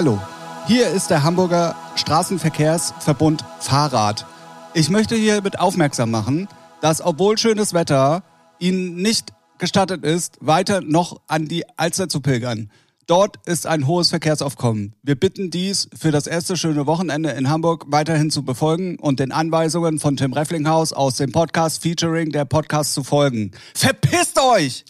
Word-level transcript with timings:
Hallo, 0.00 0.18
hier 0.66 0.88
ist 0.88 1.10
der 1.10 1.24
Hamburger 1.24 1.76
Straßenverkehrsverbund 1.94 3.44
Fahrrad. 3.58 4.24
Ich 4.72 4.88
möchte 4.88 5.14
hiermit 5.14 5.58
aufmerksam 5.58 6.10
machen, 6.10 6.48
dass 6.80 7.02
obwohl 7.02 7.36
schönes 7.36 7.74
Wetter 7.74 8.22
Ihnen 8.58 8.96
nicht 8.96 9.34
gestattet 9.58 10.02
ist, 10.02 10.38
weiter 10.40 10.80
noch 10.80 11.20
an 11.26 11.48
die 11.48 11.68
Alster 11.76 12.08
zu 12.08 12.22
pilgern. 12.22 12.70
Dort 13.06 13.46
ist 13.46 13.66
ein 13.66 13.86
hohes 13.86 14.08
Verkehrsaufkommen. 14.08 14.94
Wir 15.02 15.16
bitten 15.16 15.50
dies 15.50 15.90
für 15.94 16.12
das 16.12 16.26
erste 16.26 16.56
schöne 16.56 16.86
Wochenende 16.86 17.32
in 17.32 17.50
Hamburg 17.50 17.84
weiterhin 17.88 18.30
zu 18.30 18.42
befolgen 18.42 18.98
und 18.98 19.20
den 19.20 19.32
Anweisungen 19.32 19.98
von 19.98 20.16
Tim 20.16 20.32
Refflinghaus 20.32 20.94
aus 20.94 21.16
dem 21.16 21.30
Podcast 21.30 21.82
Featuring 21.82 22.32
der 22.32 22.46
Podcast 22.46 22.94
zu 22.94 23.04
folgen. 23.04 23.50
Verpisst 23.74 24.40
euch! 24.40 24.86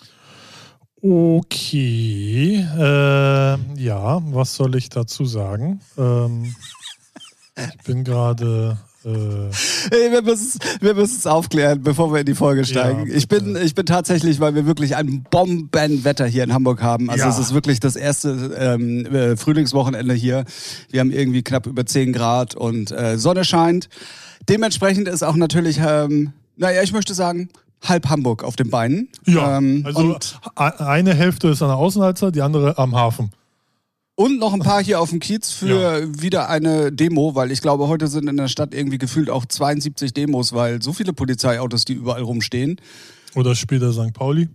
Okay, 1.02 2.66
äh, 2.78 3.56
ja, 3.82 4.20
was 4.32 4.54
soll 4.54 4.76
ich 4.76 4.88
dazu 4.90 5.24
sagen? 5.24 5.80
Ähm, 5.96 6.54
ich 7.56 7.84
bin 7.84 8.04
gerade. 8.04 8.76
Äh, 9.04 9.50
Hey, 9.90 10.12
wir 10.12 10.20
müssen 10.20 10.60
wir 10.82 10.96
es 10.98 11.26
aufklären, 11.26 11.82
bevor 11.82 12.12
wir 12.12 12.20
in 12.20 12.26
die 12.26 12.34
Folge 12.34 12.66
steigen. 12.66 13.08
Ja, 13.08 13.14
ich 13.16 13.28
bin 13.28 13.56
ich 13.56 13.74
bin 13.74 13.86
tatsächlich, 13.86 14.40
weil 14.40 14.54
wir 14.54 14.66
wirklich 14.66 14.94
ein 14.94 15.24
Bombenwetter 15.30 16.26
hier 16.26 16.44
in 16.44 16.52
Hamburg 16.52 16.82
haben. 16.82 17.08
Also 17.08 17.24
Ja. 17.24 17.30
es 17.30 17.38
ist 17.38 17.54
wirklich 17.54 17.80
das 17.80 17.96
erste 17.96 18.54
ähm, 18.58 19.06
äh, 19.06 19.36
Frühlingswochenende 19.38 20.12
hier. 20.12 20.44
Wir 20.90 21.00
haben 21.00 21.12
irgendwie 21.12 21.42
knapp 21.42 21.66
über 21.66 21.86
10 21.86 22.12
Grad 22.12 22.54
und 22.54 22.90
äh, 22.92 23.16
Sonne 23.16 23.44
scheint. 23.46 23.88
Dementsprechend 24.50 25.08
ist 25.08 25.22
auch 25.22 25.36
natürlich, 25.36 25.80
ähm, 25.82 26.34
naja, 26.58 26.82
ich 26.82 26.92
möchte 26.92 27.14
sagen, 27.14 27.48
halb 27.82 28.08
Hamburg 28.08 28.44
auf 28.44 28.56
den 28.56 28.70
Beinen. 28.70 29.08
ja, 29.26 29.58
Ähm, 29.58 29.82
also 29.86 30.16
eine 30.56 31.14
Hälfte 31.14 31.48
ist 31.48 31.62
an 31.62 31.68
der 31.68 31.76
Außenalster, 31.76 32.30
die 32.32 32.42
andere 32.42 32.76
am 32.78 32.94
Hafen. 32.94 33.30
und 34.16 34.38
noch 34.38 34.52
ein 34.52 34.60
paar 34.60 34.82
hier 34.84 35.00
auf 35.00 35.08
dem 35.10 35.18
Kiez 35.18 35.50
für 35.50 36.00
Ja. 36.02 36.20
wieder 36.22 36.50
eine 36.50 36.92
Demo, 36.92 37.34
weil 37.34 37.50
ich 37.50 37.62
glaube, 37.62 37.88
heute 37.88 38.06
sind 38.06 38.28
in 38.28 38.36
der 38.36 38.48
Stadt 38.48 38.74
irgendwie 38.74 38.98
gefühlt 38.98 39.30
auch 39.30 39.46
72 39.46 40.12
Demos, 40.12 40.52
weil 40.52 40.82
so 40.82 40.92
viele 40.92 41.14
Polizeiautos, 41.14 41.86
die 41.86 41.94
überall 41.94 42.20
rumstehen. 42.22 42.76
Oder 43.34 43.54
später 43.54 43.92
St. 43.94 44.12
Pauli. 44.12 44.48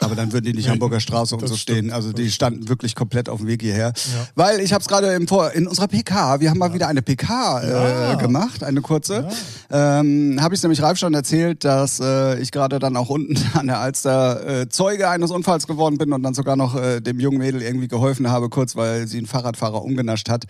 Aber 0.00 0.14
dann 0.14 0.32
würden 0.32 0.44
die 0.44 0.52
nicht 0.52 0.66
Nee, 0.66 0.72
Hamburger 0.72 1.00
Straße 1.00 1.34
und 1.34 1.48
so 1.48 1.56
stimmt, 1.56 1.78
stehen. 1.78 1.92
Also 1.92 2.12
die 2.12 2.30
standen 2.30 2.68
wirklich 2.68 2.94
komplett 2.94 3.30
auf 3.30 3.38
dem 3.38 3.46
Weg 3.46 3.62
hierher. 3.62 3.92
Ja. 3.96 4.28
Weil 4.34 4.60
ich 4.60 4.74
habe 4.74 4.82
es 4.82 4.88
gerade 4.88 5.14
im 5.14 5.26
Vor 5.26 5.52
in 5.52 5.66
unserer 5.66 5.88
PK, 5.88 6.40
wir 6.40 6.50
haben 6.50 6.58
mal 6.58 6.74
wieder 6.74 6.88
eine 6.88 7.00
PK 7.00 7.62
Ja. 7.66 8.12
äh, 8.12 8.16
gemacht, 8.16 8.62
eine 8.62 8.82
kurze. 8.82 9.26
Ähm, 9.70 10.38
habe 10.40 10.54
ich 10.54 10.62
nämlich 10.62 10.82
Ralf 10.82 10.98
schon 10.98 11.14
erzählt, 11.14 11.64
dass 11.64 11.98
äh, 12.00 12.38
ich 12.40 12.52
gerade 12.52 12.78
dann 12.78 12.96
auch 12.96 13.08
unten 13.08 13.38
an 13.54 13.68
der 13.68 13.80
Alster 13.80 14.62
äh, 14.62 14.68
Zeuge 14.68 15.08
eines 15.08 15.30
Unfalls 15.30 15.66
geworden 15.66 15.96
bin 15.96 16.12
und 16.12 16.22
dann 16.22 16.34
sogar 16.34 16.56
noch 16.56 16.76
äh, 16.76 17.00
dem 17.00 17.18
jungen 17.18 17.38
Mädel 17.38 17.62
irgendwie 17.62 17.88
geholfen 17.88 18.30
habe, 18.30 18.50
kurz 18.50 18.76
weil 18.76 19.06
sie 19.06 19.18
einen 19.18 19.26
Fahrradfahrer 19.26 19.82
umgenascht 19.82 20.28
hat. 20.28 20.44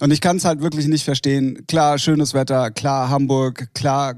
Und 0.00 0.12
ich 0.12 0.20
kann 0.20 0.36
es 0.36 0.44
halt 0.44 0.62
wirklich 0.62 0.86
nicht 0.86 1.04
verstehen. 1.04 1.66
Klar, 1.66 1.98
schönes 1.98 2.32
Wetter, 2.32 2.70
klar 2.70 3.10
Hamburg, 3.10 3.70
klar 3.74 4.14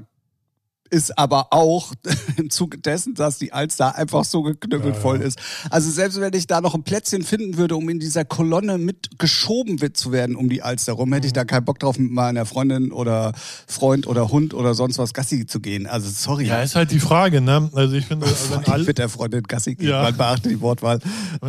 ist 0.91 1.17
aber 1.17 1.47
auch 1.51 1.93
im 2.37 2.49
Zuge 2.49 2.77
dessen, 2.77 3.15
dass 3.15 3.39
die 3.39 3.53
Alster 3.53 3.95
einfach 3.95 4.25
so 4.25 4.43
geknüppelt 4.43 4.89
Ja, 4.89 4.95
ja. 4.95 5.01
voll 5.01 5.21
ist. 5.21 5.39
Also 5.69 5.89
selbst 5.89 6.19
wenn 6.19 6.33
ich 6.33 6.47
da 6.47 6.61
noch 6.61 6.75
ein 6.75 6.83
Plätzchen 6.83 7.23
finden 7.23 7.57
würde, 7.57 7.75
um 7.75 7.89
in 7.89 7.99
dieser 7.99 8.25
Kolonne 8.25 8.77
mitgeschoben 8.77 9.81
wird 9.81 9.97
zu 9.97 10.11
werden 10.11 10.35
um 10.35 10.49
die 10.49 10.61
Alster 10.61 10.93
rum, 10.93 11.13
hätte 11.13 11.27
ich 11.27 11.33
da 11.33 11.45
keinen 11.45 11.65
Bock 11.65 11.79
drauf, 11.79 11.97
mit 11.97 12.11
meiner 12.11 12.45
Freundin 12.45 12.91
oder 12.91 13.31
Freund 13.67 14.05
oder 14.05 14.29
Hund 14.29 14.53
oder 14.53 14.73
sonst 14.73 14.97
was 14.97 15.13
Gassi 15.13 15.45
zu 15.45 15.59
gehen. 15.61 15.87
Also 15.87 16.09
sorry. 16.09 16.47
Ja, 16.47 16.61
ist 16.61 16.75
halt 16.75 16.91
die 16.91 16.99
Frage, 16.99 17.41
ne? 17.41 17.69
Also 17.73 17.95
ich 17.95 18.05
finde, 18.05 18.27
wenn 18.27 18.61
ich 18.61 18.67
alle, 18.67 18.83
mit 18.83 18.97
der 18.97 19.09
Freundin 19.09 19.43
Gassi 19.43 19.75
gehen. 19.75 19.89
Ja. 19.89 20.03
Man 20.03 20.17
beachte 20.17 20.49
die 20.49 20.59
Wortwahl. 20.61 20.99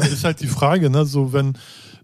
ist 0.01 0.25
halt 0.25 0.41
die 0.41 0.47
Frage, 0.47 0.89
ne? 0.89 1.05
So 1.05 1.33
wenn 1.33 1.55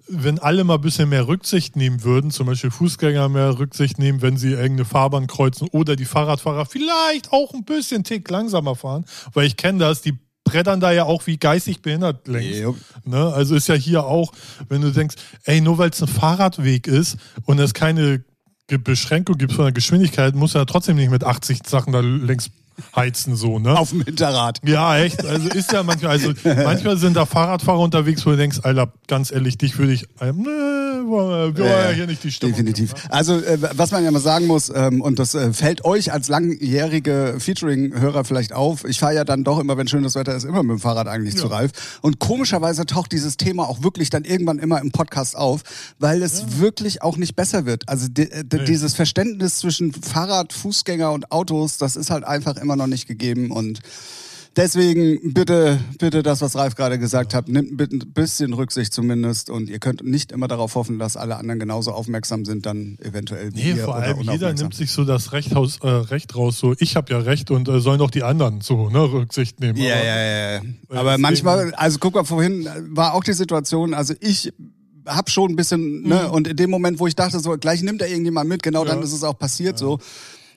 wenn 0.09 0.39
alle 0.39 0.65
mal 0.65 0.77
ein 0.77 0.81
bisschen 0.81 1.09
mehr 1.09 1.29
Rücksicht 1.29 1.77
nehmen 1.77 2.03
würden, 2.03 2.31
zum 2.31 2.47
Beispiel 2.47 2.71
Fußgänger 2.71 3.29
mehr 3.29 3.59
Rücksicht 3.59 3.99
nehmen, 3.99 4.23
wenn 4.23 4.37
sie 4.37 4.51
irgendeine 4.51 4.85
Fahrbahn 4.85 5.27
kreuzen 5.27 5.69
oder 5.71 5.97
die 5.97 6.05
Fahrradfahrer 6.05 6.67
vielleicht 6.67 7.33
auch 7.33 7.53
ein 7.55 7.65
bisschen 7.65 8.05
tick 8.05 8.29
langsamer 8.31 8.75
fahren, 8.75 9.05
weil 9.35 9.47
ich 9.47 9.57
kenne 9.57 9.79
das, 9.79 10.01
die 10.03 10.19
brettern 10.45 10.81
da 10.81 10.93
ja 10.93 11.05
auch 11.05 11.27
wie 11.27 11.37
geistig 11.37 11.83
behindert 11.83 12.27
längs. 12.27 12.59
Jo. 12.59 12.77
Ne? 13.05 13.33
Also 13.33 13.55
ist 13.55 13.69
ja 13.69 13.75
hier 13.75 14.05
auch, 14.05 14.33
wenn 14.69 14.81
du 14.81 14.91
denkst, 14.91 15.17
ey, 15.45 15.61
nur 15.61 15.79
weil 15.79 15.91
es 15.91 16.03
ein 16.03 16.09
Fahrradweg 16.09 16.87
ist 16.87 17.19
und 17.45 17.59
es 17.59 17.75
keine 17.75 18.25
Beschränkung 18.67 19.37
gibt 19.37 19.53
von 19.53 19.65
der 19.65 19.73
Geschwindigkeit, 19.73 20.35
muss 20.35 20.55
er 20.55 20.67
trotzdem 20.67 20.97
nicht 20.97 21.11
mit 21.11 21.25
80 21.25 21.67
Sachen 21.67 21.93
da 21.93 22.01
längs 22.01 22.51
heizen, 22.95 23.37
so, 23.37 23.59
ne? 23.59 23.79
Auf 23.79 23.91
dem 23.91 24.03
Hinterrad. 24.03 24.61
Ja, 24.65 24.99
echt. 24.99 25.25
Also 25.25 25.49
ist 25.49 25.73
ja 25.73 25.83
manchmal, 25.83 26.13
also 26.13 26.33
manchmal 26.45 26.97
sind 26.97 27.17
da 27.17 27.27
Fahrradfahrer 27.27 27.81
unterwegs, 27.81 28.25
wo 28.27 28.31
du 28.31 28.37
denkst, 28.37 28.61
Alter, 28.63 28.93
ganz 29.07 29.31
ehrlich, 29.31 29.59
dich 29.59 29.79
würde 29.79 29.93
ich, 29.93 30.07
ähm, 30.21 30.43
ne, 30.43 30.49
wir 30.49 31.09
wollen 31.09 31.57
ja 31.57 31.91
hier 31.91 32.07
nicht 32.07 32.23
die 32.25 32.31
Stimmung. 32.31 32.55
Definitiv. 32.55 32.93
Ne? 32.95 33.01
Also 33.11 33.39
äh, 33.39 33.59
was 33.77 33.91
man 33.91 34.05
ja 34.05 34.11
mal 34.11 34.21
sagen 34.21 34.47
muss, 34.47 34.71
ähm, 34.75 35.01
und 35.01 35.19
das 35.19 35.35
äh, 35.35 35.53
fällt 35.53 35.85
euch 35.85 36.13
als 36.13 36.29
langjährige 36.29 37.37
Featuring-Hörer 37.39 38.25
vielleicht 38.25 38.53
auf, 38.53 38.85
ich 38.85 38.99
fahre 38.99 39.15
ja 39.15 39.25
dann 39.25 39.45
doch 39.45 39.59
immer, 39.59 39.77
wenn 39.77 39.89
schönes 39.89 40.15
Wetter 40.15 40.35
ist, 40.35 40.45
immer 40.45 40.63
mit 40.63 40.73
dem 40.79 40.81
Fahrrad 40.81 41.09
eigentlich 41.09 41.37
zu 41.37 41.47
Ralf. 41.47 41.99
Und 42.03 42.19
komischerweise 42.19 42.85
taucht 42.87 43.13
dieses 43.13 43.37
Thema 43.37 43.69
auch 43.69 43.83
wirklich 43.83 44.11
dann 44.11 44.25
irgendwann 44.25 44.59
immer 44.59 44.81
im 44.81 44.91
Podcast 44.91 45.37
auf, 45.37 45.63
weil 45.99 46.23
es 46.23 46.59
wirklich 46.61 47.03
auch 47.03 47.17
nicht 47.17 47.37
besser 47.37 47.65
wird. 47.67 47.89
Also 47.89 48.07
äh, 48.19 48.45
Nee. 48.53 48.65
dieses 48.65 48.95
Verständnis 48.95 49.57
zwischen 49.59 49.93
Fahrrad, 49.93 50.53
Fußgänger 50.53 51.13
und 51.13 51.31
Autos, 51.33 51.79
das 51.79 51.97
ist 51.97 52.11
halt 52.11 52.25
einfach 52.25 52.57
immer 52.57 52.68
noch 52.77 52.87
nicht 52.87 53.07
gegeben 53.09 53.51
und 53.51 53.81
Deswegen 54.57 55.35
bitte, 55.35 55.79
bitte 56.01 56.25
das, 56.25 56.41
was 56.41 56.57
Ralf 56.57 56.75
gerade 56.75 56.99
gesagt 56.99 57.33
hat, 57.33 57.49
nimmt 57.49 57.77
bitte 57.77 57.95
ein 57.97 58.13
bisschen 58.13 58.53
Rücksicht 58.55 58.93
zumindest 58.93 59.51
und 59.51 59.71
ihr 59.71 59.79
könnt 59.79 60.03
nicht 60.03 60.33
immer 60.33 60.49
darauf 60.49 60.75
hoffen, 60.75 60.99
dass 60.99 61.17
alle 61.17 61.37
anderen 61.37 61.61
genauso 61.61 61.93
aufmerksam 61.93 62.45
sind, 62.45 62.67
dann 62.67 62.99
eventuell 63.01 63.55
wie 63.55 63.63
Nee, 63.63 63.69
ihr 63.77 63.85
vor 63.85 63.95
allem 63.95 64.21
jeder 64.23 64.53
nimmt 64.53 64.75
sich 64.75 64.91
so 64.91 65.05
das 65.05 65.33
Recht, 65.33 65.55
aus, 65.55 65.79
äh, 65.83 65.89
Recht 65.89 66.35
raus, 66.35 66.59
so 66.59 66.75
ich 66.81 66.97
habe 66.97 67.13
ja 67.13 67.19
Recht 67.21 67.53
und 67.53 67.69
äh, 67.69 67.79
sollen 67.79 68.01
doch 68.01 68.11
die 68.11 68.25
anderen 68.25 68.61
so 68.61 68.89
ne, 68.91 69.01
Rücksicht 69.13 69.61
nehmen. 69.61 69.79
Ja, 69.79 69.95
Aber- 69.95 70.05
ja, 70.05 70.17
ja. 70.17 70.53
ja. 70.55 70.61
Aber 70.89 71.19
manchmal, 71.19 71.73
also 71.75 71.99
guck 72.01 72.15
mal, 72.17 72.25
vorhin 72.25 72.69
war 72.89 73.15
auch 73.15 73.23
die 73.23 73.35
Situation, 73.35 73.95
also 73.95 74.15
ich 74.19 74.53
hab 75.07 75.31
schon 75.31 75.53
ein 75.53 75.57
bisschen, 75.57 76.03
ne, 76.03 76.33
und 76.33 76.49
in 76.49 76.57
dem 76.57 76.71
Moment, 76.71 76.99
wo 76.99 77.07
ich 77.07 77.15
dachte, 77.15 77.39
so 77.39 77.57
gleich 77.59 77.83
nimmt 77.83 78.03
er 78.03 78.09
irgendjemand 78.09 78.49
mit, 78.49 78.65
genau 78.65 78.85
dann 78.85 78.97
Mhm. 78.97 79.03
Ja. 79.03 79.07
ist 79.07 79.13
es 79.15 79.23
auch 79.23 79.39
passiert 79.39 79.79
so. 79.79 80.01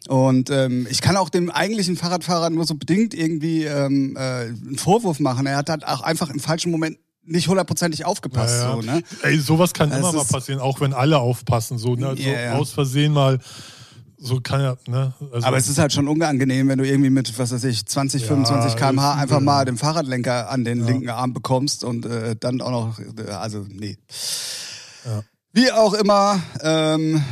Und 0.08 0.50
ähm, 0.50 0.88
ich 0.90 1.02
kann 1.02 1.16
auch 1.18 1.30
dem 1.30 1.52
eigentlichen 1.52 1.96
Fahrradfahrer 1.96 2.50
nur 2.50 2.66
so 2.66 2.76
bedingt 2.76 3.14
irgendwie 3.14 3.66
ähm, 3.66 4.16
äh, 4.18 4.20
einen 4.20 4.78
Vorwurf 4.78 5.20
machen. 5.20 5.46
Er 5.46 5.58
hat 5.58 5.70
halt 5.70 5.86
auch 5.88 6.02
einfach 6.02 6.30
im 6.30 6.40
falschen 6.40 6.72
Moment 6.72 6.98
nicht 7.24 7.48
hundertprozentig 7.48 8.06
aufgepasst. 8.06 8.62
Ja, 8.62 8.70
ja. 8.70 8.76
So, 8.76 8.82
ne? 8.82 9.04
Ey, 9.22 9.38
sowas 9.38 9.74
kann 9.74 9.90
Das 9.90 10.00
immer 10.00 10.12
mal 10.14 10.26
passieren, 10.26 10.60
auch 10.60 10.82
wenn 10.82 10.94
alle 10.94 11.20
aufpassen. 11.20 11.78
So, 11.78 11.96
ne? 11.96 12.16
so 12.18 12.24
Ja, 12.24 12.42
ja. 12.42 12.54
aus 12.54 12.72
Versehen 12.72 13.14
mal, 13.14 13.40
so 14.18 14.40
kann 14.40 14.62
ja, 14.62 14.76
ne? 14.88 15.14
Also, 15.32 15.48
Aber 15.48 15.58
es 15.58 15.68
ist 15.68 15.80
halt 15.80 15.94
schon 15.94 16.08
unangenehm, 16.08 16.68
wenn 16.68 16.78
du 16.78 16.88
irgendwie 16.88 17.10
mit, 17.10 17.38
was 17.40 17.52
weiß 17.52 17.64
ich, 17.64 17.86
20, 17.86 18.26
25 18.26 18.76
km/h 18.76 19.16
einfach 19.16 19.40
mal 19.40 19.66
den 19.66 19.78
Fahrradlenker 19.78 20.50
an 20.50 20.64
den 20.64 20.86
linken 20.86 21.10
Arm 21.10 21.34
bekommst 21.34 21.84
und 21.84 22.06
äh, 22.06 22.36
dann 22.40 22.62
auch 22.62 22.72
noch, 22.72 23.00
äh, 23.00 23.32
also 23.32 23.66
nee. 23.68 23.98
Ja. 25.06 25.24
Wie 25.54 25.72
auch 25.72 25.94
immer, 25.94 26.40
ähm, 26.62 27.24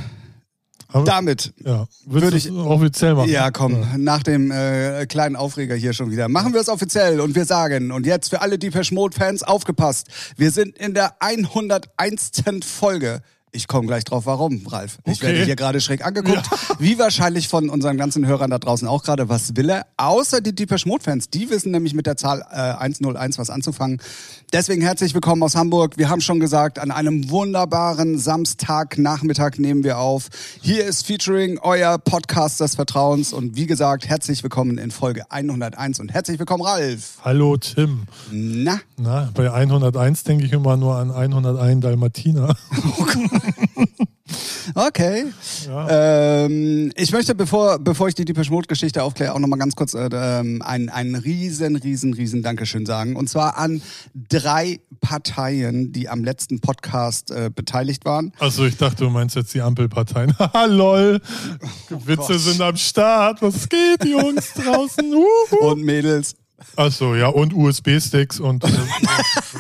aber, 0.92 1.06
damit. 1.06 1.54
ja, 1.64 1.88
würde 2.06 2.32
du 2.32 2.38
ich- 2.38 2.52
offiziell 2.52 3.16
machen? 3.16 3.30
Ja, 3.30 3.52
komm, 3.52 3.86
nach 3.98 4.24
dem 4.24 4.52
äh, 4.52 5.06
kleinen 5.06 5.36
Aufreger 5.36 5.76
hier 5.76 5.94
schon 5.94 6.12
wieder. 6.12 6.28
Machen 6.28 6.54
wir 6.54 6.62
es 6.62 6.70
offiziell 6.70 7.20
und 7.20 7.36
wir 7.36 7.46
sagen, 7.46 7.92
und 7.92 8.06
jetzt 8.06 8.30
für 8.30 8.42
alle 8.42 8.58
Deepesh 8.58 8.92
Mode-Fans 8.92 9.44
aufgepasst, 9.44 10.08
wir 10.36 10.52
sind 10.52 10.78
in 10.78 10.94
der 10.94 11.16
101. 11.22 12.32
Folge. 12.66 13.22
Ich 13.52 13.68
komme 13.68 13.88
gleich 13.88 14.04
drauf, 14.04 14.28
warum, 14.28 14.62
Ralf. 14.68 15.00
Ich 15.06 15.18
Okay. 15.18 15.28
werde 15.34 15.46
hier 15.46 15.56
gerade 15.56 15.82
schräg 15.82 16.06
angeguckt. 16.06 16.48
Wie 16.80 17.00
wahrscheinlich 17.00 17.48
von 17.48 17.70
unseren 17.70 17.98
ganzen 17.98 18.28
Hörern 18.28 18.52
da 18.52 18.60
draußen 18.60 18.88
auch 18.88 19.04
gerade. 19.04 19.28
Was 19.28 19.56
will 19.56 19.70
er? 19.72 19.88
Außer 19.98 20.40
die 20.40 20.54
Deepesh 20.54 20.86
Mode-Fans. 20.86 21.32
Die 21.32 21.50
wissen 21.50 21.72
nämlich 21.72 21.96
mit 21.96 22.06
der 22.06 22.16
Zahl 22.16 22.46
äh, 22.52 22.56
101 22.56 23.40
was 23.40 23.50
anzufangen. 23.50 24.00
Deswegen 24.54 24.82
herzlich 24.84 25.16
willkommen 25.16 25.42
aus 25.42 25.56
Hamburg. 25.56 25.98
Wir 25.98 26.10
haben 26.10 26.22
schon 26.22 26.40
gesagt, 26.40 26.78
an 26.78 26.92
einem 26.92 27.32
wunderbaren 27.32 28.20
Samstagnachmittag 28.20 29.58
nehmen 29.58 29.84
wir 29.84 29.98
auf. 29.98 30.30
Hier 30.62 30.86
ist 30.86 31.08
Featuring 31.08 31.58
euer 31.60 31.98
Podcast 31.98 32.60
des 32.60 32.76
Vertrauens. 32.76 33.34
Und 33.34 33.56
wie 33.56 33.66
gesagt, 33.66 34.08
herzlich 34.08 34.44
willkommen 34.44 34.78
in 34.78 34.92
Folge 34.92 35.24
101 35.32 36.00
und 36.00 36.14
herzlich 36.14 36.38
willkommen, 36.38 36.64
Ralf. 36.64 37.18
Hallo 37.24 37.58
Tim. 37.58 38.04
Na, 38.32 38.80
Na, 38.98 39.30
bei 39.34 39.52
101 39.52 40.24
denke 40.24 40.46
ich 40.46 40.52
immer 40.52 40.78
nur 40.78 40.98
an 40.98 41.10
101 41.10 41.82
Dalmatiner. 41.82 42.56
okay. 44.76 45.26
Ja. 45.66 46.46
Ähm, 46.46 46.92
ich 46.96 47.12
möchte, 47.12 47.36
bevor, 47.36 47.80
bevor 47.80 48.08
ich 48.08 48.16
die 48.16 48.26
Deepesh 48.26 48.50
Mode 48.50 48.68
Geschichte 48.68 49.04
aufkläre, 49.04 49.34
auch 49.34 49.40
nochmal 49.40 49.60
ganz 49.60 49.76
kurz 49.76 49.94
äh, 49.94 50.10
ähm, 50.12 50.62
ein, 50.62 50.90
ein 50.90 51.16
riesen, 51.16 51.76
riesen, 51.76 52.14
riesen 52.14 52.44
Dankeschön 52.44 52.86
sagen. 52.86 53.16
Und 53.16 53.30
zwar 53.30 53.58
an 53.58 53.82
drei 54.14 54.80
Parteien, 55.02 55.92
die 55.92 56.10
am 56.10 56.24
letzten 56.24 56.60
Podcast 56.60 57.32
äh, 57.32 57.50
beteiligt 57.54 58.06
waren. 58.06 58.34
Also 58.40 58.66
ich 58.66 58.78
dachte, 58.78 59.04
du 59.04 59.10
meinst 59.10 59.36
jetzt 59.36 59.54
die 59.54 59.62
Ampelparteien. 59.62 60.36
Haha, 60.40 60.66
lol. 60.66 61.22
Witze 61.90 62.16
Gott. 62.16 62.40
sind 62.40 62.62
am 62.62 62.78
Start. 62.78 63.42
Was 63.42 63.68
geht, 63.70 64.06
Jungs 64.06 64.54
draußen? 64.54 65.14
Uhu. 65.14 65.72
Und 65.72 65.84
Mädels. 65.84 66.36
Achso, 66.76 67.16
ja, 67.16 67.28
und 67.28 67.54
USB-Sticks 67.54 68.40
und 68.40 68.64
äh, 68.64 68.68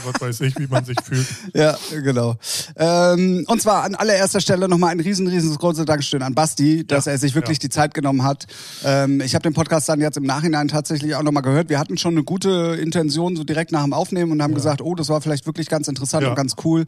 was 0.05 0.21
weiß 0.21 0.41
ich, 0.41 0.57
wie 0.59 0.67
man 0.67 0.85
sich 0.85 0.97
fühlt. 1.03 1.25
Ja, 1.53 1.77
genau. 1.89 2.35
Ähm, 2.75 3.45
und 3.47 3.61
zwar 3.61 3.83
an 3.83 3.95
allererster 3.95 4.39
Stelle 4.41 4.67
nochmal 4.69 4.91
ein 4.91 4.99
riesen, 4.99 5.27
riesengroßes 5.27 5.85
Dankeschön 5.85 6.21
an 6.21 6.35
Basti, 6.35 6.85
dass 6.85 7.05
Ja, 7.05 7.13
er 7.13 7.17
sich 7.17 7.35
wirklich 7.35 7.57
ja. 7.57 7.61
die 7.61 7.69
Zeit 7.69 7.93
genommen 7.93 8.23
hat. 8.23 8.45
Ähm, 8.83 9.21
ich 9.21 9.35
habe 9.35 9.43
den 9.43 9.53
Podcast 9.53 9.89
dann 9.89 9.99
jetzt 10.01 10.17
im 10.17 10.23
Nachhinein 10.23 10.67
tatsächlich 10.67 11.15
auch 11.15 11.23
nochmal 11.23 11.43
gehört. 11.43 11.69
Wir 11.69 11.79
hatten 11.79 11.97
schon 11.97 12.13
eine 12.13 12.23
gute 12.23 12.77
Intention 12.81 13.35
so 13.35 13.43
direkt 13.43 13.71
nach 13.71 13.83
dem 13.83 13.93
Aufnehmen 13.93 14.31
und 14.31 14.41
haben 14.41 14.53
gesagt, 14.53 14.81
oh, 14.81 14.95
das 14.95 15.09
war 15.09 15.21
vielleicht 15.21 15.45
wirklich 15.45 15.67
ganz 15.69 15.87
interessant 15.87 16.23
Ja. 16.23 16.29
und 16.29 16.35
ganz 16.35 16.55
cool. 16.63 16.85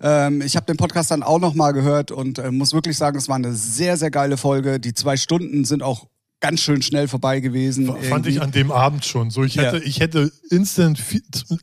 Ähm, 0.00 0.40
ich 0.42 0.56
habe 0.56 0.66
den 0.66 0.76
Podcast 0.76 1.10
dann 1.10 1.22
auch 1.22 1.38
nochmal 1.38 1.72
gehört 1.72 2.10
und 2.10 2.38
äh, 2.38 2.50
muss 2.50 2.72
wirklich 2.72 2.96
sagen, 2.96 3.18
es 3.18 3.28
war 3.28 3.36
eine 3.36 3.52
sehr, 3.52 3.96
sehr 3.96 4.10
geile 4.10 4.36
Folge. 4.36 4.80
Die 4.80 4.94
zwei 4.94 5.16
Stunden 5.16 5.64
sind 5.64 5.82
auch 5.82 6.06
ganz 6.40 6.60
schön 6.60 6.82
schnell 6.82 7.08
vorbei 7.08 7.40
gewesen. 7.40 7.86
Fand 7.86 8.02
irgendwie. 8.04 8.30
ich 8.30 8.42
an 8.42 8.50
dem 8.52 8.70
Abend 8.70 9.04
schon. 9.06 9.30
So, 9.30 9.42
ich 9.42 9.54
Ja. 9.54 9.62
hätte, 9.72 9.78
ich 9.84 10.00
hätte 10.00 10.30
instant 10.50 11.00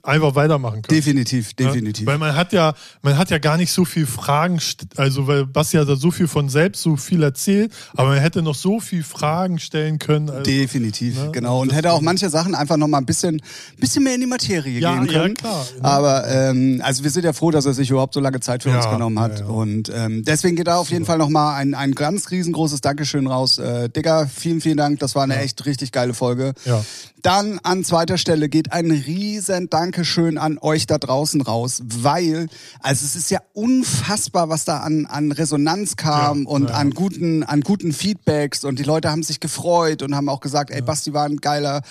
einfach 0.01 0.35
weitermachen 0.35 0.81
können. 0.81 0.97
Definitiv, 0.99 1.53
definitiv. 1.53 2.05
Weil 2.07 2.17
man 2.17 2.35
hat 2.35 2.53
ja, 2.53 2.73
man 3.03 3.17
hat 3.17 3.29
ja 3.29 3.37
gar 3.37 3.57
nicht 3.57 3.71
so 3.71 3.85
viel 3.85 4.05
Fragen, 4.07 4.59
also 4.97 5.27
weil 5.27 5.45
Basti 5.45 5.77
hat 5.77 5.87
da 5.87 5.95
so 5.95 6.09
viel 6.11 6.27
von 6.27 6.49
selbst 6.49 6.81
so 6.81 6.95
viel 6.95 7.21
erzählt, 7.23 7.71
aber 7.95 8.09
man 8.09 8.19
hätte 8.19 8.41
noch 8.41 8.55
so 8.55 8.79
viel 8.79 9.03
Fragen 9.03 9.59
stellen 9.59 9.99
können. 9.99 10.29
Also, 10.29 10.43
Definitiv, 10.43 11.17
Ne? 11.17 11.29
genau. 11.31 11.61
Und 11.61 11.71
hätte 11.71 11.91
auch 11.91 12.01
manche 12.01 12.29
Sachen 12.29 12.55
einfach 12.55 12.77
noch 12.77 12.87
mal 12.87 12.97
ein 12.97 13.05
bisschen, 13.05 13.41
bisschen 13.77 14.03
mehr 14.03 14.15
in 14.15 14.21
die 14.21 14.27
Materie 14.27 14.79
Ja, 14.79 14.95
gehen 14.99 15.05
ja, 15.13 15.21
können. 15.21 15.33
klar. 15.35 15.65
Aber 15.81 16.27
ähm, 16.27 16.81
also 16.83 17.03
wir 17.03 17.11
sind 17.11 17.23
ja 17.25 17.33
froh, 17.33 17.51
dass 17.51 17.65
er 17.67 17.73
sich 17.73 17.91
überhaupt 17.91 18.15
so 18.15 18.19
lange 18.19 18.39
Zeit 18.39 18.63
für 18.63 18.69
Ja, 18.69 18.77
uns 18.77 18.89
genommen 18.89 19.19
hat. 19.19 19.39
ja, 19.39 19.45
ja. 19.45 19.51
Und 19.51 19.91
ähm, 19.95 20.23
deswegen 20.25 20.55
geht 20.55 20.67
da 20.67 20.77
auf 20.77 20.89
jeden 20.89 21.05
Fall 21.05 21.19
noch 21.19 21.29
mal 21.29 21.55
ein, 21.55 21.75
ein 21.75 21.91
ganz 21.93 22.31
riesengroßes 22.31 22.81
Dankeschön 22.81 23.27
raus. 23.27 23.59
Äh, 23.59 23.89
Digga, 23.89 24.25
vielen, 24.25 24.61
vielen 24.63 24.77
Dank. 24.77 24.99
Das 24.99 25.15
war 25.15 25.23
eine 25.23 25.37
echt 25.37 25.65
richtig 25.65 25.91
geile 25.91 26.13
Folge. 26.13 26.53
Ja. 26.65 26.83
Dann 27.21 27.59
an 27.63 27.85
zweiter 27.85 28.17
Stelle 28.17 28.49
geht 28.49 28.73
ein 28.73 28.91
riesen 28.91 29.69
Dankeschön 29.69 30.37
an 30.37 30.57
euch 30.59 30.87
da 30.87 30.97
draußen 30.97 31.39
raus, 31.41 31.81
weil, 31.85 32.47
also 32.81 33.05
es 33.05 33.15
ist 33.15 33.31
ja 33.31 33.39
unfassbar, 33.53 34.49
was 34.49 34.65
da 34.65 34.79
an, 34.79 35.05
an 35.05 35.31
Resonanz 35.31 35.95
kam 35.95 36.43
Ja, 36.43 36.49
und 36.49 36.69
ja. 36.69 36.75
an 36.75 36.91
guten, 36.91 37.43
an 37.43 37.61
guten 37.61 37.93
Feedbacks 37.93 38.65
und 38.65 38.77
die 38.77 38.83
Leute 38.83 39.09
haben 39.09 39.23
sich 39.23 39.39
gefreut 39.39 40.01
und 40.01 40.15
haben 40.15 40.27
auch 40.27 40.41
gesagt, 40.41 40.69
ey, 40.69 40.81
Basti 40.81 41.13
war 41.13 41.25
ein 41.25 41.37
geiler, 41.37 41.81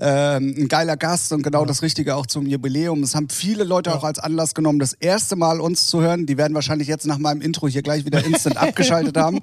ähm, 0.00 0.54
ein 0.58 0.66
geiler 0.68 0.96
Gast 0.96 1.32
und 1.32 1.42
genau 1.42 1.64
das 1.64 1.82
Richtige 1.82 2.16
auch 2.16 2.26
zum 2.26 2.46
Jubiläum. 2.46 3.04
Es 3.04 3.14
haben 3.14 3.28
viele 3.28 3.62
Leute 3.62 3.94
auch 3.94 4.02
als 4.02 4.18
Anlass 4.18 4.54
genommen, 4.54 4.80
das 4.80 4.94
erste 4.94 5.36
Mal 5.36 5.60
uns 5.60 5.86
zu 5.86 6.00
hören. 6.00 6.26
Die 6.26 6.36
werden 6.36 6.54
wahrscheinlich 6.54 6.88
jetzt 6.88 7.06
nach 7.06 7.18
meinem 7.18 7.42
Intro 7.42 7.68
hier 7.68 7.82
gleich 7.82 8.04
wieder 8.06 8.24
instant 8.24 8.56
abgeschaltet 8.60 9.16
haben. 9.16 9.38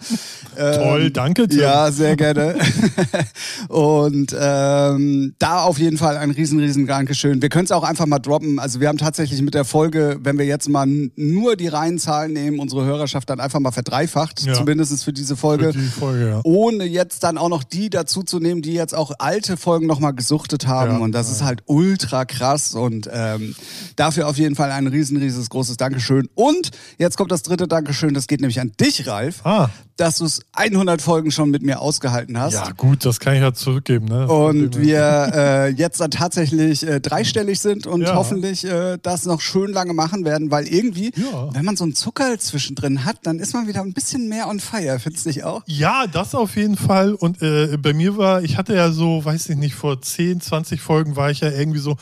Toll, 0.58 1.12
danke. 1.12 1.44
Ähm, 1.44 1.50
Ja, 1.52 1.90
sehr 1.92 2.18
gerne. 2.18 2.56
Und 3.70 4.36
ähm, 4.40 5.34
da 5.40 5.62
auf 5.64 5.80
jeden 5.80 5.98
Fall 5.98 6.18
ein 6.18 6.32
riesen, 6.32 6.60
riesen 6.60 6.88
Dankeschön. 6.88 7.42
Wir 7.42 7.50
können 7.50 7.66
es 7.66 7.72
auch 7.72 7.84
einfach 7.84 8.06
mal 8.06 8.20
droppen. 8.20 8.60
Also 8.60 8.80
wir 8.80 8.88
haben 8.88 8.98
tatsächlich 8.98 9.42
mit 9.42 9.54
der 9.54 9.66
Folge, 9.66 10.18
wenn 10.22 10.38
wir 10.38 10.46
jetzt 10.46 10.70
mal 10.70 10.88
nur 11.16 11.56
die 11.56 11.68
reinen 11.68 12.00
Zahlen 12.00 12.34
nehmen, 12.34 12.60
unsere 12.60 12.86
Hörerschaft 12.86 13.30
dann 13.30 13.40
einfach 13.40 13.60
mal 13.60 13.72
verdreifacht, 13.72 14.42
Ja. 14.44 14.54
zumindest 14.54 15.04
für 15.04 15.14
diese 15.14 15.36
Folge. 15.36 15.74
Für 15.74 15.80
die 15.80 15.86
Folge, 15.88 16.28
ja. 16.30 16.42
Ohne 16.44 16.86
jetzt 16.86 17.24
dann 17.24 17.38
auch 17.38 17.50
noch 17.50 17.64
die 17.64 17.90
dazu 17.90 18.24
zu 18.24 18.40
nehmen, 18.40 18.62
die 18.62 18.74
jetzt 18.74 18.96
auch 18.96 19.12
alte 19.20 19.58
Folgen 19.58 19.86
nochmal 19.88 20.14
gesuchtet 20.14 20.68
haben. 20.68 20.94
Ja, 20.94 20.98
und 21.00 21.12
das 21.12 21.32
ist 21.32 21.44
halt 21.44 21.62
ultra 21.66 22.26
krass. 22.26 22.74
Und 22.76 23.10
ähm, 23.12 23.56
dafür 23.96 24.28
auf 24.28 24.38
jeden 24.38 24.56
Fall 24.56 24.72
ein 24.72 24.88
riesen, 24.88 25.18
rieses, 25.18 25.50
großes 25.50 25.78
Dankeschön. 25.78 26.30
Und 26.36 26.72
jetzt 26.98 27.18
kommt 27.18 27.32
das 27.32 27.44
dritte 27.44 27.68
Dankeschön. 27.68 28.14
Das 28.14 28.28
geht 28.28 28.42
nämlich 28.42 28.60
an 28.60 28.72
dich, 28.80 29.08
Ralf 29.08 29.46
Ah, 29.46 29.70
dass 29.98 30.18
du 30.18 30.26
es 30.26 30.42
100 30.54 31.02
Folgen 31.02 31.32
schon 31.32 31.50
mit 31.50 31.64
mir 31.64 31.82
ausgehalten 31.82 32.40
hast. 32.40 32.54
ja 32.54 32.67
gut, 32.76 33.06
das 33.06 33.20
kann 33.20 33.36
ich 33.36 33.42
ja 33.42 33.54
zurückgeben. 33.54 34.06
Ne? 34.06 34.28
Und 34.28 34.78
wir 34.80 35.32
äh, 35.34 35.70
jetzt 35.70 36.00
dann 36.00 36.12
tatsächlich 36.12 36.86
äh, 36.88 37.00
dreistellig 37.00 37.60
sind 37.60 37.88
und 37.88 38.02
Ja. 38.02 38.16
hoffentlich 38.16 38.66
äh, 38.66 38.98
das 39.02 39.26
noch 39.26 39.42
schön 39.42 39.72
lange 39.72 39.94
machen 39.94 40.26
werden, 40.26 40.52
weil 40.52 40.68
irgendwie, 40.68 41.12
Ja. 41.16 41.54
wenn 41.54 41.64
man 41.66 41.76
so 41.78 41.84
einen 41.84 41.96
Zucker 41.96 42.38
zwischendrin 42.40 43.06
hat, 43.06 43.18
dann 43.24 43.40
ist 43.40 43.54
man 43.54 43.68
wieder 43.68 43.82
ein 43.82 43.94
bisschen 43.94 44.28
mehr 44.30 44.48
on 44.48 44.60
fire, 44.60 45.00
findest 45.00 45.26
du 45.26 45.30
nicht 45.30 45.44
auch? 45.44 45.62
Ja, 45.68 46.06
das 46.08 46.36
auf 46.36 46.56
jeden 46.56 46.78
Fall. 46.78 47.14
Und 47.14 47.42
äh, 47.42 47.78
bei 47.78 47.94
mir 47.94 48.18
war, 48.18 48.42
ich 48.44 48.58
hatte 48.58 48.76
ja 48.76 48.92
so, 48.92 49.24
weiß 49.24 49.50
ich 49.50 49.56
nicht, 49.58 49.76
vor 49.76 50.02
10, 50.02 50.42
20 50.42 50.82
Folgen 50.82 51.16
war 51.16 51.32
ich 51.32 51.42
ja 51.42 51.50
irgendwie 51.52 51.80
so, 51.80 51.96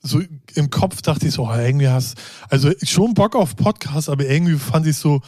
so 0.00 0.20
im 0.54 0.70
Kopf 0.70 1.02
dachte 1.02 1.26
ich 1.26 1.34
so, 1.34 1.42
oh, 1.48 1.54
irgendwie 1.54 1.88
hast, 1.88 2.16
also 2.48 2.70
schon 2.84 3.14
Bock 3.14 3.34
auf 3.34 3.56
Podcast, 3.56 4.08
aber 4.08 4.26
irgendwie 4.26 4.56
fand 4.56 4.86
ich 4.86 4.96
so, 4.96 5.20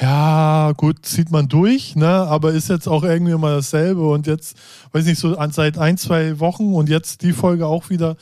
ja, 0.00 0.72
gut, 0.76 1.06
zieht 1.06 1.30
man 1.30 1.48
durch, 1.48 1.96
ne, 1.96 2.06
aber 2.06 2.52
ist 2.52 2.68
jetzt 2.68 2.86
auch 2.86 3.02
irgendwie 3.02 3.32
immer 3.32 3.50
dasselbe 3.50 4.06
und 4.06 4.26
jetzt, 4.26 4.56
weiß 4.92 5.06
nicht, 5.06 5.18
so 5.18 5.36
seit 5.50 5.78
ein, 5.78 5.96
zwei 5.96 6.38
Wochen 6.38 6.74
und 6.74 6.90
jetzt 6.90 7.22
die 7.22 7.32
Folge 7.32 7.66
auch 7.66 7.88
wieder, 7.88 8.16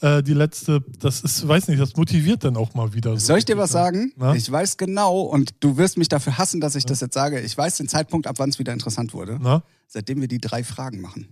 äh, 0.00 0.22
die 0.22 0.32
letzte, 0.32 0.82
das 1.00 1.20
ist, 1.20 1.46
weiß 1.46 1.68
nicht, 1.68 1.80
das 1.80 1.96
motiviert 1.96 2.44
dann 2.44 2.56
auch 2.56 2.72
mal 2.72 2.94
wieder. 2.94 3.12
So 3.12 3.26
Soll 3.26 3.38
ich 3.38 3.44
dir 3.44 3.58
was 3.58 3.70
ne? 3.70 3.74
sagen? 3.74 4.12
Na? 4.16 4.34
Ich 4.34 4.50
weiß 4.50 4.78
genau, 4.78 5.20
und 5.20 5.54
du 5.60 5.76
wirst 5.76 5.98
mich 5.98 6.08
dafür 6.08 6.38
hassen, 6.38 6.60
dass 6.62 6.74
ich 6.74 6.86
das 6.86 7.00
jetzt 7.00 7.14
sage, 7.14 7.40
ich 7.40 7.56
weiß 7.56 7.76
den 7.76 7.88
Zeitpunkt, 7.88 8.26
ab 8.26 8.36
wann 8.38 8.48
es 8.48 8.58
wieder 8.58 8.72
interessant 8.72 9.12
wurde. 9.12 9.38
Na? 9.40 9.62
Seitdem 9.86 10.20
wir 10.22 10.28
die 10.28 10.40
drei 10.40 10.64
Fragen 10.64 11.00
machen. 11.00 11.28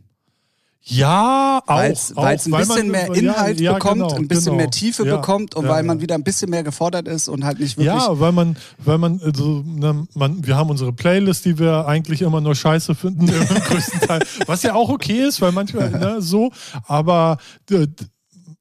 Ja, 0.89 1.61
auch. 1.67 1.77
Weil 1.77 1.93
es 1.93 2.47
ein 2.47 2.53
bisschen 2.53 2.91
mehr 2.93 3.13
Inhalt 3.13 3.59
ja, 3.61 3.75
bekommt, 3.75 4.03
genau, 4.03 4.15
ein 4.15 4.29
bisschen 4.29 4.45
genau. 4.45 4.57
mehr 4.57 4.71
Tiefe 4.71 5.05
Ja, 5.05 5.17
bekommt 5.17 5.57
und 5.57 5.67
weil 5.67 5.83
man 5.83 6.01
wieder 6.01 6.15
ein 6.15 6.23
bisschen 6.23 6.49
mehr 6.49 6.63
gefordert 6.63 7.09
ist 7.09 7.27
und 7.27 7.45
halt 7.45 7.59
nicht 7.59 7.77
wirklich. 7.77 7.93
Ja, 7.93 8.21
weil 8.21 8.31
man, 8.31 8.57
weil 8.79 8.99
man, 8.99 9.21
also, 9.21 9.65
ne, 9.67 10.07
man, 10.15 10.47
wir 10.47 10.57
haben 10.57 10.71
unsere 10.71 10.93
Playlist, 10.93 11.45
die 11.45 11.59
wir 11.59 11.89
eigentlich 11.89 12.23
immer 12.23 12.41
nur 12.41 12.55
scheiße 12.55 12.95
finden, 12.95 13.29
im 13.29 13.61
größten 13.63 14.01
Teil. 14.01 14.21
Was 14.47 14.63
ja 14.63 14.75
auch 14.75 14.89
okay 14.89 15.27
ist, 15.27 15.41
weil 15.41 15.51
manchmal, 15.51 15.91
ne, 15.91 16.17
so, 16.23 16.53
aber 16.87 17.39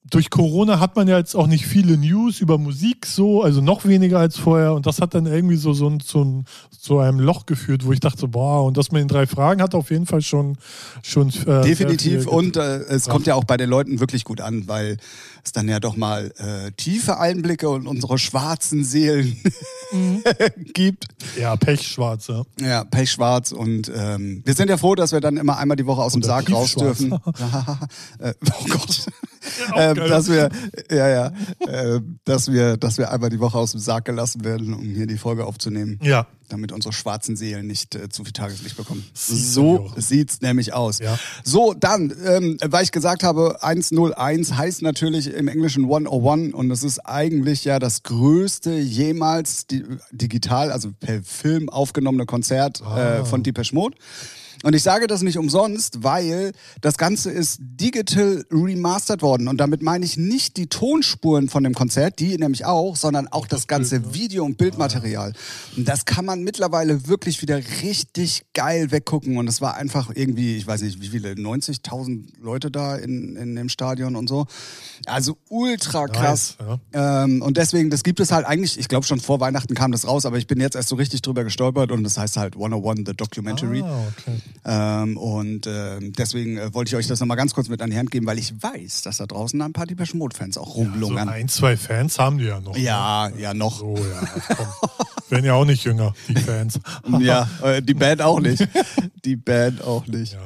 durch 0.10 0.30
Corona 0.30 0.80
hat 0.80 0.96
man 0.96 1.08
ja 1.08 1.18
jetzt 1.18 1.36
auch 1.36 1.48
nicht 1.48 1.66
viele 1.66 1.98
News 1.98 2.40
über 2.40 2.58
Musik 2.58 3.06
so, 3.08 3.42
also 3.42 3.60
noch 3.62 3.86
weniger 3.86 4.20
als 4.20 4.38
vorher. 4.38 4.74
Und 4.74 4.86
das 4.86 5.02
hat 5.02 5.16
dann 5.16 5.26
irgendwie 5.26 5.56
so, 5.56 5.74
so, 5.74 5.88
ein- 5.90 6.00
so, 6.00 6.24
ein, 6.24 6.46
so 6.70 7.00
einem 7.00 7.20
Loch 7.20 7.46
geführt, 7.48 7.86
wo 7.86 7.92
ich 7.92 8.00
dachte, 8.00 8.28
boah, 8.28 8.64
und 8.66 8.78
das 8.78 8.92
mit 8.92 9.02
den 9.02 9.08
drei 9.08 9.26
Fragen 9.26 9.62
hat 9.64 9.74
auf 9.74 9.90
jeden 9.90 10.06
Fall 10.06 10.22
schon, 10.22 10.58
schon 11.02 11.30
äh, 11.48 11.62
Definitiv 11.64 12.28
und 12.28 12.56
äh, 12.56 12.78
es 12.84 13.08
kommt 13.10 13.26
ja 13.26 13.34
auch 13.36 13.46
bei 13.46 13.58
den 13.58 13.70
Leuten 13.70 14.00
wirklich 14.00 14.24
gut 14.26 14.42
an, 14.42 14.68
weil 14.68 14.98
es 15.44 15.52
dann 15.52 15.68
ja 15.68 15.80
doch 15.80 15.96
mal 15.96 16.32
äh, 16.38 16.72
tiefe 16.74 17.20
Einblicke 17.20 17.70
und 17.70 17.88
unsere 17.88 18.18
schwarzen 18.20 18.84
Seelen 18.84 19.36
Mhm. 19.92 20.24
gibt. 20.74 21.06
Ja, 21.40 21.56
Pechschwarz, 21.56 22.28
ja. 22.28 22.44
Ja, 22.60 22.84
Pechschwarz 22.84 23.52
und 23.52 23.92
ähm, 23.96 24.42
wir 24.44 24.54
sind 24.56 24.70
ja 24.70 24.78
froh, 24.78 24.96
dass 24.96 25.12
wir 25.12 25.20
dann 25.22 25.38
immer 25.38 25.58
einmal 25.58 25.78
die 25.78 25.86
Woche 25.86 26.02
aus 26.02 26.14
dem 26.14 26.20
Oder 26.20 26.28
Sarg 26.28 26.52
raus 26.52 26.74
dürfen. 26.76 27.12
äh, 28.20 28.34
oh 28.50 28.66
Gott. 28.70 29.06
Geil. 29.96 30.10
dass 30.10 30.28
wir, 30.30 30.50
ja, 30.92 31.10
ja, 31.10 31.32
äh, 31.68 32.02
dass 32.26 32.52
wir, 32.52 32.78
dass 32.78 32.98
wir 32.98 33.12
einmal 33.12 33.30
die 33.30 33.40
Woche 33.40 33.58
aus 33.58 33.72
dem 33.72 33.80
Sarg 33.80 34.06
gelassen 34.06 34.44
werden, 34.44 34.74
um 34.74 34.84
hier 34.84 35.08
die 35.08 35.18
Folge 35.18 35.46
aufzunehmen. 35.46 36.00
Ja, 36.02 36.28
damit 36.50 36.72
unsere 36.72 36.94
schwarzen 36.94 37.36
Seelen 37.36 37.66
nicht 37.66 37.96
äh, 37.96 38.08
zu 38.10 38.24
viel 38.24 38.32
Tageslicht 38.34 38.78
bekommen. 38.78 39.04
So 39.16 39.92
sieht's 39.98 40.42
nämlich 40.42 40.74
aus. 40.74 41.00
Ja. 41.00 41.18
So, 41.44 41.74
dann, 41.74 42.14
ähm, 42.24 42.58
weil 42.64 42.84
ich 42.84 42.92
gesagt 42.92 43.24
habe, 43.24 43.64
101 43.64 44.54
heißt 44.56 44.84
natürlich 44.84 45.34
im 45.34 45.48
Englischen 45.48 45.86
101 45.86 46.54
und 46.54 46.70
es 46.70 46.84
ist 46.84 47.00
eigentlich 47.00 47.66
ja 47.66 47.80
das 47.80 48.04
größte 48.04 48.74
jemals 48.76 49.66
di 49.66 49.84
digital, 50.12 50.72
also 50.72 50.92
per 51.00 51.24
Film 51.24 51.68
aufgenommene 51.70 52.26
Konzert 52.28 52.82
Ah. 52.86 53.20
äh, 53.22 53.26
von 53.26 53.42
Depeche 53.42 53.74
Mode. 53.74 53.98
Und 54.66 54.74
ich 54.74 54.82
sage 54.82 55.06
das 55.06 55.22
nicht 55.22 55.38
umsonst, 55.38 56.04
weil 56.04 56.52
das 56.82 56.98
Ganze 56.98 57.30
ist 57.30 57.60
digital 57.62 58.44
remastered 58.50 59.22
worden. 59.22 59.48
Und 59.48 59.58
damit 59.58 59.84
meine 59.84 60.04
ich 60.04 60.18
nicht 60.18 60.58
die 60.58 60.66
Tonspuren 60.66 61.50
von 61.50 61.64
dem 61.64 61.76
Konzert, 61.76 62.18
die 62.18 62.36
nämlich 62.40 62.66
auch, 62.66 62.96
sondern 62.96 63.28
auch 63.28 63.46
das 63.46 63.68
ganze 63.68 64.16
Video- 64.16 64.44
und 64.44 64.58
Bildmaterial. 64.58 65.34
Und 65.78 65.88
das 65.88 66.06
kann 66.06 66.26
man 66.26 66.44
mittlerweile 66.44 67.08
wirklich 67.08 67.44
wieder 67.44 67.62
richtig 67.84 68.46
geil 68.56 68.90
weggucken. 68.90 69.38
Und 69.38 69.48
es 69.48 69.62
war 69.62 69.76
einfach 69.76 70.10
irgendwie, 70.16 70.58
ich 70.58 70.66
weiß 70.66 70.82
nicht, 70.82 71.00
wie 71.00 71.10
viele, 71.10 71.34
90.000 71.34 72.24
Leute 72.42 72.72
da 72.72 72.96
in, 72.96 73.36
in 73.36 73.56
dem 73.56 73.70
Stadion 73.70 74.16
und 74.16 74.28
so. 74.28 74.48
Also 75.06 75.38
ultra 75.48 76.08
krass. 76.08 76.58
Nice, 76.60 76.80
Ähm, 76.94 77.44
und 77.44 77.58
deswegen, 77.58 77.92
das 77.92 78.04
gibt 78.04 78.20
es 78.20 78.32
halt 78.32 78.48
eigentlich, 78.48 78.80
ich 78.80 78.88
glaube 78.88 79.06
schon 79.06 79.20
vor 79.20 79.40
Weihnachten 79.40 79.76
kam 79.76 79.92
das 79.92 80.08
raus, 80.08 80.26
aber 80.26 80.40
ich 80.40 80.48
bin 80.48 80.60
jetzt 80.60 80.76
erst 80.76 80.90
so 80.90 80.96
richtig 80.96 81.22
drüber 81.22 81.44
gestolpert 81.44 81.92
und 81.92 82.04
das 82.04 82.18
heißt 82.18 82.38
halt 82.38 82.56
101 82.56 83.04
The 83.06 83.14
Documentary. 83.16 83.84
Ah, 83.84 84.08
okay. 84.18 84.42
Ähm, 84.64 85.18
und 85.18 85.68
ähm, 85.68 86.14
deswegen 86.14 86.58
äh, 86.58 86.74
wollte 86.74 86.90
ich 86.90 86.96
euch 86.96 87.08
das 87.08 87.20
nochmal 87.20 87.38
ganz 87.38 87.54
kurz 87.54 87.68
mit 87.70 87.82
an 87.82 87.90
die 87.92 87.98
Hand 87.98 88.12
geben, 88.12 88.26
weil 88.26 88.38
ich 88.40 88.54
weiß, 88.62 89.02
dass 89.04 89.18
da 89.18 89.26
draußen 89.26 89.62
ein 89.62 89.74
paar 89.74 89.86
Depeche 89.86 90.18
Mode-Fans 90.18 90.58
auch 90.58 90.68
So 90.68 90.82
rumlungern. 90.82 91.30
ein, 91.30 91.48
zwei 91.50 91.78
Fans 91.78 92.18
haben 92.18 92.38
die 92.38 92.46
ja 92.46 92.60
noch. 92.60 92.76
ja, 92.78 93.30
ja, 93.38 93.54
noch. 93.54 93.80
So, 93.80 93.96
ja, 93.98 94.28
komm. 94.56 94.68
Werden 95.30 95.46
ja 95.46 95.54
auch 95.54 95.66
nicht 95.66 95.84
jünger, 95.84 96.14
die 96.28 96.36
Fans. 96.36 96.80
ja, 97.20 97.50
äh, 97.64 97.82
die 97.82 97.94
Band 97.96 98.22
auch 98.22 98.40
nicht. 98.40 98.68
Die 99.24 99.36
Band 99.36 99.84
auch 99.84 100.06
nicht. 100.08 100.38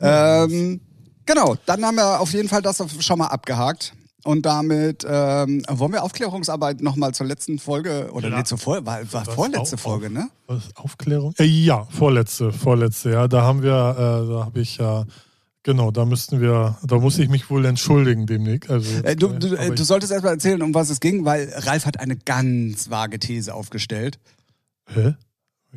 Ja. 0.00 0.44
Ähm, 0.44 0.80
genau, 1.24 1.56
dann 1.66 1.84
haben 1.84 1.96
wir 1.96 2.20
auf 2.20 2.32
jeden 2.32 2.48
Fall 2.48 2.60
das 2.62 2.82
schon 3.00 3.18
mal 3.18 3.28
abgehakt. 3.28 3.94
Und 4.26 4.44
damit 4.44 5.06
ähm, 5.08 5.62
wollen 5.68 5.92
wir 5.92 6.02
Aufklärungsarbeit 6.02 6.80
nochmal 6.82 7.14
zur 7.14 7.26
letzten 7.26 7.58
Folge, 7.58 8.08
oder 8.12 8.28
Ja. 8.28 8.38
nee, 8.38 8.44
zur 8.44 8.58
Vor 8.58 8.84
war, 8.84 9.00
war 9.12 9.24
vorletzte 9.24 9.76
auf- 9.76 9.80
Folge, 9.80 10.10
ne? 10.10 10.28
Was, 10.48 10.64
Aufklärung? 10.74 11.32
Äh, 11.38 11.44
ja, 11.44 11.84
vorletzte, 11.90 12.52
vorletzte, 12.52 13.10
ja. 13.12 13.28
Da 13.28 13.42
haben 13.42 13.62
wir, 13.62 13.70
äh, 13.70 14.28
da 14.32 14.44
habe 14.46 14.60
ich 14.60 14.76
ja 14.78 15.04
Genau, 15.62 15.90
da 15.90 16.04
müssten 16.04 16.40
wir, 16.40 16.78
da 16.84 16.98
muss 17.00 17.18
ich 17.18 17.28
mich 17.28 17.50
wohl 17.50 17.64
entschuldigen 17.64 18.26
demnächst. 18.26 18.70
Also, 18.70 19.02
Äh, 19.02 19.16
du, 19.16 19.28
du, 19.30 19.48
aber 19.56 19.66
äh, 19.66 19.74
du 19.74 19.82
solltest 19.82 20.12
erstmal 20.12 20.34
erzählen, 20.34 20.62
um 20.62 20.72
was 20.74 20.90
es 20.90 21.00
ging, 21.00 21.24
weil 21.24 21.52
Ralf 21.56 21.86
hat 21.86 21.98
eine 21.98 22.14
ganz 22.16 22.88
vage 22.88 23.18
These 23.18 23.52
aufgestellt. 23.52 24.20
Hä? 24.94 25.14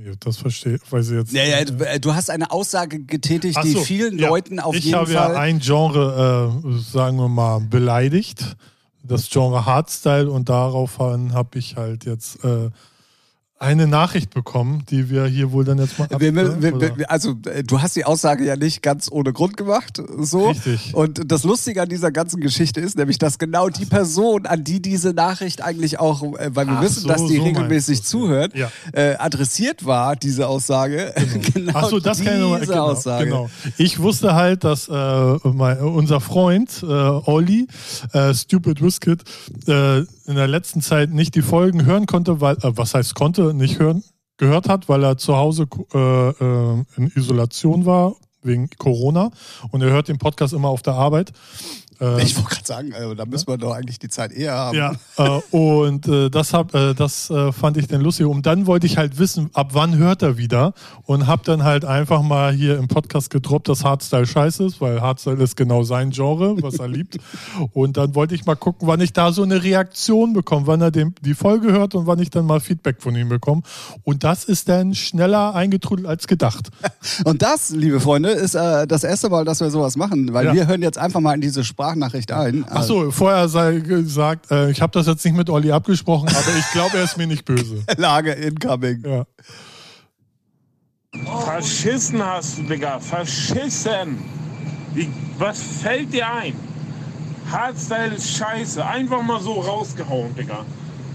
Ja, 0.06 0.14
das 0.20 0.38
verstehe 0.38 0.80
weiß 0.90 1.10
ich 1.10 1.18
jetzt. 1.18 1.34
Ja, 1.34 1.44
ja, 1.44 1.66
du, 1.66 1.84
äh, 1.86 2.00
du 2.00 2.14
hast 2.14 2.30
eine 2.30 2.52
Aussage 2.52 3.00
getätigt, 3.00 3.58
Ach 3.58 3.64
die 3.64 3.72
so, 3.72 3.82
vielen 3.82 4.18
ja. 4.18 4.30
Leuten 4.30 4.60
auf 4.60 4.76
ich 4.76 4.86
jeden 4.86 4.98
habe 4.98 5.12
Fall. 5.12 5.34
ja 5.34 5.40
ein 5.40 5.60
Genre, 5.60 6.62
äh, 6.64 6.80
sagen 6.80 7.18
wir 7.18 7.28
mal, 7.28 7.60
beleidigt. 7.60 8.56
Das 9.04 9.30
Genre 9.30 9.66
Hardstyle 9.66 10.30
und 10.30 10.50
daraufhin 10.50 11.34
habe 11.34 11.58
ich 11.58 11.76
halt 11.76 12.06
jetzt 12.06 12.44
äh, 12.44 12.70
eine 13.60 13.88
Nachricht 13.88 14.34
bekommen, 14.34 14.84
die 14.90 15.10
wir 15.10 15.26
hier 15.26 15.52
wohl 15.52 15.66
dann 15.66 15.80
jetzt 15.80 16.00
mal 16.00 16.06
ab, 16.06 16.22
Wir, 16.22 16.32
ne? 16.32 16.62
wir, 16.62 16.76
Oder- 16.76 16.98
wir, 16.98 17.12
also 17.12 17.36
äh, 17.46 17.62
du 17.64 17.82
hast 17.82 17.96
die 17.98 18.06
Aussage 18.06 18.46
ja 18.46 18.56
nicht 18.56 18.82
ganz 18.82 19.12
ohne 19.12 19.34
Grund 19.34 19.58
gemacht, 19.58 20.02
so. 20.18 20.50
Richtig. 20.50 20.94
Und 20.96 21.30
das 21.30 21.44
Lustige 21.44 21.82
an 21.82 21.90
dieser 21.90 22.12
ganzen 22.12 22.40
Geschichte 22.40 22.80
ist 22.80 22.98
nämlich, 22.98 23.18
dass 23.18 23.38
genau 23.38 23.68
die 23.68 23.86
Person, 23.86 24.46
an 24.46 24.64
die 24.64 24.82
diese 24.82 25.14
Nachricht 25.14 25.62
eigentlich 25.62 26.00
auch, 26.00 26.24
äh, 26.40 26.52
weil 26.56 26.68
wir 26.68 26.78
Ach 26.78 26.82
wissen, 26.82 27.02
so, 27.02 27.08
dass 27.10 27.26
die 27.26 27.36
so 27.36 27.44
regelmäßig 27.44 28.04
zuhört, 28.04 28.56
ja. 28.56 28.72
äh, 28.94 29.16
adressiert 29.16 29.86
war, 29.86 30.16
diese 30.16 30.48
Aussage. 30.48 31.14
Genau, 31.54 31.72
Ach 31.76 31.90
so, 31.90 32.00
das 32.00 32.24
kann 32.24 32.36
ich 32.36 32.40
nochmal. 32.40 32.62
Genau, 32.62 32.92
Aussage. 32.92 33.26
genau. 33.26 33.50
Ich 33.78 34.00
wusste 34.00 34.36
halt, 34.36 34.64
dass 34.64 34.88
äh, 34.88 34.94
mein, 35.44 35.80
unser 35.80 36.22
Freund 36.22 36.82
äh, 36.82 36.86
Olli, 36.86 37.68
äh, 38.14 38.34
Stupid 38.34 38.82
Whisket, 38.82 39.24
äh, 39.68 40.04
in 40.30 40.36
der 40.36 40.48
letzten 40.48 40.82
Zeit 40.82 41.10
nicht 41.10 41.34
die 41.34 41.42
Folgen 41.42 41.86
hören 41.86 42.06
konnte, 42.06 42.40
weil, 42.40 42.56
äh, 42.58 42.78
was 42.78 42.94
heißt 42.94 43.16
konnte, 43.16 43.56
nicht 43.56 43.80
hören, 43.80 44.04
gehört 44.38 44.70
hat, 44.70 44.88
weil 44.88 45.04
er 45.04 45.18
zu 45.18 45.36
Hause 45.36 45.68
äh, 45.94 46.30
äh, 46.30 46.84
in 46.98 47.08
Isolation 47.16 47.86
war 47.88 48.16
wegen 48.44 48.70
Corona 48.78 49.32
und 49.72 49.82
er 49.82 49.90
hört 49.90 50.08
den 50.08 50.20
Podcast 50.20 50.54
immer 50.54 50.70
auf 50.70 50.84
der 50.84 50.94
Arbeit. 50.94 51.34
Äh, 52.02 52.22
Ich 52.24 52.36
wollte 52.38 52.50
gerade 52.56 52.66
sagen, 52.66 52.94
also, 52.94 53.14
da 53.16 53.26
müssen 53.26 53.48
wir 53.48 53.58
doch 53.58 53.74
eigentlich 53.74 54.00
die 54.00 54.10
Zeit 54.10 54.32
eher 54.32 54.54
haben. 54.54 54.78
ja, 54.78 54.96
äh, 55.18 55.40
und 55.56 56.08
äh, 56.08 56.30
das, 56.30 56.54
hab, 56.54 56.74
äh, 56.74 56.94
das 56.94 57.30
äh, 57.30 57.52
fand 57.52 57.78
ich 57.78 57.88
dann 57.88 58.02
lustig. 58.02 58.26
Und 58.26 58.46
dann 58.46 58.68
wollte 58.68 58.86
ich 58.88 58.98
halt 58.98 59.18
wissen, 59.20 59.50
ab 59.54 59.70
wann 59.74 59.98
hört 59.98 60.22
er 60.22 60.38
wieder 60.38 60.74
und 61.06 61.28
hab 61.28 61.44
dann 61.44 61.64
halt 61.64 61.86
einfach 61.86 62.22
mal 62.22 62.54
hier 62.54 62.78
im 62.78 62.88
Podcast 62.88 63.30
gedroppt, 63.30 63.68
dass 63.70 63.84
Hardstyle 63.84 64.26
scheiße 64.26 64.64
ist, 64.66 64.82
weil 64.82 65.02
Hardstyle 65.02 65.44
ist 65.44 65.56
genau 65.56 65.84
sein 65.84 66.12
Genre, 66.12 66.56
was 66.62 66.76
er 66.80 66.88
liebt. 66.88 67.18
Und 67.74 67.98
dann 67.98 68.16
wollte 68.16 68.36
ich 68.36 68.46
mal 68.46 68.56
gucken, 68.56 68.88
wann 68.88 69.02
ich 69.02 69.14
da 69.14 69.32
so 69.32 69.44
eine 69.44 69.64
Reaktion 69.64 70.34
bekomme, 70.34 70.68
wann 70.68 70.82
er 70.82 70.92
den, 70.92 71.14
die 71.22 71.34
Folge 71.34 71.72
hört 71.72 71.96
und 71.96 72.08
wann 72.08 72.20
ich 72.20 72.30
dann 72.30 72.46
mal 72.46 72.60
Feedback 72.60 73.02
von 73.02 73.16
ihm 73.16 73.30
bekomme. 73.30 73.62
Und 74.04 74.24
das 74.24 74.44
ist 74.44 74.70
dann 74.70 74.96
schneller 74.96 75.56
eingetrudelt 75.56 76.08
als 76.08 76.28
gedacht. 76.28 76.70
Und 77.26 77.42
das, 77.42 77.70
liebe 77.72 78.00
Freunde, 78.00 78.30
ist 78.30 78.56
äh, 78.56 78.86
das 78.88 79.04
erste 79.04 79.30
Mal, 79.30 79.46
dass 79.46 79.60
wir 79.60 79.70
sowas 79.72 79.96
machen, 79.98 80.34
weil 80.34 80.46
Ja. 80.48 80.54
wir 80.54 80.68
hören 80.68 80.82
jetzt 80.82 80.98
einfach 80.98 81.20
mal 81.20 81.34
in 81.34 81.42
diese 81.42 81.64
Sprachnachricht 81.90 82.32
ein. 82.32 82.66
Ach 82.70 82.84
so, 82.84 83.12
vorher 83.12 83.50
sei 83.50 83.80
gesagt, 83.80 84.52
äh, 84.52 84.70
ich 84.70 84.82
habe 84.82 84.92
das 84.92 85.08
jetzt 85.08 85.26
nicht 85.26 85.36
mit 85.36 85.50
Olli 85.50 85.72
abgesprochen, 85.72 86.30
aber 86.30 86.58
ich 86.58 86.72
glaube, 86.72 86.98
er 86.98 87.04
ist 87.04 87.18
mir 87.18 87.28
nicht 87.28 87.46
böse. 87.46 87.84
Lage 87.98 88.32
incoming. 88.32 89.04
Ja. 89.06 89.26
Verschissen 91.46 92.24
hast 92.24 92.60
du, 92.60 92.64
Digga. 92.64 93.00
Verschissen. 93.00 94.24
Wie, 94.94 95.10
was 95.38 95.60
fällt 95.60 96.14
dir 96.14 96.32
ein? 96.32 96.54
Hardstyle 97.52 98.16
ist 98.16 98.30
scheiße. 98.38 98.86
Einfach 98.86 99.24
mal 99.24 99.42
so 99.42 99.54
rausgehauen, 99.54 100.36
Digga. 100.36 100.66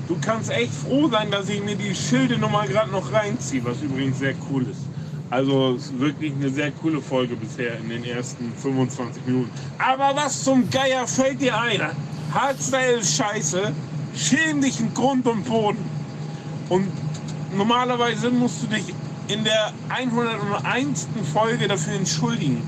Du 0.08 0.16
kannst 0.20 0.50
echt 0.50 0.72
froh 0.72 1.08
sein, 1.08 1.30
dass 1.30 1.48
ich 1.48 1.62
mir 1.62 1.76
die 1.76 1.94
Schilde 1.94 2.36
nochmal 2.36 2.66
gerade 2.66 2.90
noch 2.90 3.12
reinziehe, 3.12 3.64
was 3.64 3.80
übrigens 3.80 4.18
sehr 4.18 4.34
cool 4.50 4.64
ist. 4.64 4.80
Also 5.34 5.74
es 5.74 5.86
ist 5.86 5.98
wirklich 5.98 6.32
eine 6.32 6.48
sehr 6.48 6.70
coole 6.70 7.00
Folge 7.00 7.34
bisher 7.34 7.76
in 7.78 7.88
den 7.88 8.04
ersten 8.04 8.52
25 8.62 9.26
Minuten. 9.26 9.50
Aber 9.80 10.14
was 10.14 10.44
zum 10.44 10.70
Geier 10.70 11.08
fällt 11.08 11.40
dir 11.40 11.58
ein? 11.58 11.80
Hardstyle 12.32 13.00
ist 13.00 13.16
scheiße. 13.16 13.72
Schäm 14.14 14.60
dich 14.60 14.78
in 14.78 14.94
Grund 14.94 15.26
und 15.26 15.42
Boden. 15.44 15.84
Und 16.68 16.86
normalerweise 17.52 18.30
musst 18.30 18.62
du 18.62 18.66
dich 18.68 18.94
in 19.26 19.42
der 19.42 19.72
101. 19.88 21.08
Folge 21.32 21.66
dafür 21.66 21.94
entschuldigen. 21.94 22.62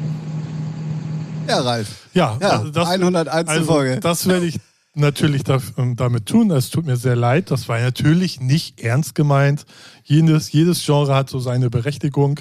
Ja, 1.47 1.61
Ralf. 1.61 1.89
Ja, 2.15 2.37
Ja, 2.41 2.49
also 2.49 2.71
das, 2.71 2.89
101. 2.89 3.49
also 3.49 3.65
Folge. 3.65 4.01
Das 4.01 4.27
werde 4.27 4.47
ich 4.47 4.59
natürlich 4.97 5.45
da, 5.45 5.59
ähm, 5.76 5.97
damit 5.97 6.26
tun. 6.26 6.50
Es 6.50 6.71
tut 6.71 6.87
mir 6.87 6.97
sehr 6.97 7.17
leid. 7.17 7.50
Das 7.50 7.69
war 7.69 7.79
natürlich 7.81 8.41
nicht 8.41 8.81
ernst 8.81 9.15
gemeint. 9.15 9.65
Jedes, 10.05 10.53
jedes 10.53 10.85
Genre 10.85 11.15
hat 11.15 11.29
so 11.31 11.41
seine 11.41 11.69
Berechtigung. 11.69 12.38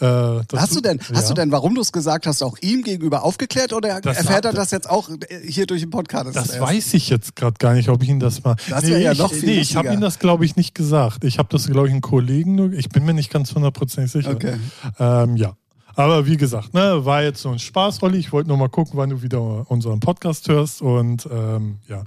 Äh, 0.00 0.06
Hast 0.54 0.74
du 0.74 0.80
denn, 0.80 0.98
ja. 0.98 1.16
hast 1.16 1.30
du 1.30 1.34
denn, 1.34 1.52
warum 1.52 1.74
du 1.76 1.80
es 1.80 1.92
gesagt 1.92 2.26
hast, 2.26 2.42
auch 2.42 2.56
ihm 2.60 2.82
gegenüber 2.82 3.22
aufgeklärt 3.22 3.72
oder 3.72 4.00
Das 4.00 4.16
erfährt 4.18 4.44
er 4.44 4.50
sagt- 4.50 4.58
das 4.58 4.70
jetzt 4.72 4.90
auch 4.90 5.08
äh, 5.10 5.16
hier 5.48 5.66
durch 5.66 5.80
den 5.82 5.90
Podcast? 5.90 6.34
Das 6.34 6.48
erst? 6.50 6.60
weiß 6.60 6.94
ich 6.94 7.08
jetzt 7.10 7.36
gerade 7.36 7.54
gar 7.58 7.74
nicht, 7.74 7.88
ob 7.88 8.02
ich 8.02 8.08
ihn 8.08 8.18
das 8.20 8.42
mal. 8.42 8.56
Das 8.68 8.84
wär 8.86 8.98
ja 8.98 9.12
ich, 9.12 9.18
noch 9.18 9.32
viel 9.32 9.48
nee, 9.48 9.60
ich 9.60 9.76
habe 9.76 9.92
ihm 9.92 10.00
das, 10.00 10.18
glaube 10.18 10.44
ich, 10.44 10.56
nicht 10.56 10.74
gesagt. 10.74 11.24
Ich 11.24 11.38
habe 11.38 11.48
das, 11.50 11.66
glaube 11.68 11.86
ich, 11.86 11.92
einen 11.92 12.00
Kollegen 12.02 12.56
nur. 12.56 12.72
Ich 12.72 12.88
bin 12.88 13.04
mir 13.04 13.14
nicht 13.14 13.30
ganz 13.32 13.54
hundertprozentig 13.54 14.10
sicher. 14.12 14.32
Okay. 14.32 14.56
Ähm, 14.98 15.36
ja. 15.36 15.56
Aber 15.96 16.26
wie 16.26 16.36
gesagt, 16.36 16.74
ne, 16.74 17.04
war 17.04 17.22
jetzt 17.22 17.40
so 17.42 17.50
ein 17.50 17.58
Spaß, 17.58 18.02
Olli. 18.02 18.18
Ich 18.18 18.32
wollte 18.32 18.48
nur 18.48 18.56
mal 18.56 18.68
gucken, 18.68 18.92
wann 18.96 19.10
du 19.10 19.22
wieder 19.22 19.70
unseren 19.70 20.00
Podcast 20.00 20.48
hörst. 20.48 20.82
Und 20.82 21.26
ähm, 21.30 21.76
ja, 21.88 22.02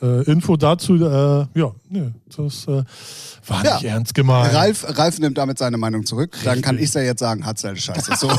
Äh, 0.00 0.22
Info 0.30 0.56
dazu, 0.56 0.94
äh, 0.96 1.46
ja, 1.58 1.72
ne, 1.90 2.14
das 2.36 2.66
äh, 2.68 2.84
war 3.46 3.64
Ja. 3.64 3.74
nicht 3.74 3.84
ernst 3.84 4.14
gemeint. 4.14 4.54
Ralf, 4.54 4.86
Ralf 4.96 5.18
nimmt 5.18 5.36
damit 5.38 5.58
seine 5.58 5.76
Meinung 5.76 6.06
zurück. 6.06 6.36
Dann 6.44 6.62
kann 6.62 6.76
Richtig. 6.76 6.90
ich 6.90 6.94
ja 6.94 7.02
jetzt 7.02 7.20
sagen, 7.20 7.44
hat's 7.44 7.62
seine 7.62 7.76
Scheiße. 7.78 8.12
So. 8.16 8.28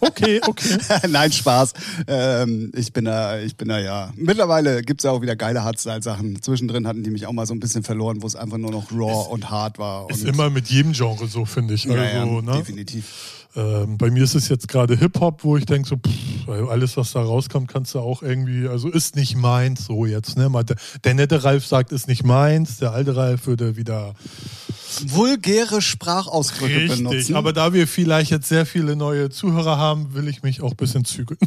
Okay, 0.00 0.40
okay. 0.46 0.78
Nein, 1.08 1.30
Spaß. 1.32 1.74
Ähm, 2.06 2.72
ich 2.74 2.92
bin 2.94 3.04
da, 3.04 3.38
ich 3.38 3.56
bin 3.56 3.68
da 3.68 3.78
ja. 3.78 4.10
Mittlerweile 4.16 4.82
gibt's 4.82 5.04
ja 5.04 5.10
auch 5.10 5.20
wieder 5.20 5.36
geile 5.36 5.64
Hardstyle-Sachen. 5.64 6.40
Zwischendrin 6.40 6.86
hatten 6.86 7.02
die 7.02 7.10
mich 7.10 7.26
auch 7.26 7.32
mal 7.32 7.44
so 7.46 7.52
ein 7.54 7.60
bisschen 7.60 7.82
verloren, 7.82 8.22
wo 8.22 8.26
es 8.26 8.34
einfach 8.34 8.56
nur 8.58 8.70
noch 8.70 8.90
raw 8.90 9.28
und 9.30 9.50
hard 9.50 9.78
war. 9.78 10.08
Ist 10.10 10.22
und 10.22 10.28
immer 10.28 10.48
mit 10.48 10.68
jedem 10.68 10.92
Genre 10.92 11.26
so, 11.26 11.44
finde 11.44 11.74
ich. 11.74 11.84
ja, 11.84 11.92
Also, 11.94 12.06
ja, 12.36 12.42
ne? 12.42 12.52
definitiv. 12.52 13.04
Ähm, 13.54 13.98
bei 13.98 14.10
mir 14.10 14.24
ist 14.24 14.34
es 14.34 14.48
jetzt 14.48 14.66
gerade 14.68 14.96
Hip-Hop, 14.96 15.44
wo 15.44 15.56
ich 15.56 15.66
denke, 15.66 15.88
so, 15.88 15.96
pff, 15.96 16.48
alles, 16.48 16.96
was 16.96 17.12
da 17.12 17.20
rauskommt, 17.20 17.68
kannst 17.68 17.94
du 17.94 18.00
auch 18.00 18.22
irgendwie, 18.22 18.66
also 18.66 18.88
ist 18.88 19.14
nicht 19.14 19.36
meins, 19.36 19.84
so 19.84 20.06
jetzt, 20.06 20.38
ne? 20.38 20.48
Mal 20.48 20.64
Der, 20.64 20.76
der 21.04 21.14
nette 21.14 21.44
Ralf 21.44 21.66
sagt, 21.66 21.92
ist 21.92 22.08
nicht 22.08 22.24
meins, 22.24 22.78
der 22.78 22.92
alte 22.92 23.14
Ralf 23.14 23.46
würde 23.46 23.76
wieder 23.76 24.14
Vulgäre 25.06 25.82
Sprachausdrücke 25.82 26.76
richtig. 26.76 26.98
benutzen. 27.04 27.36
Aber 27.36 27.52
da 27.52 27.72
wir 27.72 27.86
vielleicht 27.86 28.30
jetzt 28.30 28.48
sehr 28.48 28.66
viele 28.66 28.96
neue 28.96 29.30
Zuhörer 29.30 29.76
haben, 29.76 30.14
will 30.14 30.28
ich 30.28 30.42
mich 30.42 30.62
auch 30.62 30.70
ein 30.70 30.76
bisschen 30.76 31.04
zügeln. 31.04 31.38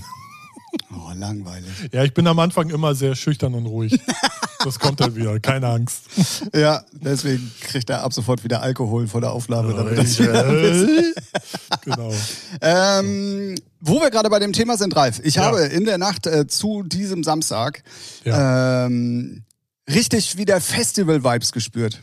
oh, 0.91 1.11
langweilig. 1.15 1.69
ja, 1.91 2.03
ich 2.03 2.13
bin 2.13 2.27
am 2.27 2.39
Anfang 2.39 2.69
immer 2.69 2.95
sehr 2.95 3.15
schüchtern 3.15 3.53
und 3.53 3.65
ruhig. 3.65 3.99
Das 4.65 4.79
kommt 4.79 4.99
dann 4.99 5.15
wieder, 5.15 5.39
keine 5.39 5.67
Angst. 5.67 6.01
Ja, 6.53 6.83
deswegen 6.91 7.51
kriegt 7.61 7.89
er 7.89 8.03
ab 8.03 8.13
sofort 8.13 8.43
wieder 8.43 8.61
Alkohol 8.61 9.07
vor 9.07 9.21
der 9.21 9.31
Aufnahme. 9.31 9.73
Damit 9.73 9.97
das 9.97 10.17
genau. 11.83 12.13
Ähm, 12.61 13.55
wo 13.79 13.99
wir 14.01 14.09
gerade 14.09 14.29
bei 14.29 14.39
dem 14.39 14.53
Thema 14.53 14.77
sind, 14.77 14.95
Ralf. 14.95 15.19
Ich 15.23 15.35
Ja. 15.35 15.43
habe 15.45 15.61
in 15.61 15.85
der 15.85 15.97
Nacht 15.97 16.25
äh, 16.27 16.47
zu 16.47 16.83
diesem 16.83 17.23
Samstag 17.23 17.83
Ja. 18.23 18.85
ähm, 18.85 19.43
richtig 19.89 20.37
wieder 20.37 20.59
Festival-Vibes 20.61 21.51
gespürt. 21.51 22.01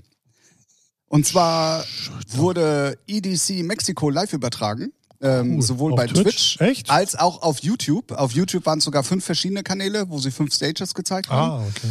Und 1.09 1.27
zwar 1.27 1.85
wurde 2.29 2.97
EDC 3.07 3.63
Mexiko 3.65 4.09
live 4.11 4.33
übertragen. 4.33 4.93
Ähm, 5.21 5.57
Cool. 5.57 5.63
sowohl 5.63 5.93
Auf 5.93 5.97
bei 5.99 6.07
Twitch? 6.09 6.57
Twitch, 6.57 6.85
als 6.91 7.15
auch 7.17 7.43
auf 7.43 7.61
YouTube. 7.61 8.11
Auf 8.11 8.33
YouTube 8.33 8.67
waren 8.67 8.79
es 8.79 8.85
sogar 8.85 9.05
fünf 9.05 9.25
verschiedene 9.25 9.63
Kanäle, 9.63 10.09
wo 10.09 10.19
sie 10.19 10.33
fünf 10.33 10.53
Stages 10.53 10.95
gezeigt 10.95 11.29
haben. 11.31 11.63
Ah, 11.63 11.65
okay. 11.69 11.89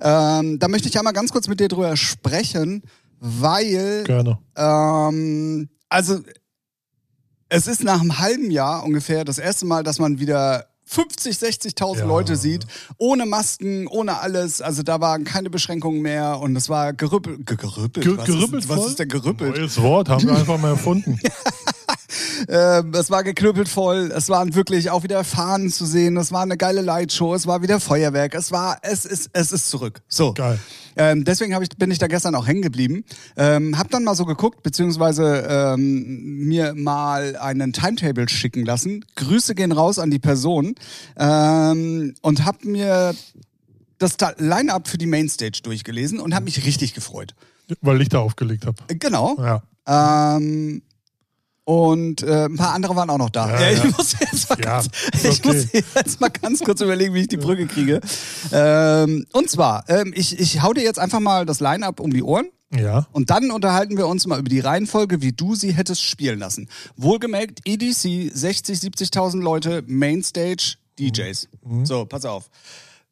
Ähm, 0.00 0.58
da 0.58 0.68
möchte 0.68 0.88
ich 0.88 0.98
einmal 0.98 1.12
ganz 1.12 1.30
kurz 1.32 1.48
mit 1.48 1.60
dir 1.60 1.68
drüber 1.68 1.96
sprechen, 1.96 2.82
weil 3.20 4.04
Gerne. 4.04 4.38
ähm, 4.56 5.68
also 5.88 6.18
es 7.48 7.66
ist 7.66 7.84
nach 7.84 8.00
einem 8.00 8.18
halben 8.18 8.50
Jahr 8.50 8.84
ungefähr 8.84 9.24
das 9.24 9.38
erste 9.38 9.66
Mal, 9.66 9.82
dass 9.84 9.98
man 9.98 10.18
wieder 10.18 10.66
50, 10.86 11.36
60.000 11.36 11.98
Ja. 12.00 12.04
Leute 12.04 12.36
sieht, 12.36 12.66
ohne 12.98 13.24
Masken, 13.26 13.86
ohne 13.86 14.18
alles. 14.20 14.60
Also 14.60 14.82
da 14.82 15.00
waren 15.00 15.24
keine 15.24 15.48
Beschränkungen 15.50 16.02
mehr 16.02 16.40
und 16.40 16.56
es 16.56 16.68
war 16.68 16.92
gerüppelt. 16.92 17.46
Ge 17.46 17.56
gerüppelt? 17.56 18.04
Ge 18.06 18.16
was, 18.16 18.26
gerüppelt 18.26 18.64
ist, 18.64 18.68
was 18.68 18.78
voll? 18.78 18.88
ist 18.88 18.98
denn 18.98 19.08
gerüppelt? 19.08 19.56
Neues 19.56 19.80
Wort, 19.80 20.08
haben 20.08 20.24
wir 20.26 20.34
einfach 20.36 20.58
mal 20.58 20.70
erfunden. 20.70 21.18
Ähm, 22.48 22.92
es 22.94 23.10
war 23.10 23.24
geknüppelt 23.24 23.68
voll. 23.68 24.12
Es 24.14 24.28
waren 24.28 24.54
wirklich 24.54 24.90
auch 24.90 25.02
wieder 25.02 25.24
Fahnen 25.24 25.70
zu 25.70 25.86
sehen. 25.86 26.16
Es 26.16 26.32
war 26.32 26.42
eine 26.42 26.56
geile 26.56 26.80
Lightshow. 26.80 27.34
Es 27.34 27.46
war 27.46 27.62
wieder 27.62 27.80
Feuerwerk. 27.80 28.34
Es 28.34 28.52
war, 28.52 28.78
es 28.82 29.04
ist, 29.04 29.30
es 29.32 29.52
ist 29.52 29.70
zurück. 29.70 30.02
So. 30.08 30.34
Geil. 30.34 30.58
Ähm, 30.96 31.24
deswegen 31.24 31.60
ich, 31.60 31.70
bin 31.70 31.90
ich 31.90 31.98
da 31.98 32.06
gestern 32.06 32.34
auch 32.34 32.46
hängen 32.46 32.62
geblieben. 32.62 33.04
Ähm, 33.36 33.78
hab 33.78 33.90
dann 33.90 34.04
mal 34.04 34.14
so 34.14 34.24
geguckt, 34.24 34.62
beziehungsweise 34.62 35.46
ähm, 35.48 36.46
mir 36.46 36.74
mal 36.74 37.36
einen 37.36 37.72
Timetable 37.72 38.28
schicken 38.28 38.64
lassen. 38.64 39.04
Grüße 39.16 39.54
gehen 39.54 39.72
raus 39.72 39.98
an 39.98 40.10
die 40.10 40.18
Person. 40.18 40.74
Ähm, 41.18 42.14
und 42.22 42.44
hab 42.44 42.64
mir 42.64 43.14
das 43.98 44.16
Line-Up 44.38 44.88
für 44.88 44.98
die 44.98 45.06
Mainstage 45.06 45.60
durchgelesen 45.62 46.20
und 46.20 46.34
hab 46.34 46.44
mich 46.44 46.64
richtig 46.64 46.94
gefreut. 46.94 47.34
Weil 47.80 48.00
ich 48.00 48.08
da 48.08 48.20
aufgelegt 48.20 48.66
habe. 48.66 48.76
Genau. 48.88 49.36
Ja. 49.38 50.36
Ähm, 50.36 50.82
Und 51.64 52.22
äh, 52.22 52.44
ein 52.44 52.56
paar 52.56 52.74
andere 52.74 52.94
waren 52.94 53.08
auch 53.08 53.18
noch 53.18 53.30
da. 53.30 53.58
Ja, 53.58 53.70
ich 53.70 53.78
ja. 53.78 53.90
muss 53.96 54.12
jetzt 54.20 54.50
mal, 54.50 54.58
Ja, 54.58 54.64
ganz, 54.64 54.88
ist 55.12 55.24
ich 55.24 55.44
muss 55.44 55.64
okay. 55.64 55.84
jetzt 55.94 56.20
mal 56.20 56.28
ganz 56.28 56.60
kurz 56.60 56.80
überlegen, 56.82 57.14
wie 57.14 57.22
ich 57.22 57.28
die 57.28 57.38
Brücke 57.38 57.66
kriege. 57.66 58.00
Ähm, 58.52 59.24
und 59.32 59.50
zwar, 59.50 59.88
ähm, 59.88 60.12
ich, 60.14 60.38
ich 60.38 60.62
hau 60.62 60.74
dir 60.74 60.82
jetzt 60.82 60.98
einfach 60.98 61.20
mal 61.20 61.46
das 61.46 61.60
Line-Up 61.60 62.00
um 62.00 62.12
die 62.12 62.22
Ohren. 62.22 62.46
Ja. 62.70 63.06
Und 63.12 63.30
dann 63.30 63.50
unterhalten 63.50 63.96
wir 63.96 64.08
uns 64.08 64.26
mal 64.26 64.38
über 64.38 64.48
die 64.48 64.60
Reihenfolge, 64.60 65.22
wie 65.22 65.32
du 65.32 65.54
sie 65.54 65.72
hättest 65.72 66.02
spielen 66.02 66.38
lassen. 66.38 66.68
Wohlgemerkt, 66.96 67.60
EDC, 67.64 68.30
60, 68.34 68.78
70.000 68.80 69.40
Leute, 69.40 69.82
Mainstage, 69.86 70.74
DJs. 70.98 71.48
So, 71.84 72.04
pass 72.04 72.24
auf. 72.24 72.50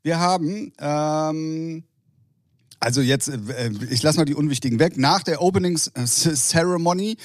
Wir 0.03 0.19
haben, 0.19 0.73
ähm, 0.79 1.85
also 2.81 3.01
jetzt, 3.01 3.29
äh, 3.29 3.71
ich 3.89 4.03
lasse 4.03 4.19
mal 4.19 4.25
die 4.25 4.35
Unwichtigen 4.35 4.79
weg. 4.79 4.97
Nach 4.97 5.23
der 5.23 5.41
Opening 5.41 5.79
Ceremony, 5.79 7.17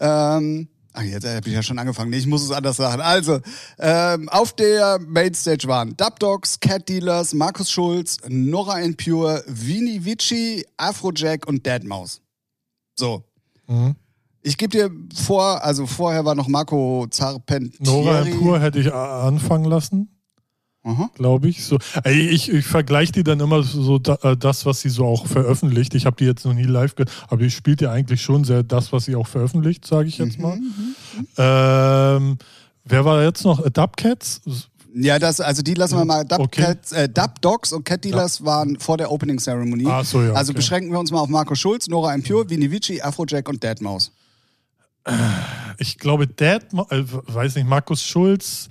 ähm, 0.00 0.68
Ach, 0.92 1.02
jetzt 1.02 1.24
habe 1.24 1.48
ich 1.48 1.54
ja 1.54 1.62
schon 1.62 1.78
angefangen. 1.78 2.10
Nee, 2.10 2.16
ich 2.16 2.26
muss 2.26 2.42
es 2.42 2.50
anders 2.50 2.76
sagen. 2.76 3.00
Also, 3.00 3.38
ähm, 3.78 4.28
auf 4.28 4.52
der 4.52 4.98
Mainstage 4.98 5.68
waren 5.68 5.96
Dub 5.96 6.18
Dogs, 6.18 6.58
Cat 6.58 6.88
Dealers, 6.88 7.32
Markus 7.32 7.70
Schulz, 7.70 8.16
Nora 8.28 8.74
and 8.74 8.96
Pure, 8.96 9.44
Vini 9.46 10.04
Vici, 10.04 10.66
Afrojack 10.76 11.46
und 11.46 11.64
Deadmaus. 11.64 12.20
So. 12.98 13.22
Mhm. 13.68 13.94
Ich 14.42 14.56
gebe 14.56 14.70
dir 14.70 14.90
vor, 15.14 15.62
also 15.62 15.86
vorher 15.86 16.24
war 16.24 16.34
noch 16.34 16.48
Marco 16.48 17.06
Zarpentieri. 17.08 17.84
Nora 17.84 18.24
Pur 18.24 18.58
hätte 18.58 18.80
ich 18.80 18.92
anfangen 18.92 19.66
lassen. 19.66 20.19
Glaube 21.14 21.48
ich. 21.48 21.64
So, 21.64 21.78
ich 22.04 22.50
ich 22.50 22.66
vergleiche 22.66 23.12
die 23.12 23.24
dann 23.24 23.40
immer 23.40 23.62
so 23.62 23.98
da, 23.98 24.14
äh, 24.22 24.36
das, 24.36 24.64
was 24.66 24.80
sie 24.80 24.88
so 24.88 25.06
auch 25.06 25.26
veröffentlicht. 25.26 25.94
Ich 25.94 26.06
habe 26.06 26.16
die 26.16 26.24
jetzt 26.24 26.44
noch 26.44 26.54
nie 26.54 26.64
live 26.64 26.94
gehört, 26.94 27.10
aber 27.28 27.42
die 27.42 27.50
spielt 27.50 27.80
ja 27.80 27.92
eigentlich 27.92 28.22
schon 28.22 28.44
sehr 28.44 28.62
das, 28.62 28.92
was 28.92 29.04
sie 29.04 29.14
auch 29.14 29.26
veröffentlicht, 29.26 29.86
sage 29.86 30.08
ich 30.08 30.18
jetzt 30.18 30.38
mal. 30.38 30.58
Ähm, 31.36 32.38
wer 32.84 33.04
war 33.04 33.22
jetzt 33.22 33.44
noch? 33.44 33.64
Äh, 33.64 33.70
Dubcats? 33.70 34.40
Ja, 34.94 35.18
das, 35.18 35.40
also 35.40 35.62
die 35.62 35.74
lassen 35.74 35.96
wir 35.98 36.04
mal. 36.04 36.24
Dub, 36.24 36.40
Okay. 36.40 36.62
Cats, 36.62 36.92
äh, 36.92 37.08
Dub 37.08 37.40
Dogs 37.40 37.72
und 37.72 37.84
Cat 37.84 38.02
Dealers 38.04 38.44
waren 38.44 38.78
vor 38.80 38.96
der 38.96 39.12
Opening 39.12 39.38
Ceremony. 39.38 39.86
Ach 39.86 40.04
so, 40.04 40.20
ja, 40.22 40.32
Also 40.32 40.50
okay. 40.50 40.56
beschränken 40.58 40.90
wir 40.90 40.98
uns 40.98 41.12
mal 41.12 41.20
auf 41.20 41.28
Marco 41.28 41.54
Schulz, 41.54 41.86
Nora 41.86 42.10
and 42.10 42.26
Pure, 42.26 42.50
Vini 42.50 42.70
Vici, 42.70 43.00
Afrojack 43.00 43.48
und 43.48 43.62
Deadmaus. 43.62 44.12
Ich 45.78 45.98
glaube, 45.98 46.26
Dad, 46.26 46.64
äh, 46.90 47.02
weiß 47.04 47.54
nicht, 47.56 47.68
Markus 47.68 48.02
Schulz, 48.02 48.68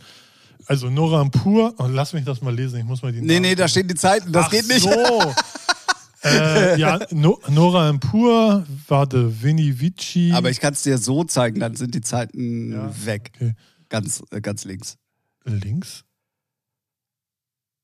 also 0.69 0.89
Nora 0.89 1.27
Pur. 1.29 1.73
Oh, 1.79 1.87
lass 1.87 2.13
mich 2.13 2.23
das 2.25 2.41
mal 2.41 2.53
lesen, 2.53 2.79
ich 2.79 2.85
muss 2.85 3.01
mal 3.01 3.11
die 3.11 3.21
Nee, 3.21 3.33
Namen 3.33 3.41
nee, 3.41 3.55
da 3.55 3.67
stehen 3.67 3.87
die 3.87 3.95
Zeiten, 3.95 4.31
das 4.31 4.45
Ach 4.45 4.51
geht 4.51 4.67
nicht. 4.67 4.81
So. 4.83 4.89
äh, 6.23 6.79
ja, 6.79 6.99
no, 7.11 7.39
Nora 7.49 7.91
Pur, 7.93 8.65
warte, 8.87 9.41
Vinny 9.41 9.79
Vici. 9.79 10.31
Aber 10.33 10.49
ich 10.51 10.59
kann 10.59 10.73
es 10.73 10.83
dir 10.83 10.99
so 10.99 11.23
zeigen, 11.23 11.59
dann 11.59 11.75
sind 11.75 11.95
die 11.95 12.01
Zeiten 12.01 12.71
Ja, 12.71 13.05
weg. 13.05 13.31
okay. 13.35 13.53
Ganz, 13.89 14.23
äh, 14.29 14.41
ganz 14.41 14.63
links. 14.65 14.97
Links? 15.43 16.03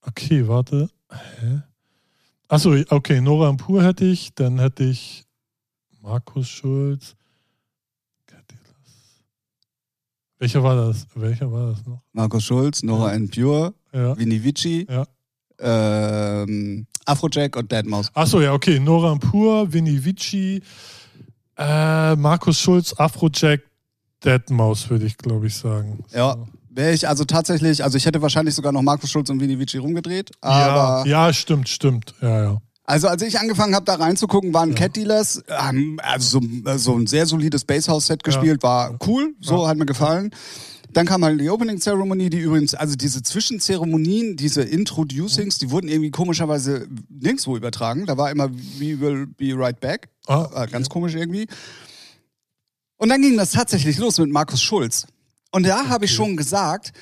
Okay, 0.02 0.48
warte. 0.48 0.90
Hä? 1.40 1.64
Achso, 2.48 2.76
okay, 2.90 3.20
Nora 3.22 3.52
Pur 3.54 3.84
hätte 3.84 4.06
ich, 4.06 4.36
dann 4.36 4.60
hätte 4.60 4.84
ich 4.84 5.26
Markus 6.02 6.48
Schulz. 6.48 7.16
Welcher 10.46 10.62
war 10.62 10.76
das? 10.76 11.08
Welcher 11.16 11.52
war 11.52 11.72
das 11.72 11.84
noch? 11.88 12.02
Markus 12.14 12.44
Schulz, 12.44 12.84
Nora 12.84 13.10
and 13.14 13.32
Pure, 13.32 13.74
Ja. 13.92 14.16
Vini 14.16 14.44
Vici, 14.44 14.86
Ja. 14.88 15.08
ähm, 15.60 16.86
Afrojack 17.04 17.56
und 17.56 17.72
Deadmaus. 17.72 18.12
Achso, 18.14 18.40
ja, 18.42 18.54
okay. 18.54 18.80
Nora 18.80 19.16
Pur, 19.16 19.74
Vinny 19.74 20.06
Vici, 20.06 20.62
äh, 21.58 22.16
Markus 22.16 22.60
Schulz, 22.60 22.94
Afrojack, 22.94 23.62
Deadmaus, 24.24 24.88
würde 24.88 25.06
ich, 25.08 25.18
glaube 25.18 25.48
ich, 25.48 25.56
sagen. 25.56 26.04
Ja. 26.14 26.34
So. 26.34 26.48
Wäre 26.70 26.94
ich 26.94 27.08
also 27.08 27.24
tatsächlich, 27.26 27.84
also 27.84 27.98
ich 27.98 28.06
hätte 28.06 28.22
wahrscheinlich 28.22 28.54
sogar 28.54 28.72
noch 28.72 28.84
Markus 28.84 29.10
Schulz 29.10 29.32
und 29.32 29.40
Vini 29.40 29.58
Vici 29.58 29.78
rumgedreht, 29.80 30.30
aber 30.42 31.08
ja, 31.08 31.28
ja, 31.28 31.34
stimmt, 31.34 31.70
stimmt. 31.70 32.14
Ja, 32.22 32.44
ja. 32.44 32.62
Also 32.88 33.08
als 33.08 33.22
ich 33.24 33.40
angefangen 33.40 33.74
habe, 33.74 33.86
da 33.86 33.96
reinzugucken, 33.96 34.54
waren 34.54 34.76
Cat 34.76 34.96
Dealers, 34.96 35.44
ähm, 35.48 36.00
also 36.04 36.40
so, 36.40 36.78
so 36.78 36.96
ein 36.96 37.08
sehr 37.08 37.26
solides 37.26 37.66
Basshouse-Set 37.66 38.24
gespielt, 38.24 38.62
war 38.64 38.98
cool, 39.08 39.34
so 39.40 39.68
hat 39.68 39.78
mir 39.78 39.86
gefallen. 39.88 40.30
Dann 40.94 41.08
kam 41.08 41.26
halt 41.26 41.42
die 41.42 41.50
Opening 41.50 41.80
Ceremony, 41.82 42.30
die 42.30 42.38
übrigens, 42.40 42.74
also 42.76 42.96
diese 42.96 43.22
Zwischenzeremonien, 43.24 44.38
diese 44.38 44.62
Introducings, 44.62 45.58
die 45.58 45.72
wurden 45.72 45.88
irgendwie 45.90 46.12
komischerweise 46.12 46.88
nirgendwo 47.10 47.58
übertragen. 47.58 48.06
Da 48.06 48.18
war 48.18 48.30
immer 48.32 48.50
We 48.80 49.00
will 49.00 49.26
be 49.28 49.54
right 49.58 49.78
back. 49.80 50.08
Ah, 50.28 50.48
Äh, 50.64 50.68
Ganz 50.68 50.88
komisch 50.88 51.16
irgendwie. 51.16 51.48
Und 52.98 53.10
dann 53.10 53.22
ging 53.22 53.36
das 53.36 53.52
tatsächlich 53.52 53.98
los 53.98 54.20
mit 54.20 54.30
Markus 54.30 54.62
Schulz. 54.62 55.06
Und 55.52 55.66
da 55.68 55.90
habe 55.90 56.06
ich 56.06 56.14
schon 56.14 56.38
gesagt, 56.38 56.94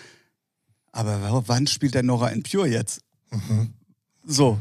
aber 0.91 1.43
wann 1.48 1.67
spielt 1.67 1.93
der 1.93 2.04
Nora 2.04 2.30
in 2.30 2.41
Pure 2.41 2.67
jetzt? 2.69 3.02
So. 4.26 4.60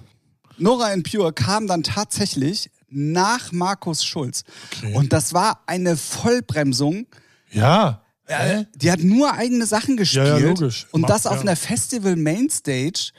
Nora 0.62 0.92
in 0.92 1.02
Pure 1.02 1.32
kam 1.32 1.66
dann 1.66 1.82
tatsächlich 1.82 2.70
nach 2.88 3.52
Markus 3.52 4.04
Schulz. 4.04 4.44
Okay. 4.70 4.94
Und 4.94 5.12
das 5.12 5.32
war 5.34 5.62
eine 5.66 5.96
Vollbremsung. 5.96 7.06
Ja. 7.50 8.02
Äh, 8.26 8.64
Die 8.76 8.90
hat 8.90 9.00
nur 9.00 9.32
eigene 9.34 9.66
Sachen 9.66 9.96
gespielt. 9.96 10.26
Ja, 10.26 10.38
ja, 10.38 10.46
logisch. 10.48 10.86
Und 10.92 11.02
Ma- 11.02 11.08
das 11.08 11.26
auf 11.26 11.36
ja. 11.36 11.40
einer 11.42 11.56
Festival 11.56 12.16
Mainstage, 12.16 13.10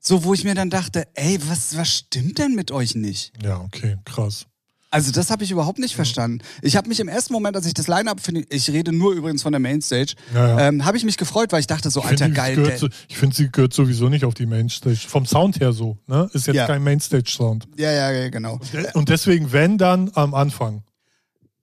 so 0.00 0.24
wo 0.24 0.34
ich 0.34 0.44
mir 0.44 0.54
dann 0.54 0.70
dachte, 0.70 1.06
ey, 1.14 1.38
was, 1.48 1.76
was 1.76 1.88
stimmt 1.88 2.38
denn 2.38 2.54
mit 2.54 2.70
euch 2.70 2.94
nicht? 2.94 3.32
Ja, 3.42 3.60
okay, 3.60 3.96
krass. 4.04 4.46
Also 4.90 5.12
das 5.12 5.30
habe 5.30 5.44
ich 5.44 5.50
überhaupt 5.50 5.78
nicht 5.78 5.94
verstanden. 5.94 6.38
Ich 6.62 6.74
habe 6.76 6.88
mich 6.88 6.98
im 6.98 7.08
ersten 7.08 7.34
Moment, 7.34 7.54
als 7.56 7.66
ich 7.66 7.74
das 7.74 7.88
Line-Up 7.88 8.20
finde, 8.20 8.44
ich 8.48 8.70
rede 8.70 8.90
nur 8.90 9.12
übrigens 9.12 9.42
von 9.42 9.52
der 9.52 9.60
Mainstage, 9.60 10.14
Ja, 10.34 10.48
ja. 10.48 10.68
ähm, 10.68 10.84
habe 10.86 10.96
ich 10.96 11.04
mich 11.04 11.18
gefreut, 11.18 11.52
weil 11.52 11.60
ich 11.60 11.66
dachte 11.66 11.90
so, 11.90 12.00
Ich 12.00 12.06
alter 12.06 12.26
sie 12.26 12.32
geil. 12.32 12.76
so, 12.78 12.88
ich 13.08 13.18
finde, 13.18 13.36
sie 13.36 13.50
gehört 13.52 13.74
sowieso 13.74 14.08
nicht 14.08 14.24
auf 14.24 14.32
die 14.32 14.46
Mainstage. 14.46 14.96
Vom 15.06 15.26
Sound 15.26 15.60
her 15.60 15.72
so, 15.74 15.98
ne? 16.06 16.30
Ist 16.32 16.46
jetzt 16.46 16.56
Ja. 16.56 16.66
kein 16.66 16.82
Mainstage-Sound. 16.82 17.68
Ja, 17.76 17.92
ja, 17.92 18.10
ja, 18.12 18.30
genau. 18.30 18.58
Und 18.94 19.10
deswegen, 19.10 19.52
wenn, 19.52 19.76
dann 19.76 20.10
am 20.14 20.32
Anfang. 20.34 20.82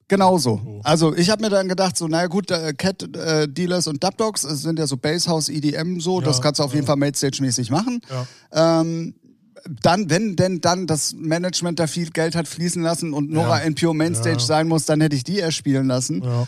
Genau 0.08 0.38
so. 0.38 0.80
Also 0.84 1.16
ich 1.16 1.30
habe 1.30 1.42
mir 1.42 1.50
dann 1.50 1.68
gedacht, 1.68 1.96
so, 1.96 2.06
naja 2.06 2.28
gut, 2.28 2.52
äh, 2.52 2.72
Cat 2.74 3.02
äh, 3.16 3.48
Dealers 3.48 3.88
und 3.88 4.04
Dub 4.04 4.16
Dogs 4.18 4.44
es 4.44 4.62
sind 4.62 4.78
ja 4.78 4.86
so 4.86 4.96
Basshouse, 4.96 5.48
EDM 5.48 5.98
so, 5.98 6.20
das 6.20 6.40
kannst 6.40 6.60
du 6.60 6.62
auf 6.62 6.74
jeden 6.74 6.86
Fall 6.86 6.94
Mainstage-mäßig 6.94 7.70
machen. 7.72 8.00
Ja. 8.52 8.80
Ähm, 8.82 9.14
dann, 9.82 10.10
wenn 10.10 10.36
denn 10.36 10.60
dann 10.60 10.86
das 10.86 11.14
Management 11.14 11.78
da 11.78 11.86
viel 11.86 12.10
Geld 12.10 12.34
hat 12.36 12.46
fließen 12.48 12.82
lassen 12.82 13.12
und 13.12 13.30
Nora 13.30 13.58
Ja. 13.60 13.64
in 13.64 13.74
Pure 13.74 13.94
Mainstage 13.94 14.38
Ja. 14.38 14.44
sein 14.46 14.68
muss, 14.68 14.84
dann 14.84 15.00
hätte 15.00 15.16
ich 15.16 15.24
die 15.24 15.38
erst 15.38 15.56
spielen 15.56 15.86
lassen. 15.86 16.22
Ja. 16.22 16.46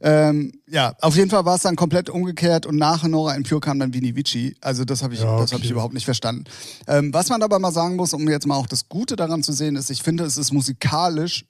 Ähm, 0.00 0.52
ja, 0.68 0.94
auf 1.00 1.16
jeden 1.16 1.30
Fall 1.30 1.46
war 1.46 1.56
es 1.56 1.62
dann 1.62 1.74
komplett 1.74 2.10
umgekehrt 2.10 2.66
und 2.66 2.76
nach 2.76 3.02
Nora 3.04 3.34
in 3.34 3.44
Pure 3.44 3.60
kam 3.60 3.78
dann 3.78 3.94
Vini 3.94 4.14
Vici. 4.14 4.54
Also 4.60 4.84
das 4.84 5.02
habe 5.02 5.14
ich, 5.14 5.20
Ja, 5.20 5.38
das 5.38 5.52
habe 5.52 5.56
okay. 5.56 5.64
ich 5.64 5.70
überhaupt 5.70 5.94
nicht 5.94 6.04
verstanden. 6.04 6.44
Ähm, 6.86 7.14
was 7.14 7.30
man 7.30 7.42
aber 7.42 7.58
mal 7.58 7.72
sagen 7.72 7.96
muss, 7.96 8.12
um 8.12 8.28
jetzt 8.28 8.46
mal 8.46 8.56
auch 8.56 8.66
das 8.66 8.88
Gute 8.90 9.16
daran 9.16 9.42
zu 9.42 9.52
sehen, 9.52 9.74
ist, 9.76 9.90
ich 9.90 10.02
finde, 10.02 10.24
es 10.24 10.36
ist 10.36 10.52
musikalisch 10.52 11.46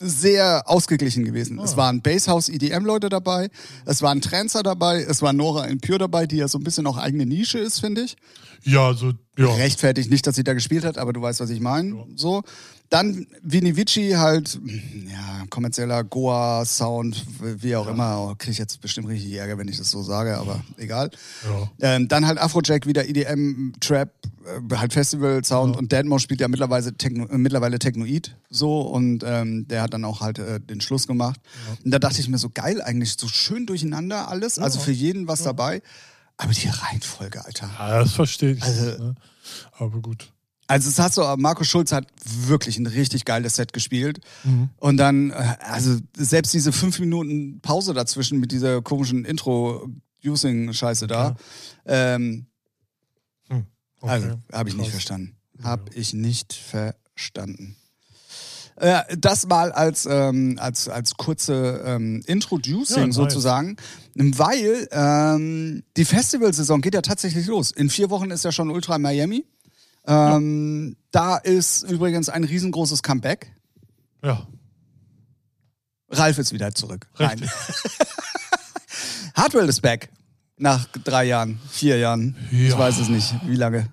sehr 0.00 0.62
ausgeglichen 0.70 1.24
gewesen. 1.24 1.58
Ah. 1.58 1.64
Es 1.64 1.76
waren 1.76 2.02
Basshouse 2.02 2.50
EDM-Leute 2.50 3.08
dabei, 3.08 3.48
es 3.84 4.00
waren 4.02 4.20
Trancer 4.20 4.62
dabei, 4.62 5.02
es 5.02 5.22
war 5.22 5.32
Nora 5.32 5.64
in 5.64 5.80
Pure 5.80 5.98
dabei, 5.98 6.26
die 6.26 6.36
ja 6.36 6.46
so 6.46 6.58
ein 6.58 6.64
bisschen 6.64 6.86
auch 6.86 6.98
eigene 6.98 7.26
Nische 7.26 7.58
ist, 7.58 7.80
finde 7.80 8.02
ich. 8.02 8.16
Ja, 8.64 8.94
so, 8.94 9.12
ja. 9.38 9.46
Rechtfertigt 9.54 10.10
nicht, 10.10 10.26
dass 10.26 10.34
sie 10.34 10.42
da 10.42 10.52
gespielt 10.52 10.84
hat, 10.84 10.98
aber 10.98 11.12
du 11.12 11.22
weißt, 11.22 11.40
was 11.40 11.50
ich 11.50 11.60
meine. 11.60 12.04
So. 12.16 12.42
Dann 12.90 13.26
Vini 13.42 13.76
Vici 13.76 14.12
halt, 14.16 14.58
ja, 15.06 15.44
kommerzieller 15.50 16.02
Goa-Sound, 16.02 17.24
wie 17.40 17.76
auch 17.76 17.86
immer. 17.86 18.34
Kriege 18.38 18.52
ich 18.52 18.58
jetzt 18.58 18.80
bestimmt 18.80 19.08
richtig 19.08 19.34
Ärger, 19.34 19.58
wenn 19.58 19.68
ich 19.68 19.76
das 19.76 19.90
so 19.90 20.02
sage, 20.02 20.38
aber 20.38 20.64
egal. 20.78 21.10
Ja. 21.44 21.96
Ähm, 21.96 22.08
dann 22.08 22.26
halt 22.26 22.38
Afrojack 22.38 22.86
wieder 22.86 23.06
EDM, 23.06 23.74
Trap, 23.78 24.10
äh, 24.44 24.74
halt 24.74 24.94
Festival-Sound 24.94 25.76
und 25.76 25.92
Deadmau 25.92 26.18
spielt 26.18 26.40
ja 26.40 26.48
mittlerweile, 26.48 26.94
Techno, 26.94 27.26
äh, 27.26 27.36
mittlerweile 27.36 27.78
Technoid 27.78 28.34
so 28.48 28.80
und 28.80 29.22
ähm, 29.24 29.68
der 29.68 29.82
hat 29.82 29.92
dann 29.92 30.06
auch 30.06 30.22
halt 30.22 30.38
äh, 30.38 30.58
den 30.58 30.80
Schluss 30.80 31.06
gemacht. 31.06 31.38
Und 31.84 31.90
da 31.90 31.98
dachte 31.98 32.20
ich 32.20 32.28
mir 32.28 32.38
so 32.38 32.48
geil 32.48 32.80
eigentlich, 32.80 33.16
so 33.18 33.28
schön 33.28 33.66
durcheinander 33.66 34.28
alles, 34.28 34.58
also 34.58 34.80
für 34.80 34.92
jeden 34.92 35.28
was 35.28 35.42
dabei. 35.42 35.82
Aber 36.38 36.52
die 36.52 36.68
Reihenfolge, 36.68 37.44
Alter. 37.44 37.68
ja, 37.78 37.98
das 38.00 38.12
verstehe 38.12 38.52
ich. 38.52 38.62
Also- 38.62 39.02
ne? 39.02 39.14
Aber 39.78 40.00
gut. 40.00 40.32
Also 40.70 40.90
es 40.90 40.98
hat 40.98 41.14
so, 41.14 41.22
Markus 41.38 41.66
Schulz 41.66 41.92
hat 41.92 42.06
wirklich 42.24 42.76
ein 42.78 42.86
richtig 42.86 43.24
geiles 43.24 43.56
Set 43.56 43.72
gespielt. 43.72 44.20
Mhm. 44.44 44.68
Und 44.76 44.98
dann, 44.98 45.30
äh, 45.30 45.56
also 45.60 45.98
selbst 46.14 46.52
diese 46.52 46.72
fünf 46.72 46.98
Minuten 47.00 47.60
Pause 47.60 47.94
dazwischen 47.94 48.38
mit 48.38 48.52
dieser 48.52 48.82
komischen 48.82 49.24
Intro-Using-Scheiße 49.24 51.06
da, 51.06 51.36
ähm, 51.86 52.46
Hm. 53.48 53.64
Okay. 54.00 54.12
also 54.12 54.38
habe 54.52 54.68
ich 54.68 54.76
nicht 54.76 54.90
verstanden. 54.90 55.36
Habe 55.62 55.90
ich 55.94 56.12
nicht 56.12 56.52
verstanden. 56.52 57.76
Äh, 58.80 59.16
das 59.16 59.46
mal 59.46 59.72
als, 59.72 60.06
ähm, 60.10 60.56
als, 60.60 60.88
als 60.88 61.14
kurze 61.16 61.82
ähm, 61.84 62.22
Introducing 62.26 63.06
Ja, 63.06 63.12
sozusagen, 63.12 63.76
weil 64.14 64.88
ähm, 64.92 65.82
die 65.96 66.04
Festivalsaison 66.04 66.80
geht 66.80 66.94
ja 66.94 67.02
tatsächlich 67.02 67.46
los. 67.46 67.70
In 67.72 67.90
vier 67.90 68.08
Wochen 68.10 68.30
ist 68.30 68.44
ja 68.44 68.52
schon 68.52 68.70
Ultra 68.70 68.98
Miami. 68.98 69.44
Ähm, 70.06 70.96
Da 71.10 71.36
ist 71.38 71.82
übrigens 71.90 72.28
ein 72.28 72.44
riesengroßes 72.44 73.02
Comeback. 73.02 73.52
Ja. 74.22 74.46
Ralf 76.10 76.38
ist 76.38 76.52
wieder 76.52 76.74
zurück. 76.74 77.06
Nein. 77.18 77.38
Richtig. 77.38 77.50
Hardwell 79.34 79.68
ist 79.68 79.82
back. 79.82 80.08
Nach 80.56 80.86
drei 81.04 81.24
Jahren, 81.26 81.60
vier 81.70 81.98
Jahren. 81.98 82.36
Ich 82.50 82.70
Ja. 82.70 82.78
weiß 82.78 82.98
es 82.98 83.08
nicht, 83.08 83.34
wie 83.46 83.54
lange. 83.56 83.88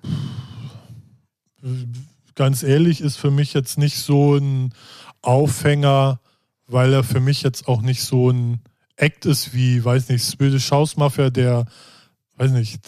Ganz 2.36 2.62
ehrlich, 2.62 3.00
ist 3.00 3.16
für 3.16 3.30
mich 3.30 3.54
jetzt 3.54 3.78
nicht 3.78 3.96
so 3.96 4.36
ein 4.36 4.74
Aufhänger, 5.22 6.20
weil 6.66 6.92
er 6.92 7.02
für 7.02 7.18
mich 7.18 7.42
jetzt 7.42 7.66
auch 7.66 7.80
nicht 7.80 8.02
so 8.02 8.30
ein 8.30 8.60
Act 8.96 9.24
ist 9.24 9.54
wie, 9.54 9.84
weiß 9.84 10.10
nicht, 10.10 10.22
Swedish 10.22 10.70
House 10.70 10.96
Mafia, 10.96 11.30
der, 11.30 11.64
weiß 12.36 12.50
nicht, 12.52 12.80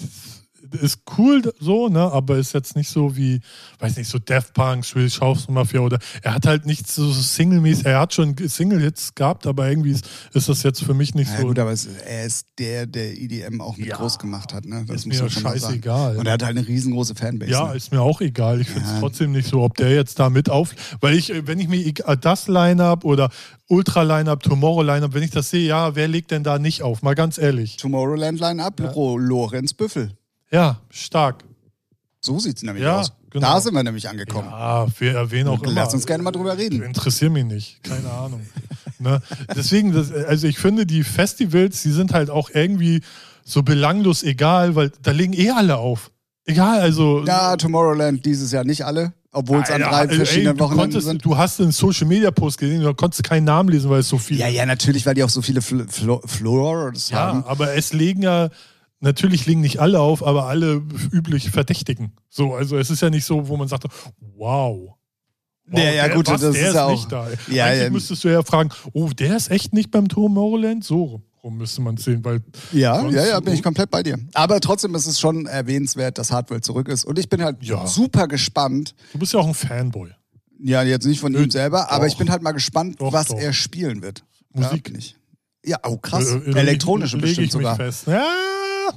ist 0.80 1.00
cool 1.18 1.42
so, 1.60 1.88
ne, 1.88 2.00
aber 2.12 2.36
ist 2.38 2.52
jetzt 2.54 2.76
nicht 2.76 2.88
so 2.90 3.16
wie, 3.16 3.40
weiß 3.78 3.96
nicht, 3.96 4.08
so 4.08 4.18
Death 4.18 4.52
Punk, 4.54 4.84
Swedish 4.84 5.20
House 5.20 5.48
Mafia 5.48 5.80
oder 5.80 5.98
er 6.22 6.34
hat 6.34 6.46
halt 6.46 6.66
nicht 6.66 6.86
so 6.90 7.10
Single-mäßig, 7.12 7.86
er 7.86 8.00
hat 8.00 8.14
schon 8.14 8.36
Single-Hits 8.36 9.14
gehabt, 9.14 9.46
aber 9.46 9.68
irgendwie 9.68 9.92
ist, 9.92 10.08
ist 10.34 10.48
das 10.48 10.62
jetzt 10.62 10.82
für 10.82 10.94
mich 10.94 11.14
nicht 11.14 11.30
Ja, 11.32 11.40
so. 11.40 11.46
gut, 11.48 11.58
aber 11.58 11.72
es, 11.72 11.86
er 11.86 12.24
ist 12.24 12.46
der, 12.58 12.86
der 12.86 13.16
EDM 13.18 13.60
auch 13.60 13.76
mit 13.76 13.86
Ja. 13.88 13.96
groß 13.96 14.18
gemacht 14.18 14.52
hat. 14.52 14.64
Ne? 14.64 14.84
Das 14.86 14.98
Ist 14.98 15.06
mir 15.06 15.30
scheißegal. 15.30 16.16
Und 16.16 16.26
er 16.26 16.32
hat 16.34 16.42
halt 16.44 16.56
eine 16.56 16.66
riesengroße 16.66 17.14
Fanbase. 17.14 17.50
Ja, 17.52 17.68
ne? 17.68 17.76
ist 17.76 17.92
mir 17.92 18.00
auch 18.02 18.20
egal. 18.20 18.60
Ich 18.60 18.68
finde 18.68 18.86
es 18.86 18.92
Ja. 18.94 19.00
trotzdem 19.00 19.32
nicht 19.32 19.48
so, 19.48 19.62
ob 19.62 19.76
der 19.76 19.94
jetzt 19.94 20.18
da 20.18 20.30
mit 20.30 20.50
auf. 20.50 20.74
Weil 21.00 21.14
ich, 21.14 21.30
äh, 21.32 21.46
wenn 21.46 21.58
ich 21.60 21.68
mir 21.68 21.84
eg- 21.84 22.02
das 22.20 22.48
Line-Up 22.48 23.04
oder 23.04 23.30
Ultra-Line-Up, 23.68 24.42
Tomorrow-Line-Up, 24.42 25.14
wenn 25.14 25.22
ich 25.22 25.30
das 25.30 25.50
sehe, 25.50 25.66
ja, 25.66 25.94
wer 25.94 26.08
legt 26.08 26.30
denn 26.30 26.42
da 26.42 26.58
nicht 26.58 26.82
auf? 26.82 27.02
Mal 27.02 27.14
ganz 27.14 27.38
ehrlich. 27.38 27.76
Tomorrowland 27.76 28.40
Line-Up, 28.40 28.80
Ro- 28.94 29.18
Lorenz 29.18 29.74
Büffel. 29.74 30.12
Ja, 30.50 30.78
stark. 30.90 31.44
So 32.20 32.38
sieht's 32.38 32.62
nämlich 32.62 32.82
Ja, 32.84 33.00
aus. 33.00 33.12
genau. 33.30 33.46
Da 33.54 33.60
sind 33.60 33.74
wir 33.74 33.82
nämlich 33.82 34.08
angekommen. 34.08 34.48
Ja, 34.50 34.86
wir 34.98 35.14
erwähnen 35.14 35.48
auch 35.48 35.62
immer. 35.62 35.72
Lass 35.72 35.94
uns 35.94 36.06
gerne 36.06 36.22
mal 36.22 36.32
drüber 36.32 36.56
reden. 36.58 36.82
Interessiert 36.82 37.32
mich 37.32 37.44
nicht. 37.44 37.82
Keine 37.84 38.10
Ahnung. 38.10 38.44
ne? 38.98 39.20
Deswegen, 39.54 39.92
das, 39.92 40.10
also 40.12 40.46
ich 40.46 40.58
finde, 40.58 40.84
die 40.86 41.04
Festivals, 41.04 41.82
die 41.82 41.92
sind 41.92 42.12
halt 42.12 42.30
auch 42.30 42.50
irgendwie 42.52 43.02
so 43.44 43.62
belanglos 43.62 44.22
egal, 44.22 44.74
weil 44.74 44.90
da 45.02 45.12
legen 45.12 45.32
eh 45.32 45.50
alle 45.50 45.76
auf. 45.76 46.10
Egal, 46.44 46.80
also. 46.80 47.24
Ja, 47.26 47.56
Tomorrowland 47.56 48.24
dieses 48.24 48.50
Jahr 48.52 48.64
nicht 48.64 48.84
alle, 48.84 49.12
obwohl 49.32 49.60
es 49.60 49.70
an 49.70 49.82
drei 49.82 50.04
ey, 50.06 50.16
verschiedenen 50.16 50.56
du, 50.56 50.64
Wochenenden 50.64 50.92
konntest, 50.92 51.06
sind. 51.06 51.24
du 51.24 51.36
hast 51.36 51.60
einen 51.60 51.72
Social 51.72 52.06
Media 52.08 52.30
Post 52.30 52.58
gesehen, 52.58 52.82
du 52.82 52.94
konntest 52.94 53.22
keinen 53.22 53.44
Namen 53.44 53.68
lesen, 53.68 53.90
weil 53.90 54.00
es 54.00 54.08
so 54.08 54.16
viele 54.18 54.40
Ja, 54.40 54.48
ja, 54.48 54.64
natürlich, 54.66 55.04
weil 55.06 55.14
die 55.14 55.22
auch 55.22 55.28
so 55.28 55.42
viele 55.42 55.60
Fl 55.62 55.86
Flo 55.88 56.20
Floors 56.26 57.10
Ja, 57.10 57.18
haben. 57.18 57.44
aber 57.44 57.74
es 57.74 57.92
legen 57.92 58.22
ja, 58.22 58.48
natürlich 59.00 59.46
legen 59.46 59.60
nicht 59.60 59.78
alle 59.80 60.00
auf, 60.00 60.24
aber 60.26 60.46
alle 60.46 60.82
üblich 61.12 61.50
Verdächtigen. 61.50 62.12
So, 62.28 62.54
also 62.54 62.76
es 62.78 62.90
ist 62.90 63.02
ja 63.02 63.10
nicht 63.10 63.24
so, 63.24 63.48
wo 63.48 63.56
man 63.56 63.68
sagt, 63.68 63.84
wow. 64.36 64.94
wow 65.70 65.78
Ja, 65.78 65.90
ja, 65.92 66.06
der, 66.08 66.16
gut, 66.16 66.26
was, 66.28 66.40
das 66.40 66.52
der 66.54 66.62
ist 66.62 66.68
ist 66.68 66.74
ja 66.74 66.84
auch- 66.86 66.90
nicht 66.90 67.12
da. 67.12 67.26
Ja, 67.50 67.66
Eigentlich 67.66 67.82
ja. 67.84 67.90
müsstest 67.90 68.24
du 68.24 68.28
ja 68.28 68.42
fragen, 68.42 68.70
oh, 68.92 69.08
der 69.10 69.36
ist 69.36 69.50
echt 69.50 69.72
nicht 69.74 69.90
beim 69.90 70.08
Tomorrowland? 70.08 70.84
So 70.84 71.22
rum 71.44 71.56
müsste 71.56 71.80
man 71.80 71.94
es 71.94 72.04
sehen, 72.04 72.24
weil 72.24 72.40
Ja, 72.72 73.08
ja, 73.08 73.24
ja, 73.26 73.40
bin 73.40 73.54
ich 73.54 73.62
komplett 73.62 73.90
bei 73.90 74.02
dir. 74.02 74.18
Aber 74.34 74.58
trotzdem 74.60 74.94
ist 74.96 75.06
es 75.06 75.20
schon 75.20 75.46
erwähnenswert, 75.46 76.18
dass 76.18 76.32
Hardwell 76.32 76.60
zurück 76.60 76.88
ist. 76.88 77.04
Und 77.04 77.18
ich 77.18 77.28
bin 77.28 77.42
halt 77.42 77.62
Ja. 77.62 77.86
super 77.86 78.26
gespannt. 78.26 78.94
du 79.12 79.18
bist 79.20 79.32
ja 79.32 79.38
auch 79.40 79.46
ein 79.46 79.54
Fanboy. 79.54 80.10
Ja, 80.60 80.82
jetzt 80.82 81.06
nicht 81.06 81.20
von 81.20 81.32
ihm 81.34 81.50
selber, 81.52 81.92
aber 81.92 82.04
doch. 82.06 82.12
ich 82.12 82.18
bin 82.18 82.28
halt 82.30 82.42
mal 82.42 82.50
gespannt, 82.50 83.00
Doch, 83.00 83.12
was 83.12 83.28
doch. 83.28 83.38
er 83.38 83.52
spielen 83.52 84.02
wird. 84.02 84.24
Musik. 84.52 84.88
Ja, 84.88 84.92
bin 84.92 84.98
ich. 84.98 85.16
Ja, 85.64 85.78
oh 85.86 85.96
krass. 85.98 86.26
Äh, 86.32 86.38
äh, 86.50 86.58
Elektronische 86.58 87.16
bestimmt 87.18 87.52
sogar. 87.52 87.76
Fest. 87.76 88.08
Ja, 88.08 88.26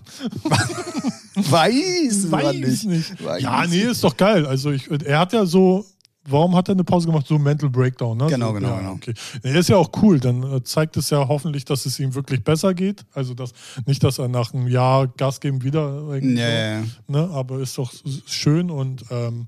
Weiß, 1.36 2.28
man 2.30 2.44
weiß 2.44 2.54
nicht. 2.56 2.86
nicht. 2.86 3.24
Weiß 3.24 3.42
Ja, 3.42 3.66
nee, 3.66 3.82
ist 3.82 4.04
doch 4.04 4.16
geil. 4.18 4.46
Also 4.46 4.72
ich, 4.72 4.90
er 4.90 5.20
hat 5.20 5.34
ja 5.34 5.46
so, 5.46 5.86
warum 6.26 6.56
hat 6.56 6.68
er 6.70 6.74
eine 6.74 6.84
Pause 6.84 7.08
gemacht? 7.08 7.26
So 7.26 7.40
Mental 7.40 7.70
Breakdown, 7.70 8.18
ne? 8.18 8.28
Genau, 8.28 8.48
so, 8.48 8.54
genau, 8.54 8.70
ja, 8.70 8.78
genau. 8.80 8.92
Okay. 8.94 9.14
Nee, 9.44 9.58
ist 9.58 9.70
ja 9.70 9.78
auch 9.78 9.90
cool. 10.02 10.20
Dann 10.20 10.44
äh, 10.44 10.64
zeigt 10.64 10.98
es 10.98 11.10
ja 11.10 11.28
hoffentlich, 11.28 11.66
dass 11.66 11.86
es 11.86 12.00
ihm 12.00 12.14
wirklich 12.16 12.44
besser 12.44 12.74
geht. 12.74 13.06
Also 13.14 13.34
dass, 13.34 13.54
nicht, 13.86 14.04
dass 14.04 14.20
er 14.20 14.28
nach 14.28 14.54
einem 14.54 14.68
Jahr 14.68 15.08
Gas 15.08 15.40
geben 15.40 15.64
wieder 15.64 16.18
ja. 16.18 16.82
Ne? 17.08 17.30
Aber 17.32 17.60
ist 17.60 17.78
doch 17.78 17.94
schön 18.26 18.70
und 18.70 19.06
ähm, 19.10 19.48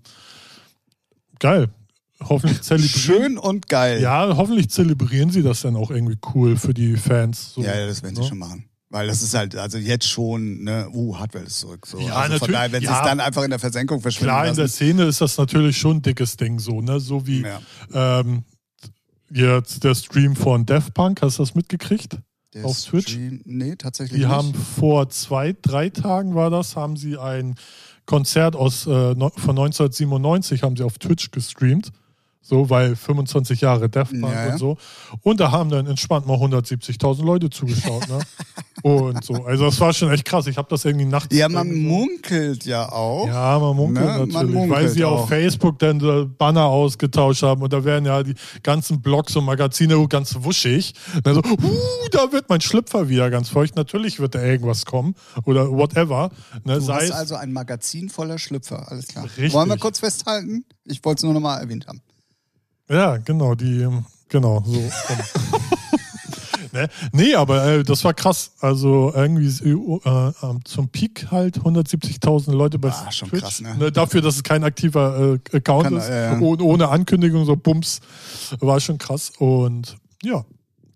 geil. 1.39 1.69
Hoffentlich 2.21 2.61
zelebrieren. 2.61 2.99
Schön 2.99 3.37
und 3.37 3.67
geil. 3.67 4.01
Ja, 4.01 4.37
hoffentlich 4.37 4.69
zelebrieren 4.69 5.29
sie 5.29 5.43
das 5.43 5.61
dann 5.61 5.75
auch 5.75 5.91
irgendwie 5.91 6.17
cool 6.33 6.55
für 6.55 6.73
die 6.73 6.95
Fans. 6.95 7.53
So, 7.53 7.61
Ja, 7.61 7.77
ja, 7.77 7.87
das 7.87 8.01
werden 8.01 8.15
sie 8.15 8.21
ne? 8.21 8.27
schon 8.27 8.37
machen. 8.37 8.65
Weil 8.93 9.07
das 9.07 9.23
ist 9.23 9.33
halt, 9.33 9.55
also 9.55 9.79
jetzt 9.79 10.07
schon, 10.07 10.65
ne, 10.65 10.87
uh, 10.93 11.17
Hardwell 11.17 11.45
ist 11.45 11.61
zurück. 11.61 11.87
So. 11.87 11.97
Ja, 11.97 12.13
also 12.13 12.37
von 12.37 12.51
natürlich, 12.51 12.51
daher, 12.51 12.71
wenn 12.73 12.81
sie 12.81 12.85
ja. 12.85 12.99
es 12.99 13.03
dann 13.03 13.19
einfach 13.19 13.41
in 13.41 13.49
der 13.49 13.57
Versenkung 13.57 14.01
verschwinden 14.01 14.29
Klar, 14.29 14.47
in 14.47 14.53
der 14.53 14.65
lassen. 14.65 14.75
Szene 14.75 15.03
ist 15.05 15.19
das 15.19 15.35
natürlich 15.35 15.77
schon 15.77 15.97
ein 15.97 16.01
dickes 16.03 16.37
Ding, 16.37 16.59
so, 16.59 16.79
ne? 16.79 16.99
So 16.99 17.25
wie 17.25 17.41
Ja. 17.41 18.19
ähm, 18.19 18.43
jetzt 19.31 19.83
der 19.83 19.95
Stream 19.95 20.35
von 20.35 20.67
Death 20.67 20.93
Punk, 20.93 21.23
hast 21.23 21.39
du 21.39 21.41
das 21.41 21.55
mitgekriegt? 21.55 22.19
Der 22.53 22.65
auf 22.65 22.79
Twitch? 22.81 23.13
Stream, 23.13 23.41
nee, 23.45 23.75
tatsächlich 23.75 24.19
Die 24.21 24.27
nicht. 24.27 24.35
haben 24.35 24.53
vor 24.53 25.09
zwei, 25.09 25.55
drei 25.59 25.89
Tagen 25.89 26.35
war 26.35 26.51
das, 26.51 26.75
haben 26.75 26.95
sie 26.95 27.17
ein 27.17 27.55
Konzert 28.05 28.55
aus, 28.55 28.85
äh, 28.85 29.15
von 29.15 29.57
1997 29.57 30.61
haben 30.61 30.77
sie 30.77 30.83
auf 30.83 30.99
Twitch 30.99 31.31
gestreamt. 31.31 31.91
So, 32.45 32.69
weil 32.69 32.95
25 32.97 33.61
Jahre 33.61 33.87
Death 33.87 34.09
Punk 34.09 34.33
Ja, 34.33 34.51
und 34.51 34.57
so. 34.57 34.77
Und 35.21 35.39
da 35.39 35.49
haben 35.51 35.69
dann 35.69 35.87
entspannt 35.87 36.27
mal 36.27 36.35
170.000 36.37 37.23
Leute 37.23 37.49
zugeschaut, 37.49 38.05
ne? 38.09 38.19
und 38.83 39.23
so. 39.23 39.45
Also, 39.45 39.63
das 39.65 39.79
war 39.79 39.93
schon 39.93 40.11
echt 40.11 40.25
krass. 40.25 40.45
Ich 40.47 40.57
habe 40.57 40.67
das 40.69 40.83
irgendwie 40.83 41.05
nachts. 41.05 41.33
ja, 41.33 41.47
man 41.47 41.73
munkelt 41.73 42.65
ja 42.65 42.91
auch. 42.91 43.27
Ja, 43.27 43.57
man 43.59 43.75
munkelt 43.77 44.05
Ne, 44.05 44.11
man 44.11 44.27
natürlich, 44.29 44.53
weil 44.53 44.67
munkelt 44.67 44.91
sie 44.91 45.05
auch. 45.05 45.21
auf 45.21 45.29
Facebook 45.29 45.79
dann 45.79 46.01
so 46.01 46.27
Banner 46.37 46.65
ausgetauscht 46.65 47.43
haben 47.43 47.61
und 47.61 47.71
da 47.71 47.85
werden 47.85 48.05
ja 48.05 48.21
die 48.23 48.33
ganzen 48.61 49.01
Blogs 49.01 49.33
und 49.37 49.45
Magazine 49.45 50.05
ganz 50.09 50.35
wuschig. 50.39 50.93
Dann 51.23 51.35
so, 51.35 51.41
uh, 51.41 52.07
da 52.11 52.29
wird 52.33 52.49
mein 52.49 52.59
Schlüpfer 52.59 53.07
wieder 53.07 53.29
ganz 53.29 53.47
feucht. 53.47 53.77
Natürlich 53.77 54.19
wird 54.19 54.35
da 54.35 54.43
irgendwas 54.43 54.85
kommen 54.85 55.15
oder 55.45 55.71
whatever. 55.71 56.29
Ne, 56.65 56.73
Du 56.75 56.81
sei 56.81 56.95
hast 57.07 57.11
also 57.11 57.35
ein 57.35 57.53
Magazin 57.53 58.09
voller 58.09 58.37
Schlüpfer, 58.37 58.91
alles 58.91 59.07
klar. 59.07 59.23
Richtig. 59.23 59.53
Wollen 59.53 59.69
wir 59.69 59.77
kurz 59.77 59.99
festhalten? 59.99 60.65
Ich 60.83 61.05
wollte 61.05 61.19
es 61.19 61.23
nur 61.23 61.33
nochmal 61.33 61.61
erwähnt 61.61 61.87
haben. 61.87 62.01
Ja, 62.89 63.17
genau, 63.17 63.55
die, 63.55 63.81
ähm, 63.81 64.05
genau, 64.29 64.63
so. 64.65 64.79
ne? 66.73 66.89
Nee, 67.11 67.35
aber 67.35 67.65
äh, 67.65 67.83
das 67.83 68.03
war 68.03 68.13
krass. 68.13 68.51
Also 68.59 69.11
irgendwie 69.15 69.47
äh, 69.47 70.27
äh, 70.29 70.59
zum 70.65 70.89
Peak 70.89 71.27
halt 71.31 71.59
170.000 71.59 72.51
Leute 72.51 72.79
bei 72.79 72.89
Ah, 72.89 73.11
schon 73.11 73.29
Twitch. 73.29 73.41
krass, 73.43 73.61
ne? 73.61 73.91
Dafür, 73.91 74.21
dass 74.21 74.35
es 74.35 74.43
kein 74.43 74.63
aktiver 74.63 75.37
äh, 75.51 75.57
Account 75.57 75.83
Kann- 75.85 75.97
ist, 75.97 76.09
ja, 76.09 76.39
ohne, 76.39 76.63
ohne 76.63 76.89
Ankündigung, 76.89 77.45
so 77.45 77.55
Bums, 77.55 77.99
war 78.59 78.79
schon 78.79 78.97
krass. 78.97 79.31
Und 79.37 79.95
ja, 80.23 80.43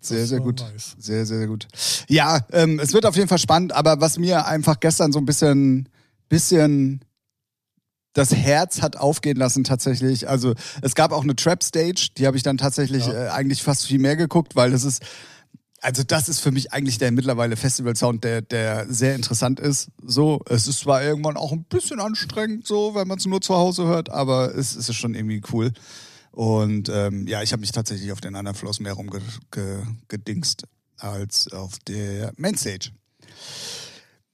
Sehr, 0.01 0.25
sehr 0.25 0.39
gut. 0.39 0.61
nice. 0.61 0.95
Sehr, 0.99 1.25
sehr 1.25 1.47
gut. 1.47 1.67
Ja, 2.07 2.39
ähm, 2.51 2.79
es 2.79 2.93
wird 2.93 3.05
auf 3.05 3.15
jeden 3.15 3.27
Fall 3.27 3.39
spannend, 3.39 3.73
aber 3.73 3.99
was 4.01 4.17
mir 4.17 4.45
einfach 4.45 4.79
gestern 4.79 5.11
so 5.11 5.19
ein 5.19 5.25
bisschen, 5.25 5.89
bisschen 6.29 7.01
das 8.17 8.33
Herz 8.33 8.81
hat 8.81 8.97
aufgehen 8.97 9.37
lassen 9.37 9.63
tatsächlich. 9.63 10.27
Also 10.27 10.55
es 10.81 10.95
gab 10.95 11.11
auch 11.11 11.21
eine 11.21 11.35
Trap 11.35 11.61
Stage, 11.63 12.09
die 12.17 12.25
habe 12.25 12.35
ich 12.35 12.41
dann 12.41 12.57
tatsächlich 12.57 13.05
Ja. 13.05 13.27
äh, 13.27 13.29
eigentlich 13.29 13.61
fast 13.61 13.85
viel 13.85 13.99
mehr 13.99 14.15
geguckt, 14.15 14.55
weil 14.55 14.71
das 14.71 14.83
ist, 14.83 15.03
also 15.81 16.01
das 16.01 16.27
ist 16.27 16.39
für 16.39 16.49
mich 16.51 16.73
eigentlich 16.73 16.97
der 16.97 17.11
mittlerweile 17.11 17.55
Festival-Sound, 17.55 18.23
der, 18.23 18.41
der 18.41 18.91
sehr 18.91 19.13
interessant 19.13 19.59
ist. 19.59 19.89
So, 20.03 20.41
es 20.49 20.67
ist 20.67 20.79
zwar 20.79 21.03
irgendwann 21.03 21.37
auch 21.37 21.51
ein 21.51 21.65
bisschen 21.65 21.99
anstrengend, 21.99 22.65
so, 22.65 22.95
wenn 22.95 23.07
man 23.07 23.19
es 23.19 23.27
nur 23.27 23.39
zu 23.39 23.53
Hause 23.53 23.85
hört, 23.85 24.09
aber 24.09 24.55
es, 24.55 24.75
es 24.75 24.89
ist 24.89 24.95
schon 24.95 25.13
irgendwie 25.13 25.43
cool. 25.53 25.71
Und 26.31 26.89
ähm, 26.89 27.27
ja, 27.27 27.43
ich 27.43 27.51
habe 27.51 27.59
mich 27.59 27.71
tatsächlich 27.71 28.11
auf 28.11 28.21
den 28.21 28.35
anderen 28.35 28.57
Floss 28.57 28.79
mehr 28.79 28.93
rumgedingst 28.93 30.63
als 30.97 31.51
auf 31.51 31.77
der 31.87 32.31
Mainstage. 32.35 32.89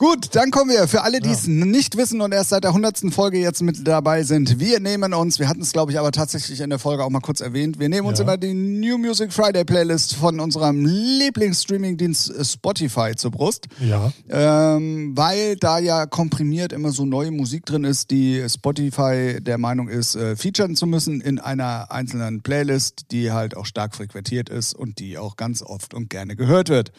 Gut, 0.03 0.35
dann 0.35 0.51
kommen 0.51 0.69
wir. 0.69 0.89
Für 0.89 1.03
alle, 1.03 1.21
die 1.21 1.29
es 1.29 1.47
nicht 1.47 1.95
wissen 1.95 2.19
und 2.19 2.33
erst 2.33 2.49
seit 2.49 2.65
der 2.65 2.71
100. 2.71 3.13
Folge 3.13 3.37
jetzt 3.37 3.61
mit 3.61 3.87
dabei 3.87 4.23
sind, 4.23 4.59
wir 4.59 4.81
nehmen 4.81 5.13
uns, 5.13 5.39
wir 5.39 5.47
hatten 5.47 5.61
es 5.61 5.71
glaube 5.71 5.93
ich 5.93 5.97
aber 5.97 6.11
tatsächlich 6.11 6.59
in 6.59 6.69
der 6.69 6.77
Folge 6.77 7.05
auch 7.05 7.09
mal 7.09 7.21
kurz 7.21 7.39
erwähnt, 7.39 7.79
wir 7.79 7.87
nehmen 7.87 8.05
uns 8.05 8.19
Ja. 8.19 8.25
immer 8.25 8.35
die 8.35 8.53
New 8.53 8.97
Music 8.97 9.31
Friday 9.31 9.63
Playlist 9.63 10.15
von 10.15 10.41
unserem 10.41 10.85
Lieblingsstreaming-Dienst 10.85 12.31
äh, 12.31 12.43
Spotify 12.43 13.15
zur 13.15 13.31
Brust. 13.31 13.67
ja. 13.79 14.11
Ähm, 14.29 15.13
weil 15.15 15.55
da 15.55 15.79
ja 15.79 16.05
komprimiert 16.05 16.73
immer 16.73 16.91
so 16.91 17.05
neue 17.05 17.31
Musik 17.31 17.65
drin 17.65 17.85
ist, 17.85 18.11
die 18.11 18.43
Spotify 18.49 19.37
der 19.39 19.57
Meinung 19.57 19.87
ist, 19.87 20.15
äh, 20.15 20.35
featuren 20.35 20.75
zu 20.75 20.85
müssen 20.85 21.21
in 21.21 21.39
einer 21.39 21.93
einzelnen 21.93 22.41
Playlist, 22.43 23.11
die 23.11 23.31
halt 23.31 23.55
auch 23.55 23.65
stark 23.65 23.95
frequentiert 23.95 24.49
ist 24.49 24.73
und 24.75 24.99
die 24.99 25.17
auch 25.17 25.37
ganz 25.37 25.61
oft 25.61 25.93
und 25.93 26.09
gerne 26.09 26.35
gehört 26.35 26.67
wird. 26.67 26.91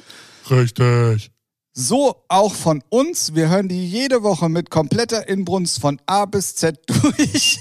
Richtig. 0.50 1.33
So 1.76 2.14
auch 2.28 2.54
von 2.54 2.82
uns. 2.88 3.34
Wir 3.34 3.48
hören 3.48 3.68
die 3.68 3.84
jede 3.88 4.22
Woche 4.22 4.48
mit 4.48 4.70
kompletter 4.70 5.28
Inbrunst 5.28 5.80
von 5.80 6.00
A 6.06 6.24
bis 6.24 6.54
Z 6.54 6.78
durch. 6.86 7.58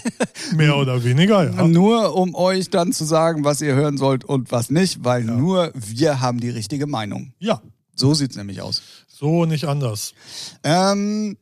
Mehr 0.55 0.77
oder 0.77 1.03
weniger, 1.03 1.43
ja. 1.51 1.67
Nur 1.67 2.15
um 2.15 2.35
euch 2.35 2.69
dann 2.69 2.93
zu 2.93 3.05
sagen, 3.05 3.43
was 3.43 3.59
ihr 3.61 3.73
hören 3.73 3.97
sollt 3.97 4.23
und 4.23 4.51
was 4.51 4.69
nicht, 4.69 5.03
weil 5.03 5.23
nur 5.23 5.71
wir 5.73 6.21
haben 6.21 6.39
die 6.39 6.51
richtige 6.51 6.85
Meinung. 6.85 7.33
Ja, 7.39 7.61
So 7.95 8.13
sieht's 8.13 8.35
nämlich 8.35 8.61
aus. 8.61 8.83
so 9.07 9.45
nicht 9.45 9.65
anders. 9.65 10.13
Ähm, 10.63 11.35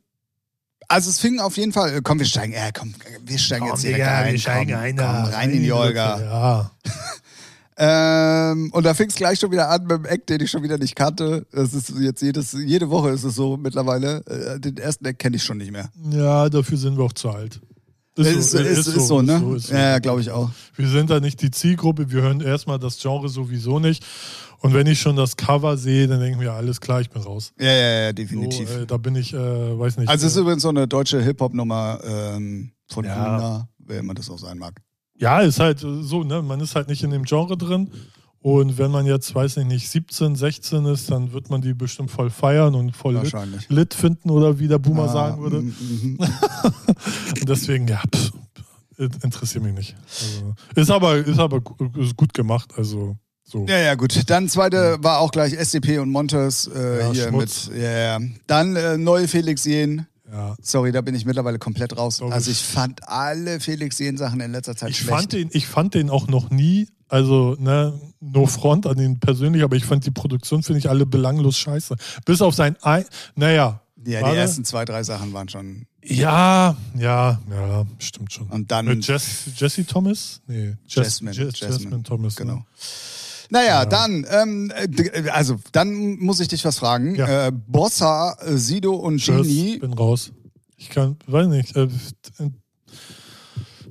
also 0.87 1.09
es 1.09 1.19
fing 1.19 1.39
auf 1.41 1.57
jeden 1.57 1.73
Fall. 1.73 2.01
Komm, 2.01 2.19
wir 2.19 2.25
steigen. 2.25 2.53
Äh, 2.53 2.71
komm, 2.73 2.93
wir 3.25 3.37
steigen 3.37 3.65
jetzt 3.67 3.83
direkt 3.83 4.05
ein. 4.07 4.37
komm, 4.37 4.95
komm, 4.97 5.05
rein 5.33 5.49
in 5.51 5.63
die 5.63 5.71
Olga. 5.73 6.19
Ja. 6.21 6.71
Ähm, 7.83 8.69
und 8.73 8.85
da 8.85 8.93
fing 8.93 9.09
es 9.09 9.15
gleich 9.15 9.39
schon 9.39 9.51
wieder 9.51 9.67
an 9.69 9.81
mit 9.81 9.91
dem 9.91 10.05
Eck, 10.05 10.27
den 10.27 10.39
ich 10.39 10.51
schon 10.51 10.61
wieder 10.61 10.77
nicht 10.77 10.95
kannte. 10.95 11.47
Das 11.51 11.73
ist 11.73 11.91
jetzt 11.99 12.21
jedes, 12.21 12.53
jede 12.53 12.91
Woche 12.91 13.09
ist 13.09 13.23
es 13.23 13.33
so 13.33 13.57
mittlerweile. 13.57 14.23
Äh, 14.27 14.59
den 14.59 14.77
ersten 14.77 15.03
Eck 15.05 15.17
kenne 15.17 15.37
ich 15.37 15.43
schon 15.43 15.57
nicht 15.57 15.71
mehr. 15.71 15.89
Ja, 16.11 16.47
dafür 16.47 16.77
sind 16.77 16.95
wir 16.95 17.05
auch 17.05 17.13
zu 17.13 17.31
alt. 17.31 17.59
Ist, 18.15 18.51
so, 18.51 18.59
ist, 18.59 18.77
ist, 18.77 18.87
ist 18.87 19.07
so, 19.07 19.23
ne? 19.23 19.39
so, 19.39 19.55
ist 19.55 19.67
so. 19.67 19.73
Ja, 19.73 19.97
glaube 19.97 20.21
ich 20.21 20.29
auch. 20.29 20.51
Wir 20.75 20.87
sind 20.89 21.09
da 21.09 21.19
nicht 21.19 21.41
die 21.41 21.49
Zielgruppe, 21.49 22.11
wir 22.11 22.21
hören 22.21 22.41
erstmal 22.41 22.77
das 22.77 22.99
Genre 22.99 23.29
sowieso 23.29 23.79
nicht. 23.79 24.05
Und 24.59 24.75
wenn 24.75 24.85
ich 24.85 24.99
schon 24.99 25.15
das 25.15 25.35
Cover 25.35 25.75
sehe, 25.75 26.07
dann 26.07 26.19
denken 26.19 26.39
wir, 26.39 26.53
alles 26.53 26.81
klar, 26.81 27.01
ich 27.01 27.09
bin 27.09 27.23
raus. 27.23 27.51
Ja, 27.59 27.71
ja, 27.71 28.01
ja, 28.03 28.13
definitiv. 28.13 28.69
So, 28.69 28.81
äh, 28.81 28.85
da 28.85 28.97
bin 28.97 29.15
ich, 29.15 29.33
äh, 29.33 29.37
weiß 29.39 29.97
nicht. 29.97 30.07
Also 30.07 30.27
es 30.27 30.33
ist 30.33 30.37
äh, 30.37 30.41
übrigens 30.41 30.61
so 30.61 30.69
eine 30.69 30.87
deutsche 30.87 31.19
Hip-Hop-Nummer 31.19 31.99
ähm, 32.03 32.73
von 32.87 33.05
Ja. 33.05 33.15
Luna, 33.15 33.69
wer 33.79 33.99
immer 34.01 34.13
das 34.13 34.29
auch 34.29 34.37
sein 34.37 34.59
mag. 34.59 34.79
Ja, 35.21 35.39
ist 35.39 35.59
halt 35.59 35.79
so, 35.79 36.23
ne? 36.23 36.41
Man 36.41 36.59
ist 36.59 36.75
halt 36.75 36.87
nicht 36.89 37.03
in 37.03 37.11
dem 37.11 37.23
Genre 37.23 37.55
drin. 37.55 37.89
Und 38.41 38.79
wenn 38.79 38.89
man 38.89 39.05
jetzt, 39.05 39.35
weiß 39.35 39.57
ich 39.57 39.65
nicht, 39.67 39.87
17, 39.87 40.35
16 40.35 40.85
ist, 40.87 41.11
dann 41.11 41.31
wird 41.31 41.51
man 41.51 41.61
die 41.61 41.75
bestimmt 41.75 42.09
voll 42.09 42.31
feiern 42.31 42.73
und 42.73 42.95
voll 42.95 43.13
lit, 43.21 43.33
lit 43.69 43.93
finden 43.93 44.31
oder 44.31 44.57
wie 44.57 44.67
der 44.67 44.79
Boomer 44.79 45.03
Ah, 45.03 45.07
sagen 45.13 45.41
würde. 45.43 45.61
mm, 45.61 45.75
mhm. 45.77 46.17
Und 47.39 47.47
deswegen, 47.49 47.87
ja, 47.87 48.01
pff, 48.13 48.31
interessiert 49.23 49.63
mich 49.63 49.75
nicht. 49.75 49.95
Also, 50.19 50.55
ist 50.75 50.89
aber, 50.89 51.17
ist 51.17 51.37
aber 51.39 51.61
ist 51.99 52.17
gut 52.17 52.33
gemacht. 52.33 52.71
Also 52.75 53.15
so. 53.43 53.67
Ja, 53.67 53.77
ja, 53.77 53.93
gut. 53.93 54.27
Dann 54.27 54.49
zweite 54.49 54.97
war 55.01 55.19
auch 55.19 55.31
gleich 55.31 55.53
SDP 55.53 55.99
und 55.99 56.09
Montes 56.09 56.65
äh, 56.73 56.99
Ja, 56.99 57.11
hier 57.11 57.27
Schmutz. 57.27 57.69
mit. 57.69 57.77
Ja, 57.79 57.91
ja. 57.91 58.19
Dann 58.47 58.75
äh, 58.75 58.97
neue 58.97 59.27
Felix 59.27 59.65
Jen. 59.65 60.07
Ja. 60.31 60.55
Sorry, 60.61 60.91
da 60.91 61.01
bin 61.01 61.13
ich 61.13 61.25
mittlerweile 61.25 61.59
komplett 61.59 61.97
raus. 61.97 62.19
Logisch. 62.21 62.33
Also 62.33 62.51
ich 62.51 62.61
fand 62.61 63.07
alle 63.07 63.59
Felix 63.59 63.99
Jen 63.99 64.17
Sachen 64.17 64.39
in 64.39 64.51
letzter 64.51 64.75
Zeit 64.75 64.91
Ich 64.91 64.99
schlecht. 64.99 65.09
fand, 65.09 65.33
den, 65.33 65.49
ich 65.51 65.67
fand 65.67 65.93
den 65.93 66.09
auch 66.09 66.27
noch 66.27 66.49
nie, 66.49 66.87
also 67.09 67.55
ne, 67.59 67.99
no 68.21 68.45
front 68.45 68.87
an 68.87 68.97
ihn 68.97 69.19
persönlich, 69.19 69.63
aber 69.63 69.75
ich 69.75 69.85
fand 69.85 70.05
die 70.05 70.11
Produktion, 70.11 70.63
finde 70.63 70.79
ich, 70.79 70.89
alle 70.89 71.05
belanglos 71.05 71.57
scheiße. 71.57 71.95
Bis 72.25 72.41
auf 72.41 72.55
sein, 72.55 72.77
ein, 72.81 73.03
naja. 73.35 73.81
ja, 74.05 74.31
die 74.31 74.37
ersten 74.37 74.63
zwei, 74.63 74.85
drei 74.85 75.03
Sachen 75.03 75.33
waren 75.33 75.49
schon. 75.49 75.85
Ja, 76.03 76.77
ja, 76.97 77.39
ja, 77.49 77.85
stimmt 77.99 78.31
schon. 78.33 78.47
Und 78.47 78.71
dann. 78.71 78.85
Mit 78.85 79.05
Jess, 79.05 79.49
Jesse 79.55 79.85
Thomas? 79.85 80.41
Nee, 80.47 80.75
Jess, 80.87 81.21
Jasmine, 81.21 81.31
Jasmine, 81.35 81.71
Jasmine 81.71 82.03
Thomas. 82.03 82.35
Genau. 82.35 82.55
Ne? 82.55 82.65
Naja, 83.53 83.85
dann, 83.85 84.25
ähm, 84.31 84.71
äh, 84.73 85.29
also, 85.29 85.59
dann 85.73 86.17
muss 86.19 86.39
ich 86.39 86.47
dich 86.47 86.63
was 86.63 86.79
fragen. 86.79 87.15
Ja. 87.15 87.47
Äh, 87.47 87.51
Bossa, 87.51 88.37
äh, 88.45 88.55
Sido 88.55 88.93
und 88.95 89.21
Genie. 89.23 89.77
bin 89.77 89.91
raus. 89.93 90.31
Ich 90.77 90.89
kann, 90.89 91.17
weiß 91.27 91.47
nicht. 91.47 91.75
Äh, 91.75 91.89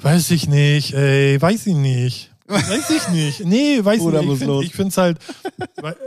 weiß 0.01 0.31
ich 0.31 0.49
nicht, 0.49 0.95
ey, 0.95 1.41
weiß 1.41 1.67
ich 1.67 1.77
nicht. 1.77 2.31
Weiß 2.47 2.91
ich 2.91 3.09
nicht. 3.11 3.45
Nee, 3.45 3.85
weiß 3.85 4.01
Bruder, 4.01 4.23
ich 4.23 4.29
nicht. 4.29 4.45
los. 4.45 4.65
Ich 4.65 4.73
finde 4.75 4.89
es 4.89 4.97
halt, 4.97 5.19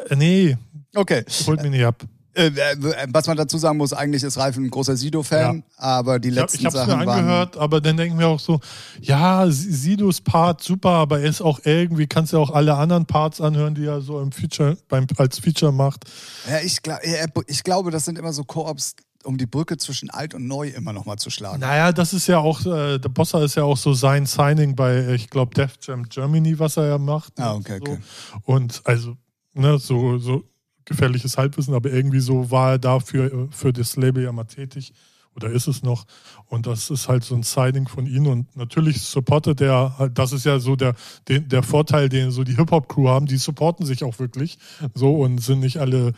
äh, 0.10 0.16
nee, 0.16 0.58
Okay. 0.96 1.24
holt 1.48 1.62
mich 1.62 1.72
nicht 1.72 1.86
ab. 1.86 2.04
Äh, 2.36 2.48
äh, 2.48 3.08
was 3.10 3.28
man 3.28 3.38
dazu 3.38 3.58
sagen 3.58 3.78
muss, 3.78 3.94
eigentlich 3.94 4.24
ist 4.24 4.38
Ralf 4.38 4.58
ein 4.58 4.70
großer 4.70 4.96
Sido-Fan, 4.98 5.58
Ja. 5.58 5.64
aber 5.78 6.20
die 6.20 6.30
Ich 6.30 6.36
habe 6.38 6.46
letzten 6.52 6.66
es 6.68 6.74
mir 6.74 6.80
Sachen 6.80 7.00
waren. 7.06 7.10
angehört, 7.10 7.58
aber 7.58 7.80
dann 7.80 7.96
denken 7.96 8.18
wir 8.18 8.28
auch 8.28 8.40
so, 8.40 8.60
ja, 9.02 9.46
Sidos 9.50 10.22
Part 10.22 10.64
super, 10.64 10.90
aber 10.90 11.20
er 11.20 11.30
ist 11.30 11.42
auch 11.42 11.60
irgendwie, 11.64 12.08
kannst 12.08 12.34
du 12.34 12.38
ja 12.38 12.44
auch 12.44 12.50
alle 12.52 12.76
anderen 12.76 13.06
Parts 13.06 13.40
anhören, 13.40 13.76
die 13.76 13.86
er 13.86 14.02
so 14.02 14.20
im 14.20 14.32
Feature, 14.32 14.78
beim, 14.90 15.06
als 15.18 15.38
Feature 15.40 15.72
macht. 15.72 16.06
Ja, 16.50 16.60
ich, 16.60 16.80
ich 17.48 17.64
glaube, 17.64 17.92
das 17.92 18.06
sind 18.06 18.18
immer 18.18 18.34
so 18.34 18.44
Koops, 18.44 18.96
um 19.26 19.38
die 19.38 19.46
Brücke 19.46 19.78
zwischen 19.78 20.10
alt 20.10 20.34
und 20.34 20.48
neu 20.48 20.68
immer 20.70 20.92
noch 20.92 21.06
mal 21.06 21.18
zu 21.18 21.30
schlagen. 21.30 21.60
Naja, 21.60 21.92
das 21.94 22.14
ist 22.14 22.28
ja 22.28 22.40
auch, 22.40 22.66
äh, 22.66 22.98
der 22.98 23.10
Bossa 23.10 23.44
ist 23.44 23.56
ja 23.56 23.64
auch 23.64 23.78
so 23.78 23.94
sein 23.94 24.26
Signing 24.26 24.76
bei, 24.76 24.92
äh, 24.96 25.16
ich 25.16 25.30
glaube, 25.30 25.54
Def 25.56 25.76
Jam 25.82 26.04
Germany, 26.10 26.58
was 26.60 26.78
er 26.78 26.88
ja 26.88 26.98
macht. 26.98 27.40
Ah, 27.40 27.54
okay, 27.54 27.80
so. 27.86 27.92
okay. 27.94 28.02
Und 28.44 28.82
also, 28.86 29.16
ne, 29.54 29.78
so, 29.78 30.18
so 30.18 30.44
gefährliches 30.86 31.38
Halbwissen, 31.38 31.74
aber 31.74 31.92
irgendwie 31.92 32.20
so 32.20 32.52
war 32.52 32.72
er 32.74 32.80
dafür 32.80 33.32
äh, 33.32 33.48
für 33.52 33.74
das 33.74 33.96
Label 33.96 34.24
ja 34.24 34.32
mal 34.32 34.46
tätig. 34.46 34.94
Oder 35.36 35.50
ist 35.50 35.68
es 35.68 35.82
noch? 35.82 36.06
Und 36.48 36.68
das 36.68 36.90
ist 36.90 37.10
halt 37.10 37.24
so 37.24 37.36
ein 37.36 37.44
Signing 37.44 37.88
von 37.88 38.06
ihm. 38.06 38.28
Und 38.28 38.56
natürlich 38.56 39.02
supportet 39.02 39.62
er, 39.62 39.98
halt, 39.98 40.18
das 40.18 40.32
ist 40.32 40.46
ja 40.46 40.60
so 40.60 40.76
der, 40.76 40.94
den, 41.28 41.50
der 41.50 41.64
Vorteil, 41.64 42.08
den 42.10 42.32
so 42.32 42.44
die 42.44 42.56
Hip-Hop-Crew 42.56 43.08
haben, 43.08 43.26
die 43.26 43.38
supporten 43.38 43.86
sich 43.86 44.04
auch 44.04 44.20
wirklich 44.20 44.58
so 44.94 45.16
und 45.22 45.40
sind 45.40 45.62
nicht 45.62 45.78
alle, 45.78 46.14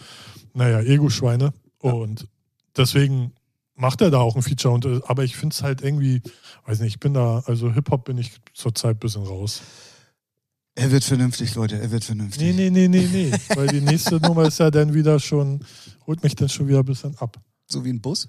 naja, 0.54 0.82
Ego-Schweine. 0.82 1.54
Und 1.80 2.28
deswegen 2.76 3.32
macht 3.76 4.02
er 4.02 4.12
da 4.12 4.20
auch 4.20 4.36
ein 4.36 4.42
Feature. 4.42 4.74
Und, 4.74 4.86
äh, 4.86 5.00
aber 5.08 5.24
ich 5.24 5.38
finde 5.38 5.54
es 5.54 5.64
halt 5.64 5.82
irgendwie, 5.82 6.22
weiß 6.66 6.82
nicht, 6.82 6.96
ich 6.96 7.00
bin 7.00 7.14
da, 7.14 7.42
also 7.46 7.72
Hip-Hop 7.72 8.04
bin 8.06 8.18
ich 8.18 8.34
zurzeit 8.54 8.98
ein 8.98 9.00
bisschen 9.00 9.24
raus. 9.24 9.62
Er 10.78 10.92
wird 10.92 11.06
vernünftig, 11.06 11.56
Leute, 11.56 11.80
er 11.80 11.90
wird 11.90 12.04
vernünftig. 12.04 12.42
Nee, 12.42 12.52
nee, 12.52 12.70
nee, 12.70 12.88
nee, 12.90 13.08
nee. 13.12 13.32
Weil 13.56 13.68
die 13.68 13.80
nächste 13.80 14.16
Nummer 14.20 14.44
ist 14.48 14.60
ja 14.60 14.70
dann 14.70 14.94
wieder 14.94 15.20
schon, 15.22 15.62
holt 16.06 16.22
mich 16.22 16.36
dann 16.36 16.50
schon 16.50 16.68
wieder 16.68 16.80
ein 16.80 16.86
bisschen 16.86 17.18
ab. 17.18 17.38
So 17.68 17.86
wie 17.86 17.90
ein 17.92 18.02
Bus? 18.02 18.28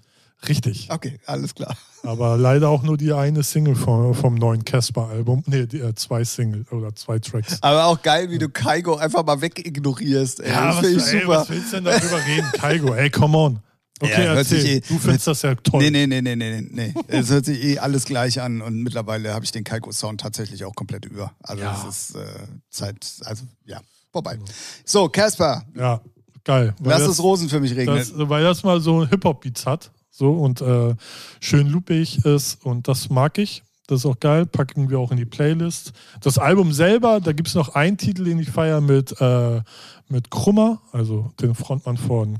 Richtig. 0.48 0.88
Okay, 0.90 1.18
alles 1.26 1.54
klar. 1.54 1.76
Aber 2.02 2.36
leider 2.36 2.68
auch 2.68 2.82
nur 2.82 2.96
die 2.96 3.12
eine 3.12 3.42
Single 3.42 3.74
vom, 3.74 4.14
vom 4.14 4.34
neuen 4.34 4.64
Casper-Album. 4.64 5.42
Nee, 5.46 5.66
die, 5.66 5.80
äh, 5.80 5.94
zwei 5.94 6.24
Single 6.24 6.64
oder 6.70 6.94
zwei 6.94 7.18
Tracks. 7.18 7.60
Aber 7.62 7.86
auch 7.86 8.00
geil, 8.00 8.30
wie 8.30 8.38
du 8.38 8.48
Kaigo 8.48 8.96
einfach 8.96 9.24
mal 9.24 9.40
wegignorierst. 9.40 10.40
Ey. 10.40 10.52
das 10.52 10.78
finde 10.78 11.00
ich 11.00 11.06
ey, 11.06 11.20
super. 11.22 11.28
was 11.28 11.50
willst 11.50 11.72
du 11.72 11.76
denn 11.76 11.84
darüber 11.86 12.24
reden? 12.26 12.48
Kaigo, 12.52 12.94
ey, 12.94 13.10
come 13.10 13.36
on. 13.36 13.60
Okay, 14.00 14.24
Ja, 14.26 14.34
hört 14.34 14.46
sich 14.46 14.64
eh- 14.66 14.80
du 14.80 14.98
findest 14.98 15.26
das 15.26 15.40
ja 15.42 15.54
toll. 15.54 15.82
Nee, 15.82 15.90
nee, 16.06 16.06
nee, 16.06 16.20
nee, 16.20 16.34
nee, 16.36 16.68
nee. 16.70 16.94
Es 17.08 17.30
hört 17.30 17.46
sich 17.46 17.62
eh 17.64 17.78
alles 17.78 18.04
gleich 18.04 18.40
an 18.40 18.60
und 18.60 18.82
mittlerweile 18.82 19.32
habe 19.32 19.44
ich 19.44 19.52
den 19.52 19.64
Kaiko-Sound 19.64 20.20
tatsächlich 20.20 20.64
auch 20.64 20.74
komplett 20.74 21.06
über. 21.06 21.32
Also 21.42 21.62
Ja. 21.62 21.72
das 21.72 22.10
ist 22.10 22.16
äh, 22.16 22.26
Zeit, 22.70 23.06
also 23.24 23.44
ja, 23.64 23.80
vorbei. 24.12 24.38
So, 24.84 25.08
Casper, 25.08 25.64
Ja, 25.74 26.00
geil. 26.44 26.74
Lass 26.82 27.00
das- 27.04 27.12
es 27.12 27.22
Rosen 27.22 27.48
für 27.48 27.60
mich 27.60 27.74
regnen. 27.74 27.96
Das, 27.96 28.12
weil 28.14 28.44
das 28.44 28.62
mal 28.64 28.80
so 28.80 29.06
Hip-Hop-Beats 29.06 29.64
hat. 29.64 29.90
So 30.10 30.32
und 30.32 30.60
äh, 30.60 30.94
schön 31.40 31.66
loopig 31.68 32.24
ist 32.24 32.64
und 32.64 32.88
das 32.88 33.08
mag 33.10 33.38
ich. 33.38 33.62
Das 33.86 34.00
ist 34.00 34.06
auch 34.06 34.18
geil. 34.18 34.46
Packen 34.46 34.90
wir 34.90 34.98
auch 34.98 35.10
in 35.12 35.16
die 35.16 35.24
Playlist. 35.26 35.92
Das 36.20 36.38
Album 36.38 36.72
selber, 36.72 37.20
da 37.20 37.32
gibt 37.32 37.48
es 37.48 37.54
noch 37.54 37.74
einen 37.74 37.96
Titel, 37.98 38.24
den 38.24 38.38
ich 38.40 38.50
feiere 38.50 38.80
mit, 38.80 39.18
äh, 39.20 39.60
mit 40.08 40.30
Krummer, 40.30 40.80
also 40.92 41.30
den 41.40 41.54
Frontmann 41.54 41.96
von 41.96 42.38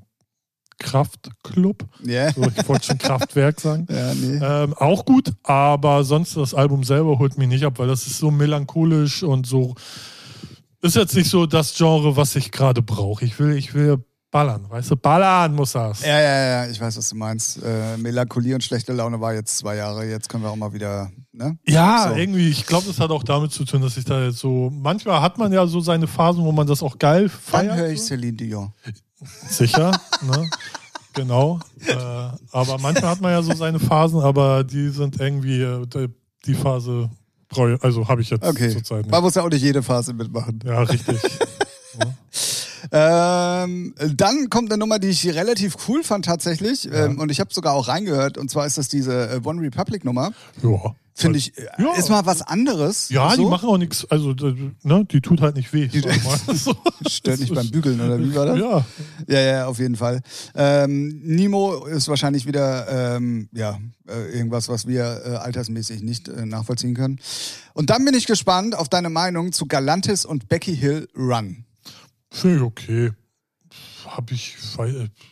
Kraftklub. 0.78 1.84
Ja. 2.04 2.32
So, 2.32 2.42
ich 2.42 2.68
wollte 2.68 2.86
schon 2.86 2.98
Kraftwerk 2.98 3.60
sagen. 3.60 3.86
Ja, 3.90 4.14
nee. 4.14 4.38
Ähm, 4.42 4.74
auch 4.74 5.04
gut, 5.04 5.32
aber 5.42 6.04
sonst 6.04 6.36
das 6.36 6.54
Album 6.54 6.84
selber 6.84 7.18
holt 7.18 7.38
mich 7.38 7.48
nicht 7.48 7.64
ab, 7.64 7.78
weil 7.78 7.88
das 7.88 8.06
ist 8.06 8.18
so 8.18 8.30
melancholisch 8.30 9.22
und 9.22 9.46
so. 9.46 9.74
Ist 10.82 10.96
jetzt 10.96 11.14
nicht 11.14 11.30
so 11.30 11.46
das 11.46 11.74
Genre, 11.76 12.16
was 12.16 12.36
ich 12.36 12.52
gerade 12.52 12.82
brauche. 12.82 13.24
Ich 13.24 13.38
will, 13.38 13.56
ich 13.56 13.74
will 13.74 14.04
ballern, 14.30 14.66
weißt 14.68 14.90
du? 14.90 14.96
Ballern 14.96 15.54
muss 15.54 15.72
das. 15.72 16.02
Ja, 16.04 16.20
ja, 16.20 16.46
ja, 16.64 16.70
ich 16.70 16.78
weiß, 16.80 16.96
was 16.98 17.08
du 17.08 17.16
meinst. 17.16 17.62
Äh, 17.62 17.96
Melancholie 17.96 18.54
und 18.54 18.62
schlechte 18.62 18.92
Laune 18.92 19.18
war 19.20 19.32
jetzt 19.32 19.56
zwei 19.56 19.76
Jahre. 19.76 20.04
Jetzt 20.04 20.28
können 20.28 20.42
wir 20.42 20.50
auch 20.50 20.56
mal 20.56 20.72
wieder, 20.74 21.10
ne? 21.32 21.58
Ja, 21.66 22.08
So. 22.10 22.16
irgendwie, 22.16 22.48
ich 22.50 22.66
glaube, 22.66 22.86
das 22.86 23.00
hat 23.00 23.10
auch 23.10 23.24
damit 23.24 23.52
zu 23.52 23.64
tun, 23.64 23.80
dass 23.80 23.96
ich 23.96 24.04
da 24.04 24.24
jetzt 24.26 24.38
so. 24.38 24.70
Manchmal 24.70 25.22
hat 25.22 25.38
man 25.38 25.52
ja 25.52 25.66
so 25.66 25.80
seine 25.80 26.06
Phasen, 26.06 26.44
wo 26.44 26.52
man 26.52 26.66
das 26.66 26.82
auch 26.82 26.98
geil 26.98 27.28
feiert. 27.30 27.76
höre 27.76 27.88
ich. 27.88 28.02
Celine 28.02 28.34
Dion? 28.36 28.72
Sicher, 29.48 29.98
ne? 30.22 30.50
Genau. 31.14 31.61
Äh, 31.87 31.94
aber 32.52 32.79
manchmal 32.79 33.11
hat 33.11 33.20
man 33.20 33.33
ja 33.33 33.42
so 33.42 33.55
seine 33.55 33.79
Phasen, 33.79 34.20
aber 34.20 34.64
die 34.64 34.90
sind 34.90 35.18
irgendwie, 35.20 35.62
äh, 35.62 35.87
die- 36.46 36.55
Phase, 36.55 37.09
also 37.81 38.07
habe 38.07 38.20
ich 38.22 38.31
jetzt 38.31 38.44
Okay. 38.44 38.70
zurzeit 38.70 39.02
nicht. 39.02 39.11
Man 39.11 39.22
muss 39.22 39.35
ja 39.35 39.42
auch 39.42 39.48
nicht 39.50 39.62
jede 39.62 39.83
Phase 39.83 40.12
mitmachen. 40.12 40.61
Ja, 40.64 40.83
richtig. 40.83 41.18
Ähm, 42.92 43.94
dann 44.14 44.51
kommt 44.51 44.70
eine 44.72 44.79
Nummer, 44.79 44.99
die 44.99 45.09
ich 45.09 45.27
relativ 45.35 45.77
cool 45.88 46.03
fand 46.03 46.25
tatsächlich. 46.25 46.88
Ähm, 46.92 47.18
und 47.20 47.31
ich 47.31 47.40
habe 47.40 47.53
sogar 47.53 47.75
auch 47.75 47.88
reingehört. 47.88 48.38
Und 48.38 48.51
zwar 48.51 48.66
ist 48.66 48.79
das 48.79 48.88
diese 48.88 49.31
äh, 49.31 49.40
One 49.44 49.61
Republic 49.62 50.05
Nummer. 50.05 50.33
Ja. 50.62 50.94
Finde 51.18 51.38
ich, 51.38 51.57
äh, 51.57 51.62
Ja. 51.79 51.94
ist 51.94 52.11
mal 52.11 52.27
was 52.27 52.42
anderes. 52.42 53.09
Ja, 53.09 53.31
so. 53.31 53.42
die 53.42 53.49
machen 53.49 53.70
auch 53.70 53.79
nichts, 53.79 54.05
also 54.11 54.35
ne, 54.83 55.05
die 55.11 55.22
tut 55.22 55.40
halt 55.40 55.57
nicht 55.57 55.72
weh. 55.72 55.88
So. 56.55 56.75
Stört 57.09 57.40
nicht 57.40 57.55
beim 57.55 57.70
Bügeln, 57.70 57.99
oder 58.03 58.18
wie 58.18 58.35
war 58.35 58.44
das? 58.44 58.59
Ja, 58.59 58.85
Ja, 59.27 59.40
ja, 59.40 59.66
auf 59.66 59.79
jeden 59.79 59.96
Fall. 59.96 60.20
Ähm, 60.55 61.22
Nemo 61.25 61.87
ist 61.87 62.09
wahrscheinlich 62.09 62.44
wieder 62.46 63.16
ähm, 63.16 63.49
ja, 63.53 63.79
äh, 64.07 64.37
irgendwas, 64.37 64.68
was 64.68 64.87
wir 64.87 65.22
äh, 65.25 65.29
altersmäßig 65.37 66.03
nicht 66.03 66.29
äh, 66.29 66.44
nachvollziehen 66.44 66.94
können. 66.94 67.18
Und 67.72 67.88
dann 67.88 68.05
bin 68.05 68.12
ich 68.14 68.27
gespannt 68.27 68.77
auf 68.77 68.90
deine 68.90 69.09
Meinung 69.09 69.53
zu 69.53 69.64
Galantis 69.66 70.27
und 70.27 70.49
Becky 70.51 70.77
Hill 70.77 71.09
Run. 71.16 71.64
Finde 72.38 72.57
ich 72.57 72.62
okay. 72.62 73.11
Hab 74.07 74.31
ich, 74.31 74.55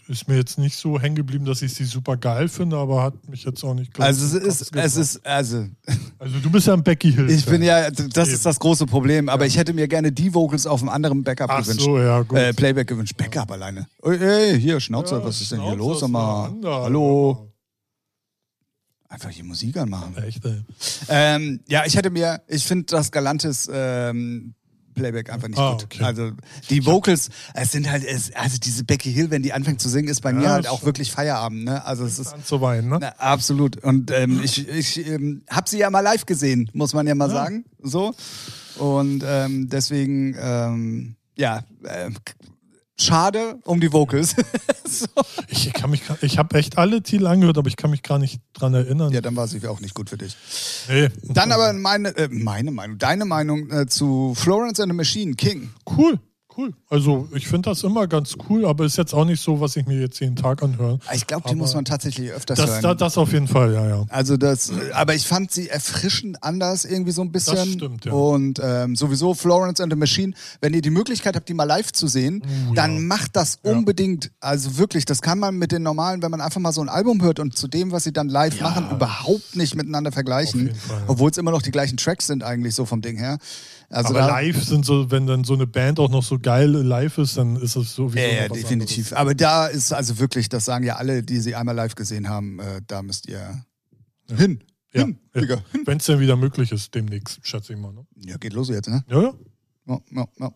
ist 0.09 0.27
mir 0.29 0.37
jetzt 0.37 0.59
nicht 0.59 0.77
so 0.77 1.01
hängen 1.01 1.14
geblieben, 1.14 1.45
dass 1.45 1.62
ich 1.62 1.73
sie 1.73 1.85
super 1.85 2.17
geil 2.17 2.49
finde, 2.49 2.77
aber 2.77 3.05
hat 3.05 3.29
mich 3.29 3.45
jetzt 3.45 3.62
auch 3.64 3.73
nicht 3.73 3.99
Also 4.01 4.25
es 4.27 4.33
ist, 4.61 4.75
es 4.77 4.97
ist, 4.97 5.25
also 5.25 5.69
Also 6.19 6.38
du 6.40 6.51
bist 6.51 6.67
ja 6.67 6.75
ein 6.75 6.83
Becky 6.83 7.12
Hill. 7.12 7.31
ich 7.31 7.47
bin 7.47 7.62
ja, 7.62 7.88
das 7.90 8.27
Eben. 8.29 8.35
ist 8.35 8.45
das 8.45 8.59
große 8.59 8.87
Problem, 8.87 9.29
aber 9.29 9.47
ich 9.47 9.57
hätte 9.57 9.73
mir 9.73 9.87
gerne 9.87 10.11
die 10.11 10.35
Vocals 10.35 10.67
auf 10.67 10.81
einem 10.83 10.88
anderen 10.88 11.23
Backup 11.23 11.49
Ach 11.51 11.62
gewünscht. 11.62 11.85
so, 11.85 11.99
ja, 11.99 12.23
gut. 12.23 12.37
Äh, 12.37 12.53
Playback 12.53 12.88
gewünscht, 12.88 13.17
Backup 13.17 13.51
alleine. 13.53 13.87
Ey, 14.03 14.17
ey, 14.19 14.61
hier, 14.61 14.81
Schnauze, 14.81 15.14
Ja, 15.14 15.25
was 15.25 15.40
ist 15.40 15.53
denn 15.53 15.61
hier 15.62 15.75
Schnauze, 15.75 16.01
los? 16.01 16.09
mal, 16.11 16.53
hallo. 16.64 17.53
Einfach 19.09 19.31
hier 19.31 19.45
Musik 19.45 19.77
anmachen. 19.77 20.17
Echt, 20.19 20.45
ey. 20.45 20.62
Ähm, 21.09 21.61
ja, 21.69 21.85
ich 21.87 21.97
hätte 21.97 22.11
mir, 22.11 22.43
ich 22.49 22.64
finde, 22.64 22.87
dass 22.87 23.12
Galantis 23.12 23.71
ähm, 23.73 24.55
Playback 24.94 25.30
einfach 25.30 25.48
nicht 25.48 25.59
Ah, 25.59 25.72
gut. 25.72 25.85
okay. 25.85 26.02
Also 26.04 26.30
die 26.70 26.87
Vocals, 26.87 27.30
es 27.54 27.72
sind 27.72 27.90
halt, 27.90 28.04
es, 28.04 28.33
also 28.35 28.59
diese 28.59 28.85
Becky 28.85 29.12
Hill, 29.12 29.30
wenn 29.30 29.42
die 29.42 29.52
anfängt 29.52 29.80
zu 29.80 29.88
singen, 29.88 30.09
ist 30.09 30.20
bei 30.22 30.33
mir 30.33 30.44
Ja, 30.44 30.50
halt 30.52 30.68
auch 30.68 30.78
schon. 30.80 30.87
wirklich 30.87 31.11
Feierabend. 31.12 31.64
Ne? 31.64 31.85
Also 31.85 32.04
es 32.04 32.18
ist 32.18 32.35
zu 32.46 32.61
weinen, 32.61 32.88
ne? 32.88 32.98
na, 33.00 33.09
absolut. 33.18 33.83
Und 33.85 34.11
ähm, 34.11 34.40
ich, 34.42 34.68
ich 34.68 35.07
ähm, 35.07 35.42
habe 35.50 35.68
sie 35.68 35.78
ja 35.78 35.90
mal 35.90 36.00
live 36.00 36.26
gesehen, 36.26 36.70
muss 36.72 36.94
man 36.94 37.07
ja 37.07 37.14
mal 37.14 37.30
sagen. 37.30 37.64
So. 37.83 38.14
Und 38.78 39.22
ähm, 39.26 39.68
deswegen, 39.68 40.37
ähm, 40.40 41.16
ja, 41.37 41.62
k- 41.83 42.35
schade 42.98 43.59
um 43.64 43.80
die 43.80 43.92
Vocals. 43.92 44.35
so. 44.85 45.07
Ich 45.48 45.72
kann 45.72 45.90
mich, 45.90 46.02
ich 46.20 46.38
habe 46.38 46.57
echt 46.59 46.78
alle 46.78 47.02
Titel 47.02 47.26
angehört, 47.26 47.59
aber 47.59 47.68
ich 47.68 47.76
kann 47.76 47.90
mich 47.90 48.02
gar 48.02 48.18
nicht 48.18 48.40
dran 48.52 48.74
erinnern. 48.74 49.12
Ja, 49.12 49.20
dann 49.20 49.37
war 49.37 49.48
sie 49.48 49.66
auch 49.66 49.80
nicht 49.80 49.94
gut 49.94 50.11
für 50.11 50.18
dich. 50.18 50.37
Nee. 50.88 51.09
Dann 51.22 51.52
aber 51.52 51.72
meine, 51.72 52.16
äh, 52.16 52.28
meine 52.30 52.70
Meinung, 52.70 52.98
deine 52.98 53.24
Meinung 53.24 53.70
äh, 53.70 53.87
zu 53.87 54.35
Florence 54.35 54.80
and 54.80 54.90
the 54.90 54.96
Machine, 54.96 55.35
King. 55.35 55.70
Cool, 55.87 56.18
cool. 56.57 56.73
Also 56.88 57.29
ich 57.35 57.47
finde 57.47 57.71
das 57.71 57.83
immer 57.83 58.07
ganz 58.07 58.37
cool, 58.49 58.67
aber 58.67 58.85
ist 58.85 58.97
jetzt 58.97 59.14
auch 59.14 59.25
nicht 59.25 59.43
so, 59.43 59.61
was 59.61 59.77
ich 59.77 59.87
mir 59.87 60.01
jetzt 60.01 60.21
jeden 60.21 60.37
Tag 60.37 60.62
anhöre. 60.62 60.99
Ich 61.12 61.27
glaube, 61.27 61.49
die 61.49 61.55
muss 61.55 61.75
man 61.75 61.85
tatsächlich 61.85 62.31
öfters 62.31 62.59
Das, 62.59 62.71
hören. 62.71 62.83
das, 62.83 62.97
das 62.97 63.19
auf 63.19 63.33
jeden 63.33 63.49
Fall, 63.49 63.73
ja, 63.75 63.88
ja. 63.88 64.05
Also 64.09 64.37
das, 64.37 64.73
aber 64.93 65.14
ich 65.14 65.27
fand 65.27 65.51
sie 65.51 65.69
erfrischend 65.69 66.43
anders 66.43 66.85
irgendwie 66.85 67.12
so 67.12 67.23
ein 67.23 67.33
bisschen. 67.33 67.57
Das 67.57 67.69
stimmt, 67.69 68.05
ja. 68.05 68.12
Und 68.12 68.61
ähm, 68.62 68.97
sowieso 68.97 69.35
Florence 69.35 69.81
and 69.81 69.93
the 69.93 69.99
Machine, 69.99 70.35
wenn 70.61 70.75
ihr 70.75 70.83
die 70.83 70.90
Möglichkeit 70.90 71.37
habt, 71.37 71.49
die 71.49 71.55
mal 71.55 71.64
live 71.64 71.93
zu 71.93 72.07
sehen, 72.07 72.43
Uh, 72.45 72.75
dann 72.75 72.95
ja. 72.95 73.01
macht 73.01 73.37
das 73.37 73.59
unbedingt. 73.62 74.31
Also 74.40 74.77
wirklich, 74.79 75.05
das 75.05 75.23
kann 75.23 75.38
man 75.38 75.57
mit 75.57 75.73
den 75.73 75.83
normalen, 75.83 76.23
wenn 76.23 76.31
man 76.31 76.40
einfach 76.40 76.61
mal 76.61 76.73
so 76.73 76.81
ein 76.81 76.88
Album 76.88 77.23
hört 77.23 77.38
und 77.38 77.57
zu 77.57 77.69
dem, 77.69 77.93
was 77.93 78.05
sie 78.05 78.12
dann 78.12 78.29
live 78.29 78.61
machen, 78.61 78.90
überhaupt 78.90 79.57
nicht 79.57 79.75
miteinander 79.75 80.12
vergleichen. 80.12 80.69
Ja. 80.69 80.75
Obwohl 81.07 81.31
es 81.31 81.38
immer 81.38 81.51
noch 81.51 81.62
die 81.62 81.71
gleichen 81.71 81.97
Tracks 81.97 82.27
sind 82.27 82.43
eigentlich 82.43 82.75
so 82.75 82.85
vom 82.85 83.01
Ding 83.03 83.17
her. 83.17 83.38
Also 83.90 84.16
aber 84.16 84.27
live 84.27 84.62
sind 84.62 84.85
so, 84.85 85.11
wenn 85.11 85.27
dann 85.27 85.44
so 85.44 85.55
eine 85.55 85.66
Band 85.66 86.01
auch 86.01 86.11
noch 86.11 86.23
so 86.23 86.38
geil 86.38 86.70
live 86.70 87.18
ist, 87.18 87.37
dann 87.37 87.57
ist 87.57 87.77
es 87.77 87.94
sowieso 87.94 88.18
Ja, 88.18 88.27
noch 88.27 88.42
ja, 88.42 88.51
was 88.51 88.59
definitiv. 88.59 89.12
Aber 89.12 89.35
da 89.35 89.66
ist 89.66 89.92
also 89.92 90.18
wirklich, 90.18 90.49
das 90.49 90.64
sagen 90.64 90.85
ja 90.85 90.97
alle, 90.97 91.23
die 91.23 91.38
sie 91.38 91.55
einmal 91.55 91.75
live 91.75 91.94
gesehen 91.94 92.29
haben, 92.29 92.59
äh, 92.59 92.81
da 92.87 93.03
müsst 93.03 93.29
ihr 93.29 93.64
hin. 94.35 94.64
Ja, 94.92 95.05
Hin, 95.05 95.18
ja. 95.35 95.40
Hin. 95.73 95.83
Wenn 95.85 95.99
es 95.99 96.07
denn 96.07 96.20
wieder 96.20 96.37
möglich 96.37 96.70
ist, 96.70 96.94
demnächst, 96.94 97.40
schätze 97.42 97.73
ich 97.73 97.79
mal. 97.79 97.92
Ne? 97.92 98.07
Ja, 98.16 98.37
geht 98.37 98.53
los 98.53 98.68
jetzt, 98.68 98.88
ne? 98.88 99.05
Ja, 99.09 99.23
ja. 99.23 99.35
Ja, 99.87 99.99
ja, 100.12 100.29
ja. 100.38 100.51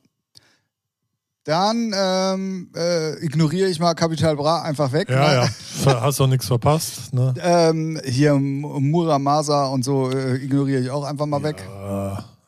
Dann 1.44 1.94
ähm, 1.96 2.70
äh, 2.76 3.24
ignoriere 3.24 3.70
ich 3.70 3.80
mal 3.80 3.94
Capital 3.94 4.36
Bra 4.36 4.62
einfach 4.62 4.92
weg. 4.92 5.08
Ja, 5.08 5.28
ne? 5.28 5.50
ja. 5.84 6.00
Hast 6.02 6.20
auch 6.20 6.26
nichts 6.26 6.46
verpasst. 6.46 7.14
Ne? 7.14 7.34
Ähm, 7.42 7.98
hier 8.04 8.34
Muramasa 8.34 9.66
und 9.66 9.82
so 9.82 10.10
äh, 10.10 10.36
ignoriere 10.36 10.82
ich 10.82 10.90
auch 10.90 11.04
einfach 11.04 11.26
mal 11.26 11.42
weg. 11.42 11.66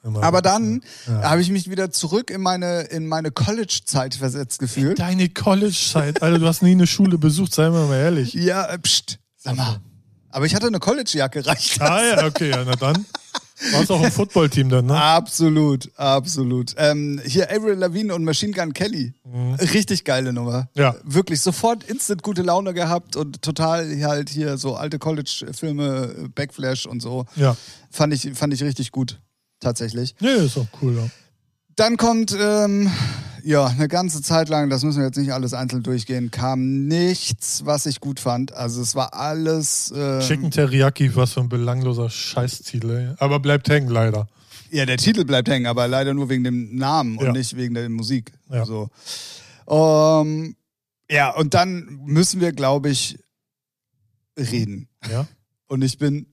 Immer 0.02 0.22
Aber 0.22 0.40
dann 0.42 0.82
Ja. 1.06 1.30
habe 1.30 1.40
ich 1.42 1.50
mich 1.50 1.70
wieder 1.70 1.90
zurück 1.90 2.30
in 2.30 2.40
meine, 2.40 2.82
in 2.82 3.06
meine 3.06 3.30
College-Zeit 3.30 4.14
versetzt 4.14 4.58
gefühlt. 4.58 4.98
Deine 4.98 5.28
College-Zeit, 5.28 6.22
Alter, 6.22 6.38
du 6.38 6.46
hast 6.46 6.62
nie 6.62 6.72
eine 6.72 6.86
Schule 6.86 7.18
besucht, 7.18 7.54
sei 7.54 7.68
mal 7.70 7.86
mal 7.86 7.98
ehrlich. 7.98 8.32
Ja, 8.34 8.64
äh, 8.66 8.78
pst, 8.78 9.18
sag 9.36 9.56
mal. 9.56 9.80
Aber 10.30 10.46
ich 10.46 10.54
hatte 10.54 10.68
eine 10.68 10.78
College-Jacke, 10.78 11.44
reicht 11.46 11.80
das? 11.80 11.90
Ah 11.90 12.02
ja, 12.04 12.24
okay, 12.26 12.50
ja, 12.50 12.64
na 12.64 12.76
dann. 12.76 13.04
Warst 13.72 13.90
auch 13.90 14.02
im 14.02 14.10
Footballteam 14.10 14.70
dann, 14.70 14.86
ne? 14.86 14.94
Absolut, 14.96 15.90
absolut. 15.98 16.72
Ähm, 16.78 17.20
hier 17.26 17.50
Avril 17.50 17.74
Lavigne 17.74 18.14
und 18.14 18.24
Machine 18.24 18.52
Gun 18.54 18.72
Kelly. 18.72 19.12
Richtig 19.60 20.04
geile 20.04 20.32
Nummer. 20.32 20.70
Mhm. 20.74 20.80
Ja. 20.80 20.94
Wirklich 21.04 21.42
sofort 21.42 21.84
instant 21.84 22.22
gute 22.22 22.40
Laune 22.40 22.72
gehabt 22.72 23.16
und 23.16 23.42
total 23.42 23.86
halt 24.02 24.30
hier 24.30 24.56
so 24.56 24.76
alte 24.76 24.98
College-Filme, 24.98 26.30
Backflash 26.34 26.86
und 26.86 27.00
so. 27.02 27.26
Ja. 27.36 27.54
Fand 27.90 28.14
ich, 28.14 28.30
fand 28.34 28.54
ich 28.54 28.62
richtig 28.62 28.92
gut. 28.92 29.20
Tatsächlich. 29.60 30.14
Nee, 30.20 30.28
ist 30.46 30.56
auch 30.58 30.66
cool, 30.82 30.96
ja. 30.96 31.08
Dann 31.76 31.96
kommt, 31.96 32.36
ähm, 32.38 32.90
ja, 33.44 33.66
eine 33.66 33.88
ganze 33.88 34.20
Zeit 34.22 34.48
lang, 34.48 34.68
das 34.70 34.82
müssen 34.84 34.98
wir 34.98 35.06
jetzt 35.06 35.16
nicht 35.16 35.32
alles 35.32 35.54
einzeln 35.54 35.82
durchgehen, 35.82 36.30
kam 36.30 36.86
nichts, 36.86 37.64
was 37.64 37.86
ich 37.86 38.00
gut 38.00 38.20
fand. 38.20 38.52
Also 38.52 38.82
es 38.82 38.94
war 38.94 39.14
alles. 39.14 39.92
Ähm, 39.94 40.20
Chicken 40.20 40.50
Teriyaki, 40.50 41.14
was 41.16 41.32
für 41.34 41.40
ein 41.40 41.48
belangloser 41.48 42.10
Scheißtitel, 42.10 42.90
ey. 42.90 43.14
Aber 43.18 43.38
bleibt 43.40 43.68
hängen, 43.68 43.88
leider. 43.88 44.28
Ja, 44.70 44.84
der 44.86 44.98
Titel 44.98 45.24
bleibt 45.24 45.48
hängen, 45.48 45.66
aber 45.66 45.88
leider 45.88 46.12
nur 46.14 46.28
wegen 46.28 46.44
dem 46.44 46.76
Namen 46.76 47.16
und 47.18 47.26
Ja. 47.26 47.32
nicht 47.32 47.56
wegen 47.56 47.74
der 47.74 47.88
Musik. 47.88 48.32
Ja. 48.50 48.64
So. 48.66 48.88
Ähm, 49.68 50.56
ja, 51.10 51.30
und 51.30 51.54
dann 51.54 52.00
müssen 52.04 52.40
wir, 52.40 52.52
glaube 52.52 52.90
ich, 52.90 53.18
reden. 54.38 54.88
Ja, 55.10 55.26
Und 55.66 55.82
ich 55.82 55.98
bin 55.98 56.26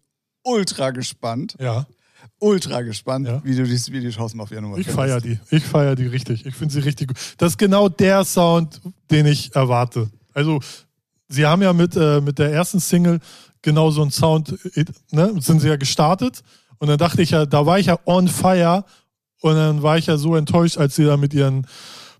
ultra 0.43 0.91
gespannt, 0.91 1.55
ja. 1.59 1.87
Ultra 2.39 2.81
gespannt, 2.81 3.27
Ja. 3.27 3.41
wie 3.43 3.55
du 3.55 3.63
dieses 3.63 3.91
Video 3.91 4.11
schaust 4.11 4.37
auf 4.39 4.51
Nummer 4.51 4.77
Ich 4.77 4.87
feiere 4.87 5.21
die. 5.21 5.39
Ich 5.49 5.63
feiere 5.63 5.95
die 5.95 6.07
richtig. 6.07 6.45
Ich 6.45 6.55
finde 6.55 6.73
sie 6.73 6.81
richtig 6.81 7.09
gut. 7.09 7.17
Das 7.37 7.53
ist 7.53 7.57
genau 7.57 7.89
der 7.89 8.23
Sound, 8.25 8.81
den 9.11 9.25
ich 9.25 9.55
erwarte. 9.55 10.09
Also, 10.33 10.59
sie 11.29 11.45
haben 11.45 11.61
ja 11.61 11.73
mit, 11.73 11.95
äh, 11.95 12.21
mit 12.21 12.39
der 12.39 12.51
ersten 12.51 12.79
Single 12.79 13.19
genau 13.61 13.91
so 13.91 14.01
einen 14.01 14.11
Sound, 14.11 14.57
äh, 14.75 14.85
ne, 15.11 15.33
sind 15.39 15.61
sie 15.61 15.67
ja 15.67 15.75
gestartet. 15.77 16.41
Und 16.79 16.89
dann 16.89 16.97
dachte 16.99 17.21
ich 17.23 17.31
ja, 17.31 17.45
da 17.45 17.65
war 17.65 17.79
ich 17.79 17.87
ja 17.87 17.97
on 18.05 18.27
fire. 18.27 18.83
Und 19.41 19.55
dann 19.55 19.81
war 19.83 19.97
ich 19.97 20.05
ja 20.07 20.17
so 20.17 20.35
enttäuscht, 20.35 20.77
als 20.77 20.95
sie 20.95 21.05
da 21.05 21.17
mit 21.17 21.33
ihren 21.33 21.65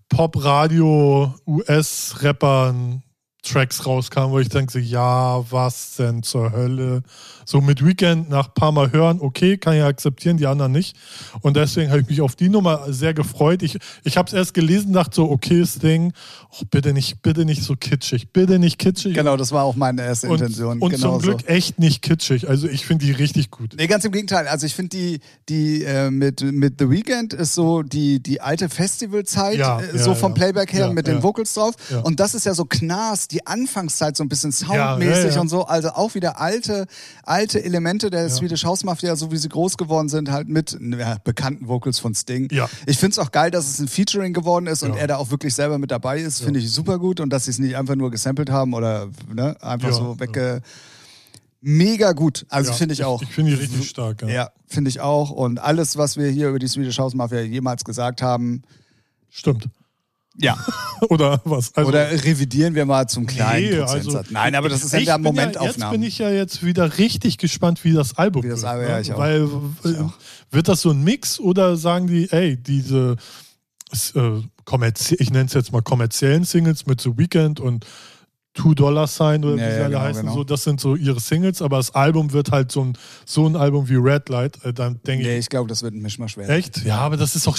Pop-Radio-US-Rappern 0.08 3.02
Tracks 3.42 3.86
rauskamen, 3.86 4.30
wo 4.32 4.38
ich 4.40 4.48
denke, 4.48 4.78
ja, 4.80 5.44
was 5.50 5.96
denn 5.96 6.22
zur 6.22 6.52
Hölle? 6.52 7.02
So 7.48 7.62
mit 7.62 7.82
Weekend 7.82 8.28
nach 8.28 8.52
paar 8.52 8.72
Mal 8.72 8.92
hören, 8.92 9.20
okay, 9.22 9.56
kann 9.56 9.74
ich 9.74 9.82
akzeptieren, 9.82 10.36
die 10.36 10.46
anderen 10.46 10.70
nicht. 10.70 10.94
Und 11.40 11.56
deswegen 11.56 11.88
habe 11.90 12.02
ich 12.02 12.06
mich 12.06 12.20
auf 12.20 12.36
die 12.36 12.50
Nummer 12.50 12.92
sehr 12.92 13.14
gefreut. 13.14 13.62
Ich, 13.62 13.78
ich 14.04 14.18
habe 14.18 14.26
es 14.26 14.34
erst 14.34 14.52
gelesen, 14.52 14.92
dachte 14.92 15.16
so, 15.16 15.30
okay, 15.30 15.60
das 15.60 15.78
Ding, 15.78 16.12
oh, 16.50 16.64
bitte 16.70 16.92
nicht, 16.92 17.22
bitte 17.22 17.46
nicht 17.46 17.62
so 17.62 17.74
kitschig, 17.74 18.34
bitte 18.34 18.58
nicht 18.58 18.78
kitschig. 18.78 19.14
Genau, 19.14 19.38
das 19.38 19.50
war 19.50 19.64
auch 19.64 19.76
meine 19.76 20.02
erste 20.02 20.28
und, 20.28 20.42
Intention. 20.42 20.78
Und 20.78 20.90
genau 20.90 21.12
zum 21.12 21.22
Glück 21.22 21.40
so. 21.40 21.46
echt 21.46 21.78
nicht 21.78 22.02
kitschig. 22.02 22.50
Also 22.50 22.68
ich 22.68 22.84
finde 22.84 23.06
die 23.06 23.12
richtig 23.12 23.50
gut. 23.50 23.76
Nee, 23.78 23.86
ganz 23.86 24.04
im 24.04 24.12
Gegenteil. 24.12 24.46
Also 24.46 24.66
ich 24.66 24.74
finde 24.74 24.90
die, 24.98 25.20
die 25.48 25.84
äh, 25.84 26.10
mit, 26.10 26.42
mit 26.42 26.74
The 26.78 26.90
Weeknd 26.90 27.32
ist 27.32 27.54
so 27.54 27.82
die, 27.82 28.22
die 28.22 28.42
alte 28.42 28.68
Festivalzeit, 28.68 29.56
Ja, 29.56 29.80
äh, 29.80 29.96
ja, 29.96 30.02
so 30.02 30.14
vom 30.14 30.32
ja. 30.32 30.34
Playback 30.34 30.74
her 30.74 30.88
Ja, 30.88 30.92
mit 30.92 31.08
ja. 31.08 31.14
den 31.14 31.22
Vocals 31.22 31.54
drauf. 31.54 31.76
Ja. 31.88 32.00
Und 32.00 32.20
das 32.20 32.34
ist 32.34 32.44
ja 32.44 32.52
so 32.52 32.66
Knas, 32.66 33.26
die 33.26 33.46
Anfangszeit 33.46 34.18
so 34.18 34.22
ein 34.22 34.28
bisschen 34.28 34.50
Ja, 34.50 34.90
soundmäßig 34.90 35.24
ja, 35.24 35.30
ja. 35.30 35.40
und 35.40 35.48
so. 35.48 35.64
Also 35.64 35.88
auch 35.92 36.14
wieder 36.14 36.38
alte, 36.38 36.86
alte 37.22 37.37
Elemente 37.46 38.10
der 38.10 38.28
Swedish 38.28 38.64
House 38.64 38.84
Mafia, 38.84 39.16
so 39.16 39.30
wie 39.32 39.36
sie 39.36 39.48
groß 39.48 39.76
geworden 39.76 40.08
sind, 40.08 40.30
halt 40.30 40.48
mit 40.48 40.76
ja, 40.80 41.18
bekannten 41.24 41.68
Vocals 41.68 41.98
von 41.98 42.14
Sting. 42.14 42.48
Ja. 42.52 42.68
Ich 42.86 42.98
finde 42.98 43.12
es 43.12 43.18
auch 43.18 43.30
geil, 43.32 43.50
dass 43.50 43.68
es 43.68 43.78
ein 43.78 43.88
Featuring 43.88 44.32
geworden 44.32 44.66
ist 44.66 44.82
und 44.82 44.94
Ja. 44.94 45.00
er 45.00 45.06
da 45.06 45.16
auch 45.16 45.30
wirklich 45.30 45.54
selber 45.54 45.78
mit 45.78 45.90
dabei 45.90 46.20
ist. 46.20 46.42
Finde 46.42 46.60
ich 46.60 46.70
super 46.70 46.98
gut. 46.98 47.20
Und 47.20 47.30
dass 47.30 47.44
sie 47.44 47.50
es 47.52 47.58
nicht 47.58 47.76
einfach 47.76 47.94
nur 47.94 48.10
gesampelt 48.10 48.50
haben 48.50 48.74
oder 48.74 49.08
ne, 49.32 49.56
einfach 49.62 49.88
Ja, 49.88 49.94
so 49.94 50.20
wegge... 50.20 50.60
Mega 51.60 52.12
gut. 52.12 52.46
Also 52.50 52.70
Ja, 52.70 52.76
finde 52.76 52.92
ich 52.94 53.02
auch. 53.02 53.20
Ich 53.20 53.30
finde 53.30 53.50
die 53.50 53.56
richtig 53.56 53.88
stark. 53.88 54.22
Ja. 54.22 54.28
Ja, 54.28 54.50
finde 54.66 54.90
ich 54.90 55.00
auch. 55.00 55.30
Und 55.30 55.58
alles, 55.58 55.96
was 55.96 56.16
wir 56.16 56.28
hier 56.28 56.50
über 56.50 56.60
die 56.60 56.68
Swedish 56.68 56.98
House 57.00 57.14
Mafia 57.14 57.40
jemals 57.40 57.84
gesagt 57.84 58.22
haben, 58.22 58.62
Stimmt. 59.30 59.68
Ja. 60.40 60.56
Oder 61.10 61.40
was? 61.44 61.74
Also, 61.74 61.88
Oder 61.90 62.10
revidieren 62.10 62.74
wir 62.74 62.84
mal 62.84 63.06
zum 63.08 63.26
kleinen 63.26 63.70
Nee, 63.70 63.80
also- 63.80 64.20
Nein, 64.30 64.54
aber 64.54 64.68
das 64.68 64.84
ist 64.84 64.92
ja 64.92 64.98
Ich 64.98 65.04
der 65.06 65.18
bin 65.18 65.24
Ja, 65.36 65.42
jetzt 65.44 65.54
Momentaufnahme. 65.56 65.92
bin 65.92 66.02
ich 66.02 66.18
ja 66.18 66.30
jetzt 66.30 66.64
wieder 66.64 66.98
richtig 66.98 67.38
gespannt, 67.38 67.84
wie 67.84 67.92
das 67.92 68.16
Album 68.18 68.42
Wie 68.42 68.48
das 68.48 68.62
wird. 68.62 68.70
Album, 68.72 68.84
ne? 68.86 68.90
ja, 68.90 69.00
ich 69.00 69.12
auch. 69.12 69.18
Weil 69.18 69.48
Ich 69.84 69.90
äh, 69.96 70.00
auch. 70.00 70.12
wird 70.50 70.68
das 70.68 70.80
so 70.80 70.90
ein 70.90 71.02
Mix 71.04 71.38
oder 71.38 71.76
sagen 71.76 72.06
die, 72.08 72.30
ey, 72.32 72.56
diese 72.56 73.16
äh, 74.14 74.42
ich 75.18 75.30
nenne 75.30 75.46
es 75.46 75.54
jetzt 75.54 75.72
mal 75.72 75.82
kommerziellen 75.82 76.44
Singles 76.44 76.86
mit 76.86 77.00
The 77.00 77.16
Weeknd 77.16 77.58
und 77.60 77.86
Two 78.54 78.74
Dollar 78.74 79.06
Sign 79.06 79.44
oder 79.44 79.56
Ja, 79.56 79.68
wie 79.68 79.72
sie 79.72 79.76
ja, 79.78 79.84
alle 79.84 79.90
genau, 79.94 80.00
heißen, 80.00 80.22
genau. 80.22 80.34
so, 80.34 80.44
das 80.44 80.64
sind 80.64 80.80
so 80.80 80.96
ihre 80.96 81.20
Singles, 81.20 81.62
aber 81.62 81.76
das 81.76 81.94
Album 81.94 82.32
wird 82.32 82.50
halt 82.50 82.72
so 82.72 82.82
ein, 82.84 82.98
so 83.24 83.46
ein 83.46 83.54
Album 83.56 83.88
wie 83.88 83.94
Red 83.94 84.28
Light, 84.28 84.62
äh, 84.64 84.72
dann 84.74 85.00
denke 85.06 85.24
nee, 85.26 85.34
ich, 85.34 85.40
ich 85.44 85.48
glaube, 85.48 85.68
das 85.68 85.82
wird 85.82 85.94
ein 85.94 86.02
Mischmasch 86.02 86.36
werden. 86.36 86.50
echt? 86.50 86.84
Ja, 86.84 86.98
aber 86.98 87.16
das 87.16 87.36
ist 87.36 87.46
doch, 87.46 87.56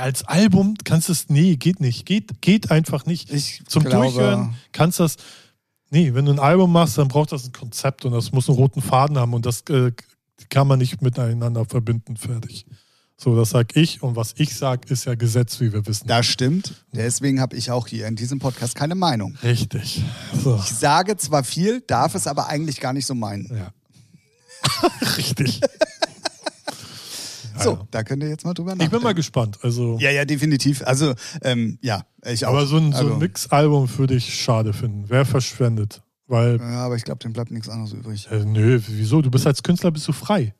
als 0.00 0.24
Album 0.24 0.74
kannst 0.84 1.08
du 1.08 1.12
es, 1.12 1.28
nee, 1.28 1.56
geht 1.56 1.80
nicht, 1.80 2.06
geht, 2.06 2.40
geht 2.40 2.70
einfach 2.70 3.06
nicht. 3.06 3.32
Ich 3.32 3.62
Zum 3.66 3.84
glaube, 3.84 4.06
Durchhören 4.06 4.54
kannst 4.72 5.00
das. 5.00 5.16
Nee, 5.90 6.14
wenn 6.14 6.24
du 6.24 6.32
ein 6.32 6.40
Album 6.40 6.72
machst, 6.72 6.98
dann 6.98 7.08
braucht 7.08 7.32
das 7.32 7.46
ein 7.46 7.52
Konzept 7.52 8.04
und 8.04 8.12
das 8.12 8.32
muss 8.32 8.48
einen 8.48 8.58
roten 8.58 8.82
Faden 8.82 9.16
haben 9.16 9.32
und 9.32 9.46
das 9.46 9.62
äh, 9.70 9.92
kann 10.48 10.66
man 10.66 10.78
nicht 10.78 11.02
miteinander 11.02 11.64
verbinden, 11.64 12.16
fertig. 12.16 12.66
So, 13.16 13.36
das 13.36 13.50
sag 13.50 13.76
ich 13.76 14.02
und 14.02 14.16
was 14.16 14.34
ich 14.38 14.56
sag, 14.56 14.90
ist 14.90 15.04
ja 15.04 15.14
Gesetz, 15.14 15.60
wie 15.60 15.72
wir 15.72 15.86
wissen. 15.86 16.08
Das 16.08 16.26
stimmt. 16.26 16.84
Deswegen 16.92 17.40
habe 17.40 17.56
ich 17.56 17.70
auch 17.70 17.86
hier 17.86 18.08
in 18.08 18.16
diesem 18.16 18.40
Podcast 18.40 18.74
keine 18.74 18.96
Meinung. 18.96 19.36
Richtig. 19.42 20.02
So. 20.42 20.56
Ich 20.56 20.72
sage 20.72 21.16
zwar 21.16 21.44
viel, 21.44 21.80
darf 21.82 22.16
es 22.16 22.26
aber 22.26 22.48
eigentlich 22.48 22.80
gar 22.80 22.92
nicht 22.92 23.06
so 23.06 23.14
meinen. 23.14 23.48
Ja. 23.56 23.72
Richtig. 25.16 25.60
So, 27.58 27.70
ja. 27.72 27.88
da 27.90 28.02
könnt 28.02 28.22
ihr 28.22 28.28
jetzt 28.28 28.44
mal 28.44 28.54
drüber 28.54 28.72
Ich 28.72 28.78
nachdenken. 28.78 28.96
bin 28.96 29.02
mal 29.04 29.14
gespannt. 29.14 29.58
Also, 29.62 29.96
ja, 30.00 30.10
ja, 30.10 30.24
definitiv. 30.24 30.82
Also, 30.86 31.14
ähm, 31.42 31.78
ja, 31.82 32.02
ich 32.26 32.44
auch. 32.46 32.50
aber 32.50 32.66
so 32.66 32.76
ein, 32.78 32.92
so 32.92 32.98
also, 32.98 33.16
Mix-Album 33.16 33.88
würde 33.98 34.14
ich 34.14 34.34
schade 34.42 34.72
finden. 34.72 35.04
Wer 35.08 35.24
verschwendet? 35.24 36.02
Weil, 36.26 36.58
Ja, 36.58 36.86
aber 36.86 36.96
ich 36.96 37.04
glaube, 37.04 37.18
dem 37.18 37.32
bleibt 37.32 37.50
nichts 37.50 37.68
anderes 37.68 37.92
übrig. 37.92 38.28
äh, 38.30 38.44
nö, 38.44 38.80
wieso? 38.88 39.20
Du 39.22 39.30
bist 39.30 39.46
als 39.46 39.62
Künstler 39.62 39.90
bist 39.90 40.08
du 40.08 40.12
frei. 40.12 40.54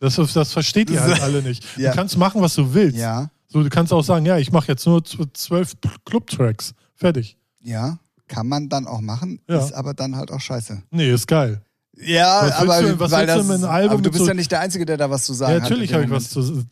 Das, 0.00 0.16
das 0.16 0.52
versteht 0.52 0.90
ihr 0.90 1.00
halt 1.00 1.20
alle 1.22 1.42
nicht. 1.42 1.64
Ja. 1.76 1.90
Du 1.90 1.96
kannst 1.96 2.16
machen, 2.16 2.40
was 2.42 2.54
du 2.54 2.74
willst. 2.74 2.96
Ja. 2.98 3.30
So, 3.48 3.62
du 3.62 3.68
kannst 3.70 3.92
auch 3.92 4.02
sagen, 4.02 4.24
ja, 4.26 4.38
ich 4.38 4.50
mache 4.52 4.68
jetzt 4.68 4.86
nur 4.86 5.00
zw- 5.00 5.28
zwölf 5.34 5.74
Club-Tracks. 6.04 6.74
Fertig. 6.94 7.36
Ja, 7.60 7.98
kann 8.28 8.46
man 8.48 8.68
dann 8.68 8.86
auch 8.86 9.00
machen, 9.00 9.40
Ja. 9.48 9.58
ist 9.58 9.72
aber 9.72 9.94
dann 9.94 10.16
halt 10.16 10.30
auch 10.30 10.40
scheiße. 10.40 10.82
Nee, 10.90 11.10
ist 11.10 11.26
geil. 11.26 11.62
Ja, 11.96 12.40
Was 12.42 12.52
aber, 12.52 12.82
du- 12.82 12.98
was 13.00 13.10
weil 13.12 13.26
du 13.26 13.32
das, 13.34 13.62
Album 13.64 13.92
aber 13.92 14.02
du 14.02 14.10
bist 14.10 14.26
ja 14.26 14.34
nicht 14.34 14.50
der 14.50 14.60
Einzige, 14.60 14.84
der 14.84 14.96
da 14.96 15.10
was 15.10 15.24
zu 15.24 15.32
sagen 15.34 15.52
Ja, 15.52 15.56
hat. 15.62 15.70
natürlich 15.70 15.92
habe 15.94 16.04
ich 16.04 16.10
was 16.10 16.30
zu. 16.30 16.64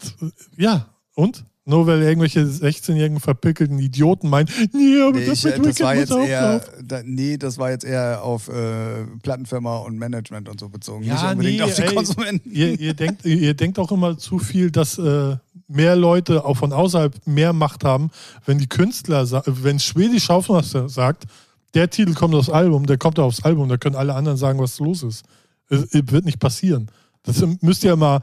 Ja, 0.56 0.86
und? 1.14 1.44
Nur 1.64 1.86
weil 1.86 2.02
irgendwelche 2.02 2.40
16-jährigen 2.40 3.20
verpickelten 3.20 3.78
Idioten 3.78 4.28
meinen, 4.28 4.48
nee, 4.72 5.00
aber 5.00 5.16
Nee, 5.20 5.26
das 5.26 5.44
ich, 5.44 5.44
mit 5.44 5.54
äh, 5.58 5.60
das 5.68 5.80
war 5.80 5.94
jetzt 5.94 6.10
eher, 6.10 6.60
da, 6.82 7.02
nee, 7.04 7.36
das 7.36 7.56
war 7.56 7.70
jetzt 7.70 7.84
eher 7.84 8.20
auf 8.24 8.48
äh, 8.48 9.04
Plattenfirma 9.22 9.76
und 9.78 9.96
Management 9.96 10.48
und 10.48 10.58
so 10.58 10.68
bezogen, 10.68 11.04
Ja, 11.04 11.14
nicht 11.14 11.22
unbedingt 11.24 11.56
nee, 11.58 11.62
auf 11.62 11.74
die 11.76 11.82
ey, 11.82 11.94
Konsumenten. 11.94 12.50
Ihr, 12.50 12.80
ihr, 12.80 12.94
denkt, 12.94 13.24
ihr 13.24 13.54
denkt 13.54 13.78
auch 13.78 13.92
immer 13.92 14.18
zu 14.18 14.40
viel, 14.40 14.72
dass 14.72 14.98
äh, 14.98 15.36
mehr 15.68 15.94
Leute 15.94 16.44
auch 16.44 16.56
von 16.56 16.72
außerhalb 16.72 17.14
mehr 17.28 17.52
Macht 17.52 17.84
haben, 17.84 18.10
wenn 18.44 18.58
die 18.58 18.66
Künstler, 18.68 19.24
wenn 19.46 19.78
Schwedisch 19.78 20.24
Schaufmeister 20.24 20.88
sagt, 20.88 21.26
der 21.74 21.90
Titel 21.90 22.14
kommt 22.14 22.34
aufs 22.34 22.50
Album, 22.50 22.86
der 22.86 22.98
kommt 22.98 23.18
aufs 23.18 23.42
Album, 23.42 23.68
da 23.68 23.76
können 23.76 23.96
alle 23.96 24.14
anderen 24.14 24.36
sagen, 24.38 24.58
was 24.58 24.78
los 24.78 25.02
ist. 25.02 25.24
Es, 25.68 25.82
es 25.84 26.02
wird 26.10 26.24
nicht 26.24 26.38
passieren. 26.38 26.90
Das 27.22 27.42
müsst 27.60 27.84
ihr 27.84 27.96
mal. 27.96 28.20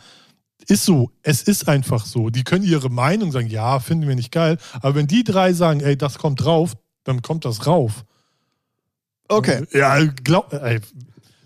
Ist 0.68 0.84
so, 0.86 1.10
es 1.24 1.42
ist 1.42 1.68
einfach 1.68 2.06
so. 2.06 2.30
Die 2.30 2.44
können 2.44 2.66
ihre 2.66 2.90
Meinung 2.90 3.32
sagen, 3.32 3.48
ja, 3.48 3.80
finden 3.80 4.08
wir 4.08 4.16
nicht 4.16 4.32
geil. 4.32 4.58
Aber 4.82 4.94
wenn 4.96 5.08
die 5.08 5.24
drei 5.24 5.54
sagen, 5.54 5.80
ey, 5.80 5.98
das 5.98 6.18
kommt 6.18 6.44
drauf, 6.44 6.74
dann 7.06 7.22
kommt 7.22 7.46
das 7.46 7.66
rauf. 7.66 8.04
Okay. 9.30 9.66
Ja, 9.72 10.04
glaub, 10.24 10.52
ey, 10.54 10.80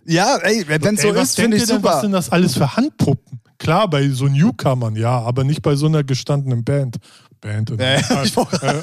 Ja, 0.05 0.37
ey, 0.37 0.65
wenn 0.67 0.97
so 0.97 1.13
was 1.15 1.29
ist, 1.29 1.35
finde 1.35 1.57
ich 1.57 1.65
denn, 1.65 1.83
was 1.83 1.91
super. 1.93 2.01
sind 2.01 2.11
das 2.11 2.29
alles 2.31 2.55
für 2.55 2.75
Handpuppen? 2.75 3.39
Klar, 3.59 3.89
bei 3.89 4.09
so 4.09 4.27
Newcomern, 4.27 4.95
ja, 4.95 5.21
aber 5.21 5.43
nicht 5.43 5.61
bei 5.61 5.75
so 5.75 5.85
einer 5.85 6.03
gestandenen 6.03 6.63
Band. 6.63 6.97
Band, 7.43 7.69
in, 7.71 7.79
Äh, 7.79 7.97
äh, 7.99 8.77
äh, 8.77 8.81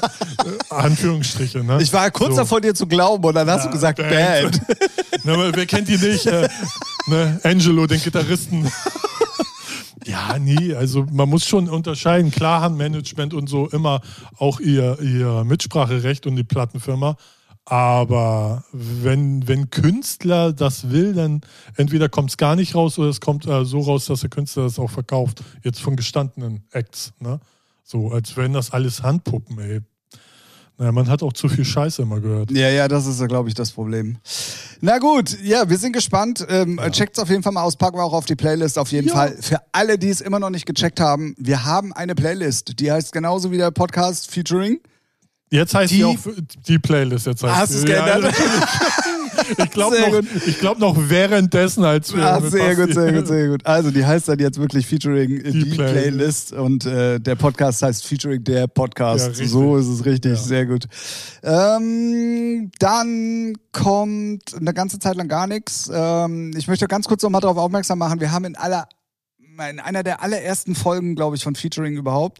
Anführungsstriche, 0.69 1.63
ne? 1.63 1.81
Ich 1.81 1.91
war 1.91 2.09
kurz 2.11 2.31
So. 2.31 2.41
davor, 2.41 2.61
dir 2.61 2.75
zu 2.75 2.85
glauben 2.85 3.23
und 3.25 3.33
dann 3.33 3.49
hast 3.49 3.65
du 3.65 3.71
gesagt, 3.71 3.97
Band. 3.97 4.61
Na, 5.23 5.33
aber 5.33 5.55
wer 5.55 5.65
kennt 5.65 5.87
die 5.87 5.97
nicht? 5.97 6.25
Äh, 6.27 6.47
ne? 7.07 7.39
Angelo, 7.43 7.87
den 7.87 8.01
Gitarristen. 8.01 8.71
ja, 10.05 10.37
nee, 10.39 10.75
also 10.75 11.05
man 11.11 11.27
muss 11.27 11.45
schon 11.45 11.67
unterscheiden. 11.69 12.29
Klar 12.31 12.61
haben 12.61 12.77
Management 12.77 13.33
und 13.33 13.49
so 13.49 13.67
immer 13.69 14.01
auch 14.37 14.59
ihr, 14.59 14.99
ihr 15.01 15.43
Mitspracherecht 15.43 16.27
und 16.27 16.35
die 16.35 16.43
Plattenfirma. 16.43 17.17
Aber 17.65 18.63
wenn, 18.73 19.47
wenn 19.47 19.69
Künstler 19.69 20.51
das 20.53 20.89
will, 20.89 21.13
dann 21.13 21.41
entweder 21.77 22.09
kommt 22.09 22.31
es 22.31 22.37
gar 22.37 22.55
nicht 22.55 22.75
raus 22.75 22.97
oder 22.99 23.09
es 23.09 23.21
kommt 23.21 23.47
äh, 23.47 23.65
so 23.65 23.79
raus, 23.79 24.05
dass 24.05 24.21
der 24.21 24.29
Künstler 24.29 24.63
das 24.63 24.77
auch 24.77 24.89
verkauft. 24.89 25.43
Jetzt 25.63 25.79
von 25.79 25.95
gestandenen 25.95 26.63
Acts. 26.71 27.13
Ne? 27.19 27.39
So, 27.91 28.09
als 28.11 28.37
wären 28.37 28.53
das 28.53 28.71
alles 28.71 29.03
Handpuppen, 29.03 29.59
ey. 29.59 29.81
Naja, 30.77 30.93
man 30.93 31.09
hat 31.09 31.21
auch 31.23 31.33
zu 31.33 31.49
viel 31.49 31.65
Scheiße 31.65 32.01
immer 32.03 32.21
gehört. 32.21 32.49
Ja, 32.51 32.69
ja, 32.69 32.87
das 32.87 33.05
ist, 33.05 33.21
glaube 33.27 33.49
ich, 33.49 33.53
das 33.55 33.71
Problem. 33.71 34.17
Na 34.79 34.97
gut, 34.97 35.37
ja, 35.43 35.69
wir 35.69 35.77
sind 35.77 35.91
gespannt. 35.91 36.43
Ähm, 36.49 36.79
Checkt's 36.91 37.19
auf 37.19 37.29
jeden 37.29 37.43
Fall 37.43 37.51
mal 37.51 37.63
aus, 37.63 37.75
packen 37.75 37.97
wir 37.97 38.03
auch 38.03 38.13
auf 38.13 38.25
die 38.25 38.35
Playlist 38.37 38.79
auf 38.79 38.91
jeden 38.93 39.09
Ja. 39.09 39.13
Fall. 39.13 39.37
Für 39.41 39.59
alle, 39.73 39.99
die 39.99 40.07
es 40.09 40.21
immer 40.21 40.39
noch 40.39 40.49
nicht 40.49 40.65
gecheckt 40.65 40.99
haben, 41.01 41.35
wir 41.37 41.65
haben 41.65 41.91
eine 41.93 42.15
Playlist, 42.15 42.79
die 42.79 42.91
heißt 42.91 43.11
genauso 43.11 43.51
wie 43.51 43.57
der 43.57 43.71
Podcast 43.71 44.31
Featuring. 44.31 44.79
Jetzt 45.51 45.75
heißt 45.75 45.91
Die- 45.91 45.97
die, 45.97 46.05
auch 46.05 46.15
die 46.65 46.79
Playlist. 46.79 47.27
Jetzt 47.27 47.43
heißt 47.43 47.55
Hast 47.55 47.73
du's 47.73 47.81
die. 47.81 47.87
geändert? 47.87 48.33
ich 49.49 49.71
glaube 49.71 49.97
noch, 49.99 50.21
ich 50.47 50.59
glaub 50.59 50.79
noch 50.79 50.95
währenddessen, 50.97 51.83
als 51.83 52.15
wir. 52.15 52.25
Ah, 52.25 52.39
mit 52.39 52.51
sehr 52.51 52.75
gut, 52.75 52.93
sehr 52.93 53.13
gut, 53.13 53.27
sehr 53.27 53.47
gut. 53.49 53.65
Also 53.65 53.91
die 53.91 54.05
heißt 54.05 54.27
dann 54.27 54.39
jetzt 54.39 54.59
wirklich 54.59 54.87
Featuring 54.87 55.43
die, 55.43 55.51
Die 55.63 55.75
Playlist. 55.75 56.53
Und 56.53 56.85
äh, 56.85 57.19
der 57.19 57.35
Podcast 57.35 57.81
heißt 57.81 58.05
Featuring 58.05 58.43
der 58.43 58.59
Ja, 58.61 58.67
Podcast. 58.67 59.29
richtig. 59.29 59.49
so 59.49 59.77
ist 59.77 59.87
es 59.87 60.05
richtig, 60.05 60.31
Ja. 60.33 60.37
sehr 60.37 60.65
gut. 60.65 60.85
Ähm, 61.43 62.71
dann 62.79 63.53
kommt 63.71 64.55
eine 64.59 64.73
ganze 64.73 64.99
Zeit 64.99 65.15
lang 65.15 65.27
gar 65.27 65.47
nichts. 65.47 65.89
Ähm, 65.93 66.51
ich 66.55 66.67
möchte 66.67 66.87
ganz 66.87 67.07
kurz 67.07 67.23
noch 67.23 67.29
mal 67.29 67.39
darauf 67.39 67.57
aufmerksam 67.57 67.99
machen, 67.99 68.19
wir 68.19 68.31
haben 68.31 68.45
in 68.45 68.55
aller 68.55 68.87
in 69.69 69.79
einer 69.79 70.03
der 70.03 70.21
allerersten 70.21 70.75
Folgen, 70.75 71.15
glaube 71.15 71.35
ich, 71.35 71.43
von 71.43 71.55
Featuring 71.55 71.95
überhaupt, 71.95 72.39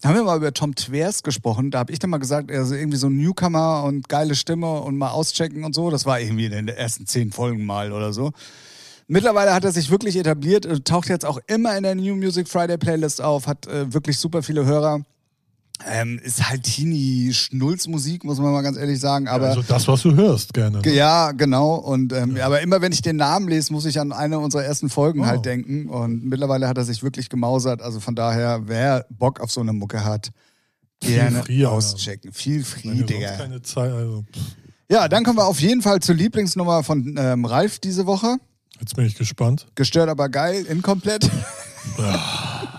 da 0.00 0.08
haben 0.08 0.16
wir 0.16 0.24
mal 0.24 0.36
über 0.36 0.52
Tom 0.52 0.74
Twers 0.74 1.22
gesprochen. 1.22 1.70
Da 1.70 1.80
habe 1.80 1.92
ich 1.92 1.98
dann 1.98 2.10
mal 2.10 2.18
gesagt, 2.18 2.50
er 2.50 2.62
ist 2.62 2.72
irgendwie 2.72 2.98
so 2.98 3.08
ein 3.08 3.16
Newcomer 3.16 3.84
und 3.84 4.08
geile 4.08 4.34
Stimme 4.34 4.80
und 4.80 4.96
mal 4.96 5.10
auschecken 5.10 5.64
und 5.64 5.74
so. 5.74 5.90
Das 5.90 6.06
war 6.06 6.20
irgendwie 6.20 6.46
in 6.46 6.52
den 6.52 6.68
ersten 6.68 7.06
zehn 7.06 7.32
Folgen 7.32 7.64
mal 7.64 7.92
oder 7.92 8.12
so. 8.12 8.32
Mittlerweile 9.10 9.54
hat 9.54 9.64
er 9.64 9.72
sich 9.72 9.90
wirklich 9.90 10.16
etabliert, 10.16 10.66
äh, 10.66 10.80
taucht 10.80 11.08
jetzt 11.08 11.24
auch 11.24 11.40
immer 11.46 11.76
in 11.76 11.82
der 11.82 11.94
New 11.94 12.14
Music 12.14 12.46
Friday 12.46 12.76
Playlist 12.76 13.22
auf, 13.22 13.46
hat 13.46 13.66
äh, 13.66 13.92
wirklich 13.92 14.18
super 14.18 14.42
viele 14.42 14.66
Hörer. 14.66 15.02
Ähm, 15.86 16.18
ist 16.22 16.48
halt 16.50 16.64
Teenie-Schnulzmusik, 16.64 18.24
muss 18.24 18.38
man 18.40 18.52
mal 18.52 18.62
ganz 18.62 18.76
ehrlich 18.76 18.98
sagen. 18.98 19.28
Aber 19.28 19.48
Also 19.50 19.62
das, 19.62 19.86
was 19.86 20.02
du 20.02 20.14
hörst, 20.16 20.52
gerne. 20.52 20.82
Ge- 20.82 20.96
Ja, 20.96 21.30
genau. 21.32 21.76
Und 21.76 22.12
ähm, 22.12 22.36
aber 22.42 22.60
immer 22.62 22.80
wenn 22.80 22.90
ich 22.92 23.00
den 23.02 23.14
Namen 23.16 23.46
lese, 23.48 23.72
muss 23.72 23.84
ich 23.84 24.00
an 24.00 24.12
eine 24.12 24.38
unserer 24.40 24.64
ersten 24.64 24.88
Folgen 24.90 25.20
Oh. 25.20 25.26
halt 25.26 25.44
denken. 25.44 25.88
Und 25.88 26.24
mittlerweile 26.24 26.66
hat 26.66 26.76
er 26.78 26.84
sich 26.84 27.02
wirklich 27.04 27.28
gemausert. 27.28 27.80
Also 27.80 28.00
von 28.00 28.16
daher, 28.16 28.62
wer 28.66 29.06
Bock 29.08 29.38
auf 29.40 29.52
so 29.52 29.60
eine 29.60 29.72
Mucke 29.72 30.04
hat, 30.04 30.30
Viel 31.02 31.14
gerne 31.14 31.42
Alter. 31.48 31.70
auschecken. 31.70 32.32
Viel 32.32 32.64
Digga. 32.82 33.36
keine 33.36 33.62
Zeit, 33.62 33.92
also, 33.92 34.24
Ja, 34.90 35.06
dann 35.06 35.22
kommen 35.22 35.38
wir 35.38 35.46
auf 35.46 35.60
jeden 35.60 35.82
Fall 35.82 36.00
zur 36.00 36.16
Lieblingsnummer 36.16 36.82
von 36.82 37.14
ähm, 37.16 37.44
Ralf 37.44 37.78
diese 37.78 38.04
Woche. 38.06 38.36
jetzt 38.80 38.96
bin 38.96 39.06
ich 39.06 39.14
gespannt. 39.14 39.68
Gestört, 39.76 40.08
aber 40.08 40.28
geil, 40.28 40.64
inkomplett. 40.68 41.30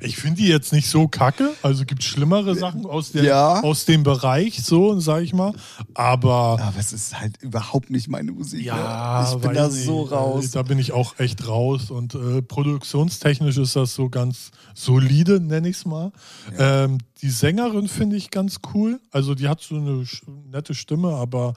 Ich 0.00 0.16
finde 0.16 0.40
die 0.42 0.48
jetzt 0.48 0.72
nicht 0.72 0.88
so 0.88 1.08
kacke. 1.08 1.50
Also 1.62 1.84
gibt 1.84 2.02
schlimmere 2.04 2.54
Sachen 2.54 2.86
aus, 2.86 3.12
der, 3.12 3.24
Ja. 3.24 3.60
aus 3.62 3.84
dem 3.84 4.02
Bereich, 4.02 4.62
so 4.62 4.98
sag 5.00 5.22
ich 5.22 5.32
mal. 5.32 5.52
Aber 5.94 6.58
Aber 6.60 6.78
es 6.78 6.92
ist 6.92 7.18
halt 7.20 7.40
überhaupt 7.42 7.90
nicht 7.90 8.08
meine 8.08 8.32
Musik. 8.32 8.64
Ja, 8.64 9.22
ne? 9.22 9.28
ich 9.36 9.40
bin 9.42 9.54
da 9.54 9.68
nicht. 9.68 9.84
so 9.84 10.02
raus. 10.02 10.50
Da 10.52 10.62
bin 10.62 10.78
ich 10.78 10.92
auch 10.92 11.18
echt 11.18 11.46
raus. 11.46 11.90
Und 11.90 12.14
äh, 12.14 12.42
produktionstechnisch 12.42 13.58
ist 13.58 13.76
das 13.76 13.94
so 13.94 14.08
ganz 14.08 14.50
solide, 14.74 15.40
nenne 15.40 15.68
ich 15.68 15.76
es 15.76 15.84
mal. 15.86 16.12
Ähm, 16.58 16.98
die 17.20 17.30
Sängerin 17.30 17.88
finde 17.88 18.16
ich 18.16 18.30
ganz 18.30 18.56
cool. 18.74 19.00
Also 19.10 19.34
die 19.34 19.48
hat 19.48 19.60
so 19.60 19.76
eine 19.76 20.04
nette 20.50 20.74
Stimme, 20.74 21.14
aber 21.14 21.54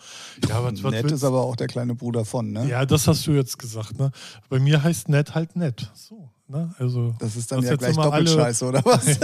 ja, 0.48 0.64
was, 0.64 0.84
was 0.84 0.92
Nett 0.92 1.12
ist 1.12 1.24
aber 1.24 1.42
auch 1.42 1.56
der 1.56 1.68
kleine 1.68 1.96
Bruder 1.96 2.24
von, 2.26 2.52
ne? 2.52 2.68
Ja, 2.70 2.86
das 2.86 3.08
hast 3.08 3.26
du 3.26 3.32
jetzt 3.32 3.58
gesagt. 3.58 3.98
Ne? 3.98 4.12
Bei 4.50 4.60
mir 4.60 4.84
heißt 4.84 5.10
nett 5.10 5.34
halt 5.34 5.56
nett. 5.56 5.92
So, 5.96 6.30
ne? 6.48 6.74
Also 6.80 7.14
Das 7.20 7.36
ist 7.36 7.52
dann 7.52 7.62
das 7.62 7.70
ja 7.72 7.76
gleich 7.76 7.96
doppelt 7.96 8.14
alle- 8.14 8.28
scheiße, 8.28 8.66
oder 8.66 8.84
was? 8.86 9.06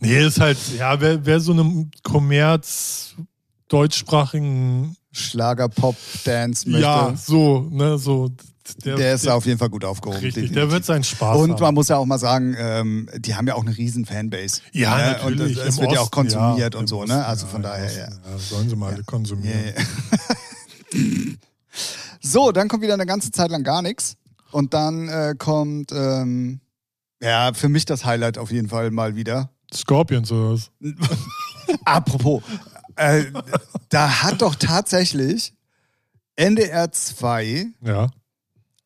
Nee, 0.00 0.24
ist 0.26 0.40
halt, 0.40 0.58
ja, 0.78 1.00
wer, 1.00 1.24
wer 1.26 1.40
so 1.40 1.52
einem 1.52 1.90
Kommerz 2.02 3.14
deutschsprachigen 3.68 4.96
Schlager, 5.12 5.68
Pop, 5.68 5.96
Dance 6.24 6.68
möchte. 6.68 6.82
Ja, 6.86 7.14
so, 7.16 7.68
ne, 7.70 7.98
so 7.98 8.30
der, 8.84 8.96
der 8.96 9.14
ist 9.14 9.28
auf 9.28 9.44
jeden 9.44 9.58
Fall 9.58 9.70
gut 9.70 9.84
aufgehoben. 9.84 10.18
richtig, 10.20 10.34
definitiv. 10.44 10.54
der 10.56 10.70
wird 10.70 10.84
seinen 10.84 11.04
Spaß 11.04 11.36
Und 11.38 11.52
haben. 11.54 11.60
man 11.60 11.74
muss 11.74 11.88
ja 11.88 11.96
auch 11.98 12.06
mal 12.06 12.18
sagen, 12.18 12.54
ähm, 12.58 13.08
die 13.18 13.34
haben 13.34 13.46
ja 13.48 13.54
auch 13.54 13.62
eine 13.66 13.76
riesen 13.76 14.06
Fanbase. 14.06 14.60
Ja, 14.72 14.96
ne? 14.96 15.02
natürlich. 15.12 15.58
Und 15.58 15.66
es 15.66 15.76
Im 15.76 15.82
wird 15.82 15.92
ja 15.92 15.98
auch 15.98 16.04
Osten, 16.04 16.14
konsumiert 16.14 16.74
ja, 16.74 16.80
und 16.80 16.86
so, 16.88 17.00
Osten, 17.00 17.16
ne? 17.16 17.26
Also 17.26 17.46
ja, 17.46 17.52
von 17.52 17.62
daher, 17.62 17.92
ja. 17.92 18.04
Osten, 18.06 18.20
ja. 18.24 18.38
Sollen 18.38 18.68
sie 18.70 18.76
mal 18.76 19.02
konsumieren. 19.04 19.74
So, 22.24 22.52
dann 22.52 22.68
kommt 22.68 22.84
wieder 22.84 22.94
eine 22.94 23.04
ganze 23.06 23.32
Zeit 23.32 23.50
lang 23.50 23.64
gar 23.64 23.82
nichts. 23.82 24.14
Und 24.52 24.74
dann 24.74 25.08
äh, 25.08 25.34
kommt, 25.36 25.90
ähm, 25.92 26.60
ja, 27.20 27.52
für 27.54 27.68
mich 27.68 27.84
das 27.84 28.04
Highlight 28.04 28.38
auf 28.38 28.50
jeden 28.52 28.68
Fall 28.68 28.90
mal 28.90 29.16
wieder. 29.16 29.50
Scorpions 29.72 30.30
oder 30.30 30.52
was? 30.52 30.70
Apropos, 31.84 32.42
äh, 32.96 33.24
da 33.88 34.22
hat 34.22 34.42
doch 34.42 34.54
tatsächlich 34.54 35.54
NDR 36.36 36.92
2 36.92 37.66
Ja. 37.80 38.10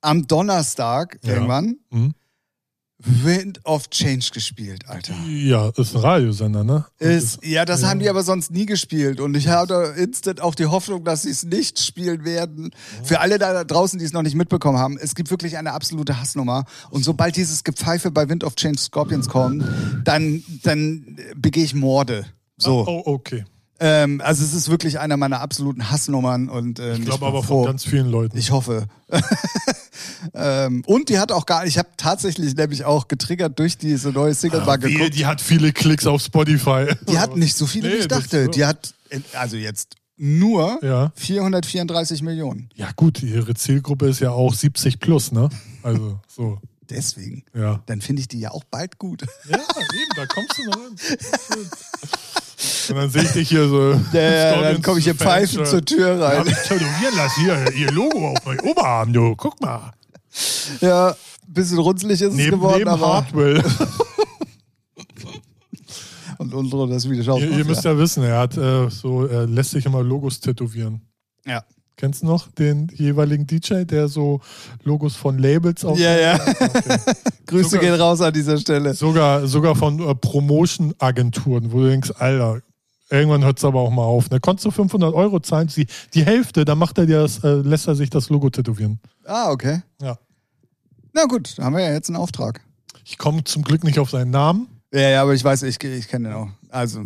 am 0.00 0.26
Donnerstag 0.26 1.18
Ja. 1.24 1.34
irgendwann 1.34 1.78
Hm? 1.90 2.14
Wind 2.98 3.60
of 3.64 3.90
Change 3.90 4.30
gespielt, 4.32 4.88
Alter. 4.88 5.14
Ja, 5.28 5.68
ist 5.76 5.94
ein 5.94 6.00
Radiosender, 6.00 6.64
ne? 6.64 6.86
Ist, 6.98 7.44
ja, 7.44 7.66
das 7.66 7.82
ja. 7.82 7.88
haben 7.88 8.00
die 8.00 8.08
aber 8.08 8.22
sonst 8.22 8.50
nie 8.50 8.64
gespielt. 8.64 9.20
Und 9.20 9.36
ich 9.36 9.48
habe 9.48 9.94
instant 9.98 10.40
auch 10.40 10.54
die 10.54 10.66
Hoffnung, 10.66 11.04
dass 11.04 11.22
sie 11.22 11.30
es 11.30 11.44
nicht 11.44 11.78
spielen 11.78 12.24
werden. 12.24 12.70
Für 13.04 13.20
alle 13.20 13.38
da 13.38 13.64
draußen, 13.64 13.98
die 13.98 14.04
es 14.04 14.12
noch 14.12 14.22
nicht 14.22 14.34
mitbekommen 14.34 14.78
haben, 14.78 14.96
es 14.98 15.14
gibt 15.14 15.30
wirklich 15.30 15.58
eine 15.58 15.72
absolute 15.72 16.18
Hassnummer. 16.18 16.64
Und 16.90 17.04
sobald 17.04 17.36
dieses 17.36 17.64
Gepfeife 17.64 18.10
bei 18.10 18.30
Wind 18.30 18.44
of 18.44 18.56
Change 18.56 18.78
Scorpions 18.78 19.28
kommt, 19.28 19.64
dann, 20.04 20.42
dann 20.62 21.18
begehe 21.36 21.64
ich 21.64 21.74
Morde. 21.74 22.24
So. 22.56 22.86
Oh, 22.86 23.02
okay. 23.04 23.44
Ähm, 23.78 24.22
also 24.24 24.42
es 24.42 24.54
ist 24.54 24.70
wirklich 24.70 24.98
einer 24.98 25.16
meiner 25.16 25.40
absoluten 25.40 25.90
Hassnummern. 25.90 26.48
Und, 26.48 26.78
äh, 26.78 26.94
Ich 26.94 27.04
glaube 27.04 27.26
aber 27.26 27.42
froh. 27.42 27.64
von 27.64 27.72
ganz 27.72 27.84
vielen 27.84 28.08
Leuten. 28.10 28.36
Ich 28.38 28.50
hoffe. 28.50 28.86
ähm, 30.34 30.82
und 30.86 31.08
die 31.08 31.18
hat 31.18 31.30
auch 31.32 31.46
gar 31.46 31.66
ich 31.66 31.78
habe 31.78 31.88
tatsächlich 31.96 32.54
nämlich 32.56 32.84
auch 32.84 33.08
getriggert 33.08 33.58
durch 33.58 33.76
diese 33.78 34.10
neue 34.10 34.34
Single 34.34 34.60
mal 34.64 34.78
Ah, 34.78 34.82
wehe, 34.82 34.92
geguckt. 34.94 35.14
die 35.16 35.26
hat 35.26 35.40
viele 35.40 35.72
Klicks 35.72 36.06
auf 36.06 36.22
Spotify. 36.22 36.86
Die 37.08 37.18
hat 37.18 37.36
nicht 37.36 37.54
so 37.56 37.66
viele, 37.66 37.88
wie 37.88 37.92
Nee, 37.94 38.00
ich 38.00 38.08
das- 38.08 38.22
dachte. 38.24 38.48
Die 38.48 38.64
hat, 38.64 38.94
also 39.34 39.56
jetzt 39.56 39.96
nur 40.16 40.78
Ja. 40.82 41.12
434 41.16 42.22
Millionen. 42.22 42.70
Ja, 42.74 42.88
gut, 42.96 43.22
ihre 43.22 43.54
Zielgruppe 43.54 44.08
ist 44.08 44.20
ja 44.20 44.30
auch 44.30 44.54
70 44.54 44.98
plus, 45.00 45.30
ne? 45.32 45.50
Also, 45.82 46.18
so. 46.26 46.58
deswegen. 46.88 47.44
Ja. 47.54 47.82
Dann 47.86 48.00
finde 48.00 48.20
ich 48.20 48.28
die 48.28 48.40
ja 48.40 48.50
auch 48.52 48.64
bald 48.64 48.98
gut. 48.98 49.22
Ja, 49.48 49.56
eben, 49.58 50.10
da 50.16 50.24
kommst 50.26 50.56
du 50.58 50.64
noch 50.70 50.76
hin. 50.76 50.96
Und 52.88 52.96
dann 52.96 53.10
sehe 53.10 53.22
ich 53.22 53.32
dich 53.32 53.48
hier 53.48 53.68
so. 53.68 54.00
Ja, 54.12 54.20
ja, 54.20 54.62
dann 54.72 54.80
komme 54.82 54.98
ich 54.98 55.04
hier 55.04 55.14
pfeifend 55.14 55.66
zur 55.66 55.84
Tür 55.84 56.20
rein. 56.20 56.46
ich 56.46 56.54
tätowieren 56.54 57.16
lassen. 57.16 57.40
Hier, 57.42 57.72
ihr 57.74 57.92
Logo 57.92 58.28
auf 58.30 58.44
meinem 58.46 58.60
Oberarm, 58.60 59.12
du. 59.12 59.34
Guck 59.36 59.60
mal. 59.60 59.92
Ja, 60.80 61.08
ein 61.10 61.14
bisschen 61.46 61.78
runzlig 61.78 62.20
ist 62.20 62.30
es 62.30 62.34
Neben, 62.34 62.52
geworden, 62.52 62.78
neben 62.78 62.90
aber. 62.90 63.14
Hardwell. 63.14 63.62
Und 66.38 66.52
unsere, 66.52 66.88
das 66.88 67.08
wieder 67.08 67.24
schaut. 67.24 67.40
ihr, 67.40 67.50
ihr 67.50 67.64
müsst 67.64 67.84
ja 67.84 67.96
wissen, 67.96 68.22
er 68.22 68.38
hat 68.40 68.56
äh, 68.58 68.90
so, 68.90 69.24
er 69.26 69.46
lässt 69.46 69.70
sich 69.70 69.86
immer 69.86 70.02
Logos 70.02 70.38
tätowieren. 70.40 71.00
ja. 71.46 71.62
Kennst 71.96 72.22
du 72.22 72.26
noch 72.26 72.48
den 72.52 72.88
jeweiligen 72.94 73.46
DJ, 73.46 73.84
der 73.84 74.08
so 74.08 74.40
Logos 74.84 75.16
von 75.16 75.38
Labels 75.38 75.82
auf 75.84 75.98
Ja, 75.98 76.14
ja. 76.18 76.38
Grüße 77.46 77.70
Sogar- 77.70 77.80
gehen 77.84 77.94
raus 78.00 78.20
an 78.20 78.32
dieser 78.34 78.58
Stelle. 78.58 78.92
Sogar, 78.94 79.46
sogar 79.46 79.74
von 79.74 79.98
äh, 80.06 80.14
Promotion-Agenturen, 80.14 81.72
wo 81.72 81.80
du 81.80 81.88
denkst, 81.88 82.12
Alter, 82.18 82.60
irgendwann 83.10 83.44
hört 83.44 83.58
es 83.58 83.64
aber 83.64 83.80
auch 83.80 83.90
mal 83.90 84.02
auf. 84.04 84.28
Ne? 84.30 84.40
Konntest 84.40 84.66
du 84.66 84.70
500 84.70 85.14
Euro 85.14 85.40
zahlen, 85.40 85.68
die, 85.74 85.86
die 86.12 86.24
Hälfte, 86.24 86.64
dann 86.66 86.76
macht 86.78 86.98
er 86.98 87.06
dir 87.06 87.20
das, 87.20 87.42
äh, 87.42 87.54
lässt 87.54 87.86
er 87.88 87.94
sich 87.94 88.10
das 88.10 88.28
Logo 88.28 88.50
tätowieren. 88.50 89.00
Ah, 89.24 89.50
okay. 89.50 89.80
Ja. 90.02 90.18
Na 91.14 91.24
gut, 91.24 91.54
da 91.56 91.64
haben 91.64 91.76
wir 91.76 91.82
ja 91.82 91.92
jetzt 91.94 92.10
einen 92.10 92.16
Auftrag. 92.16 92.60
Ich 93.04 93.16
komme 93.16 93.42
zum 93.44 93.62
Glück 93.62 93.84
nicht 93.84 93.98
auf 93.98 94.10
seinen 94.10 94.30
Namen. 94.32 94.68
Ja, 94.92 95.08
ja, 95.08 95.22
aber 95.22 95.32
ich 95.34 95.42
weiß, 95.42 95.62
ich, 95.62 95.82
ich 95.82 96.08
kenne 96.08 96.28
den 96.28 96.36
auch. 96.36 96.48
Also, 96.68 97.04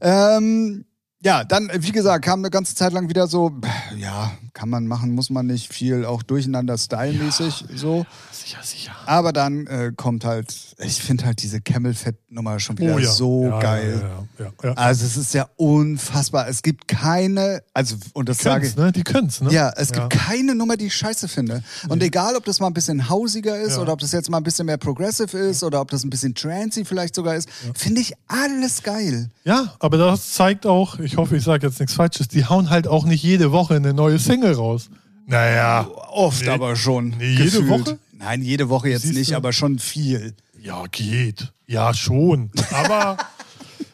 ähm, 0.00 0.84
ja, 1.24 1.42
dann, 1.42 1.70
wie 1.74 1.90
gesagt, 1.90 2.24
kam 2.24 2.40
eine 2.40 2.50
ganze 2.50 2.74
Zeit 2.74 2.92
lang 2.92 3.08
wieder 3.08 3.26
so, 3.26 3.50
ja, 3.96 4.32
kann 4.52 4.68
man 4.68 4.86
machen, 4.86 5.14
muss 5.14 5.30
man 5.30 5.46
nicht 5.46 5.72
viel, 5.72 6.04
auch 6.04 6.22
durcheinander 6.22 6.76
stylmäßig 6.76 7.64
so. 7.74 8.04
Sicher, 8.30 8.58
sicher. 8.62 8.92
Aber 9.06 9.32
dann 9.32 9.66
äh, 9.66 9.92
kommt 9.96 10.26
halt, 10.26 10.73
ich 10.78 11.02
finde 11.02 11.24
halt 11.24 11.42
diese 11.42 11.60
Camel-Fett-Nummer 11.60 12.58
schon 12.60 12.78
wieder 12.78 12.96
Oh 12.96 12.98
ja. 12.98 13.10
so 13.10 13.44
ja, 13.44 13.60
geil. 13.60 14.02
Ja. 14.38 14.72
Also 14.74 15.04
es 15.06 15.16
ist 15.16 15.32
ja 15.34 15.48
unfassbar. 15.56 16.48
Es 16.48 16.62
gibt 16.62 16.88
keine, 16.88 17.62
also 17.72 17.96
und 18.12 18.28
das 18.28 18.38
sage 18.38 18.66
ich. 18.66 18.76
Ne? 18.76 18.90
Die 18.92 19.02
können's, 19.04 19.40
ne? 19.40 19.52
Ja, 19.52 19.72
es 19.76 19.92
gibt 19.92 20.10
keine 20.10 20.54
Nummer, 20.54 20.76
die 20.76 20.86
ich 20.86 20.94
scheiße 20.96 21.28
finde. 21.28 21.62
Und 21.88 22.02
egal, 22.02 22.34
ob 22.36 22.44
das 22.44 22.60
mal 22.60 22.66
ein 22.66 22.74
bisschen 22.74 23.08
hausiger 23.08 23.58
ist 23.60 23.78
oder 23.78 23.92
ob 23.92 24.00
das 24.00 24.12
jetzt 24.12 24.30
mal 24.30 24.38
ein 24.38 24.42
bisschen 24.44 24.66
mehr 24.66 24.78
progressive 24.78 25.36
ist 25.38 25.62
oder 25.62 25.80
ob 25.80 25.90
das 25.90 26.04
ein 26.04 26.10
bisschen 26.10 26.34
trancy 26.34 26.84
vielleicht 26.84 27.14
sogar 27.14 27.36
ist, 27.36 27.48
finde 27.74 28.00
ich 28.00 28.12
alles 28.26 28.82
geil. 28.82 29.28
Ja, 29.44 29.74
aber 29.78 29.96
das 29.96 30.32
zeigt 30.34 30.66
auch, 30.66 30.98
ich 30.98 31.16
hoffe, 31.16 31.36
ich 31.36 31.44
sage 31.44 31.66
jetzt 31.66 31.78
nichts 31.80 31.94
Falsches, 31.94 32.28
die 32.28 32.44
hauen 32.46 32.70
halt 32.70 32.88
auch 32.88 33.04
nicht 33.04 33.22
jede 33.22 33.52
Woche 33.52 33.76
eine 33.76 33.94
neue 33.94 34.18
Single 34.18 34.54
raus. 34.54 34.88
Naja. 35.26 35.88
Oft 36.10 36.42
Nee. 36.42 36.48
aber 36.48 36.76
schon. 36.76 37.14
Nee, 37.18 37.34
jede. 37.36 37.68
Woche? 37.68 37.98
Nein, 38.12 38.42
jede 38.42 38.68
Woche 38.68 38.88
jetzt 38.90 39.02
Siehst 39.02 39.14
nicht, 39.14 39.30
du? 39.32 39.36
aber 39.36 39.52
schon 39.52 39.78
viel. 39.78 40.34
Ja, 40.64 40.84
geht. 40.90 41.52
Ja, 41.66 41.92
schon. 41.92 42.50
Aber, 42.72 43.18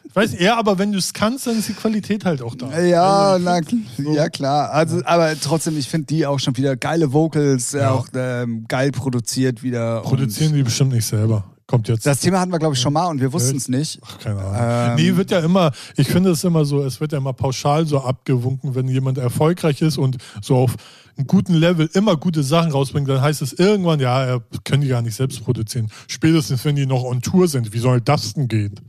ich 0.05 0.15
weiß, 0.15 0.39
ja, 0.39 0.57
aber 0.57 0.77
wenn 0.79 0.93
du 0.93 0.97
es 0.99 1.11
kannst, 1.11 1.45
dann 1.47 1.59
ist 1.59 1.67
die 1.67 1.73
Qualität 1.73 2.23
halt 2.23 2.41
auch 2.41 2.55
da. 2.55 2.79
Ja, 2.81 3.33
Also, 3.33 3.43
na, 3.45 3.59
so- 3.97 4.13
ja 4.13 4.29
klar. 4.29 4.71
Also, 4.71 5.01
aber 5.03 5.37
trotzdem, 5.39 5.77
ich 5.77 5.89
finde 5.89 6.07
die 6.07 6.25
auch 6.25 6.39
schon 6.39 6.55
wieder 6.55 6.77
geile 6.77 7.11
Vocals, 7.11 7.73
Ja. 7.73 7.91
auch 7.91 8.07
ähm, 8.13 8.65
geil 8.69 8.91
produziert 8.91 9.63
wieder. 9.63 9.99
Produzieren 10.01 10.53
die 10.53 10.63
bestimmt 10.63 10.93
nicht 10.93 11.05
selber. 11.05 11.43
Kommt 11.67 11.87
jetzt. 11.89 12.05
Das 12.05 12.19
Thema 12.19 12.39
hatten 12.39 12.51
wir, 12.51 12.59
glaube 12.59 12.75
ich, 12.75 12.81
schon 12.81 12.91
mal 12.93 13.05
und 13.07 13.19
wir 13.21 13.31
wussten 13.31 13.55
es 13.57 13.69
nicht. 13.69 13.99
Ach, 14.05 14.17
keine 14.19 14.41
Ahnung. 14.41 14.97
Ähm, 14.99 15.05
nee, 15.11 15.15
wird 15.17 15.31
ja 15.31 15.39
immer, 15.39 15.71
ich 15.95 16.07
finde 16.09 16.31
es 16.31 16.43
immer 16.43 16.63
so, 16.65 16.83
es 16.83 16.99
wird 16.99 17.13
ja 17.13 17.17
immer 17.17 17.31
pauschal 17.33 17.85
so 17.85 17.99
abgewunken, 18.01 18.75
wenn 18.75 18.87
jemand 18.89 19.17
erfolgreich 19.17 19.81
ist 19.81 19.97
und 19.97 20.17
so 20.41 20.55
auf 20.57 20.75
einem 21.17 21.27
guten 21.27 21.53
Level 21.53 21.89
immer 21.93 22.15
gute 22.17 22.43
Sachen 22.43 22.71
rausbringt, 22.71 23.07
dann 23.09 23.21
heißt 23.21 23.41
es 23.41 23.53
irgendwann, 23.53 23.99
ja, 23.99 24.23
er 24.23 24.43
können 24.63 24.81
die 24.81 24.87
gar 24.89 25.01
nicht 25.01 25.15
selbst 25.15 25.43
produzieren. 25.43 25.89
Spätestens, 26.07 26.63
wenn 26.65 26.75
die 26.75 26.85
noch 26.85 27.03
on 27.03 27.21
Tour 27.21 27.47
sind. 27.47 27.73
Wie 27.73 27.79
soll 27.79 28.01
das 28.01 28.33
denn 28.33 28.47
gehen? 28.47 28.79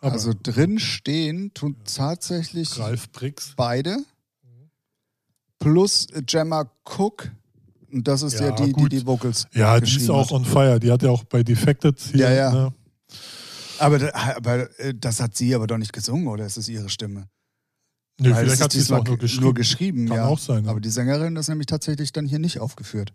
Aber 0.00 0.12
Also 0.12 0.32
drin 0.42 0.78
stehen 0.78 1.52
tun 1.54 1.76
tatsächlich 1.84 2.78
Ralf 2.78 3.10
Brix. 3.12 3.52
beide 3.56 3.96
plus 5.58 6.06
Gemma 6.26 6.70
Cook. 6.84 7.30
Und 7.92 8.06
das 8.08 8.22
ist 8.22 8.34
ja, 8.34 8.46
Ja, 8.46 8.50
die, 8.52 8.64
die 8.66 8.72
gut. 8.72 8.92
die 8.92 9.06
Vocals 9.06 9.46
Ja, 9.52 9.78
die 9.80 9.96
ist 9.96 10.10
auch 10.10 10.30
on 10.32 10.44
fire. 10.44 10.80
Die 10.80 10.90
hat 10.90 11.02
ja 11.02 11.10
auch 11.10 11.24
bei 11.24 11.42
Defected 11.42 11.98
hier. 12.00 12.20
Ja, 12.20 12.32
ja. 12.32 12.52
Ne? 12.52 12.74
Aber, 13.78 14.14
aber 14.36 14.80
äh, 14.80 14.94
das 14.94 15.20
hat 15.20 15.36
sie 15.36 15.54
aber 15.54 15.66
doch 15.66 15.78
nicht 15.78 15.92
gesungen, 15.92 16.26
oder 16.28 16.44
ist 16.46 16.56
es 16.56 16.68
ihre 16.68 16.88
Stimme? 16.88 17.28
Nee, 18.18 18.30
Weil 18.30 18.44
vielleicht 18.44 18.62
hat 18.62 18.72
sie 18.72 18.78
es 18.78 18.90
auch 18.92 18.98
nur 19.04 19.16
ge- 19.16 19.16
geschrieben. 19.18 19.42
Nur 19.44 19.54
geschrieben 19.54 20.06
Kann 20.08 20.16
ja. 20.18 20.26
auch 20.26 20.38
sein, 20.38 20.64
ja. 20.64 20.70
Aber 20.70 20.80
die 20.80 20.90
Sängerin 20.90 21.34
ist 21.36 21.48
nämlich 21.48 21.66
tatsächlich 21.66 22.12
dann 22.12 22.26
hier 22.26 22.38
nicht 22.38 22.60
aufgeführt. 22.60 23.12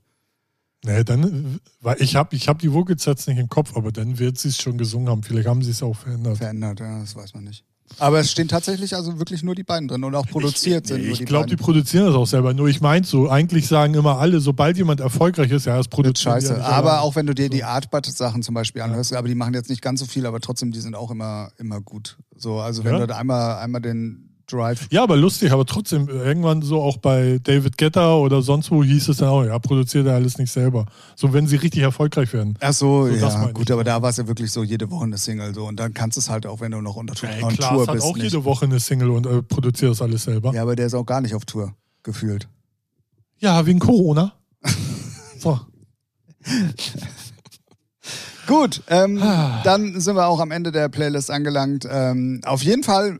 Nee, 0.85 1.03
dann, 1.03 1.59
weil 1.81 2.01
ich 2.01 2.15
habe 2.15 2.35
ich 2.35 2.47
hab 2.47 2.59
die 2.59 2.71
Vocals 2.73 3.03
jetzt 3.05 3.27
nicht 3.27 3.37
im 3.37 3.49
Kopf, 3.49 3.75
aber 3.75 3.91
dann 3.91 4.17
wird 4.19 4.37
sie 4.37 4.47
es 4.49 4.57
schon 4.61 4.77
gesungen 4.77 5.09
haben. 5.09 5.23
Vielleicht 5.23 5.47
haben 5.47 5.61
sie 5.61 5.71
es 5.71 5.83
auch 5.83 5.95
verändert. 5.95 6.37
Verändert, 6.37 6.79
ja, 6.79 6.99
das 6.99 7.15
weiß 7.15 7.33
man 7.33 7.43
nicht. 7.45 7.63
Aber 7.97 8.19
es 8.19 8.29
stehen 8.31 8.47
tatsächlich 8.47 8.95
also 8.95 9.17
wirklich 9.17 9.41
nur 9.41 9.55
die 9.55 9.63
beiden 9.63 9.87
drin 9.87 10.03
und 10.03 10.13
auch 10.15 10.27
produziert 10.27 10.85
sind 10.85 11.01
nur 11.03 11.11
ich 11.11 11.25
glaube, 11.25 11.47
die 11.47 11.55
produzieren 11.55 12.05
das 12.05 12.13
auch 12.15 12.27
selber. 12.27 12.53
Nur 12.53 12.67
ich 12.67 12.81
meinte 12.81 13.09
so, 13.09 13.29
eigentlich 13.29 13.67
sagen 13.67 13.95
immer 13.95 14.19
alle, 14.19 14.39
sobald 14.41 14.77
jemand 14.77 14.99
erfolgreich 14.99 15.49
ist, 15.51 15.65
ja, 15.65 15.75
das 15.75 15.87
produziert 15.87 16.19
scheiße. 16.19 16.53
ja 16.57 16.61
aber 16.65 17.01
auch 17.01 17.15
wenn 17.15 17.25
du 17.25 17.33
dir 17.33 17.49
die 17.49 17.63
Artbud-Sachen 17.63 18.43
zum 18.43 18.53
Beispiel 18.53 18.83
anhörst, 18.83 19.11
aber 19.13 19.27
die 19.27 19.33
machen 19.35 19.55
jetzt 19.55 19.69
nicht 19.71 19.81
ganz 19.81 19.99
so 20.01 20.05
viel, 20.05 20.27
aber 20.27 20.39
trotzdem, 20.39 20.71
die 20.71 20.79
sind 20.81 20.93
auch 20.95 21.09
immer, 21.09 21.51
immer 21.57 21.81
gut. 21.81 22.17
So, 22.37 22.59
also 22.59 22.83
wenn 22.83 22.93
Ja. 22.93 22.99
du 22.99 23.07
da 23.07 23.17
einmal, 23.17 23.57
einmal 23.57 23.81
den 23.81 24.28
Drive. 24.51 24.87
Ja, 24.91 25.03
aber 25.03 25.15
lustig, 25.17 25.51
aber 25.51 25.65
trotzdem, 25.65 26.07
irgendwann 26.09 26.61
so 26.61 26.81
auch 26.81 26.97
bei 26.97 27.39
David 27.43 27.77
Guetta 27.77 28.15
oder 28.15 28.41
sonst 28.41 28.71
wo 28.71 28.83
hieß 28.83 29.09
es 29.09 29.17
dann 29.17 29.29
auch, 29.29 29.43
ja, 29.43 29.57
produziert 29.59 30.07
er 30.07 30.15
alles 30.15 30.37
nicht 30.37 30.51
selber. 30.51 30.85
So, 31.15 31.33
wenn 31.33 31.47
sie 31.47 31.55
richtig 31.57 31.83
erfolgreich 31.83 32.33
werden. 32.33 32.55
Ach 32.59 32.73
so, 32.73 33.07
So, 33.07 33.13
ja, 33.13 33.51
gut, 33.51 33.69
aber 33.71 33.83
da 33.83 34.01
war 34.01 34.09
es 34.09 34.17
ja 34.17 34.27
wirklich 34.27 34.51
so 34.51 34.63
jede 34.63 34.89
Woche 34.89 35.05
eine 35.05 35.17
Single 35.17 35.53
so 35.53 35.67
und 35.67 35.79
dann 35.79 35.93
kannst 35.93 36.17
du 36.17 36.21
es 36.21 36.29
halt 36.29 36.45
auch, 36.45 36.59
wenn 36.61 36.71
du 36.71 36.81
noch 36.81 36.95
unter 36.95 37.13
on 37.41 37.53
Klaas 37.53 37.69
Tour 37.69 37.87
hat 37.87 37.93
bist. 37.93 38.05
auch 38.05 38.15
nicht. 38.15 38.23
jede 38.23 38.43
Woche 38.43 38.65
eine 38.65 38.79
Single 38.79 39.09
und 39.11 39.25
äh, 39.25 39.41
produziert 39.41 39.91
das 39.91 40.01
alles 40.01 40.23
selber. 40.23 40.53
Ja, 40.53 40.63
aber 40.63 40.75
der 40.75 40.87
ist 40.87 40.93
auch 40.93 41.05
gar 41.05 41.21
nicht 41.21 41.35
auf 41.35 41.45
Tour 41.45 41.73
gefühlt. 42.03 42.47
Ja, 43.39 43.65
wegen 43.65 43.79
Corona. 43.79 44.33
so. 45.39 45.59
Gut, 48.49 48.81
ähm, 48.87 49.21
Ah. 49.21 49.61
dann 49.63 50.01
sind 50.01 50.15
wir 50.15 50.27
auch 50.27 50.39
am 50.39 50.49
Ende 50.51 50.71
der 50.71 50.89
Playlist 50.89 51.29
angelangt. 51.31 51.87
Ähm, 51.89 52.41
auf 52.43 52.63
jeden 52.63 52.83
Fall, 52.83 53.19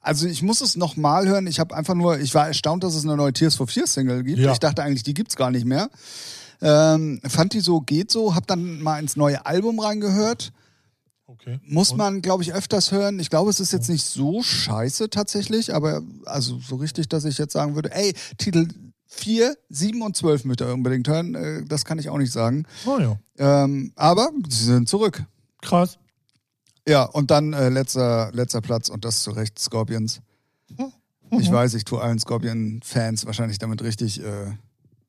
also 0.00 0.26
ich 0.26 0.42
muss 0.42 0.60
es 0.60 0.76
nochmal 0.76 1.26
hören. 1.28 1.46
Ich 1.48 1.58
habe 1.60 1.74
einfach 1.76 1.94
nur, 1.94 2.18
ich 2.20 2.32
war 2.34 2.46
erstaunt, 2.46 2.84
dass 2.84 2.94
es 2.94 3.04
eine 3.04 3.16
neue 3.16 3.32
Tears 3.32 3.56
for 3.56 3.66
Fears 3.66 3.92
Single 3.92 4.22
gibt. 4.22 4.38
Ja. 4.38 4.52
Ich 4.52 4.58
dachte 4.58 4.82
eigentlich, 4.84 5.02
die 5.02 5.14
gibt's 5.14 5.34
gar 5.36 5.50
nicht 5.50 5.66
mehr. 5.66 5.90
Ähm, 6.62 7.20
fand 7.26 7.52
die 7.52 7.60
so, 7.60 7.80
geht 7.80 8.10
so, 8.12 8.34
hab 8.34 8.46
dann 8.46 8.80
mal 8.80 8.98
ins 9.00 9.16
neue 9.16 9.44
Album 9.44 9.80
reingehört. 9.80 10.52
Okay. 11.26 11.58
Muss 11.64 11.90
Und? 11.90 11.98
man, 11.98 12.22
glaube 12.22 12.44
ich, 12.44 12.54
öfters 12.54 12.92
hören. 12.92 13.18
Ich 13.18 13.30
glaube, 13.30 13.50
es 13.50 13.58
ist 13.58 13.72
jetzt 13.72 13.90
nicht 13.90 14.04
so 14.04 14.42
scheiße 14.44 15.10
tatsächlich, 15.10 15.74
aber 15.74 16.02
also 16.24 16.60
so 16.60 16.76
richtig, 16.76 17.08
dass 17.08 17.24
ich 17.24 17.36
jetzt 17.36 17.52
sagen 17.52 17.74
würde, 17.74 17.92
ey, 17.92 18.14
Titel 18.38 18.68
4, 19.08 19.56
7 19.68 20.02
und 20.02 20.16
12 20.16 20.44
müsst 20.44 20.60
ihr 20.60 20.72
unbedingt 20.72 21.08
hören. 21.08 21.34
Äh, 21.34 21.64
das 21.64 21.84
kann 21.84 21.98
ich 21.98 22.08
auch 22.08 22.18
nicht 22.18 22.32
sagen. 22.32 22.64
Oh 22.86 22.98
ja. 22.98 23.18
Ähm, 23.38 23.92
aber 23.96 24.30
sie 24.48 24.64
sind 24.64 24.88
zurück. 24.88 25.24
Krass. 25.62 25.98
Ja, 26.88 27.02
und 27.04 27.30
dann 27.30 27.52
äh, 27.52 27.68
letzter, 27.68 28.30
letzter 28.32 28.60
Platz 28.60 28.88
und 28.88 29.04
das 29.04 29.22
zu 29.22 29.30
Recht 29.32 29.58
Scorpions. 29.58 30.20
Ich 31.30 31.50
weiß, 31.50 31.74
ich 31.74 31.84
tue 31.84 32.00
allen 32.00 32.18
Scorpion-Fans 32.20 33.26
wahrscheinlich 33.26 33.58
damit 33.58 33.82
richtig. 33.82 34.22
Äh, 34.22 34.52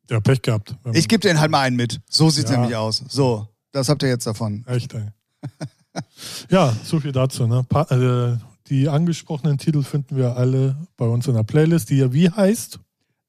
Ja, 0.09 0.19
Pech 0.19 0.41
gehabt. 0.41 0.75
Ich 0.93 1.07
gebe 1.07 1.19
denen 1.19 1.39
halt 1.39 1.51
mal 1.51 1.61
einen 1.61 1.75
mit. 1.75 1.99
So 2.09 2.29
sieht's 2.31 2.49
Ja. 2.49 2.57
nämlich 2.57 2.75
aus. 2.75 3.03
So, 3.09 3.47
das 3.71 3.89
habt 3.89 4.01
ihr 4.03 4.09
jetzt 4.09 4.25
davon. 4.25 4.63
Echt, 4.67 4.93
ey. 4.95 5.07
ja, 6.49 6.75
so 6.83 6.99
viel 6.99 7.11
dazu. 7.11 7.45
Ne? 7.45 7.63
Pa 7.67 7.83
äh, 7.91 8.37
die 8.69 8.89
angesprochenen 8.89 9.57
Titel 9.59 9.83
finden 9.83 10.15
wir 10.17 10.35
alle 10.35 10.75
bei 10.97 11.05
uns 11.05 11.27
in 11.27 11.35
der 11.35 11.43
Playlist, 11.43 11.89
die 11.89 11.97
ja 11.97 12.11
wie 12.11 12.29
heißt? 12.29 12.79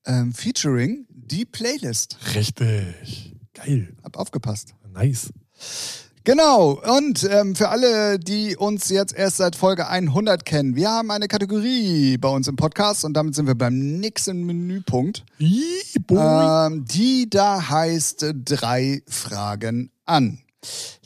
Ähm, 0.08 0.32
featuring 0.32 1.06
die 1.10 1.44
Playlist. 1.44 2.16
Richtig. 2.34 3.36
Geil. 3.52 3.94
Hab 4.02 4.16
aufgepasst. 4.16 4.74
Nice. 4.94 5.30
Genau, 6.24 6.80
und 6.98 7.28
ähm, 7.30 7.54
für 7.54 7.68
alle, 7.68 8.18
die 8.18 8.56
uns 8.56 8.88
jetzt 8.88 9.14
erst 9.14 9.38
seit 9.38 9.56
Folge 9.56 9.88
100 9.88 10.44
kennen, 10.44 10.76
wir 10.76 10.90
haben 10.90 11.10
eine 11.10 11.28
Kategorie 11.28 12.18
bei 12.18 12.28
uns 12.28 12.48
im 12.48 12.56
Podcast 12.56 13.04
und 13.04 13.14
damit 13.14 13.34
sind 13.34 13.46
wir 13.46 13.54
beim 13.54 13.98
nächsten 13.98 14.44
Menüpunkt. 14.44 15.24
Ähm, 16.68 16.84
die 16.86 17.28
da 17.30 17.68
heißt 17.68 18.26
drei 18.44 19.02
Fragen 19.06 19.90
an. 20.04 20.38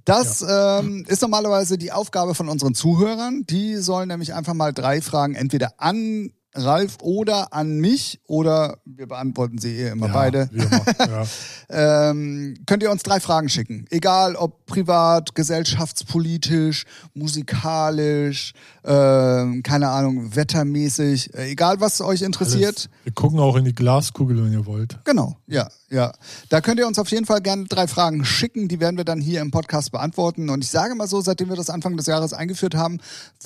Das 0.05 0.43
ähm, 0.49 1.05
ist 1.07 1.23
normalerweise 1.23 1.79
die 1.79 1.93
Aufgabe 1.93 2.35
von 2.35 2.49
unseren 2.49 2.75
Zuhörern. 2.75 3.45
Die 3.47 3.77
sollen 3.77 4.09
nämlich 4.09 4.35
einfach 4.35 4.55
mal 4.55 4.73
drei 4.73 5.01
Fragen 5.01 5.35
entweder 5.35 5.75
an 5.79 6.33
Ralf 6.55 6.99
oder 7.01 7.53
an 7.53 7.79
mich 7.79 8.21
oder 8.27 8.79
wir 8.85 9.07
beantworten 9.07 9.59
sie 9.59 9.77
eh 9.77 9.89
immer 9.91 10.09
ja, 10.09 10.13
beide. 10.13 10.51
immer, 10.53 10.85
ja. 10.99 11.25
ähm, 12.11 12.55
könnt 12.67 12.83
ihr 12.83 12.91
uns 12.91 13.03
drei 13.03 13.21
Fragen 13.21 13.49
schicken. 13.49 13.87
Egal 13.91 14.37
ob 14.37 14.67
privat, 14.67 15.35
gesellschaftspolitisch, 15.35 16.85
musikalisch, 17.15 18.53
ähm, 18.85 19.63
keine 19.63 19.89
Ahnung, 19.89 20.35
wettermäßig, 20.35 21.35
äh, 21.35 21.51
egal 21.51 21.81
was 21.81 22.01
euch 22.01 22.23
interessiert. 22.23 22.77
Alles. 22.77 22.89
Wir 23.05 23.13
gucken 23.13 23.39
auch 23.39 23.57
in 23.57 23.65
die 23.65 23.75
Glaskugel, 23.75 24.45
wenn 24.45 24.53
ihr 24.53 24.67
wollt. 24.67 24.99
Genau, 25.05 25.37
ja, 25.47 25.69
ja. 25.91 26.13
Da 26.51 26.61
könnt 26.61 26.79
ihr 26.79 26.87
uns 26.87 26.99
auf 26.99 27.11
jeden 27.11 27.27
Fall 27.27 27.41
gerne 27.41 27.65
drei 27.65 27.87
Fragen 27.87 28.25
schicken, 28.25 28.69
die 28.69 28.81
werden 28.81 28.97
wir 28.97 29.05
dann 29.05 29.21
hier 29.21 29.41
im 29.41 29.51
Podcast 29.51 29.93
beantworten. 29.93 30.51
Und 30.51 30.63
ich 30.63 30.71
sage 30.71 30.95
mal 30.95 31.09
so, 31.09 31.21
seitdem 31.21 31.49
wir 31.49 31.57
das 31.57 31.71
Anfang 31.71 31.97
des 31.97 32.07
Jahres 32.07 32.33
eingeführt 32.33 32.75
haben, 32.75 32.99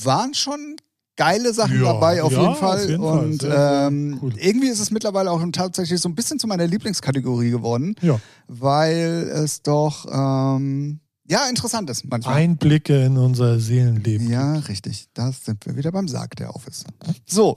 waren 0.02 0.34
schon 0.34 0.76
geile 1.16 1.52
Sachen 1.54 1.76
Ja, 1.82 1.92
dabei 1.94 2.22
auf 2.22 2.32
ja, 2.32 2.42
jeden 2.42 2.54
Fall. 2.56 2.82
auf 2.84 2.88
jeden 2.88 3.02
Fall. 3.02 3.18
Und 3.24 3.42
sehr 3.42 3.86
ähm, 3.88 4.18
cool. 4.22 4.32
irgendwie 4.38 4.68
ist 4.68 4.80
es 4.80 4.90
mittlerweile 4.90 5.30
auch 5.30 5.42
tatsächlich 5.52 6.00
so 6.00 6.08
ein 6.08 6.14
bisschen 6.14 6.38
zu 6.38 6.46
meiner 6.46 6.66
Lieblingskategorie 6.66 7.50
geworden, 7.50 7.94
Ja. 8.02 8.20
weil 8.48 9.30
es 9.34 9.62
doch 9.62 10.06
ähm, 10.12 11.00
ja 11.28 11.48
interessant 11.48 11.88
ist 11.90 12.04
manchmal. 12.04 12.36
Einblicke 12.36 13.04
in 13.04 13.16
unser 13.18 13.58
Seelenleben. 13.58 14.30
Ja, 14.30 14.54
richtig. 14.54 15.08
Da 15.14 15.32
sind 15.32 15.64
wir 15.66 15.76
wieder 15.76 15.90
beim 15.92 16.08
Sarg, 16.08 16.36
der 16.36 16.54
auf 16.54 16.66
ist. 16.66 16.84
So. 17.24 17.56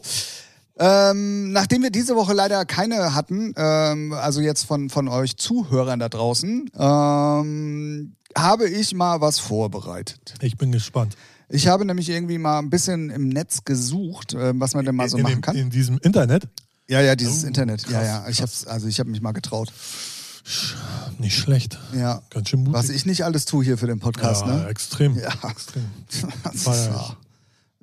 Ähm, 0.81 1.51
nachdem 1.51 1.83
wir 1.83 1.89
diese 1.89 2.15
Woche 2.15 2.31
leider 2.33 2.63
keine 2.63 3.13
hatten, 3.13 3.53
ähm, 3.57 4.13
also 4.13 4.39
jetzt 4.39 4.63
von, 4.63 4.89
von 4.89 5.09
euch 5.09 5.35
Zuhörern 5.35 5.99
da 5.99 6.07
draußen, 6.07 6.69
ähm, 6.73 8.15
habe 8.37 8.69
ich 8.69 8.93
mal 8.93 9.19
was 9.19 9.39
vorbereitet. 9.39 10.35
Ich 10.41 10.55
bin 10.57 10.71
gespannt. 10.71 11.17
Ich 11.49 11.67
habe 11.67 11.83
nämlich 11.85 12.09
irgendwie 12.09 12.37
mal 12.37 12.59
ein 12.59 12.69
bisschen 12.69 13.09
im 13.09 13.29
Netz 13.29 13.63
gesucht, 13.65 14.33
äh, 14.33 14.53
was 14.59 14.73
man 14.75 14.85
denn 14.85 14.95
mal 14.95 15.09
so 15.09 15.17
in, 15.17 15.23
machen 15.23 15.35
dem, 15.35 15.41
kann. 15.41 15.55
in 15.55 15.69
diesem 15.69 15.97
Internet? 15.97 16.47
ja, 16.87 17.01
ja, 17.01 17.15
dieses 17.15 17.43
Oh, 17.43 17.47
Internet. 17.47 17.83
ja, 17.89 17.99
krass, 17.99 18.07
ja. 18.07 18.29
Ich 18.29 18.37
krass. 18.37 18.61
hab's, 18.61 18.67
also 18.67 18.87
ich 18.87 18.99
habe 18.99 19.09
mich 19.09 19.21
mal 19.21 19.31
getraut. 19.31 19.71
Nicht 21.19 21.37
schlecht. 21.37 21.77
Ja. 21.95 22.21
Ganz 22.31 22.49
schön 22.49 22.59
mutig. 22.61 22.73
Was 22.73 22.89
ich 22.89 23.05
nicht 23.05 23.23
alles 23.23 23.45
tue 23.45 23.63
hier 23.63 23.77
für 23.77 23.87
den 23.87 23.99
Podcast, 23.99 24.45
ja, 24.45 24.55
ne? 24.55 24.67
extrem. 24.67 25.15
Ja. 25.17 25.31
extrem. 25.49 25.85
Feier 26.55 27.17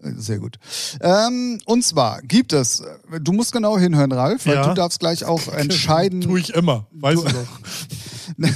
ja, 0.02 0.12
sehr 0.16 0.38
gut. 0.38 0.58
Ähm, 1.00 1.58
und 1.64 1.84
zwar 1.84 2.20
gibt 2.22 2.52
es, 2.52 2.82
du 3.20 3.32
musst 3.32 3.52
genau 3.52 3.78
hinhören, 3.78 4.12
Ralf, 4.12 4.46
weil 4.46 4.54
Ja. 4.56 4.68
du 4.68 4.74
darfst 4.74 5.00
gleich 5.00 5.24
auch 5.24 5.48
entscheiden. 5.52 6.20
Tue 6.20 6.38
ich 6.40 6.54
immer, 6.54 6.86
weißt 6.92 7.22
du 7.22 7.28
doch. 8.38 8.48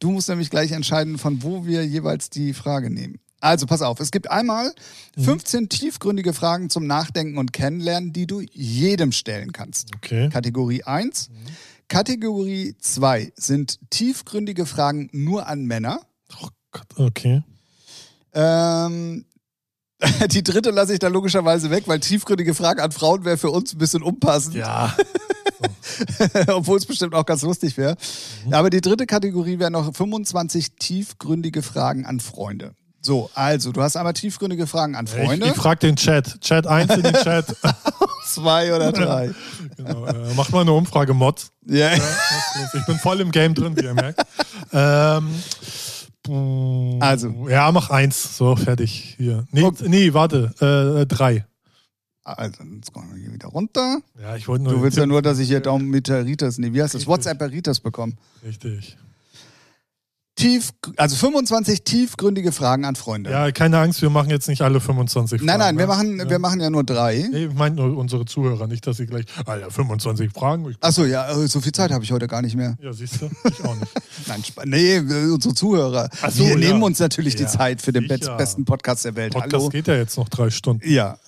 Du 0.00 0.10
musst 0.10 0.28
nämlich 0.28 0.50
gleich 0.50 0.72
entscheiden, 0.72 1.18
von 1.18 1.42
wo 1.42 1.64
wir 1.66 1.86
jeweils 1.86 2.30
die 2.30 2.52
Frage 2.54 2.90
nehmen. 2.90 3.18
Also 3.42 3.66
pass 3.66 3.82
auf, 3.82 3.98
es 4.00 4.10
gibt 4.12 4.30
einmal 4.30 4.72
Mhm. 5.16 5.24
15 5.24 5.68
tiefgründige 5.68 6.32
Fragen 6.32 6.70
zum 6.70 6.86
Nachdenken 6.86 7.36
und 7.38 7.52
Kennenlernen, 7.52 8.12
die 8.12 8.26
du 8.26 8.40
jedem 8.40 9.10
stellen 9.12 9.52
kannst. 9.52 9.90
Okay. 9.96 10.30
Kategorie 10.30 10.84
1. 10.84 11.28
Kategorie 11.88 12.76
2 12.80 13.32
sind 13.36 13.78
tiefgründige 13.90 14.64
Fragen 14.64 15.10
nur 15.12 15.48
an 15.48 15.64
Männer. 15.66 16.00
Oh 16.40 16.48
Gott, 16.70 16.86
okay. 16.98 17.42
Ähm, 18.32 19.26
die 20.30 20.42
dritte 20.42 20.70
lasse 20.70 20.92
ich 20.94 21.00
da 21.00 21.08
logischerweise 21.08 21.70
weg, 21.70 21.84
weil 21.86 22.00
tiefgründige 22.00 22.54
Fragen 22.54 22.80
an 22.80 22.92
Frauen 22.92 23.24
wäre 23.24 23.36
für 23.38 23.50
uns 23.50 23.74
ein 23.74 23.78
bisschen 23.78 24.02
unpassend, 24.02 24.54
Ja. 24.54 24.96
obwohl 26.48 26.78
es 26.78 26.86
bestimmt 26.86 27.14
auch 27.14 27.26
ganz 27.26 27.42
lustig 27.42 27.76
wäre. 27.76 27.96
Mhm. 28.46 28.54
Aber 28.54 28.70
die 28.70 28.80
dritte 28.80 29.06
Kategorie 29.06 29.58
wäre 29.58 29.70
noch 29.70 29.94
25 29.94 30.76
tiefgründige 30.76 31.62
Fragen 31.62 32.06
an 32.06 32.20
Freunde. 32.20 32.74
So, 33.04 33.28
also, 33.34 33.72
du 33.72 33.82
hast 33.82 33.96
einmal 33.96 34.12
tiefgründige 34.12 34.66
Fragen 34.68 34.94
an 34.94 35.08
Freunde, 35.08 35.46
Ich, 35.46 35.52
ich 35.52 35.56
frag 35.58 35.80
den 35.80 35.96
Chat. 35.96 36.40
Chat 36.40 36.66
1 36.68 36.94
in 36.96 37.02
den 37.02 37.14
Chat. 37.14 37.46
zwei 38.26 38.72
oder 38.74 38.92
drei. 38.92 39.32
genau, 39.76 40.06
äh, 40.06 40.32
macht 40.34 40.52
mal 40.52 40.60
eine 40.60 40.72
Umfrage, 40.72 41.12
Mods. 41.12 41.50
Ja. 41.66 41.92
Ja, 41.94 42.00
ich 42.74 42.86
bin 42.86 42.96
voll 42.98 43.20
im 43.20 43.32
Game 43.32 43.54
drin, 43.54 43.76
wie 43.76 43.82
ihr 43.84 43.94
merkt. 43.94 44.24
Ähm, 44.72 45.28
Also. 47.00 47.48
Ja, 47.48 47.72
mach 47.72 47.90
eins. 47.90 48.36
So, 48.36 48.54
fertig. 48.56 49.14
Hier. 49.18 49.46
Nee, 49.50 49.64
Okay. 49.64 49.88
nee 49.88 50.14
warte. 50.14 51.00
Äh, 51.02 51.06
drei. 51.06 51.44
Also, 52.24 52.62
jetzt 52.76 52.92
kommen 52.92 53.12
wir 53.12 53.20
hier 53.20 53.32
wieder 53.32 53.48
runter. 53.48 53.98
Ja, 54.20 54.36
ich 54.36 54.46
wollte 54.46 54.62
nur. 54.62 54.74
Du 54.74 54.82
willst 54.82 54.96
ja 54.96 55.06
nur, 55.06 55.22
dass 55.22 55.40
ich 55.40 55.48
hier 55.48 55.58
Daumenmeteritis, 55.58 56.58
nee, 56.58 56.72
wie 56.72 56.80
heißt 56.80 56.94
das? 56.94 57.00
Richtig. 57.00 57.08
WhatsApp-Eritis 57.08 57.80
bekomme. 57.80 58.12
Tipp- 58.12 58.48
Richtig. 58.48 58.96
Tief, 60.34 60.70
also 60.96 61.14
25 61.14 61.84
tiefgründige 61.84 62.52
Fragen 62.52 62.86
an 62.86 62.96
Freunde. 62.96 63.30
Ja, 63.30 63.52
keine 63.52 63.78
Angst, 63.78 64.00
wir 64.00 64.08
machen 64.08 64.30
jetzt 64.30 64.48
nicht 64.48 64.62
alle 64.62 64.80
25 64.80 65.38
Fragen. 65.40 65.46
nein, 65.46 65.58
nein, 65.58 65.76
wir 65.78 65.86
machen, 65.86 66.18
Ja. 66.18 66.30
wir 66.30 66.38
machen 66.38 66.58
ja 66.58 66.70
nur 66.70 66.84
drei. 66.84 67.28
Nee, 67.30 67.44
ich 67.46 67.54
meine 67.54 67.76
nur 67.76 67.98
unsere 67.98 68.24
Zuhörer, 68.24 68.66
nicht, 68.66 68.86
dass 68.86 68.96
sie 68.96 69.04
gleich, 69.04 69.26
Alter, 69.44 69.70
25 69.70 70.32
Fragen. 70.32 70.74
Achso, 70.80 71.04
ja, 71.04 71.30
äh, 71.30 71.46
so 71.48 71.60
viel 71.60 71.72
Zeit 71.72 71.90
habe 71.92 72.02
ich 72.02 72.12
heute 72.12 72.28
gar 72.28 72.40
nicht 72.40 72.56
mehr. 72.56 72.78
ja, 72.80 72.92
siehst 72.94 73.20
du? 73.20 73.28
Ich 73.46 73.62
auch 73.62 73.74
nicht. 73.76 73.92
Nein, 74.26 74.42
nee, 74.64 74.96
äh, 74.96 75.30
unsere 75.32 75.52
Zuhörer. 75.54 76.08
Ach 76.22 76.30
so, 76.30 76.44
wir 76.44 76.52
ja. 76.52 76.56
nehmen 76.56 76.82
uns 76.82 76.98
natürlich 76.98 77.36
die 77.36 77.42
Ja, 77.42 77.48
Zeit 77.50 77.82
für 77.82 77.92
den 77.92 78.08
sicher. 78.08 78.34
besten 78.38 78.64
Podcast 78.64 79.04
der 79.04 79.14
Welt. 79.16 79.34
Podcast 79.34 79.52
Hallo. 79.54 79.68
geht 79.68 79.86
ja 79.86 79.96
jetzt 79.96 80.16
noch 80.16 80.30
drei 80.30 80.48
Stunden. 80.48 80.88
Ja. 80.90 81.18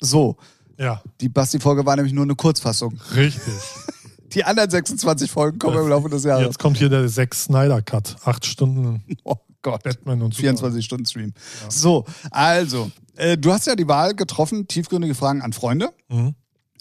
So, 0.00 0.36
Ja, 0.76 1.00
die 1.20 1.28
Basti-Folge 1.28 1.86
war 1.86 1.94
nämlich 1.94 2.12
nur 2.12 2.24
eine 2.24 2.34
Kurzfassung. 2.34 2.98
richtig. 3.14 3.54
Die 4.34 4.44
anderen 4.44 4.70
26 4.70 5.30
Folgen 5.30 5.58
kommen 5.58 5.78
im 5.78 5.88
Laufe 5.88 6.08
des 6.08 6.24
Jahres. 6.24 6.44
Jetzt 6.44 6.58
kommt 6.58 6.76
hier 6.76 6.88
der 6.88 7.08
Zack 7.08 7.34
Snyder 7.34 7.82
Cut. 7.82 8.16
Acht 8.24 8.44
Stunden 8.46 9.02
Oh 9.24 9.36
Gott. 9.62 9.82
Batman 9.82 10.20
und 10.22 10.34
Superman. 10.34 10.56
24-Stunden-Stream. 10.56 11.32
So, 11.68 12.04
also, 12.30 12.90
äh, 13.16 13.38
du 13.38 13.52
hast 13.52 13.66
ja 13.66 13.76
die 13.76 13.88
Wahl 13.88 14.14
getroffen, 14.14 14.68
tiefgründige 14.68 15.14
Fragen 15.14 15.40
an 15.40 15.52
Freunde. 15.52 15.90
Mhm. 16.08 16.34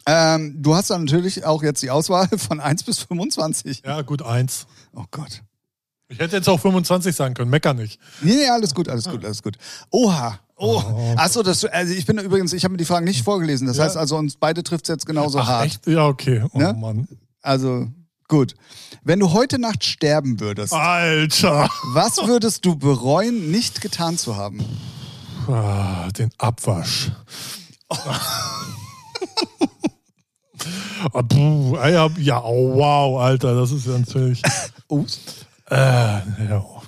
Ähm, 0.06 0.62
du 0.62 0.76
hast 0.76 0.89
dann 0.89 1.06
natürlich 1.06 1.45
auch 1.45 1.64
jetzt 1.64 1.82
die 1.82 1.89
Auswahl 1.89 2.28
von 2.38 2.60
1 2.60 2.84
bis 2.84 2.99
25. 2.99 3.84
Ja, 3.86 4.01
gut, 4.01 4.22
eins. 4.22 4.68
Oh 4.93 5.06
Gott. 5.12 5.43
Ich 6.10 6.20
hätte 6.20 6.36
jetzt 6.36 6.49
auch 6.49 6.60
25 6.60 7.16
sagen 7.16 7.34
können, 7.36 7.49
mecker 7.49 7.74
nicht. 7.74 7.99
Nee, 8.22 8.36
nee, 8.36 8.49
alles 8.49 8.76
gut, 8.76 8.89
alles 8.89 9.06
gut, 9.10 9.24
alles 9.24 9.41
gut. 9.41 9.56
Oha. 9.89 10.39
Oh. 10.58 10.82
Oh. 10.86 11.14
Achso, 11.16 11.41
das, 11.41 11.64
also 11.66 11.93
ich 11.93 12.06
bin 12.06 12.18
übrigens, 12.20 12.51
ich 12.54 12.64
habe 12.66 12.74
mir 12.74 12.78
die 12.78 12.86
Fragen 12.86 13.06
nicht 13.06 13.24
vorgelesen. 13.24 13.66
Das 13.66 13.78
Ja. 13.78 13.86
heißt 13.86 13.95
also, 13.97 14.18
uns 14.18 14.36
beide 14.36 14.62
trifft 14.62 14.86
es 14.86 14.89
jetzt 14.89 15.06
genauso 15.06 15.39
Ach, 15.39 15.47
hart. 15.47 15.66
echt? 15.68 15.88
Ja, 15.88 16.06
okay. 16.08 16.43
Oh 16.54 16.58
Ne? 16.60 16.74
Mann. 16.74 17.08
Also, 17.44 17.88
gut. 18.28 18.56
Wenn 19.04 19.20
du 19.20 19.34
heute 19.34 19.60
Nacht 19.60 19.84
sterben 19.84 20.39
würdest, 20.39 20.74
Alter. 20.74 21.70
was 21.94 22.18
würdest 22.26 22.66
du 22.66 22.76
bereuen, 22.78 23.52
nicht 23.52 23.82
getan 23.82 24.18
zu 24.18 24.38
haben? 24.38 24.66
Ah, 25.48 26.10
den 26.18 26.32
Abwasch. 26.39 27.12
Ah, 31.12 31.22
puh, 31.22 31.76
ah, 31.76 31.89
ja, 31.89 32.10
ja, 32.18 32.41
oh, 32.41 32.78
wow, 32.78 33.20
Alter, 33.20 33.54
das 33.56 33.74
ist 33.74 33.86
ja 33.86 33.98
natürlich. 33.98 34.41
Äh, 35.70 35.76
ja, 35.76 36.60
oh. 36.60 36.82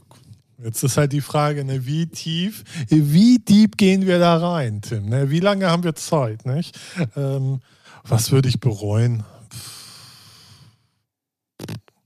Jetzt 0.63 0.83
ist 0.83 0.97
halt 0.97 1.11
die 1.11 1.21
Frage, 1.21 1.65
ne, 1.65 1.85
wie 1.85 2.07
tief, 2.07 2.63
wie 2.89 3.39
deep 3.39 3.77
gehen 3.77 4.05
wir 4.05 4.19
da 4.19 4.37
rein, 4.37 4.81
Tim? 4.81 5.09
Ne? 5.09 5.29
Wie 5.29 5.39
lange 5.39 5.69
haben 5.69 5.83
wir 5.83 5.95
Zeit? 5.95 6.45
Nicht? 6.45 6.77
Ähm, 7.15 7.59
was 8.03 8.31
würde 8.31 8.47
ich 8.47 8.59
bereuen? 8.59 9.23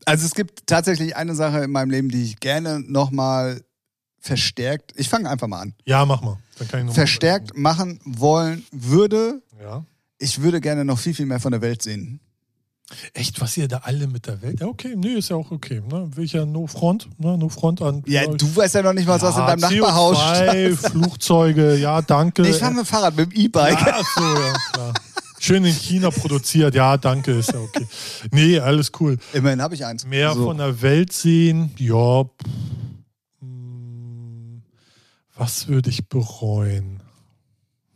Also 0.10 0.26
es 0.26 0.34
gibt 0.34 0.66
tatsächlich 0.66 1.16
eine 1.16 1.36
Sache 1.36 1.60
in 1.60 1.70
meinem 1.70 1.92
Leben, 1.92 2.10
die 2.10 2.24
ich 2.24 2.40
gerne 2.40 2.80
nochmal 2.80 3.62
verstärkt, 4.20 4.92
ich 4.96 5.08
fange 5.08 5.30
einfach 5.30 5.48
mal 5.48 5.62
an, 5.62 5.76
Ja, 5.86 6.04
mach 6.04 6.22
mal. 6.22 6.38
Dann 6.58 6.68
kann 6.68 6.80
ich 6.80 6.86
noch 6.88 6.94
mal 6.94 6.96
verstärkt 6.96 7.56
machen 7.56 8.00
wollen 8.04 8.66
würde. 8.72 9.44
Ja. 9.62 9.86
Ich 10.18 10.42
würde 10.42 10.62
gerne 10.62 10.84
noch 10.84 10.98
viel, 10.98 11.14
viel 11.14 11.28
mehr 11.28 11.40
von 11.40 11.52
der 11.52 11.62
Welt 11.62 11.84
sehen. 11.84 12.20
Echt, 13.14 13.40
was 13.40 13.56
ihr 13.56 13.68
da 13.68 13.82
alle 13.84 14.08
mit 14.08 14.26
der 14.26 14.42
Welt? 14.42 14.62
Ja, 14.62 14.66
okay, 14.66 14.96
nee, 14.98 15.14
ist 15.14 15.30
ja 15.30 15.36
auch 15.36 15.52
okay. 15.52 15.80
Ne? 15.88 16.10
Will 16.16 16.24
ich 16.24 16.34
ja 16.34 16.44
No 16.44 16.66
Front, 16.66 17.08
ne? 17.20 17.38
No 17.38 17.48
Front 17.48 17.84
an. 17.84 18.02
Ja, 18.08 18.26
du 18.26 18.56
weißt 18.56 18.74
ja 18.76 18.82
noch 18.82 18.94
nicht 18.94 19.08
mal, 19.08 19.22
was 19.22 19.38
in 19.38 19.46
deinem 19.46 19.60
Nachbarhaus 19.60 20.18
CO2, 20.18 20.50
steht. 20.50 20.78
Flugzeuge, 20.92 21.76
ja, 21.76 22.02
danke. 22.02 22.42
Nee, 22.42 22.50
ich 22.50 22.58
fahre 22.58 22.74
mit 22.74 22.84
dem 22.84 22.88
Fahrrad, 22.88 23.16
mit 23.16 23.32
dem 23.32 23.40
E-Bike. 23.40 23.80
ja, 23.80 24.02
so, 24.16 24.24
ja, 24.24 24.54
klar. 24.74 24.94
Schön 25.40 25.64
in 25.66 25.74
China 25.74 26.10
produziert, 26.12 26.76
ja, 26.76 26.98
danke, 26.98 27.32
ist 27.32 27.52
ja 27.54 27.60
okay. 27.60 27.88
Nee, 28.32 28.60
alles 28.60 28.92
cool. 29.00 29.18
Immerhin 29.34 29.62
habe 29.62 29.74
ich 29.76 29.86
eins. 29.86 30.06
Mehr 30.06 30.34
So. 30.34 30.46
von 30.46 30.58
der 30.58 30.82
Welt 30.82 31.14
sehen, 31.14 31.72
ja. 31.78 32.24
pff, 32.26 32.32
hm, 33.42 34.62
Was 35.36 35.68
würde 35.68 35.90
ich 35.90 36.08
bereuen? 36.10 37.02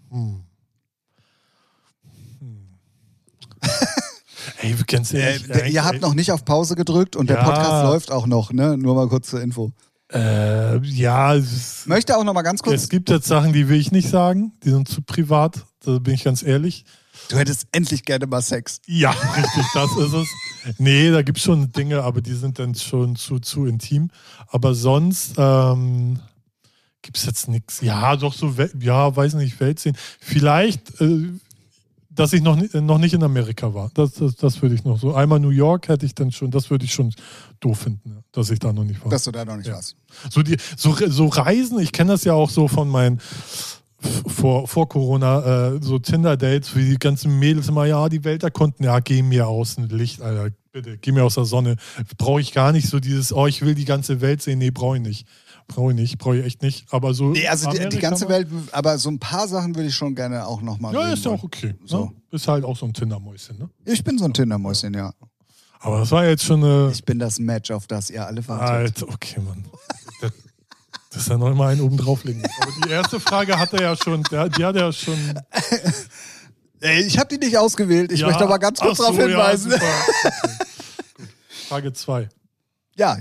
Hm. 0.09 0.41
Hm. 2.39 2.67
Ey, 4.61 4.75
ganz 4.87 5.13
Äh, 5.13 5.19
ehrlich. 5.19 5.47
der- 5.47 5.67
ihr 5.67 5.83
habt 5.83 6.01
noch 6.01 6.13
nicht 6.13 6.31
auf 6.31 6.45
Pause 6.45 6.75
gedrückt 6.75 7.15
und 7.15 7.29
der 7.29 7.37
Ja. 7.37 7.43
Podcast 7.43 7.83
läuft 7.85 8.11
auch 8.11 8.25
noch, 8.27 8.51
ne? 8.53 8.77
Nur 8.77 8.95
mal 8.95 9.07
kurz 9.07 9.29
zur 9.29 9.41
Info. 9.41 9.71
Äh, 10.13 10.77
ja, 10.85 11.33
es, 11.35 11.85
Möchte 11.87 12.15
auch 12.17 12.23
noch 12.23 12.33
mal 12.33 12.41
ganz 12.43 12.61
kurz. 12.61 12.83
es 12.83 12.89
gibt 12.89 13.09
jetzt 13.09 13.27
Sachen, 13.27 13.51
die 13.51 13.67
will 13.67 13.79
ich 13.79 13.91
nicht 13.91 14.09
sagen. 14.09 14.51
Die 14.63 14.69
sind 14.69 14.87
zu 14.87 15.01
privat. 15.01 15.65
Da 15.83 15.97
bin 15.99 16.13
ich 16.13 16.23
ganz 16.23 16.43
ehrlich. 16.43 16.85
Du 17.29 17.37
hättest 17.37 17.67
endlich 17.71 18.03
gerne 18.05 18.27
mal 18.27 18.41
Sex. 18.41 18.79
Ja, 18.85 19.11
richtig, 19.37 19.65
das 19.73 19.91
ist 19.97 20.13
es. 20.13 20.27
Nee, 20.77 21.11
da 21.11 21.21
gibt 21.21 21.37
es 21.37 21.43
schon 21.43 21.71
Dinge, 21.71 22.03
aber 22.03 22.21
die 22.21 22.33
sind 22.33 22.59
dann 22.59 22.75
schon 22.75 23.15
zu, 23.15 23.39
zu 23.39 23.65
intim. 23.65 24.09
Aber 24.47 24.75
sonst 24.75 25.33
ähm, 25.37 26.19
gibt 27.01 27.17
es 27.17 27.25
jetzt 27.25 27.47
nichts. 27.47 27.81
Ja, 27.81 28.15
doch 28.15 28.33
so, 28.33 28.53
ja, 28.79 29.15
weiß 29.15 29.33
nicht, 29.35 29.59
Welt 29.59 29.79
sehen. 29.79 29.97
Vielleicht, 30.19 31.01
äh, 31.01 31.29
dass 32.09 32.31
ich 32.33 32.41
noch, 32.43 32.57
noch 32.73 32.99
nicht 32.99 33.13
in 33.13 33.23
Amerika 33.23 33.73
war. 33.73 33.89
Das, 33.95 34.13
das, 34.13 34.35
das 34.35 34.61
würde 34.61 34.75
ich 34.75 34.83
noch 34.83 34.99
so. 34.99 35.15
Einmal 35.15 35.39
New 35.39 35.49
York 35.49 35.87
hätte 35.87 36.05
ich 36.05 36.13
dann 36.13 36.31
schon, 36.31 36.51
das 36.51 36.69
würde 36.69 36.85
ich 36.85 36.93
schon 36.93 37.13
doof 37.59 37.79
finden, 37.79 38.23
dass 38.31 38.51
ich 38.51 38.59
da 38.59 38.71
noch 38.71 38.83
nicht 38.83 39.03
war. 39.03 39.09
Dass 39.09 39.23
du 39.23 39.31
da 39.31 39.43
noch 39.43 39.57
nicht 39.57 39.67
Ja. 39.67 39.73
warst. 39.73 39.95
So, 40.29 40.43
die, 40.43 40.57
so, 40.77 40.95
so 41.07 41.27
Reisen, 41.27 41.79
ich 41.79 41.91
kenne 41.91 42.11
das 42.11 42.23
ja 42.23 42.33
auch 42.33 42.49
so 42.51 42.67
von 42.67 42.87
meinen 42.87 43.19
vor, 44.27 44.67
vor 44.67 44.89
Corona, 44.89 45.73
äh, 45.75 45.79
so 45.81 45.99
Tinder-Dates, 45.99 46.75
wie 46.75 46.89
die 46.89 46.97
ganzen 46.97 47.39
Mädels 47.39 47.67
immer, 47.67 47.85
ja, 47.85 48.09
die 48.09 48.23
Welt 48.23 48.43
erkunden, 48.43 48.85
ja, 48.85 48.99
geh 48.99 49.21
mir 49.21 49.47
aus 49.47 49.75
dem 49.75 49.85
Licht, 49.85 50.21
Alter, 50.21 50.53
bitte, 50.71 50.97
geh 50.97 51.11
mir 51.11 51.23
aus 51.23 51.35
der 51.35 51.45
Sonne. 51.45 51.77
Brauche 52.17 52.41
ich 52.41 52.53
gar 52.53 52.71
nicht 52.71 52.89
so 52.89 52.99
dieses, 52.99 53.31
oh, 53.31 53.47
ich 53.47 53.61
will 53.61 53.75
die 53.75 53.85
ganze 53.85 54.21
Welt 54.21 54.41
sehen. 54.41 54.59
Nee, 54.59 54.71
brauche 54.71 54.97
ich 54.97 55.03
nicht. 55.03 55.27
Brauche 55.67 55.91
ich 55.91 55.95
nicht, 55.95 56.17
brauche 56.17 56.37
ich 56.37 56.45
echt 56.45 56.61
nicht. 56.61 56.85
Aber 56.91 57.13
so. 57.13 57.29
Nee, 57.29 57.47
also 57.47 57.71
die, 57.71 57.87
die 57.87 57.99
ganze 57.99 58.27
Welt, 58.27 58.47
aber 58.73 58.97
so 58.97 59.09
ein 59.09 59.19
paar 59.19 59.47
Sachen 59.47 59.75
würde 59.75 59.87
ich 59.87 59.95
schon 59.95 60.13
gerne 60.13 60.45
auch 60.45 60.61
nochmal 60.61 60.93
Ja, 60.93 61.13
ist 61.13 61.23
ja 61.23 61.31
auch 61.31 61.43
okay. 61.43 61.73
So. 61.85 62.05
Ne? 62.05 62.11
Ist 62.31 62.47
halt 62.47 62.65
auch 62.65 62.75
so 62.75 62.85
ein 62.85 62.93
Tindermäuschen, 62.93 63.57
ne? 63.57 63.69
Ich 63.85 64.03
bin 64.03 64.17
so 64.17 64.25
ein 64.25 64.33
Tindermäuschen, 64.33 64.93
ja. 64.93 65.13
Aber 65.79 65.99
das 65.99 66.11
war 66.11 66.25
jetzt 66.25 66.43
schon 66.43 66.63
eine. 66.63 66.91
Ich 66.91 67.03
bin 67.05 67.19
das 67.19 67.39
Match, 67.39 67.71
auf 67.71 67.87
das 67.87 68.09
ihr 68.09 68.25
alle 68.25 68.45
wartet. 68.47 69.01
Alter, 69.03 69.13
okay, 69.13 69.39
Mann. 69.39 69.65
Das, 71.13 71.25
das 71.25 71.27
ist 71.27 71.29
ja 71.29 71.37
noch 71.37 71.51
immer 71.51 71.67
einen 71.67 71.81
oben 71.81 71.97
drauflegen. 71.97 72.43
Aber 72.59 72.71
die 72.85 72.91
erste 72.91 73.19
Frage 73.19 73.59
hat 73.59 73.71
er 73.73 73.81
ja 73.83 73.95
schon, 73.95 74.23
der, 74.23 74.49
die 74.49 74.65
hat 74.65 74.75
er 74.75 74.85
ja 74.85 74.91
schon. 74.91 75.15
Ey, 76.79 77.03
ich 77.03 77.19
habe 77.19 77.29
die 77.29 77.45
nicht 77.45 77.55
ausgewählt. 77.55 78.11
Ich 78.11 78.21
ja, 78.21 78.27
möchte 78.27 78.43
aber 78.43 78.57
ganz 78.57 78.79
kurz 78.79 78.97
so, 78.97 79.03
darauf 79.03 79.17
hinweisen. 79.17 79.71
Ja, 79.71 79.77
Ja, 79.77 79.89
okay. 80.43 81.27
Frage 81.69 81.93
2. 81.93 82.29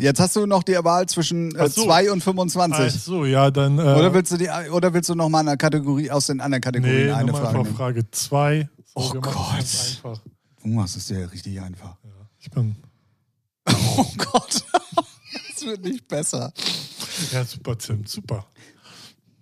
jetzt 0.01 0.20
hast 0.20 0.36
du 0.36 0.47
noch 0.47 0.62
die 0.62 0.74
Wahl 0.82 1.07
zwischen 1.07 1.55
Ach 1.57 1.64
äh, 1.66 1.68
so. 1.68 1.84
2 1.84 2.12
und 2.12 2.24
25. 2.24 2.80
Ach 2.80 2.90
so, 2.90 3.24
ja, 3.26 3.51
dann. 3.51 3.78
Äh, 3.78 3.82
Oder 3.82 4.14
willst 4.14 4.32
du 4.32 4.36
die, 4.38 4.49
oder 4.70 4.95
willst 4.95 5.11
du 5.11 5.14
noch 5.14 5.28
mal 5.28 5.40
eine 5.40 5.57
Kategorie 5.57 6.11
aus 6.11 6.26
den 6.26 6.40
anderen 6.40 6.62
Kategorien 6.62 7.07
nee, 7.07 7.12
eine 7.12 7.32
Frage 7.32 7.59
einfach? 7.59 7.76
Frage 7.76 8.11
2. 8.11 8.68
So, 8.78 8.84
Oh 8.95 9.20
Gott. 9.20 9.59
das. 9.59 10.01
Du 10.62 10.68
machst 10.68 10.97
es 10.97 11.09
ja 11.09 11.18
richtig 11.26 11.61
einfach. 11.61 11.97
Ich 12.38 12.51
bin. 12.51 12.76
Oh 13.97 14.07
Gott. 14.16 14.64
Es 15.55 15.64
wird 15.64 15.84
nicht 15.84 16.09
besser. 16.09 16.53
Ja, 17.33 17.45
super, 17.45 17.77
Tim, 17.79 18.07
super. 18.07 18.47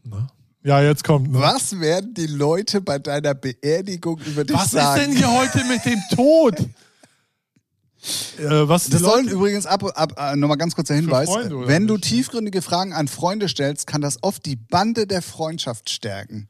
Na? 0.04 0.28
Ja, 0.62 0.82
jetzt 0.82 1.04
kommt. 1.04 1.32
Ne? 1.32 1.38
Was 1.38 1.78
werden 1.80 2.12
die 2.12 2.26
Leute 2.26 2.80
bei 2.80 2.98
deiner 2.98 3.34
Beerdigung 3.34 4.18
über 4.20 4.44
dich 4.44 4.56
Was 4.56 4.72
sagen? 4.72 5.00
ist 5.00 5.06
denn 5.08 5.16
hier 5.16 5.30
heute 5.30 5.64
mit 5.64 5.84
dem 5.84 6.00
Tod? 6.14 6.58
äh, 8.38 8.68
was 8.68 8.88
Das 8.88 9.00
sollen 9.00 9.28
übrigens 9.28 9.66
ab, 9.66 9.84
ab 9.94 10.14
äh, 10.18 10.36
nochmal 10.36 10.58
ganz 10.58 10.74
kurzer 10.74 10.94
Hinweis. 10.94 11.28
Freunde, 11.28 11.66
wenn 11.66 11.86
du 11.86 11.94
nicht? 11.94 12.04
tiefgründige 12.04 12.60
Fragen 12.60 12.92
an 12.92 13.08
Freunde 13.08 13.48
stellst, 13.48 13.86
kann 13.86 14.00
das 14.00 14.22
oft 14.22 14.44
die 14.44 14.56
Bande 14.56 15.06
der 15.06 15.22
Freundschaft 15.22 15.88
stärken. 15.88 16.48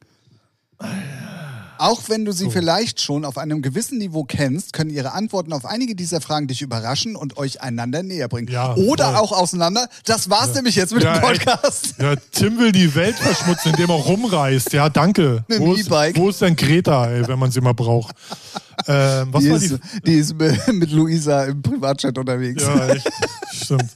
Auch 1.80 2.02
wenn 2.08 2.24
du 2.24 2.32
sie 2.32 2.50
vielleicht 2.50 3.00
schon 3.00 3.24
auf 3.24 3.38
einem 3.38 3.62
gewissen 3.62 3.98
Niveau 3.98 4.24
kennst, 4.24 4.72
können 4.74 4.90
ihre 4.90 5.12
Antworten 5.12 5.52
auf 5.54 5.64
einige 5.64 5.94
dieser 5.94 6.20
Fragen 6.20 6.46
dich 6.46 6.60
überraschen 6.60 7.16
und 7.16 7.38
euch 7.38 7.62
einander 7.62 8.02
näher 8.02 8.28
bringen. 8.28 8.48
Ja, 8.48 8.74
Oder 8.76 9.06
voll. 9.06 9.16
auch 9.16 9.32
auseinander. 9.32 9.88
Das 10.04 10.28
war's 10.28 10.54
nämlich 10.54 10.74
jetzt 10.76 10.92
mit 10.92 11.02
Ja, 11.04 11.14
dem. 11.18 11.22
Podcast. 11.22 11.94
Ja, 11.98 12.14
Tim 12.32 12.58
will 12.58 12.72
die 12.72 12.94
Welt 12.94 13.16
verschmutzen, 13.16 13.70
indem 13.72 13.88
er 13.90 13.96
rumreist. 13.96 14.72
Ja, 14.74 14.88
danke. 14.90 15.44
Mit 15.48 15.58
Wo 15.58 15.72
ist, 15.74 15.90
wo 15.90 16.28
ist 16.28 16.40
denn 16.42 16.54
Greta, 16.54 17.06
ey, 17.10 17.26
wenn 17.26 17.38
man 17.38 17.50
sie 17.50 17.60
mal 17.62 17.72
braucht? 17.74 18.14
Ähm, 18.86 19.28
was 19.32 19.42
Die 19.42 19.50
war 19.50 19.56
ist, 19.56 19.78
die? 20.06 20.12
ist 20.14 20.34
mit 20.72 20.90
Luisa 20.90 21.44
im 21.44 21.62
Privatchat 21.62 22.16
unterwegs. 22.18 22.62
Ja, 22.62 22.88
echt. 22.88 23.08
Stimmt. 23.52 23.90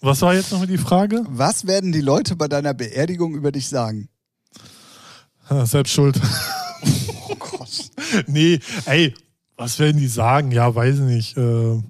Was 0.00 0.20
war 0.22 0.34
jetzt 0.34 0.50
nochmal 0.50 0.66
die 0.66 0.78
Frage? 0.78 1.24
Was 1.28 1.66
werden 1.66 1.92
die 1.92 2.00
Leute 2.00 2.34
bei 2.36 2.48
deiner 2.48 2.74
Beerdigung 2.74 3.34
über 3.34 3.52
dich 3.52 3.68
sagen? 3.68 4.08
Ja, 5.48 5.66
selbst 5.66 5.92
schuld. 5.92 6.20
Nee, 8.26 8.60
ey, 8.86 9.14
was 9.56 9.78
werden 9.78 9.98
die 9.98 10.08
sagen? 10.08 10.52
Ja, 10.52 10.74
weiß 10.74 10.96
ich 10.96 11.00
nicht. 11.02 11.36
Äh, 11.36 11.82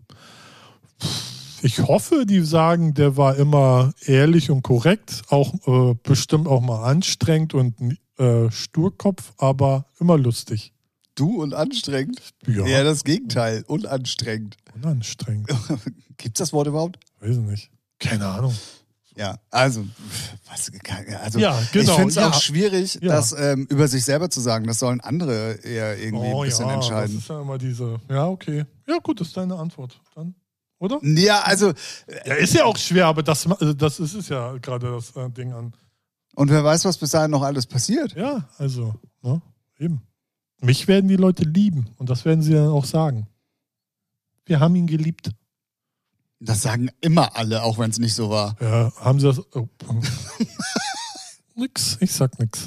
ich 1.63 1.79
hoffe, 1.81 2.25
die 2.27 2.41
sagen, 2.41 2.95
der 2.95 3.17
war 3.17 3.37
immer 3.37 3.93
ehrlich 4.07 4.51
und 4.51 4.63
korrekt, 4.63 5.23
auch 5.29 5.55
äh, 5.67 5.95
bestimmt 6.03 6.49
auch 6.49 6.61
mal 6.61 6.85
anstrengend 6.85 7.55
und 7.55 7.99
äh, 8.19 8.51
Sturkopf, 8.51 9.33
aber 9.39 9.87
immer 9.99 10.17
lustig. 10.17 10.73
Du 11.15 11.43
und 11.43 11.53
anstrengend? 11.55 12.21
Ja, 12.47 12.67
Ja, 12.67 12.83
das 12.85 13.05
Gegenteil. 13.05 13.65
Unanstrengend. 13.67 14.57
unanstrengend. 14.75 15.51
Gibt's 16.17 16.39
das 16.39 16.53
Wort 16.53 16.67
überhaupt? 16.67 16.99
Weiß 17.21 17.37
ich 17.37 17.43
nicht. 17.43 17.71
Keine 17.99 18.27
Ahnung. 18.27 18.55
Ja, 19.17 19.39
also, 19.51 19.85
was, 20.51 20.71
also 21.23 21.39
Ja, 21.39 21.59
genau, 21.73 21.85
ich 21.93 21.97
finde 21.97 22.09
es 22.09 22.15
ja. 22.17 22.29
auch 22.29 22.41
schwierig, 22.41 22.95
Ja. 23.01 23.09
das 23.15 23.33
ähm, 23.33 23.67
über 23.71 23.89
sich 23.89 24.05
selber 24.05 24.29
zu 24.31 24.41
sagen. 24.41 24.67
Das 24.67 24.79
sollen 24.79 25.01
andere 25.01 25.53
eher 25.65 25.99
irgendwie 25.99 26.27
ein 26.27 26.41
bisschen 26.43 26.65
Oh 26.67 26.69
ja, 26.69 26.75
entscheiden. 26.75 27.15
das 27.15 27.23
ist 27.23 27.29
ja 27.29 27.41
immer 27.41 27.59
diese. 27.59 28.01
Ja, 28.09 28.27
okay. 28.29 28.65
Ja, 28.87 28.99
gut, 29.03 29.21
das 29.21 29.29
ist 29.29 29.37
deine 29.37 29.57
Antwort. 29.57 30.01
Dann, 30.15 30.35
oder? 30.79 30.99
Ja, 31.03 31.41
also, 31.43 31.73
Ja, 32.27 32.35
ist 32.35 32.55
ja 32.55 32.65
auch 32.65 32.77
schwer, 32.77 33.07
aber 33.07 33.23
das, 33.23 33.47
also 33.47 33.73
das 33.75 34.01
ist 34.01 34.15
es 34.15 34.29
ja 34.29 34.57
gerade 34.59 34.91
das 34.91 35.15
äh, 35.17 35.31
Ding 35.31 35.53
an. 35.53 35.73
und 36.35 36.51
wer 36.51 36.65
weiß, 36.65 36.85
was 36.85 36.97
bis 36.99 37.11
dahin 37.11 37.31
noch 37.31 37.43
alles 37.43 37.67
passiert. 37.67 38.15
Ja, 38.15 38.49
also, 38.59 38.95
ne? 39.23 39.41
Eben. 39.79 40.03
Mich 40.63 40.87
werden 40.89 41.09
die 41.09 41.17
Leute 41.17 41.45
lieben 41.45 41.89
und 41.99 42.11
das 42.11 42.25
werden 42.25 42.43
sie 42.43 42.53
dann 42.53 42.69
auch 42.69 42.85
sagen. 42.85 43.27
Wir 44.47 44.61
haben 44.61 44.75
ihn 44.75 44.87
geliebt. 44.87 45.31
Das 46.41 46.63
sagen 46.63 46.91
immer 47.01 47.37
alle, 47.37 47.63
auch 47.63 47.79
wenn 47.79 47.91
es 47.91 47.99
nicht 47.99 48.15
so 48.15 48.31
war. 48.31 48.57
Ja, 48.61 48.93
haben 49.01 49.21
sie 49.21 49.27
das. 49.27 49.41
Oh. 49.55 49.69
nix, 51.55 51.99
ich 52.01 52.13
sag 52.13 52.39
nix. 52.39 52.61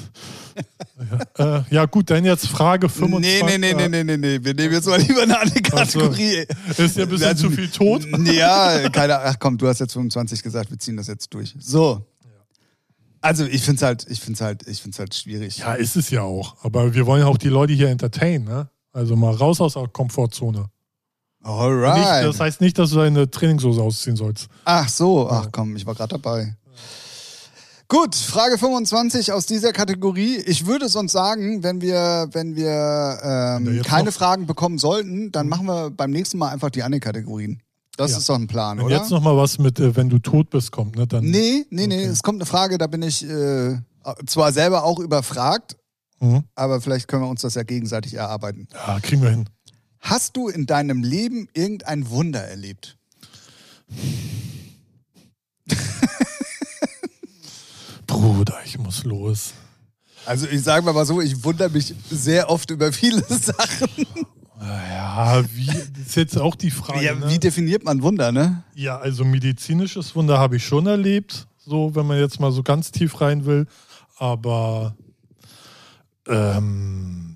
Ja, 1.38 1.58
äh, 1.58 1.64
ja, 1.70 1.84
gut, 1.86 2.08
dann 2.10 2.24
jetzt 2.24 2.46
Frage 2.46 2.88
25. 2.88 3.42
Nee, 3.42 3.58
nee, 3.58 3.72
nee, 3.74 3.88
nee, 3.88 3.88
nee, 3.88 4.04
nee, 4.04 4.16
nee. 4.16 4.44
Wir 4.44 4.54
nehmen 4.54 4.74
jetzt 4.74 4.86
mal 4.86 5.00
lieber 5.00 5.22
eine 5.22 5.40
andere 5.40 5.60
Kategorie. 5.60 6.46
Ist 6.76 6.96
ja 6.96 7.02
ein 7.02 7.08
bisschen 7.08 7.26
Also, 7.26 7.48
zu 7.48 7.50
viel 7.50 7.68
tot. 7.68 8.06
Ja, 8.32 8.88
keine 8.90 9.18
Ach 9.18 9.36
komm, 9.40 9.58
du 9.58 9.66
hast 9.66 9.80
jetzt 9.80 9.92
25 9.94 10.42
gesagt, 10.42 10.70
wir 10.70 10.78
ziehen 10.78 10.96
das 10.96 11.08
jetzt 11.08 11.34
durch. 11.34 11.54
So. 11.58 12.06
Also 13.20 13.44
ich 13.44 13.62
finde 13.62 13.76
es 13.76 13.82
halt, 13.82 14.06
ich 14.08 14.20
finde 14.20 14.44
halt, 14.44 14.68
ich 14.68 14.82
finde 14.82 14.98
halt 14.98 15.14
schwierig. 15.14 15.58
Ja, 15.58 15.74
ist 15.74 15.96
es 15.96 16.10
ja 16.10 16.22
auch. 16.22 16.56
Aber 16.62 16.94
wir 16.94 17.06
wollen 17.06 17.22
ja 17.22 17.26
auch 17.26 17.38
die 17.38 17.48
Leute 17.48 17.72
hier 17.72 17.88
entertainen, 17.88 18.44
ne? 18.44 18.68
Also 18.92 19.16
mal 19.16 19.34
raus 19.34 19.60
aus 19.60 19.74
der 19.74 19.88
Komfortzone. 19.88 20.66
Nicht, 21.44 21.52
Alright. 21.52 22.26
das 22.26 22.40
heißt 22.40 22.60
nicht, 22.60 22.78
dass 22.78 22.90
du 22.90 22.96
deine 22.96 23.30
Trainingshose 23.30 23.82
ausziehen 23.82 24.16
sollst. 24.16 24.48
Ach 24.64 24.88
so, 24.88 25.28
ach 25.28 25.48
komm, 25.52 25.76
ich 25.76 25.84
war 25.84 25.94
gerade 25.94 26.18
dabei. 26.18 26.56
Gut, 27.88 28.14
Frage 28.14 28.56
25 28.56 29.30
aus 29.32 29.44
dieser 29.44 29.72
Kategorie. 29.72 30.36
Ich 30.46 30.66
würde 30.66 30.88
sonst 30.88 31.12
sagen, 31.12 31.62
wenn 31.62 31.82
wir, 31.82 32.28
wenn 32.32 32.56
wir 32.56 33.18
ähm, 33.22 33.74
jetzt 33.76 33.86
keine 33.86 34.06
noch- 34.06 34.12
Fragen 34.14 34.46
bekommen 34.46 34.78
sollten, 34.78 35.30
dann 35.32 35.48
machen 35.48 35.66
wir 35.66 35.90
beim 35.90 36.10
nächsten 36.10 36.38
Mal 36.38 36.48
einfach 36.48 36.70
die 36.70 36.82
anderen 36.82 37.02
Kategorien. 37.02 37.60
Das 37.96 38.12
Ja. 38.12 38.18
ist 38.18 38.28
doch 38.28 38.34
ein 38.36 38.46
Plan, 38.48 38.78
Wenn 38.78 38.86
oder? 38.86 38.96
jetzt 38.96 39.10
noch 39.10 39.20
mal 39.20 39.36
was 39.36 39.58
mit, 39.58 39.78
äh, 39.78 39.94
wenn 39.94 40.08
du 40.08 40.18
tot 40.18 40.50
bist, 40.50 40.72
kommt, 40.72 40.96
ne? 40.96 41.06
Dann, 41.06 41.24
nee, 41.24 41.66
nee, 41.70 41.86
nee. 41.86 41.98
Okay. 41.98 42.04
Es 42.06 42.22
kommt 42.22 42.38
eine 42.40 42.46
Frage, 42.46 42.78
da 42.78 42.86
bin 42.86 43.02
ich 43.02 43.22
äh, 43.28 43.76
zwar 44.26 44.50
selber 44.52 44.82
auch 44.84 44.98
überfragt, 44.98 45.76
Mhm. 46.20 46.44
aber 46.54 46.80
vielleicht 46.80 47.06
können 47.06 47.22
wir 47.22 47.28
uns 47.28 47.42
das 47.42 47.54
ja 47.54 47.62
gegenseitig 47.64 48.14
erarbeiten. 48.14 48.66
Ja, 48.72 48.98
kriegen 49.00 49.20
wir 49.22 49.30
hin. 49.30 49.48
Hast 50.04 50.36
du 50.36 50.48
in 50.48 50.66
deinem 50.66 51.02
Leben 51.02 51.48
irgendein 51.54 52.10
Wunder 52.10 52.42
erlebt? 52.42 52.98
Bruder, 58.06 58.58
ich 58.66 58.78
muss 58.78 59.04
los. 59.04 59.54
Also 60.26 60.46
ich 60.46 60.62
sage 60.62 60.92
mal 60.92 61.06
so, 61.06 61.22
ich 61.22 61.42
wundere 61.42 61.70
mich 61.70 61.94
sehr 62.10 62.50
oft 62.50 62.70
über 62.70 62.92
viele 62.92 63.22
Sachen. 63.28 63.88
Ja, 64.60 65.42
wie, 65.54 65.66
das 65.68 66.08
ist 66.08 66.16
jetzt 66.16 66.38
auch 66.38 66.54
die 66.54 66.70
Frage. 66.70 67.02
Ja, 67.02 67.14
ne? 67.14 67.30
wie 67.30 67.38
definiert 67.38 67.82
man 67.82 68.02
Wunder, 68.02 68.30
ne? 68.30 68.62
Ja, 68.74 68.98
also 68.98 69.24
medizinisches 69.24 70.14
Wunder 70.14 70.38
habe 70.38 70.56
ich 70.56 70.66
schon 70.66 70.86
erlebt, 70.86 71.46
so 71.56 71.94
wenn 71.94 72.06
man 72.06 72.18
jetzt 72.18 72.38
mal 72.40 72.52
so 72.52 72.62
ganz 72.62 72.90
tief 72.90 73.22
rein 73.22 73.46
will. 73.46 73.66
Aber 74.18 74.94
ähm, 76.28 77.33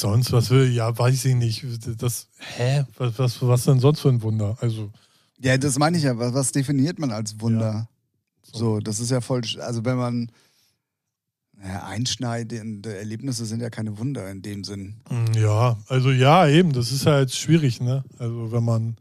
sonst, 0.00 0.32
was 0.32 0.50
will, 0.50 0.72
ja, 0.72 0.96
weiß 0.96 1.24
ich 1.26 1.34
nicht. 1.34 1.64
Das, 2.00 2.28
hä? 2.56 2.84
Was, 2.98 3.18
was, 3.18 3.42
was 3.42 3.64
denn 3.64 3.80
sonst 3.80 4.00
für 4.00 4.08
ein 4.08 4.22
Wunder? 4.22 4.56
Also, 4.60 4.90
Ja, 5.40 5.56
das 5.58 5.78
meine 5.78 5.96
ich 5.98 6.04
ja. 6.04 6.16
Was, 6.18 6.32
was 6.34 6.52
definiert 6.52 6.98
man 6.98 7.10
als 7.12 7.40
Wunder? 7.40 7.88
So, 8.52 8.80
das 8.80 9.00
ist 9.00 9.10
ja 9.10 9.20
voll. 9.20 9.42
Also 9.60 9.84
wenn 9.84 9.96
man 9.96 10.30
ja, 11.62 11.84
einschneidende 11.84 12.96
Erlebnisse 12.96 13.46
sind 13.46 13.60
ja 13.60 13.70
keine 13.70 13.98
Wunder 13.98 14.30
in 14.30 14.42
dem 14.42 14.62
Sinn. 14.62 14.96
mm, 15.10 15.32
ja, 15.38 15.76
also 15.88 16.10
ja, 16.10 16.46
eben, 16.48 16.72
das 16.72 16.92
ist 16.92 17.06
halt 17.06 17.32
schwierig, 17.34 17.80
ne? 17.80 18.04
Also 18.18 18.52
wenn 18.52 18.62
man 18.64 18.96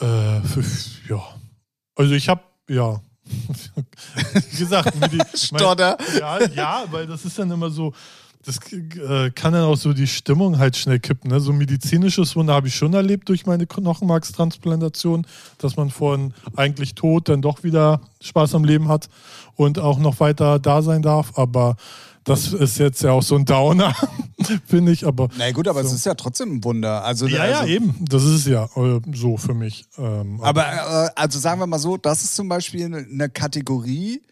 äh, 0.00 0.40
für, 0.40 0.64
ja. 1.08 1.22
Also 1.94 2.12
ich 2.14 2.28
habe, 2.28 2.42
ja. 2.68 3.00
Wie 4.50 4.56
gesagt, 4.58 4.94
mein- 5.00 5.22
Stotter. 5.34 5.96
Ja, 6.18 6.40
ja, 6.48 6.84
weil 6.90 7.06
das 7.06 7.24
ist 7.24 7.38
dann 7.38 7.50
immer 7.50 7.70
so, 7.70 7.92
das 8.44 8.58
äh, 8.72 9.30
kann 9.30 9.52
dann 9.52 9.64
auch 9.64 9.76
so 9.76 9.92
die 9.92 10.06
Stimmung 10.06 10.58
halt 10.58 10.76
schnell 10.76 10.98
kippen. 10.98 11.30
Ne? 11.30 11.40
So 11.40 11.52
medizinisches 11.52 12.34
Wunder 12.34 12.54
habe 12.54 12.68
ich 12.68 12.74
schon 12.74 12.92
erlebt 12.92 13.28
durch 13.28 13.46
meine 13.46 13.66
Knochenmarkstransplantation, 13.66 15.26
dass 15.58 15.76
man 15.76 15.90
von 15.90 16.34
eigentlich 16.56 16.94
tot 16.94 17.28
dann 17.28 17.40
doch 17.40 17.62
wieder 17.62 18.00
Spaß 18.20 18.54
am 18.54 18.64
Leben 18.64 18.88
hat 18.88 19.08
und 19.54 19.78
auch 19.78 19.98
noch 19.98 20.18
weiter 20.20 20.58
da 20.58 20.82
sein 20.82 21.02
darf. 21.02 21.38
Aber 21.38 21.76
Das 22.24 22.52
ist 22.52 22.78
jetzt 22.78 23.02
ja 23.02 23.12
auch 23.12 23.22
so 23.22 23.34
ein 23.34 23.44
Downer, 23.44 23.94
finde 24.66 24.92
ich, 24.92 25.06
aber. 25.06 25.28
Na 25.36 25.50
gut, 25.50 25.66
aber 25.66 25.82
so. 25.82 25.88
es 25.88 25.94
ist 25.94 26.06
ja 26.06 26.14
trotzdem 26.14 26.56
ein 26.56 26.64
Wunder. 26.64 27.04
Also, 27.04 27.26
Ja, 27.26 27.46
ja, 27.46 27.60
also, 27.60 27.72
eben. 27.72 27.94
Das 28.00 28.24
ist 28.24 28.46
ja 28.46 28.64
äh, 28.76 29.00
so 29.12 29.36
für 29.36 29.54
mich. 29.54 29.84
Ähm, 29.98 30.40
Aber 30.40 30.64
äh, 30.64 31.10
also 31.16 31.38
sagen 31.38 31.60
wir 31.60 31.66
mal 31.66 31.78
so, 31.78 31.96
das 31.96 32.22
ist 32.22 32.36
zum 32.36 32.48
Beispiel 32.48 32.86
eine 32.86 33.28
Kategorie, 33.28 34.22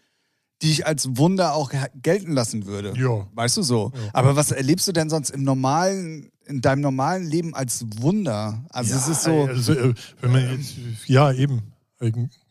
die 0.61 0.71
ich 0.71 0.85
als 0.85 1.17
Wunder 1.17 1.53
auch 1.55 1.69
ge- 1.71 1.79
gelten 2.01 2.33
lassen 2.33 2.65
würde. 2.65 2.93
Ja. 2.97 3.27
Weißt 3.33 3.57
du 3.57 3.61
so? 3.63 3.91
Aber 4.13 4.35
was 4.35 4.51
erlebst 4.51 4.87
du 4.87 4.91
denn 4.91 5.09
sonst 5.09 5.29
im 5.31 5.43
normalen, 5.43 6.31
in 6.45 6.61
deinem 6.61 6.81
normalen 6.81 7.25
Leben 7.25 7.55
als 7.55 7.85
Wunder? 7.99 8.63
Also 8.69 8.95
es 8.95 9.07
ist 9.07 9.23
so. 9.23 9.45
Also, 9.45 9.73
äh, 9.73 9.93
wenn 10.21 10.31
man 10.31 10.49
jetzt, 10.57 10.73
ja, 11.07 11.31
eben. 11.31 11.61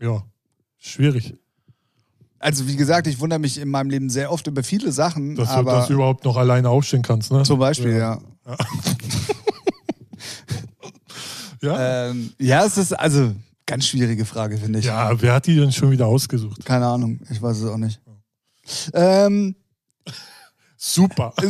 Ja, 0.01 0.23
schwierig. 0.79 1.35
Also 2.39 2.67
wie 2.67 2.77
gesagt, 2.77 3.07
ich 3.07 3.21
wundere 3.21 3.39
mich 3.39 3.59
in 3.59 3.69
meinem 3.69 3.91
Leben 3.91 4.09
sehr 4.09 4.33
oft 4.33 4.47
über 4.47 4.63
viele 4.63 4.93
Sachen, 4.93 5.35
Dass, 5.37 5.49
du, 5.49 5.55
aber 5.55 5.73
dass 5.73 5.89
du 5.89 5.95
überhaupt 5.95 6.25
noch 6.25 6.37
alleine 6.37 6.69
aufstehen 6.71 7.03
kannst, 7.03 7.31
ne? 7.33 7.43
zum 7.43 7.59
Beispiel, 7.59 7.97
ja. 7.97 8.19
Ja, 11.63 12.07
Ähm, 12.09 12.33
ja, 12.39 12.65
es 12.65 12.79
ist 12.79 12.99
also 12.99 13.35
ganz 13.71 13.87
schwierige 13.87 14.25
Frage, 14.25 14.59
finde 14.59 14.81
ich. 14.81 14.87
ja 14.87 15.23
wer 15.23 15.35
hat 15.35 15.47
die 15.47 15.55
denn 15.55 15.71
schon 15.71 15.93
wieder 15.93 16.07
ausgesucht? 16.07 16.65
Keine 16.65 16.87
Ahnung, 16.87 17.21
ich 17.31 17.41
weiß 17.41 17.59
es 17.59 17.71
auch 17.71 17.77
nicht. 17.77 18.01
Ähm, 18.93 19.55
Super. 20.77 21.33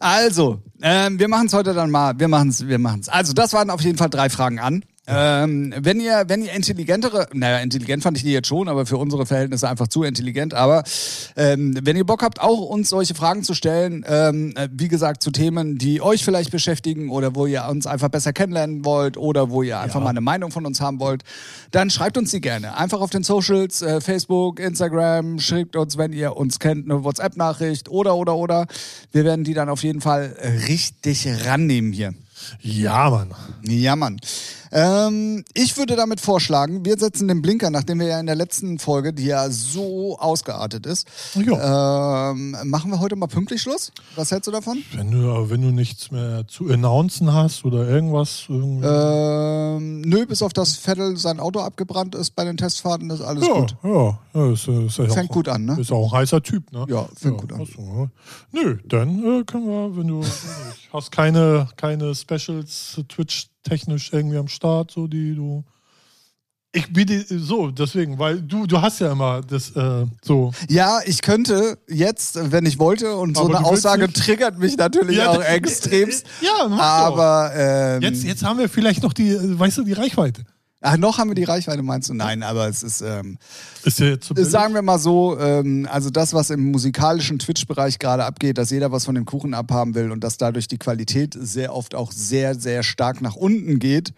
Also, 0.00 0.62
ähm, 0.80 1.18
wir 1.18 1.28
machen 1.28 1.46
es 1.46 1.52
heute 1.52 1.74
dann 1.74 1.90
mal. 1.90 2.18
Wir 2.18 2.26
machen 2.26 2.48
es, 2.48 2.66
wir 2.66 2.78
machen 2.78 3.00
es. 3.00 3.08
Also, 3.08 3.32
das 3.32 3.52
waren 3.52 3.70
auf 3.70 3.82
jeden 3.82 3.98
Fall 3.98 4.10
drei 4.10 4.28
Fragen 4.30 4.58
an. 4.58 4.84
Ähm, 5.08 5.74
wenn 5.76 5.98
ihr, 5.98 6.24
wenn 6.28 6.44
ihr 6.44 6.52
intelligentere, 6.52 7.26
naja, 7.32 7.58
intelligent 7.58 8.04
fand 8.04 8.16
ich 8.16 8.22
die 8.22 8.32
jetzt 8.32 8.46
schon, 8.46 8.68
aber 8.68 8.86
für 8.86 8.98
unsere 8.98 9.26
Verhältnisse 9.26 9.68
einfach 9.68 9.88
zu 9.88 10.04
intelligent. 10.04 10.54
Aber 10.54 10.84
ähm, 11.34 11.76
wenn 11.82 11.96
ihr 11.96 12.06
Bock 12.06 12.22
habt, 12.22 12.40
auch 12.40 12.60
uns 12.60 12.88
solche 12.88 13.16
Fragen 13.16 13.42
zu 13.42 13.54
stellen, 13.54 14.04
ähm, 14.06 14.54
äh, 14.54 14.68
wie 14.70 14.86
gesagt, 14.86 15.24
zu 15.24 15.32
Themen, 15.32 15.76
die 15.76 16.00
euch 16.00 16.24
vielleicht 16.24 16.52
beschäftigen 16.52 17.10
oder 17.10 17.34
wo 17.34 17.46
ihr 17.46 17.64
uns 17.68 17.88
einfach 17.88 18.10
besser 18.10 18.32
kennenlernen 18.32 18.84
wollt 18.84 19.16
oder 19.16 19.50
wo 19.50 19.64
ihr 19.64 19.80
einfach 19.80 20.00
mal 20.00 20.10
eine 20.10 20.20
Meinung 20.20 20.52
von 20.52 20.66
uns 20.66 20.80
haben 20.80 21.00
wollt, 21.00 21.24
dann 21.72 21.90
schreibt 21.90 22.16
uns 22.16 22.30
die 22.30 22.40
gerne. 22.40 22.76
Einfach 22.76 23.00
auf 23.00 23.10
den 23.10 23.24
Socials, 23.24 23.82
äh, 23.82 24.00
Facebook, 24.00 24.60
Instagram, 24.60 25.40
schreibt 25.40 25.74
uns, 25.74 25.98
wenn 25.98 26.12
ihr 26.12 26.36
uns 26.36 26.60
kennt, 26.60 26.88
eine 26.88 27.02
WhatsApp-Nachricht 27.02 27.88
oder, 27.88 28.14
oder, 28.14 28.36
oder. 28.36 28.66
Wir 29.10 29.24
werden 29.24 29.42
die 29.42 29.54
dann 29.54 29.68
auf 29.68 29.82
jeden 29.82 30.00
Fall 30.00 30.36
richtig 30.68 31.26
rannehmen 31.44 31.92
hier. 31.92 32.14
Ja, 32.60 33.10
Mann. 33.10 33.34
Ja, 33.62 33.96
Mann. 33.96 34.20
Ähm, 34.74 35.44
ich 35.52 35.76
würde 35.76 35.96
damit 35.96 36.20
vorschlagen, 36.20 36.84
wir 36.84 36.96
setzen 36.98 37.28
den 37.28 37.42
Blinker, 37.42 37.70
nachdem 37.70 38.00
wir 38.00 38.06
ja 38.06 38.18
in 38.18 38.24
der 38.26 38.34
letzten 38.34 38.78
Folge, 38.78 39.12
die 39.12 39.26
ja 39.26 39.50
so 39.50 40.18
ausgeartet 40.18 40.86
ist, 40.86 41.06
Ja. 41.34 42.30
ähm, 42.30 42.56
machen 42.64 42.90
wir 42.90 42.98
heute 43.00 43.14
mal 43.16 43.26
pünktlich 43.26 43.60
Schluss. 43.60 43.92
Was 44.16 44.30
hältst 44.30 44.46
du 44.46 44.50
davon? 44.50 44.82
Wenn 44.94 45.10
du, 45.10 45.50
wenn 45.50 45.60
du 45.60 45.68
nichts 45.72 46.10
mehr 46.10 46.46
zu 46.48 46.68
announcen 46.70 47.32
hast 47.34 47.64
oder 47.66 47.86
irgendwas. 47.86 48.46
Ähm, 48.48 50.00
nö, 50.00 50.24
bis 50.26 50.40
auf 50.42 50.52
das 50.54 50.76
Vettel 50.76 51.16
sein 51.18 51.38
Auto 51.38 51.60
abgebrannt 51.60 52.14
ist 52.14 52.34
bei 52.34 52.44
den 52.44 52.56
Testfahrten, 52.56 53.10
ist 53.10 53.20
alles 53.20 53.46
ja, 53.46 53.52
gut. 53.52 53.76
ja, 53.84 54.18
ja, 54.34 54.52
ist, 54.52 54.68
ist 54.68 54.98
ja 54.98 55.06
Fängt 55.08 55.30
auch, 55.30 55.34
gut 55.34 55.48
an, 55.48 55.66
ne? 55.66 55.76
Ist 55.80 55.92
auch 55.92 56.12
ein 56.12 56.18
heißer 56.20 56.42
Typ, 56.42 56.72
ne? 56.72 56.86
Ja, 56.88 57.06
fängt 57.14 57.38
gut 57.38 57.52
an. 57.52 57.60
ach 57.62 57.74
so, 57.76 57.82
ja. 57.82 58.08
Nö, 58.62 58.78
dann 58.86 59.18
äh, 59.18 59.44
können 59.44 59.66
wir, 59.66 59.96
wenn 59.96 60.08
du 60.08 60.24
hast 60.92 61.12
keine, 61.12 61.68
keine 61.76 62.14
Specials 62.14 62.96
äh, 62.98 63.04
Twitch-technisch 63.66 64.12
irgendwie 64.12 64.36
am 64.38 64.48
Start, 64.48 64.90
so 64.90 65.06
die 65.06 65.34
du. 65.34 65.64
Ich 66.74 66.90
biete 66.90 67.22
so, 67.38 67.70
deswegen, 67.70 68.18
weil 68.18 68.40
du, 68.40 68.66
du 68.66 68.80
hast 68.80 68.98
ja 69.00 69.12
immer 69.12 69.42
das 69.42 69.76
äh, 69.76 70.06
so. 70.22 70.52
Ja, 70.70 71.00
ich 71.04 71.20
könnte 71.20 71.76
jetzt, 71.86 72.50
wenn 72.50 72.64
ich 72.64 72.78
wollte, 72.78 73.14
und 73.14 73.36
so 73.36 73.44
Aber 73.44 73.58
eine 73.58 73.66
Aussage 73.66 74.04
nicht? 74.06 74.16
triggert 74.16 74.58
mich 74.58 74.78
natürlich 74.78 75.18
Ja, 75.18 75.32
auch 75.32 75.42
extremst. 75.42 76.24
ja, 76.40 76.66
aber 76.74 77.52
ähm, 77.54 78.00
Jetzt, 78.00 78.24
jetzt 78.24 78.42
haben 78.42 78.58
wir 78.58 78.70
vielleicht 78.70 79.02
noch 79.02 79.12
die, 79.12 79.28
äh, 79.32 79.58
weißt 79.58 79.76
du, 79.78 79.84
die 79.84 79.92
Reichweite. 79.92 80.44
Ach, 80.82 80.96
noch 80.98 81.18
haben 81.18 81.30
wir 81.30 81.34
die 81.34 81.44
Reichweite, 81.44 81.82
meinst 81.82 82.08
du? 82.10 82.14
Nein, 82.14 82.42
aber 82.42 82.68
es 82.68 82.82
ist, 82.82 83.00
ähm, 83.00 83.38
Ist 83.84 83.98
ja 84.00 84.06
jetzt 84.06 84.26
so 84.26 84.34
billig. 84.34 84.50
sagen 84.50 84.74
wir 84.74 84.82
mal 84.82 84.98
so, 84.98 85.38
ähm, 85.38 85.88
also 85.90 86.10
das, 86.10 86.34
was 86.34 86.50
im 86.50 86.70
musikalischen 86.70 87.38
Twitch-Bereich 87.38 87.98
gerade 87.98 88.24
abgeht, 88.24 88.58
dass 88.58 88.70
jeder 88.70 88.92
was 88.92 89.04
von 89.04 89.14
dem 89.14 89.24
Kuchen 89.24 89.54
abhaben 89.54 89.94
will 89.94 90.10
und 90.10 90.22
dass 90.22 90.36
dadurch 90.36 90.68
die 90.68 90.78
Qualität 90.78 91.34
sehr 91.38 91.74
oft 91.74 91.94
auch 91.94 92.12
sehr, 92.12 92.54
sehr 92.54 92.82
stark 92.82 93.22
nach 93.22 93.36
unten 93.36 93.78
geht, 93.78 94.12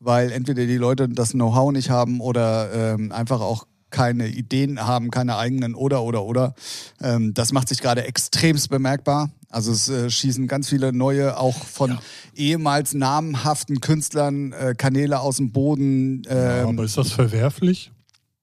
weil 0.00 0.32
entweder 0.32 0.66
die 0.66 0.76
Leute 0.76 1.08
das 1.08 1.30
Know-how 1.30 1.72
nicht 1.72 1.90
haben 1.90 2.20
oder 2.20 2.94
ähm, 2.94 3.12
einfach 3.12 3.40
auch 3.40 3.66
keine 3.90 4.26
Ideen 4.26 4.80
haben, 4.80 5.10
keine 5.10 5.36
eigenen 5.36 5.74
oder 5.74 6.02
oder 6.02 6.24
oder. 6.24 6.54
Ähm, 7.00 7.34
das 7.34 7.52
macht 7.52 7.68
sich 7.68 7.80
gerade 7.80 8.04
extremst 8.04 8.70
bemerkbar. 8.70 9.30
Also 9.52 9.70
es 9.70 9.88
äh, 9.88 10.10
schießen 10.10 10.48
ganz 10.48 10.68
viele 10.70 10.92
neue, 10.92 11.38
auch 11.38 11.64
von 11.64 11.98
ehemals 12.34 12.94
namhaften 12.94 13.80
Künstlern 13.80 14.52
äh, 14.52 14.74
Kanäle 14.76 15.20
aus 15.20 15.36
dem 15.36 15.52
Boden. 15.52 16.22
Ja, 16.24 16.62
Ähm, 16.62 16.68
aber 16.70 16.84
ist 16.84 16.96
das 16.98 17.12
verwerflich? 17.12 17.92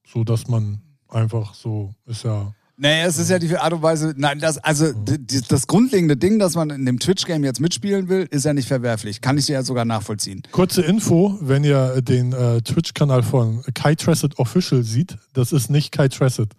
So 0.08 0.24
dass 0.24 0.48
man 0.48 0.82
einfach 1.08 1.54
so 1.56 1.94
ist 2.06 2.24
ja. 2.24 2.54
Naja, 2.82 3.08
es 3.08 3.18
ist 3.18 3.30
ja 3.30 3.40
die 3.40 3.58
Art 3.58 3.74
und 3.74 3.82
Weise, 3.82 4.14
nein, 4.16 4.40
das, 4.40 4.58
also 4.58 4.94
d- 4.94 5.18
d- 5.18 5.42
das 5.50 5.68
grundlegende 5.68 6.16
Ding, 6.16 6.40
dass 6.40 6.56
man 6.56 6.70
in 6.70 6.86
dem 6.86 6.98
Twitch-Game 6.98 7.44
jetzt 7.44 7.60
mitspielen 7.60 8.08
will, 8.08 8.26
ist 8.32 8.46
ja 8.46 8.54
nicht 8.54 8.70
verwerflich. 8.70 9.20
Kann 9.20 9.38
ich 9.38 9.48
dir 9.48 9.54
ja 9.54 9.64
sogar 9.64 9.84
nachvollziehen. 9.84 10.44
Kurze 10.54 10.82
Info, 10.84 11.38
wenn 11.42 11.66
ihr 11.66 12.02
den 12.02 12.32
äh, 12.32 12.62
Twitch-Kanal 12.62 13.24
von 13.24 13.64
Kai 13.74 13.96
Tressett 13.96 14.40
Official 14.40 14.84
sieht, 14.84 15.18
das 15.34 15.52
ist 15.52 15.70
nicht 15.70 15.92
Kai 15.92 16.08
Tressett. 16.08 16.54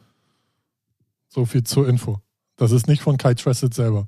So 1.28 1.46
viel 1.46 1.64
zur 1.64 1.88
Info. 1.88 2.18
Das 2.56 2.70
ist 2.72 2.86
nicht 2.86 3.00
von 3.00 3.16
Kai 3.16 3.32
Tressett 3.34 3.72
selber. 3.72 4.06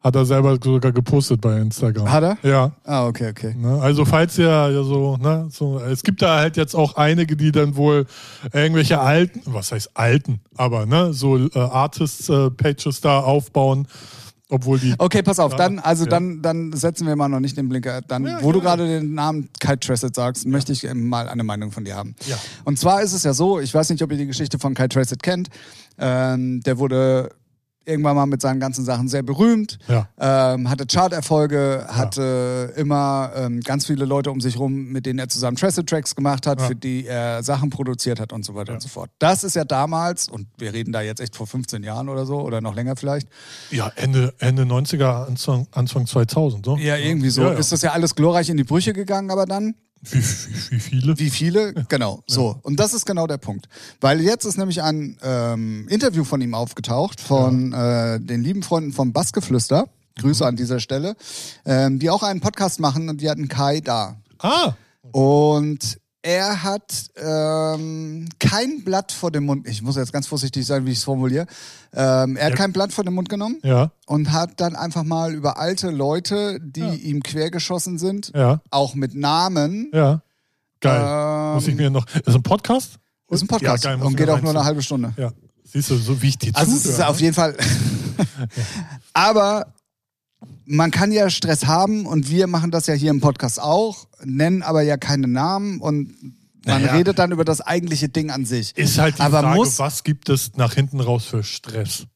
Hat 0.00 0.14
er 0.14 0.24
selber 0.24 0.56
sogar 0.62 0.92
gepostet 0.92 1.40
bei 1.40 1.58
Instagram. 1.58 2.10
Hat 2.10 2.22
er? 2.22 2.38
Ja. 2.48 2.72
Ah, 2.84 3.06
okay, 3.06 3.30
okay. 3.30 3.54
Ne? 3.56 3.80
Also 3.80 4.04
falls 4.04 4.38
ihr 4.38 4.46
ja 4.46 4.82
so, 4.84 5.16
ne, 5.16 5.48
so, 5.50 5.80
es 5.80 6.02
gibt 6.02 6.22
da 6.22 6.38
halt 6.38 6.56
jetzt 6.56 6.76
auch 6.76 6.96
einige, 6.96 7.36
die 7.36 7.50
dann 7.50 7.74
wohl 7.76 8.06
irgendwelche 8.52 9.00
alten, 9.00 9.40
was 9.46 9.72
heißt 9.72 9.90
alten, 9.94 10.40
aber 10.56 10.86
ne, 10.86 11.12
so 11.12 11.38
äh, 11.38 11.58
Artist-Pages 11.58 13.00
da 13.00 13.18
aufbauen, 13.20 13.88
obwohl 14.48 14.78
die 14.78 14.94
Okay, 14.98 15.22
pass 15.22 15.40
auf, 15.40 15.52
Ja, 15.52 15.58
dann, 15.58 15.78
also 15.80 16.04
ja. 16.04 16.10
dann, 16.10 16.40
dann 16.40 16.72
setzen 16.72 17.06
wir 17.06 17.16
mal 17.16 17.28
noch 17.28 17.40
nicht 17.40 17.56
den 17.56 17.68
Blinker. 17.68 18.00
Dann, 18.02 18.26
Ja, 18.26 18.38
wo 18.42 18.52
du 18.52 18.60
gerade 18.60 18.86
den 18.86 19.14
Namen 19.14 19.48
Kite 19.58 19.80
Tracet 19.80 20.14
sagst, 20.14 20.46
möchte 20.46 20.72
ich 20.72 20.84
ähm, 20.84 21.08
mal 21.08 21.28
eine 21.28 21.42
Meinung 21.42 21.72
von 21.72 21.84
dir 21.84 21.96
haben. 21.96 22.14
Ja. 22.26 22.36
Und 22.64 22.78
zwar 22.78 23.02
ist 23.02 23.12
es 23.12 23.24
ja 23.24 23.34
so, 23.34 23.58
ich 23.58 23.74
weiß 23.74 23.90
nicht, 23.90 24.02
ob 24.02 24.12
ihr 24.12 24.18
die 24.18 24.26
Geschichte 24.26 24.58
von 24.60 24.74
Kite 24.74 24.90
Tracet 24.90 25.22
kennt. 25.22 25.48
Ähm, 25.98 26.60
der 26.60 26.78
wurde 26.78 27.30
irgendwann 27.86 28.16
mal 28.16 28.26
mit 28.26 28.42
seinen 28.42 28.60
ganzen 28.60 28.84
Sachen 28.84 29.08
sehr 29.08 29.22
berühmt. 29.22 29.78
Ja. 29.88 30.08
Ähm, 30.18 30.68
hatte 30.68 30.86
Charterfolge, 30.86 31.86
hatte 31.88 32.72
immer 32.76 33.30
ähm, 33.36 33.60
ganz 33.60 33.86
viele 33.86 34.04
Leute 34.04 34.30
um 34.30 34.40
sich 34.40 34.58
rum, 34.58 34.88
mit 34.92 35.06
denen 35.06 35.18
er 35.18 35.28
zusammen 35.28 35.56
Tracet-Tracks 35.56 36.14
gemacht 36.14 36.46
hat, 36.46 36.60
Ja. 36.60 36.66
für 36.66 36.74
die 36.74 37.06
er 37.06 37.42
Sachen 37.42 37.70
produziert 37.70 38.20
hat 38.20 38.32
und 38.32 38.44
so 38.44 38.54
weiter 38.54 38.72
und 38.72 38.82
so 38.82 38.88
fort. 38.88 39.10
Das 39.18 39.44
ist 39.44 39.54
ja 39.56 39.64
damals, 39.64 40.28
und 40.28 40.48
wir 40.58 40.72
reden 40.72 40.92
da 40.92 41.00
jetzt 41.00 41.20
echt 41.20 41.36
vor 41.36 41.46
15 41.46 41.82
Jahren 41.82 42.08
oder 42.08 42.26
so, 42.26 42.40
oder 42.40 42.60
noch 42.60 42.74
länger 42.74 42.96
vielleicht, 42.96 43.28
Ja, 43.70 43.90
Ende, 43.96 44.34
Ende 44.38 44.64
90er, 44.64 45.26
Anfang, 45.26 45.66
Anfang 45.72 46.06
2000. 46.06 46.64
So. 46.66 46.76
Ja, 46.76 46.96
irgendwie 46.96 47.30
so. 47.30 47.42
Ja, 47.42 47.52
ja. 47.52 47.58
Ist 47.58 47.72
das 47.72 47.82
ja 47.82 47.92
alles 47.92 48.14
glorreich 48.14 48.48
in 48.50 48.56
die 48.56 48.64
Brüche 48.64 48.92
gegangen, 48.92 49.30
aber 49.30 49.46
dann? 49.46 49.74
Wie, 50.10 50.18
wie, 50.70 50.78
viele? 50.80 51.18
Wie 51.18 51.30
viele? 51.30 51.74
Genau, 51.88 52.22
so. 52.26 52.58
Und 52.62 52.78
das 52.80 52.94
ist 52.94 53.06
genau 53.06 53.26
der 53.26 53.38
Punkt. 53.38 53.68
Weil 54.00 54.20
jetzt 54.20 54.44
ist 54.44 54.56
nämlich 54.58 54.82
ein 54.82 55.18
ähm, 55.22 55.86
Interview 55.88 56.24
von 56.24 56.40
ihm 56.40 56.54
aufgetaucht, 56.54 57.20
von 57.20 57.72
äh, 57.72 58.20
den 58.20 58.42
lieben 58.42 58.62
Freunden 58.62 58.92
vom 58.92 59.12
Bassgeflüster. 59.12 59.88
Grüße 60.18 60.44
Mhm. 60.44 60.48
an 60.48 60.56
dieser 60.56 60.80
Stelle. 60.80 61.14
Ähm, 61.66 61.98
die 61.98 62.08
auch 62.10 62.22
einen 62.22 62.40
Podcast 62.40 62.80
machen 62.80 63.08
und 63.08 63.20
die 63.20 63.28
hatten 63.28 63.48
Kai 63.48 63.80
da. 63.80 64.16
Ah, 64.38 64.72
Und 65.12 65.98
er 66.26 66.64
hat 66.64 67.10
ähm, 67.16 68.28
kein 68.40 68.82
Blatt 68.82 69.12
vor 69.12 69.30
dem 69.30 69.44
Mund, 69.46 69.68
ich 69.68 69.80
muss 69.80 69.94
jetzt 69.94 70.12
ganz 70.12 70.26
vorsichtig 70.26 70.66
sein, 70.66 70.84
wie 70.84 70.90
ich 70.90 70.98
es 70.98 71.04
formuliere. 71.04 71.46
Ähm, 71.94 72.36
er 72.36 72.46
hat 72.46 72.50
Ja. 72.50 72.56
kein 72.56 72.72
Blatt 72.72 72.92
vor 72.92 73.04
dem 73.04 73.14
Mund 73.14 73.28
genommen 73.28 73.58
ja, 73.62 73.92
und 74.06 74.32
hat 74.32 74.60
dann 74.60 74.74
einfach 74.74 75.04
mal 75.04 75.32
über 75.32 75.58
alte 75.58 75.90
Leute, 75.90 76.58
die 76.60 76.80
ihm 76.80 77.22
quergeschossen 77.22 77.98
sind, 77.98 78.32
ja, 78.34 78.60
auch 78.70 78.94
mit 78.96 79.14
Namen. 79.14 79.90
ja. 79.94 80.20
Geil. 80.80 81.00
Ähm, 81.02 81.54
muss 81.54 81.68
ich 81.68 81.74
mir 81.76 81.88
noch. 81.90 82.04
Ist 82.06 82.34
ein 82.34 82.42
Podcast? 82.42 82.98
ist 83.30 83.42
ein 83.42 83.48
Podcast 83.48 83.84
Ja, 83.84 83.94
geil, 83.96 84.04
und 84.04 84.14
geht 84.16 84.28
auch 84.28 84.42
nur 84.42 84.50
eine 84.50 84.62
halbe 84.64 84.82
Stunde. 84.82 85.14
Ja. 85.16 85.30
Siehst 85.64 85.90
du, 85.90 85.96
so 85.96 86.20
wie 86.20 86.28
ich 86.28 86.38
die 86.38 86.54
Also 86.54 86.72
es 86.76 86.84
ist 86.86 87.02
auf 87.02 87.18
jeden 87.20 87.34
Fall. 87.34 87.56
Aber 89.14 89.66
man 90.66 90.90
kann 90.90 91.12
ja 91.12 91.30
Stress 91.30 91.66
haben 91.66 92.06
und 92.06 92.30
wir 92.30 92.46
machen 92.46 92.70
das 92.70 92.86
ja 92.86 92.94
hier 92.94 93.10
im 93.10 93.20
Podcast 93.20 93.60
auch, 93.60 94.06
nennen 94.24 94.62
aber 94.62 94.82
ja 94.82 94.96
keine 94.96 95.28
Namen 95.28 95.80
und 95.80 96.14
man 96.66 96.82
Naja. 96.82 96.94
redet 96.94 97.18
dann 97.20 97.30
über 97.30 97.44
das 97.44 97.60
eigentliche 97.60 98.08
Ding 98.08 98.30
an 98.30 98.44
sich. 98.44 98.76
Ist 98.76 98.98
halt 98.98 99.18
die 99.18 99.22
aber 99.22 99.40
Frage, 99.40 99.56
muss- 99.56 99.78
was 99.78 100.02
gibt 100.02 100.28
es 100.28 100.56
nach 100.56 100.74
hinten 100.74 101.00
raus 101.00 101.24
für 101.26 101.42
Stress? 101.44 102.06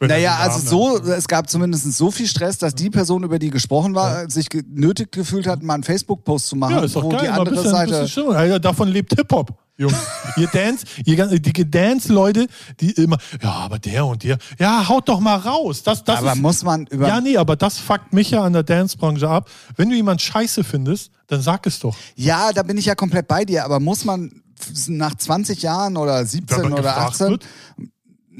Wenn 0.00 0.10
Naja, 0.10 0.36
also 0.36 0.64
so, 0.64 0.98
nennt. 0.98 1.08
es 1.08 1.26
gab 1.26 1.50
zumindest 1.50 1.90
so 1.94 2.10
viel 2.12 2.28
Stress, 2.28 2.58
dass 2.58 2.74
die 2.74 2.88
Person, 2.90 3.24
über 3.24 3.38
die 3.40 3.50
gesprochen 3.50 3.94
war, 3.96 4.30
sich 4.30 4.48
genötigt 4.48 5.10
gefühlt 5.10 5.46
hat, 5.48 5.62
mal 5.62 5.74
einen 5.74 5.82
Facebook-Post 5.82 6.46
zu 6.46 6.54
machen, 6.56 6.74
Ja, 6.76 6.84
ist 6.84 6.94
doch 6.94 7.02
wo 7.02 7.08
geil. 7.08 7.22
die 7.22 7.28
andere 7.28 7.54
bisschen, 7.56 7.70
Seite. 7.70 8.00
bisschen 8.02 8.30
ja, 8.32 8.58
davon 8.60 8.88
lebt 8.88 9.12
Hip-Hop. 9.16 9.58
Jungs. 9.78 9.94
ihr 10.36 10.48
Dance, 10.48 10.84
ihr, 11.04 11.26
die 11.38 11.70
Dance-Leute, 11.70 12.48
die 12.80 12.90
immer, 12.92 13.16
ja, 13.40 13.50
aber 13.52 13.78
der 13.78 14.04
und 14.06 14.24
der, 14.24 14.38
ja, 14.58 14.88
haut 14.88 15.08
doch 15.08 15.20
mal 15.20 15.36
raus. 15.36 15.84
Das, 15.84 16.02
das 16.02 16.18
Aber 16.18 16.32
ist, 16.32 16.38
muss 16.42 16.64
man 16.64 16.86
über. 16.86 17.06
ja, 17.06 17.20
nee, 17.20 17.36
aber 17.36 17.54
das 17.56 17.78
fuckt 17.78 18.12
mich 18.12 18.30
ja 18.32 18.42
an 18.42 18.52
der 18.52 18.64
Dance-Branche 18.64 19.28
ab. 19.28 19.48
Wenn 19.76 19.88
du 19.88 19.94
jemand 19.96 20.20
scheiße 20.20 20.64
findest, 20.64 21.12
dann 21.28 21.40
sag 21.40 21.66
es 21.66 21.78
doch. 21.78 21.96
Ja, 22.16 22.52
da 22.52 22.64
bin 22.64 22.76
ich 22.76 22.86
ja 22.86 22.94
komplett 22.96 23.28
bei 23.28 23.44
dir, 23.44 23.64
aber 23.64 23.78
muss 23.78 24.04
man 24.04 24.42
nach 24.88 25.14
20 25.14 25.62
Jahren 25.62 25.96
oder 25.96 26.24
17 26.26 26.56
Wenn 26.56 26.62
man 26.64 26.72
oder 26.72 26.82
gefragt 26.82 27.10
18. 27.12 27.28
wird. 27.30 27.46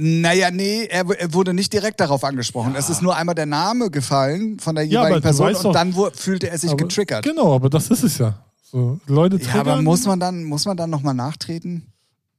Naja, 0.01 0.51
nee, 0.53 0.87
er, 0.87 1.05
er 1.19 1.33
wurde 1.35 1.55
nicht 1.55 1.73
direkt 1.73 2.01
darauf 2.01 2.23
angesprochen. 2.23 2.75
Es 2.77 2.89
ist 2.89 3.03
nur 3.03 3.17
einmal 3.17 3.35
der 3.35 3.47
Name 3.47 3.91
gefallen 3.91 4.59
von 4.61 4.75
der 4.77 4.85
Ja, 4.85 5.03
jeweiligen 5.03 5.17
du 5.17 5.23
Person 5.23 5.55
und 5.55 5.65
doch- 5.65 5.73
dann 5.73 5.95
fühlte 6.15 6.51
er 6.51 6.59
sich 6.59 6.71
Aber- 6.71 6.77
getriggert. 6.85 7.25
Genau, 7.25 7.55
aber 7.55 7.69
das 7.69 7.89
ist 7.89 8.05
es 8.05 8.19
ja. 8.19 8.35
So, 8.71 9.01
Leute 9.07 9.39
Ja, 9.39 9.55
aber 9.61 9.81
muss 9.83 10.05
man 10.07 10.21
dann, 10.21 10.45
muss 10.45 10.65
man 10.67 10.77
dann 10.77 10.91
nochmal 10.91 11.15
nachtreten? 11.15 11.93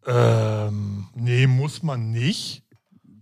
Ähm, 0.05 1.07
nee, 1.15 1.47
muss 1.47 1.81
man 1.83 2.11
nicht, 2.11 2.63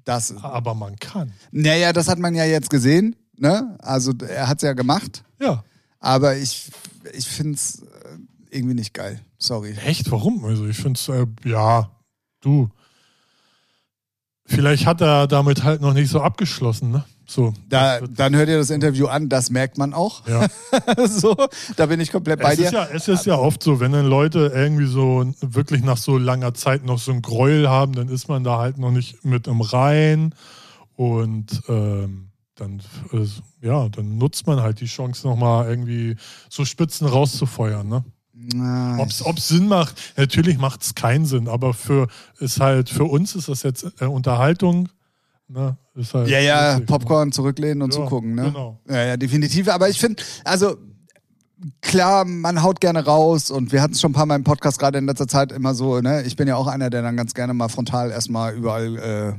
Das, 0.04 0.36
aber 0.44 0.74
man 0.76 0.96
kann. 0.98 1.34
naja, 1.52 1.94
das 1.94 2.08
hat 2.08 2.20
man 2.20 2.36
ja 2.36 2.44
jetzt 2.46 2.70
gesehen, 2.70 3.16
ne? 3.38 3.78
Also 3.82 4.14
er 4.28 4.48
hat's 4.48 4.64
ja 4.64 4.74
gemacht, 4.74 5.24
Ja. 5.42 5.64
aber 6.00 6.38
ich, 6.38 6.70
ich 7.14 7.28
find's 7.28 7.82
äh, 7.82 8.18
irgendwie 8.52 8.76
nicht 8.76 8.94
geil. 8.94 9.22
Sorry. 9.38 9.74
Echt? 9.86 10.10
Warum? 10.12 10.44
Also 10.46 10.66
ich 10.68 10.78
finde 10.78 10.98
es, 11.00 11.08
äh, 11.10 11.26
ja, 11.46 11.90
du. 12.42 12.70
Vielleicht 14.46 14.86
hat 14.86 15.02
er 15.02 15.28
damit 15.28 15.64
halt 15.64 15.82
noch 15.82 15.94
nicht 15.94 16.10
so 16.10 16.22
abgeschlossen, 16.22 16.92
ne? 16.92 17.04
So. 17.30 17.54
Da, 17.68 18.00
dann 18.00 18.36
hört 18.36 18.48
ihr 18.48 18.58
das 18.58 18.70
Interview 18.70 19.08
an, 19.08 19.28
das 19.28 19.50
merkt 19.50 19.78
man 19.78 19.94
auch. 19.94 20.26
ja. 20.28 20.48
so, 21.08 21.36
da 21.76 21.88
bin 21.88 22.00
ich 22.00 22.12
komplett 22.12 22.40
bei 22.40 22.54
es, 22.54 22.58
dir. 22.58 22.66
ist 22.66 22.72
ja, 22.72 22.88
es 22.92 23.08
ist 23.10 23.26
ja 23.26 23.36
oft 23.36 23.62
so, 23.62 23.82
wenn 23.82 23.92
dann 23.92 24.06
Leute 24.06 24.52
irgendwie 24.56 24.88
so 24.88 25.26
wirklich 25.42 25.84
nach 25.84 25.98
so 25.98 26.18
langer 26.18 26.54
Zeit 26.54 26.86
noch 26.86 27.00
so 27.00 27.12
ein 27.12 27.22
Gräuel 27.22 27.70
haben, 27.70 27.94
dann 27.94 28.08
ist 28.08 28.30
man 28.30 28.46
da 28.46 28.58
halt 28.58 28.78
noch 28.78 28.92
nicht 28.92 29.26
mit 29.26 29.48
im 29.48 29.60
Rein 29.60 30.34
und 30.96 31.62
ähm, 31.68 32.30
dann, 32.56 32.82
äh, 33.12 33.28
ja, 33.62 33.90
dann 33.90 34.18
nutzt 34.18 34.48
man 34.48 34.62
halt 34.62 34.80
die 34.80 34.86
Chance 34.86 35.28
nochmal 35.28 35.68
irgendwie 35.68 36.16
so 36.50 36.64
Spitzen 36.64 37.08
rauszufeuern, 37.08 37.88
ne? 37.88 38.04
Na, 38.40 39.00
Ob 39.00 39.10
es 39.10 39.48
Sinn 39.48 39.68
macht, 39.68 39.96
natürlich 40.16 40.60
macht 40.60 40.84
es 40.84 40.96
keinen 40.96 41.26
Sinn, 41.26 41.48
aber 41.48 41.74
für 41.74 42.08
ist 42.40 42.60
halt, 42.60 42.90
für 42.90 43.06
uns 43.06 43.36
ist 43.36 43.50
das 43.50 43.64
jetzt 43.64 44.00
äh, 44.00 44.06
Unterhaltung. 44.06 44.90
Ne? 45.50 45.78
Halt 46.14 46.28
Ja, 46.30 46.40
ja, 46.40 46.72
lustig, 46.72 46.88
Popcorn 46.88 47.32
zurücklehnen 47.32 47.82
und 47.82 47.94
Ja, 47.94 48.02
zugucken, 48.04 48.36
ne? 48.36 48.44
genau. 48.44 48.80
Ja, 48.90 49.04
ja, 49.06 49.18
definitiv. 49.18 49.70
Aber 49.70 49.88
ich 49.90 50.00
finde, 50.00 50.22
also 50.44 50.76
klar, 51.82 52.26
man 52.26 52.62
haut 52.62 52.80
gerne 52.82 53.04
raus 53.06 53.50
und 53.50 53.72
wir 53.72 53.82
hatten 53.82 53.94
es 53.94 54.02
schon 54.02 54.12
ein 54.12 54.14
paar 54.16 54.26
Mal 54.26 54.36
im 54.36 54.44
Podcast 54.44 54.78
gerade 54.80 54.98
in 54.98 55.06
letzter 55.06 55.28
Zeit 55.28 55.52
immer 55.52 55.74
so, 55.74 56.02
ne? 56.02 56.24
Ich 56.24 56.36
bin 56.36 56.48
ja 56.48 56.56
auch 56.56 56.68
einer, 56.68 56.90
der 56.90 57.02
dann 57.02 57.18
ganz 57.18 57.34
gerne 57.34 57.54
mal 57.54 57.70
frontal 57.70 58.12
erstmal 58.12 58.54
überall 58.56 58.98
äh, 58.98 59.34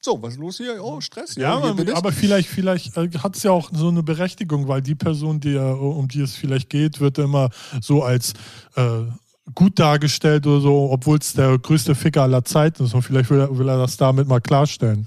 so, 0.00 0.22
was 0.22 0.34
ist 0.34 0.38
los 0.38 0.56
hier? 0.58 0.82
Oh, 0.82 1.00
Stress. 1.00 1.34
Ja, 1.34 1.60
hier 1.60 1.74
man, 1.74 1.88
ich. 1.88 1.96
aber 1.96 2.12
vielleicht, 2.12 2.48
vielleicht 2.48 2.96
äh, 2.96 3.08
hat 3.18 3.36
es 3.36 3.42
ja 3.42 3.50
auch 3.50 3.70
so 3.74 3.88
eine 3.88 4.04
Berechtigung, 4.04 4.68
weil 4.68 4.80
die 4.80 4.94
Person, 4.94 5.40
die, 5.40 5.56
er- 5.56 5.80
um 5.80 6.06
die 6.06 6.20
es 6.20 6.36
vielleicht 6.36 6.70
geht, 6.70 7.00
wird 7.00 7.18
immer 7.18 7.50
so 7.80 8.04
als 8.04 8.32
äh, 8.76 9.00
gut 9.54 9.78
dargestellt 9.78 10.46
oder 10.46 10.60
so, 10.60 10.90
obwohl 10.90 11.18
es 11.18 11.32
der 11.32 11.58
größte 11.58 11.94
Ficker 11.94 12.22
aller 12.22 12.44
Zeiten 12.44 12.84
ist. 12.84 12.94
Und 12.94 13.02
vielleicht 13.02 13.30
will 13.30 13.40
er, 13.40 13.58
will 13.58 13.68
er 13.68 13.78
das 13.78 13.96
damit 13.96 14.28
mal 14.28 14.40
klarstellen. 14.40 15.06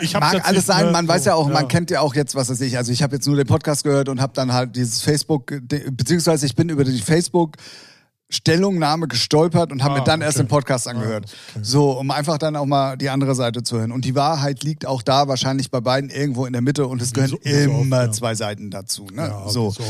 Ich 0.00 0.14
hab's 0.14 0.32
Mag 0.32 0.48
alles 0.48 0.66
sein, 0.66 0.86
ne, 0.86 0.92
man 0.92 1.06
so, 1.06 1.12
weiß 1.12 1.24
ja 1.26 1.34
auch, 1.34 1.46
man 1.48 1.62
ja. 1.62 1.68
kennt 1.68 1.90
ja 1.90 2.00
auch 2.00 2.14
jetzt, 2.14 2.34
was 2.34 2.50
weiß 2.50 2.60
ich. 2.60 2.76
Also 2.76 2.92
ich 2.92 3.02
habe 3.02 3.14
jetzt 3.16 3.26
nur 3.26 3.36
den 3.36 3.46
Podcast 3.46 3.84
gehört 3.84 4.08
und 4.08 4.20
habe 4.20 4.32
dann 4.34 4.52
halt 4.52 4.76
dieses 4.76 5.02
Facebook, 5.02 5.52
beziehungsweise 5.68 6.46
ich 6.46 6.54
bin 6.54 6.68
über 6.68 6.84
die 6.84 7.00
Facebook 7.00 7.56
Stellungnahme 8.32 9.08
gestolpert 9.08 9.72
und 9.72 9.82
habe 9.82 9.94
Ah, 9.94 9.98
mir 9.98 10.04
dann 10.04 10.22
erst 10.22 10.38
okay. 10.38 10.46
den 10.46 10.48
Podcast 10.48 10.88
angehört. 10.88 11.26
Ah, 11.28 11.50
okay. 11.56 11.60
So, 11.64 11.90
um 11.98 12.10
einfach 12.10 12.38
dann 12.38 12.56
auch 12.56 12.64
mal 12.66 12.96
die 12.96 13.10
andere 13.10 13.34
Seite 13.34 13.62
zu 13.62 13.78
hören. 13.78 13.92
Und 13.92 14.04
die 14.06 14.14
Wahrheit 14.14 14.64
liegt 14.64 14.86
auch 14.86 15.02
da 15.02 15.28
wahrscheinlich 15.28 15.70
bei 15.70 15.80
beiden 15.80 16.08
irgendwo 16.10 16.46
in 16.46 16.52
der 16.54 16.62
Mitte 16.62 16.86
und 16.86 17.02
es 17.02 17.12
gehören 17.12 17.30
so- 17.30 17.38
wie 17.42 17.62
so 17.64 17.70
oft, 17.72 17.82
immer 17.82 18.04
ja. 18.06 18.12
zwei 18.12 18.34
Seiten 18.34 18.70
dazu. 18.70 19.06
Ne? 19.12 19.22
Ja, 19.28 19.48
so. 19.48 19.70
so. 19.70 19.82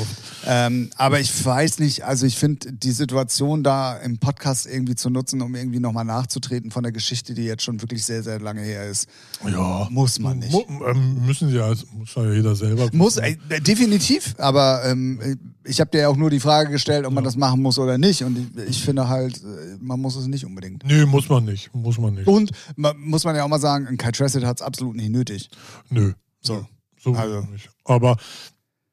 Ähm, 0.47 0.91
aber 0.97 1.21
ich 1.21 1.45
weiß 1.45 1.79
nicht, 1.79 2.05
also 2.05 2.27
ich 2.27 2.37
finde 2.37 2.73
die 2.73 2.91
Situation 2.91 3.63
da 3.63 3.97
im 3.99 4.19
Podcast 4.19 4.67
irgendwie 4.67 4.97
zu 4.97 5.09
nutzen, 5.09 5.41
um 5.41 5.55
irgendwie 5.55 5.79
nochmal 5.81 6.05
nachzutreten 6.05 6.71
von 6.73 6.83
der 6.83 6.93
Geschichte, 6.93 7.35
die 7.35 7.45
jetzt 7.45 7.63
schon 7.63 7.81
wirklich 7.81 8.05
sehr, 8.05 8.23
sehr 8.25 8.41
lange 8.41 8.63
her 8.63 8.89
ist. 8.89 9.09
Ja. 9.47 9.87
Muss 9.91 10.19
man 10.19 10.41
nicht. 10.41 10.51
Mu 10.53 10.63
ähm, 10.87 11.25
müssen 11.25 11.49
sie 11.49 11.57
ja, 11.57 11.69
muss 11.69 12.15
ja 12.17 12.33
jeder 12.33 12.55
selber. 12.57 12.89
Muss, 12.93 13.17
wissen. 13.19 13.39
äh, 13.51 13.61
definitiv, 13.61 14.35
aber 14.39 14.83
ähm, 14.85 15.39
ich 15.65 15.81
habe 15.81 15.91
dir 15.91 16.01
ja 16.03 16.09
auch 16.09 16.17
nur 16.17 16.29
die 16.31 16.41
Frage 16.41 16.71
gestellt, 16.71 17.07
ob 17.07 17.13
man 17.13 17.23
das 17.23 17.37
machen 17.37 17.63
muss 17.63 17.79
oder 17.79 17.97
nicht. 17.99 18.25
Und 18.25 18.32
ich, 18.37 18.69
ich 18.69 18.83
finde 18.83 19.09
halt, 19.09 19.39
äh, 19.43 19.77
man 19.81 20.01
muss 20.01 20.17
es 20.17 20.27
nicht 20.27 20.45
unbedingt. 20.45 20.85
Nö, 20.85 21.07
muss 21.07 21.29
man 21.29 21.45
nicht. 21.45 21.75
Muss 21.75 21.99
man 21.99 22.15
nicht. 22.15 22.27
Und 22.27 22.51
man, 22.77 22.99
muss 22.99 23.25
man 23.25 23.37
ja 23.37 23.45
auch 23.45 23.49
mal 23.49 23.61
sagen, 23.61 23.87
ein 23.87 23.97
Kai 23.97 24.13
Tressett 24.13 24.45
hat 24.45 24.59
es 24.61 24.63
absolut 24.63 24.97
nicht 24.97 25.11
nötig. 25.11 25.51
Nö. 25.91 26.13
So. 26.41 26.67
So 27.01 27.15
Also. 27.15 27.41
nicht. 27.53 27.71
Aber 27.85 28.17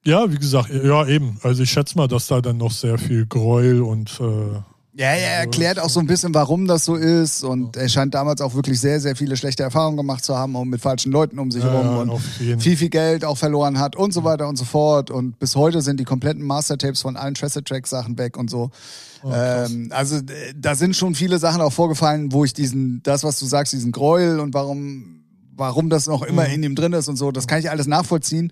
ja, 0.05 0.31
wie 0.31 0.37
gesagt, 0.37 0.69
ja, 0.69 1.05
eben. 1.07 1.37
Also 1.43 1.63
ich 1.63 1.69
schätze 1.69 1.97
mal, 1.97 2.07
dass 2.07 2.27
da 2.27 2.41
dann 2.41 2.57
noch 2.57 2.71
sehr 2.71 2.97
viel 2.97 3.25
Gräuel 3.25 3.81
und 3.81 4.19
äh, 4.19 4.61
Ja, 4.93 5.07
er 5.11 5.39
erklärt 5.41 5.79
auch 5.79 5.89
so 5.89 5.99
ein 5.99 6.07
bisschen, 6.07 6.33
warum 6.33 6.67
das 6.67 6.83
so 6.83 6.95
ist. 6.95 7.43
Und 7.43 7.77
er 7.77 7.87
scheint 7.89 8.15
damals 8.15 8.41
auch 8.41 8.55
wirklich 8.55 8.79
sehr, 8.79 8.99
sehr 8.99 9.15
viele 9.15 9.37
schlechte 9.37 9.63
Erfahrungen 9.63 9.97
gemacht 9.97 10.25
zu 10.25 10.35
haben 10.35 10.55
und 10.55 10.69
mit 10.69 10.81
falschen 10.81 11.11
Leuten 11.11 11.37
um 11.37 11.51
sich 11.51 11.63
Ja, 11.63 11.71
herum 11.71 12.07
ja, 12.07 12.13
und 12.13 12.19
viel, 12.59 12.75
viel 12.75 12.89
Geld 12.89 13.23
auch 13.23 13.37
verloren 13.37 13.79
hat 13.79 13.95
und 13.95 14.13
so 14.13 14.23
weiter 14.23 14.47
und 14.47 14.57
so 14.57 14.65
fort. 14.65 15.11
Und 15.11 15.37
bis 15.37 15.55
heute 15.55 15.81
sind 15.81 15.99
die 15.99 16.05
kompletten 16.05 16.43
Mastertapes 16.43 17.01
von 17.01 17.17
allen 17.17 17.35
Tressed-Track-Sachen 17.35 18.17
weg 18.17 18.35
und 18.35 18.49
so. 18.49 18.71
Oh, 19.21 19.31
ähm, 19.33 19.89
also 19.93 20.17
äh, 20.17 20.53
da 20.55 20.75
sind 20.75 20.95
schon 20.95 21.13
viele 21.13 21.39
Sachen 21.39 21.61
auch 21.61 21.73
vorgefallen, 21.73 22.31
wo 22.31 22.43
ich 22.45 22.53
diesen, 22.53 23.01
das, 23.03 23.23
was 23.23 23.37
du 23.39 23.45
sagst, 23.45 23.73
diesen 23.73 23.91
Gräuel 23.91 24.39
und 24.39 24.53
warum, 24.53 25.18
warum 25.59 25.89
das 25.89 26.07
noch 26.07 26.23
immer 26.23 26.47
Mhm. 26.47 26.53
in 26.53 26.63
ihm 26.63 26.75
drin 26.75 26.93
ist 26.93 27.07
und 27.07 27.15
so, 27.17 27.31
das 27.31 27.45
kann 27.47 27.59
ich 27.59 27.69
alles 27.69 27.85
nachvollziehen. 27.87 28.51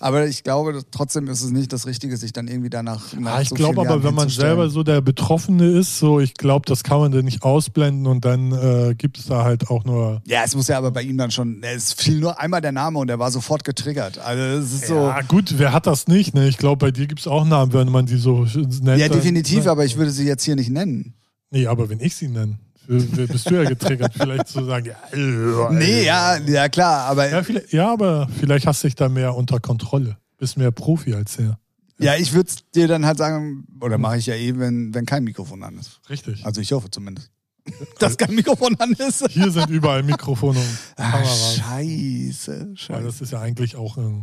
Aber 0.00 0.26
ich 0.28 0.44
glaube, 0.44 0.82
trotzdem 0.92 1.26
ist 1.26 1.42
es 1.42 1.50
nicht 1.50 1.72
das 1.72 1.86
Richtige, 1.86 2.16
sich 2.16 2.32
dann 2.32 2.46
irgendwie 2.46 2.70
danach. 2.70 3.14
nach 3.18 3.36
Ah, 3.36 3.40
ich 3.42 3.48
so 3.48 3.56
glaube 3.56 3.80
aber, 3.80 3.90
Jahren 3.90 4.04
wenn 4.04 4.14
man 4.14 4.28
selber 4.28 4.70
so 4.70 4.84
der 4.84 5.00
Betroffene 5.00 5.66
ist, 5.66 5.98
so 5.98 6.20
ich 6.20 6.34
glaube, 6.34 6.66
das 6.66 6.84
kann 6.84 7.00
man 7.00 7.10
dann 7.10 7.24
nicht 7.24 7.42
ausblenden 7.42 8.06
und 8.06 8.24
dann 8.24 8.52
äh, 8.52 8.94
gibt 8.96 9.18
es 9.18 9.26
da 9.26 9.42
halt 9.42 9.70
auch 9.70 9.84
nur. 9.84 10.22
Ja, 10.24 10.42
es 10.44 10.54
muss 10.54 10.68
ja 10.68 10.78
aber 10.78 10.92
bei 10.92 11.02
ihm 11.02 11.16
dann 11.18 11.32
schon, 11.32 11.62
es 11.64 11.94
fiel 11.94 12.20
nur 12.20 12.38
einmal 12.38 12.60
der 12.60 12.70
Name 12.70 12.98
und 13.00 13.08
er 13.10 13.18
war 13.18 13.32
sofort 13.32 13.64
getriggert. 13.64 14.18
Also 14.18 14.40
es 14.42 14.72
ist 14.72 14.86
so. 14.86 14.94
Ja, 14.94 15.20
gut, 15.22 15.54
wer 15.58 15.72
hat 15.72 15.88
das 15.88 16.06
nicht? 16.06 16.32
Ne? 16.32 16.46
Ich 16.46 16.58
glaube, 16.58 16.76
bei 16.86 16.90
dir 16.92 17.08
gibt 17.08 17.20
es 17.20 17.26
auch 17.26 17.44
Namen, 17.44 17.72
wenn 17.72 17.88
man 17.90 18.06
die 18.06 18.18
so 18.18 18.44
nennt. 18.44 18.84
Ja, 19.00 19.08
dann- 19.08 19.18
definitiv, 19.18 19.64
ne? 19.64 19.70
aber 19.72 19.84
ich 19.84 19.96
würde 19.96 20.12
sie 20.12 20.26
jetzt 20.26 20.44
hier 20.44 20.54
nicht 20.54 20.70
nennen. 20.70 21.14
Nee, 21.50 21.66
aber 21.66 21.88
wenn 21.88 21.98
ich 21.98 22.14
sie 22.14 22.28
nenne, 22.28 22.58
bist 22.88 23.50
du 23.50 23.54
ja 23.54 23.68
getriggert, 23.68 24.14
vielleicht 24.14 24.48
zu 24.48 24.64
sagen, 24.64 24.86
ja, 24.86 24.96
äh, 25.12 25.72
Nee, 25.74 26.04
ja, 26.04 26.38
ja 26.38 26.68
klar, 26.68 27.04
aber 27.06 27.28
Ja, 27.30 27.42
vielleicht, 27.42 27.72
ja, 27.72 27.92
aber 27.92 28.28
vielleicht 28.40 28.66
hast 28.66 28.82
du 28.82 28.88
dich 28.88 28.94
da 28.94 29.08
mehr 29.08 29.34
unter 29.34 29.60
Kontrolle. 29.60 30.16
Bist 30.38 30.56
mehr 30.56 30.70
Profi 30.70 31.14
als 31.14 31.36
er. 31.38 31.58
ja, 31.98 32.14
ich 32.16 32.32
würde 32.32 32.50
dir 32.74 32.88
dann 32.88 33.04
halt 33.04 33.18
sagen, 33.18 33.66
oder 33.80 33.98
mache 33.98 34.18
ich 34.18 34.26
ja 34.26 34.34
eh, 34.34 34.58
wenn, 34.58 34.94
wenn 34.94 35.04
kein 35.04 35.24
Mikrofon 35.24 35.62
an 35.62 35.76
ist. 35.78 36.00
Richtig. 36.08 36.46
Also 36.46 36.60
ich 36.60 36.72
hoffe 36.72 36.90
zumindest. 36.90 37.30
Dass 37.98 38.16
kein 38.16 38.34
Mikrofon 38.34 38.74
an 38.78 38.92
ist. 38.92 39.26
Hier 39.30 39.50
sind 39.50 39.68
überall 39.68 40.02
Mikrofone 40.02 40.58
und 40.58 40.78
Ah, 40.96 41.10
Kameras. 41.10 41.56
scheiße, 41.56 42.66
Weil 42.68 42.76
scheiße. 42.76 43.02
das 43.04 43.20
ist 43.20 43.32
ja 43.32 43.40
eigentlich 43.40 43.76
auch 43.76 43.96
ein 43.98 44.22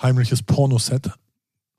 heimliches 0.00 0.42
Pornoset. 0.42 1.10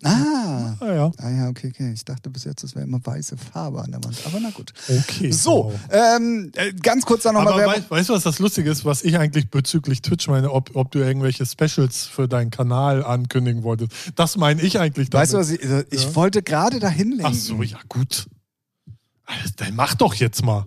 Ah. 0.04 0.76
Ah 0.80 0.94
ja. 0.94 1.12
Ah 1.18 1.30
ja, 1.30 1.48
okay, 1.50 1.72
okay. 1.74 1.92
Ich 1.94 2.04
dachte 2.06 2.30
bis 2.30 2.44
jetzt, 2.44 2.64
es 2.64 2.76
wäre 2.76 2.86
immer 2.86 3.00
weiße 3.04 3.38
Farbe 3.38 3.82
an 3.82 3.92
der 3.92 4.04
Wand. 4.04 4.18
Aber 4.26 4.40
na 4.40 4.50
gut. 4.52 4.74
Okay. 4.90 5.32
So, 5.32 5.72
wow. 5.72 5.80
ähm, 5.92 6.52
äh, 6.56 6.74
ganz 6.74 7.06
kurz 7.06 7.24
dann 7.24 7.36
nochmal 7.36 7.58
Werbung. 7.58 7.84
weißt, 7.90 8.10
du, 8.10 8.14
was 8.14 8.24
das 8.24 8.40
Lustige 8.40 8.70
ist, 8.70 8.86
was 8.86 9.04
ich 9.04 9.18
eigentlich 9.18 9.50
bezüglich 9.50 10.02
Twitch 10.02 10.28
meine, 10.28 10.52
ob, 10.52 10.76
ob 10.76 10.92
du 10.92 11.00
irgendwelche 11.00 11.46
Specials 11.46 12.06
für 12.06 12.28
deinen 12.28 12.52
Kanal 12.52 13.04
ankündigen 13.04 13.64
wolltest? 13.64 13.92
Das 14.16 14.38
meine 14.38 14.62
ich 14.62 14.80
eigentlich 14.80 15.10
damit. 15.10 15.24
Weißt 15.24 15.34
du, 15.34 15.38
was 15.38 15.50
ich, 15.52 15.64
also 15.64 15.84
ich 15.90 16.04
Ja. 16.04 16.16
wollte 16.16 16.44
gerade 16.44 16.80
dahin 16.80 17.10
lenken. 17.12 17.26
Ach 17.26 17.34
so, 17.34 17.62
ja 17.64 17.80
gut. 17.88 18.28
Dann 19.58 19.76
mach 19.76 19.96
doch 19.96 20.14
jetzt 20.16 20.44
mal. 20.44 20.66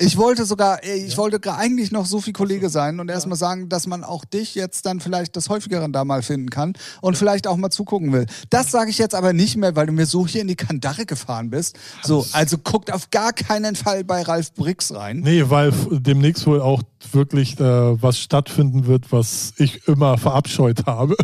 Ich 0.00 0.16
wollte 0.16 0.44
sogar, 0.44 0.84
ey, 0.84 1.04
ich 1.04 1.16
wollte 1.18 1.38
gra- 1.38 1.56
eigentlich 1.56 1.90
noch 1.90 2.06
so 2.06 2.20
viel 2.20 2.32
Kollege 2.32 2.70
sein 2.70 3.00
und 3.00 3.10
erstmal 3.10 3.36
sagen, 3.36 3.68
dass 3.68 3.88
man 3.88 4.04
auch 4.04 4.24
dich 4.24 4.54
jetzt 4.54 4.86
dann 4.86 5.00
vielleicht 5.00 5.34
des 5.34 5.48
Häufigeren 5.48 5.92
da 5.92 6.04
mal 6.04 6.22
finden 6.22 6.50
kann 6.50 6.74
und 7.00 7.16
vielleicht 7.18 7.48
auch 7.48 7.56
mal 7.56 7.70
zugucken 7.70 8.12
will. 8.12 8.26
Das 8.50 8.70
sage 8.70 8.90
ich 8.90 8.98
jetzt 8.98 9.16
aber 9.16 9.32
nicht 9.32 9.56
mehr, 9.56 9.74
weil 9.74 9.86
du 9.86 9.92
mir 9.92 10.06
so 10.06 10.24
hier 10.24 10.42
in 10.42 10.46
die 10.48 10.54
Kandare 10.54 11.04
gefahren 11.04 11.50
bist. 11.50 11.76
So, 12.04 12.24
also 12.32 12.58
guckt 12.58 12.92
auf 12.92 13.10
gar 13.10 13.32
keinen 13.32 13.74
Fall 13.74 14.04
bei 14.04 14.22
Ralf 14.22 14.54
Brix 14.54 14.94
rein. 14.94 15.18
Nee, 15.18 15.50
weil 15.50 15.72
demnächst 15.90 16.46
wohl 16.46 16.60
auch 16.60 16.82
wirklich 17.10 17.58
äh, 17.58 18.00
was 18.00 18.20
stattfinden 18.20 18.86
wird, 18.86 19.10
was 19.10 19.52
ich 19.56 19.88
immer 19.88 20.16
verabscheut 20.16 20.86
habe. 20.86 21.16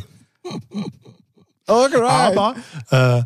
Alright. 1.66 2.37
Aber 2.37 2.55
äh, 2.91 3.18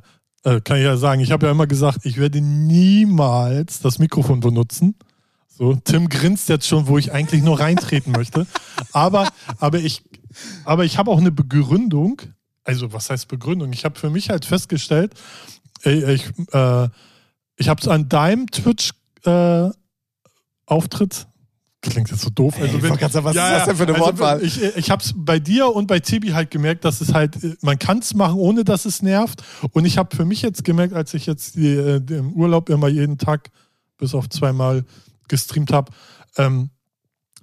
äh, 0.57 0.61
kann 0.61 0.76
ich 0.76 0.84
ja 0.84 0.96
sagen, 0.96 1.20
ich 1.20 1.32
habe 1.32 1.46
ja 1.46 1.53
immer 1.53 1.66
gesagt, 1.66 2.01
ich 2.05 2.18
werde 2.18 2.40
niemals 2.40 3.80
das 3.80 3.99
Mikrofon 3.99 4.40
benutzen. 4.40 4.94
So, 5.59 5.74
Tim 5.74 6.09
grinst 6.09 6.48
jetzt 6.48 6.68
schon, 6.68 6.86
wo 6.86 6.98
ich 6.98 7.11
eigentlich 7.11 7.42
nur 7.42 7.59
reintreten 7.59 8.12
möchte. 8.12 8.46
Aber, 8.92 9.28
aber 9.59 9.78
ich, 9.78 10.04
aber 10.64 10.84
ich 10.84 10.98
habe 10.98 11.11
auch 11.11 11.18
eine 11.18 11.32
Begründung. 11.32 12.22
Also, 12.62 12.92
was 12.92 13.11
heißt 13.11 13.26
Begründung? 13.26 13.72
Ich 13.72 13.84
habe 13.84 13.98
für 13.98 14.09
mich 14.09 14.30
halt 14.30 14.44
festgestellt, 14.44 15.14
ey, 15.82 16.14
ich, 16.14 16.26
äh, 16.52 16.88
ich 17.56 17.68
habe 17.68 17.80
es 17.80 17.88
an 17.88 18.09
deinem 18.09 18.48
Twitch 18.48 18.90
äh. 19.24 19.70
Klingt 21.80 22.11
jetzt 22.11 22.20
so 22.20 22.30
doof. 22.30 22.54
Ey, 22.59 22.66
ich 22.66 22.72
wollte 22.74 22.98
gerade 22.98 23.12
sagen, 23.12 23.24
was 23.24 23.34
ist 23.34 23.42
das 23.42 23.64
denn 23.66 23.76
für 23.76 23.82
eine 23.84 23.94
also 23.94 24.04
Wortwahl? 24.04 24.42
Ich, 24.44 24.62
ich 24.62 24.90
habe 24.90 25.02
es 25.02 25.12
bei 25.16 25.40
dir 25.40 25.74
und 25.74 25.88
bei 25.88 25.98
Tibi 25.98 26.28
halt 26.28 26.52
gemerkt, 26.52 26.84
dass 26.84 27.00
es 27.00 27.14
halt, 27.14 27.42
äh, 27.42 27.56
man 27.62 27.80
kann 27.80 27.98
es 27.98 28.14
machen, 28.14 28.36
ohne 28.38 28.62
dass 28.62 28.84
es 28.84 29.02
nervt. 29.02 29.42
Und 29.72 29.86
ich 29.86 29.98
habe 29.98 30.14
für 30.14 30.24
mich 30.24 30.42
jetzt 30.42 30.62
gemerkt, 30.62 30.94
als 30.94 31.14
ich 31.14 31.26
jetzt 31.26 31.56
die, 31.56 31.74
äh, 31.74 32.00
im 32.11 32.32
Urlaub 32.34 32.68
immer 32.68 32.86
jeden 32.86 33.18
Tag 33.18 33.50
bis 33.96 34.14
auf 34.14 34.28
zweimal 34.28 34.84
gestreamt 35.29 35.72
habe, 35.72 35.93
ähm, 36.37 36.70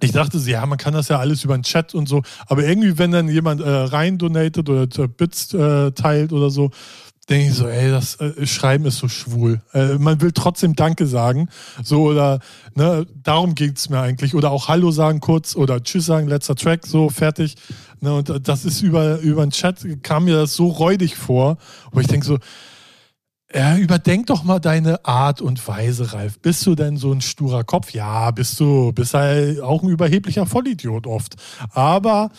ich 0.00 0.12
dachte, 0.12 0.36
ja, 0.38 0.66
man 0.66 0.76
kann 0.76 0.92
das 0.92 1.08
ja 1.08 1.18
alles 1.18 1.42
über 1.44 1.56
den 1.56 1.62
Chat 1.62 1.94
und 1.94 2.06
so, 2.06 2.22
aber 2.46 2.64
irgendwie, 2.64 2.98
wenn 2.98 3.12
dann 3.12 3.28
jemand 3.28 3.62
äh, 3.62 3.68
rein 3.68 4.18
donatet 4.18 4.68
oder 4.68 4.82
äh, 4.82 5.08
Bits 5.08 5.54
äh, 5.54 5.92
teilt 5.92 6.32
oder 6.32 6.50
so, 6.50 6.70
denke 7.28 7.48
ich 7.48 7.54
so, 7.54 7.66
ey, 7.66 7.90
das 7.90 8.16
äh, 8.16 8.46
Schreiben 8.46 8.84
ist 8.84 8.98
so 8.98 9.08
schwul. 9.08 9.60
Äh, 9.72 9.94
man 9.98 10.20
will 10.20 10.32
trotzdem 10.32 10.76
Danke 10.76 11.06
sagen. 11.06 11.48
So 11.82 12.04
oder 12.04 12.40
ne, 12.74 13.06
darum 13.22 13.54
geht's 13.54 13.88
mir 13.88 14.00
eigentlich. 14.00 14.34
Oder 14.34 14.50
auch 14.50 14.68
Hallo 14.68 14.90
sagen 14.90 15.20
kurz 15.20 15.56
oder 15.56 15.82
Tschüss 15.82 16.06
sagen, 16.06 16.28
letzter 16.28 16.54
Track, 16.54 16.86
so 16.86 17.08
fertig. 17.08 17.56
Ne, 18.00 18.14
und 18.14 18.30
äh, 18.30 18.40
das 18.40 18.64
ist 18.64 18.82
über, 18.82 19.18
über 19.20 19.44
den 19.44 19.50
Chat, 19.50 19.84
kam 20.02 20.26
mir 20.26 20.36
das 20.36 20.54
so 20.54 20.68
räudig 20.68 21.16
vor. 21.16 21.58
wo 21.90 22.00
ich 22.00 22.06
denke 22.06 22.26
so, 22.26 22.38
ja, 23.56 23.76
überdenk 23.76 24.26
doch 24.26 24.44
mal 24.44 24.58
deine 24.58 25.04
Art 25.06 25.40
und 25.40 25.66
Weise, 25.66 26.12
Ralf. 26.12 26.38
Bist 26.40 26.66
du 26.66 26.74
denn 26.74 26.96
so 26.98 27.10
ein 27.12 27.20
sturer 27.22 27.64
Kopf? 27.64 27.90
Ja, 27.92 28.30
bist 28.30 28.60
du. 28.60 28.92
Bist 28.92 29.14
halt 29.14 29.60
auch 29.62 29.82
ein 29.82 29.88
überheblicher 29.88 30.44
Vollidiot 30.46 31.06
oft. 31.06 31.36
Aber 31.72 32.30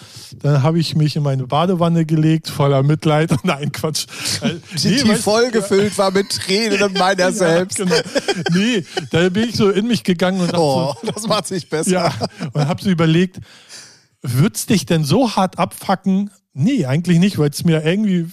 dann 0.41 0.61
habe 0.63 0.80
ich 0.80 0.95
mich 0.95 1.15
in 1.15 1.24
meine 1.24 1.47
Badewanne 1.47 2.05
gelegt, 2.05 2.49
voller 2.49 2.84
Mitleid. 2.84 3.32
Nein, 3.43 3.72
Quatsch. 3.72 4.05
Die, 4.84 4.88
Nee, 4.89 4.95
die 5.03 5.09
weißt- 5.09 5.15
voll 5.18 5.49
gefüllt 5.51 5.97
war 5.97 6.11
mit 6.11 6.30
Tränen 6.30 6.93
meiner 6.93 7.32
selbst. 7.32 7.80
Ja, 7.80 7.86
genau. 7.86 7.95
Nee, 8.53 8.86
da 9.11 9.28
bin 9.30 9.49
ich 9.49 9.55
so 9.55 9.70
in 9.70 9.88
mich 9.88 10.03
gegangen 10.03 10.39
und 10.41 10.47
dachte 10.53 10.61
Oh, 10.61 10.93
so, 11.03 11.11
das 11.11 11.28
macht 11.28 11.47
sich 11.47 11.70
besser. 11.70 11.89
ja, 11.91 12.13
und 12.53 12.68
habe 12.68 12.82
so 12.82 12.89
überlegt, 12.89 13.39
wird's 14.34 14.65
dich 14.65 14.86
denn 14.86 15.03
so 15.03 15.36
hart 15.36 15.59
abfacken? 15.59 16.30
Nee, 16.53 16.86
eigentlich 16.86 17.19
nicht, 17.19 17.38
weil 17.38 17.49
es 17.49 17.63
mir 17.63 17.86
irgendwie 17.86 18.28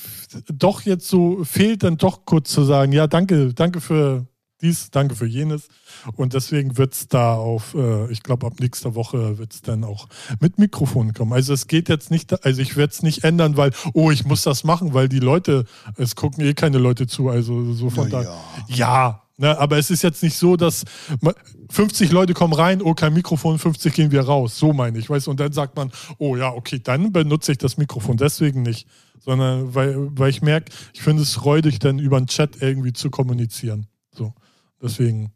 doch 0.53 0.83
jetzt 0.83 1.09
so 1.09 1.45
fehlt, 1.45 1.83
dann 1.83 1.99
doch 1.99 2.25
kurz 2.25 2.51
zu 2.51 2.65
sagen, 2.65 2.93
ja, 2.93 3.07
danke, 3.07 3.53
danke 3.53 3.81
für 3.81 4.27
dies, 4.65 4.91
danke 4.91 5.15
für 5.15 5.27
jenes. 5.27 5.69
Und 6.17 6.33
deswegen 6.33 6.79
wird's 6.79 7.07
da 7.09 7.35
auf, 7.35 7.75
äh, 7.75 8.11
ich 8.11 8.23
glaube, 8.23 8.47
ab 8.47 8.55
nächster 8.61 8.95
Woche 8.95 9.37
wird's 9.39 9.61
dann 9.61 9.85
auch 9.85 10.09
mit 10.41 10.59
Mikrofon 10.59 11.13
kommen. 11.13 11.33
Also 11.33 11.53
es 11.53 11.67
geht 11.67 11.89
jetzt 11.89 12.11
nicht, 12.11 12.45
also 12.45 12.63
ich 12.63 12.77
werde 12.77 12.93
es 12.93 13.03
nicht 13.03 13.25
ändern, 13.25 13.57
weil, 13.57 13.73
oh, 13.93 14.11
ich 14.11 14.25
muss 14.25 14.43
das 14.43 14.65
machen, 14.65 14.95
weil 14.95 15.09
die 15.09 15.19
Leute, 15.19 15.67
es 15.97 16.17
gucken 16.17 16.45
eh 16.45 16.55
keine 16.55 16.79
Leute 16.79 17.07
zu. 17.07 17.29
Also 17.29 17.75
so 17.75 17.91
von 17.91 18.09
Na 18.11 18.23
da. 18.23 18.45
Ja, 18.69 19.24
ne, 19.37 19.59
aber 19.59 19.79
es 19.79 19.91
ist 19.91 20.03
jetzt 20.03 20.23
nicht 20.23 20.37
so, 20.37 20.57
dass 20.57 20.85
ma- 21.21 21.35
50 21.71 22.11
Leute 22.13 22.35
kommen 22.35 22.53
rein, 22.53 22.83
oh, 22.83 22.95
kein 22.95 23.15
Mikrofon, 23.15 23.59
50 23.59 23.93
gehen 23.95 24.11
wir 24.13 24.23
raus. 24.23 24.59
So 24.59 24.73
meine 24.73 24.99
ich, 24.99 25.09
weißt 25.11 25.27
du? 25.27 25.31
Und 25.31 25.41
dann 25.41 25.53
sagt 25.53 25.77
man, 25.77 25.91
oh 26.19 26.37
ja, 26.37 26.53
okay, 26.53 26.79
dann 26.83 27.13
benutze 27.13 27.53
ich 27.53 27.59
das 27.59 27.77
Mikrofon. 27.77 28.17
Deswegen 28.17 28.63
nicht. 28.63 28.87
Sondern 29.21 29.75
weil, 29.75 29.97
weil 30.19 30.31
ich 30.31 30.43
merke, 30.43 30.71
ich 30.93 31.01
finde 31.03 31.23
es 31.23 31.45
räudig, 31.45 31.79
dann 31.79 31.99
über 31.99 32.21
den 32.21 32.27
Chat 32.27 32.61
irgendwie 32.61 32.93
zu 32.93 33.11
kommunizieren. 33.11 33.87
So. 34.15 34.35
Deswegen, 34.83 35.33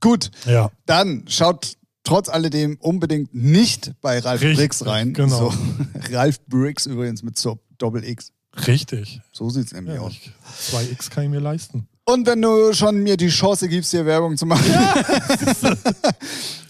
Gut, 0.00 0.30
ja. 0.46 0.70
dann 0.86 1.24
schaut 1.28 1.76
trotz 2.02 2.28
alledem 2.28 2.76
unbedingt 2.80 3.34
nicht 3.34 3.92
bei 4.00 4.20
Ralf 4.20 4.40
Richtig, 4.40 4.58
Briggs 4.58 4.86
rein. 4.86 5.12
genau. 5.12 5.50
So, 5.50 5.54
Ralf 6.12 6.40
Briggs 6.46 6.86
übrigens 6.86 7.22
mit 7.22 7.36
so 7.38 7.58
Doppel 7.78 8.04
X. 8.04 8.32
Richtig. 8.66 9.20
So 9.32 9.50
sieht's 9.50 9.72
nämlich 9.72 9.96
Ja, 9.96 10.00
aus. 10.00 10.12
ich, 10.12 10.30
2x 10.72 11.10
kann 11.10 11.24
ich 11.24 11.30
mir 11.30 11.40
leisten. 11.40 11.88
Und 12.08 12.24
wenn 12.28 12.40
du 12.40 12.72
schon 12.72 13.02
mir 13.02 13.16
die 13.16 13.26
Chance 13.26 13.68
gibst, 13.68 13.90
hier 13.90 14.06
Werbung 14.06 14.36
zu 14.36 14.46
machen. 14.46 14.64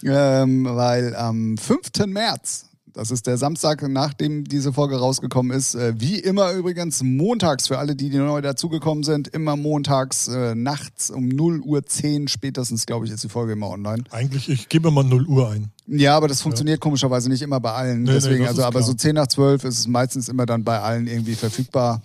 ähm, 0.03 0.65
weil 0.65 1.15
am 1.15 1.59
5. 1.59 2.07
März, 2.07 2.65
das 2.95 3.11
ist 3.11 3.27
der 3.27 3.37
Samstag, 3.37 3.87
nachdem 3.87 4.45
diese 4.45 4.73
Folge 4.73 4.97
rausgekommen 4.97 5.55
ist, 5.55 5.75
äh, 5.75 5.93
wie 5.99 6.19
immer 6.19 6.53
übrigens 6.53 7.03
montags 7.03 7.69
für 7.69 7.77
alle, 7.77 7.95
die, 7.95 8.09
die 8.09 8.17
neu 8.17 8.41
dazugekommen 8.41 9.05
sind, 9.05 9.29
immer 9.29 9.57
montags 9.57 10.27
äh, 10.29 10.55
nachts 10.55 11.11
um 11.11 11.29
0 11.29 11.61
Uhr 11.61 11.85
10 11.85 12.29
spätestens, 12.29 12.87
glaube 12.87 13.05
ich, 13.05 13.13
ist 13.13 13.23
die 13.23 13.29
Folge 13.29 13.53
immer 13.53 13.69
online. 13.69 14.05
Eigentlich, 14.13 14.49
ich 14.49 14.71
gebe 14.71 14.91
mal 14.91 15.05
0 15.05 15.27
Uhr 15.27 15.51
ein. 15.51 15.71
Ja, 15.87 16.17
aber 16.17 16.29
das 16.29 16.41
funktioniert 16.41 16.81
komischerweise 16.81 17.29
nicht 17.29 17.43
immer 17.43 17.61
bei 17.61 17.73
allen. 17.73 18.05
Nee, 18.05 18.09
nee, 18.09 18.15
Deswegen, 18.15 18.41
das 18.41 18.49
also, 18.53 18.63
aber 18.63 18.79
klar. 18.79 18.85
so 18.85 18.95
10 18.95 19.15
nach 19.15 19.27
12 19.27 19.65
ist 19.65 19.81
es 19.81 19.87
meistens 19.87 20.31
immer 20.31 20.47
dann 20.47 20.65
bei 20.65 20.81
allen 20.81 21.07
irgendwie 21.07 21.35
verfügbar. 21.35 22.01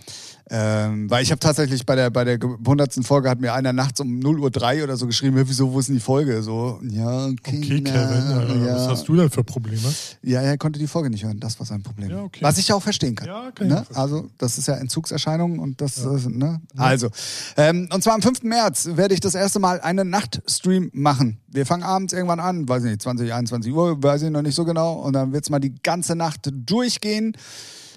Ähm, 0.54 1.10
weil 1.10 1.24
ich 1.24 1.32
habe 1.32 1.40
tatsächlich 1.40 1.86
bei 1.86 1.96
der, 1.96 2.10
bei 2.10 2.26
der 2.26 2.34
100. 2.36 3.06
Folge 3.06 3.30
hat 3.30 3.40
mir 3.40 3.54
einer 3.54 3.72
nachts 3.72 4.02
um 4.02 4.20
0 4.20 4.38
Uhr 4.40 4.52
3 4.52 4.84
oder 4.84 4.98
so 4.98 5.08
geschrieben, 5.08 5.38
"Hä, 5.38 5.44
wieso, 5.48 5.72
wo 5.72 5.80
ist 5.80 5.88
denn 5.88 5.96
die 5.96 6.02
Folge? 6.02 6.44
So, 6.44 6.78
ja, 6.84 7.28
okay, 7.28 7.58
Okay, 7.58 7.82
Kevin, 7.82 8.66
ja. 8.66 8.76
was 8.76 8.88
hast 8.90 9.08
du 9.08 9.16
denn 9.16 9.30
für 9.30 9.46
Probleme? 9.46 9.82
Ja, 10.24 10.42
er 10.42 10.58
konnte 10.58 10.78
die 10.78 10.88
Folge 10.88 11.10
nicht 11.10 11.24
hören, 11.24 11.40
das 11.40 11.58
war 11.58 11.66
sein 11.66 11.82
Problem. 11.82 12.10
Ja, 12.10 12.24
okay. 12.24 12.40
Was 12.42 12.58
ich 12.58 12.68
ja 12.68 12.76
auch 12.76 12.84
verstehen 12.84 13.16
kann. 13.16 13.28
Ja, 13.30 13.52
kann 13.56 13.68
ne? 13.68 13.76
verstehen. 13.78 13.96
Also, 13.96 14.30
das 14.38 14.58
ist 14.58 14.68
ja 14.68 14.76
Entzugserscheinungen 14.76 15.60
und 15.60 15.80
das, 15.80 16.04
äh, 16.04 16.30
ne? 16.30 16.60
Also, 16.76 17.10
ähm, 17.56 17.88
und 17.94 18.04
zwar 18.04 18.16
am 18.16 18.22
5. 18.22 18.44
März 18.44 18.90
werde 18.96 19.14
ich 19.14 19.22
das 19.22 19.36
erste 19.36 19.60
Mal 19.60 19.80
einen 19.80 20.10
Nachtstream 20.10 20.90
machen. 20.94 21.38
Wir 21.48 21.66
fangen 21.66 21.84
abends 21.84 22.12
irgendwann 22.12 22.42
an, 22.42 22.68
weiß 22.68 22.84
ich 22.84 22.90
nicht, 22.90 23.02
20, 23.02 23.34
21 23.34 23.72
Uhr, 23.74 24.04
weiß 24.04 24.24
ich 24.24 24.30
noch 24.30 24.42
nicht 24.42 24.56
so 24.56 24.66
genau. 24.66 24.96
Und 24.96 25.14
dann 25.14 25.32
wird 25.32 25.46
es 25.46 25.50
mal 25.50 25.60
die 25.60 25.76
ganze 25.82 26.16
Nacht 26.16 26.50
durchgehen. 26.52 27.38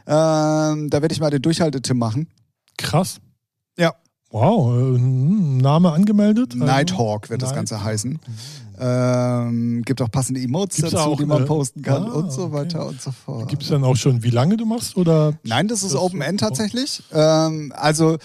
Ähm, 0.06 0.90
da 0.90 1.00
werde 1.00 1.12
ich 1.12 1.20
mal 1.20 1.30
den 1.30 1.40
Durchhaltetipp 1.42 1.96
machen. 1.96 2.28
Krass. 2.84 3.20
Ja. 3.78 3.94
Wow, 4.30 4.72
äh, 4.74 4.96
hm, 4.98 5.58
Name 5.58 5.92
angemeldet? 5.92 6.52
Also- 6.52 6.64
Nighthawk 6.64 7.30
wird 7.30 7.42
das 7.42 7.50
Night- 7.50 7.56
Ganze 7.56 7.82
heißen. 7.84 8.18
Ähm, 8.76 9.82
gibt 9.82 10.02
auch 10.02 10.10
passende 10.10 10.40
Emotes 10.40 10.76
Gibt's 10.78 10.90
dazu, 10.90 11.10
auch, 11.10 11.16
die 11.16 11.26
man 11.26 11.44
äh, 11.44 11.46
posten 11.46 11.82
kann 11.82 12.02
ah, 12.04 12.12
und 12.12 12.32
so 12.32 12.44
okay. 12.46 12.52
weiter 12.54 12.86
und 12.86 13.00
so 13.00 13.12
fort. 13.12 13.48
Gibt 13.48 13.62
es 13.62 13.68
dann 13.68 13.84
auch 13.84 13.94
schon, 13.94 14.24
wie 14.24 14.30
lange 14.30 14.56
du 14.56 14.66
machst? 14.66 14.96
Oder? 14.96 15.34
Nein, 15.44 15.68
das 15.68 15.84
ist 15.84 15.94
Das- 15.94 16.00
Open 16.00 16.20
End 16.20 16.40
tatsächlich. 16.40 17.02
Ähm, 17.12 17.72
also 17.76 18.18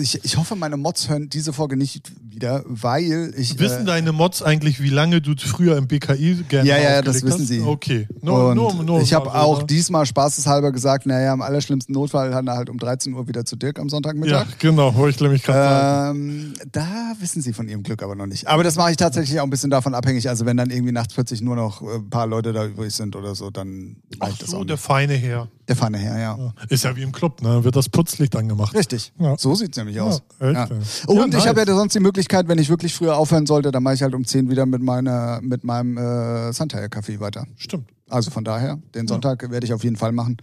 ich, 0.00 0.24
ich 0.24 0.36
hoffe, 0.36 0.56
meine 0.56 0.76
Mods 0.76 1.08
hören 1.08 1.28
diese 1.28 1.52
Folge 1.52 1.76
nicht 1.76 2.12
wieder, 2.22 2.62
weil 2.66 3.32
ich. 3.36 3.58
Wissen 3.58 3.82
äh, 3.82 3.86
deine 3.86 4.12
Mods 4.12 4.42
eigentlich, 4.42 4.80
wie 4.82 4.90
lange 4.90 5.20
du 5.20 5.34
früher 5.36 5.76
im 5.76 5.86
BKI 5.86 6.44
gerne 6.48 6.68
Ja, 6.68 6.78
ja, 6.78 7.02
das 7.02 7.22
wissen 7.22 7.40
hast? 7.40 7.48
sie. 7.48 7.60
Okay. 7.60 8.08
Und 8.20 8.54
nur, 8.54 8.74
nur 8.82 9.00
ich 9.00 9.12
habe 9.14 9.32
auch 9.34 9.60
ne? 9.60 9.66
diesmal 9.66 10.06
spaßeshalber 10.06 10.72
gesagt, 10.72 11.06
naja, 11.06 11.32
im 11.32 11.42
allerschlimmsten 11.42 11.92
Notfall 11.94 12.34
hat 12.34 12.46
er 12.46 12.56
halt 12.56 12.70
um 12.70 12.78
13 12.78 13.12
Uhr 13.14 13.28
wieder 13.28 13.44
zu 13.44 13.56
Dirk 13.56 13.78
am 13.78 13.86
Ja, 13.86 13.90
Sonntagmittag. 13.90 14.58
genau, 14.58 14.94
wollte 14.94 15.16
ich 15.16 15.20
nämlich 15.22 15.42
gerade. 15.42 16.10
Ähm, 16.16 16.54
da 16.72 17.12
wissen 17.20 17.42
sie 17.42 17.52
von 17.52 17.68
ihrem 17.68 17.82
Glück 17.82 18.02
aber 18.02 18.14
noch 18.14 18.26
nicht. 18.26 18.46
Aber 18.48 18.64
das 18.64 18.76
mache 18.76 18.90
ich 18.90 18.96
tatsächlich 18.96 19.38
auch 19.40 19.44
ein 19.44 19.50
bisschen 19.50 19.70
davon 19.70 19.94
abhängig. 19.94 20.28
Also 20.28 20.46
wenn 20.46 20.56
dann 20.56 20.70
irgendwie 20.70 20.92
nachts 20.92 21.14
plötzlich 21.14 21.40
nur 21.40 21.56
noch 21.56 21.82
äh, 21.82 21.96
ein 21.96 22.10
paar 22.10 22.26
Leute 22.26 22.52
da 22.52 22.66
übrig 22.66 22.92
sind 22.94 23.14
oder 23.16 23.34
so, 23.34 23.50
dann 23.50 23.96
Ach 24.20 24.28
ich 24.30 24.38
das 24.38 24.50
so, 24.50 24.58
auch 24.58 24.64
der 24.64 24.76
nicht. 24.76 24.84
feine 24.84 25.14
Herr. 25.14 25.48
Der 25.68 25.76
Pfanne 25.76 25.98
her, 25.98 26.18
ja. 26.18 26.52
Ist 26.68 26.84
ja 26.84 26.94
wie 26.94 27.02
im 27.02 27.12
Club, 27.12 27.40
ne? 27.40 27.64
Wird 27.64 27.74
das 27.74 27.88
Putzlicht 27.88 28.36
angemacht. 28.36 28.74
Richtig. 28.74 29.12
Ja. 29.18 29.36
So 29.38 29.54
sieht's 29.54 29.76
nämlich 29.78 29.98
aus. 30.00 30.22
Ja, 30.40 30.52
Ja. 30.52 30.68
Und 31.06 31.32
Ja, 31.32 31.38
ich 31.38 31.46
habe 31.46 31.60
ja 31.60 31.66
nice. 31.66 31.76
sonst 31.76 31.94
die 31.94 32.00
Möglichkeit, 32.00 32.48
wenn 32.48 32.58
ich 32.58 32.68
wirklich 32.68 32.94
früher 32.94 33.16
aufhören 33.16 33.46
sollte, 33.46 33.70
dann 33.70 33.82
mache 33.82 33.94
ich 33.94 34.02
halt 34.02 34.14
um 34.14 34.24
10 34.26 34.50
wieder 34.50 34.66
mit, 34.66 34.82
meiner, 34.82 35.40
mit 35.42 35.64
meinem 35.64 35.96
äh, 35.96 36.52
Santaya-Café 36.52 37.18
weiter. 37.20 37.46
Stimmt. 37.56 37.88
Also 38.10 38.30
von 38.30 38.44
daher, 38.44 38.78
den 38.94 39.08
Sonntag 39.08 39.50
werde 39.50 39.64
ich 39.66 39.72
auf 39.72 39.82
jeden 39.82 39.96
Fall 39.96 40.12
machen. 40.12 40.36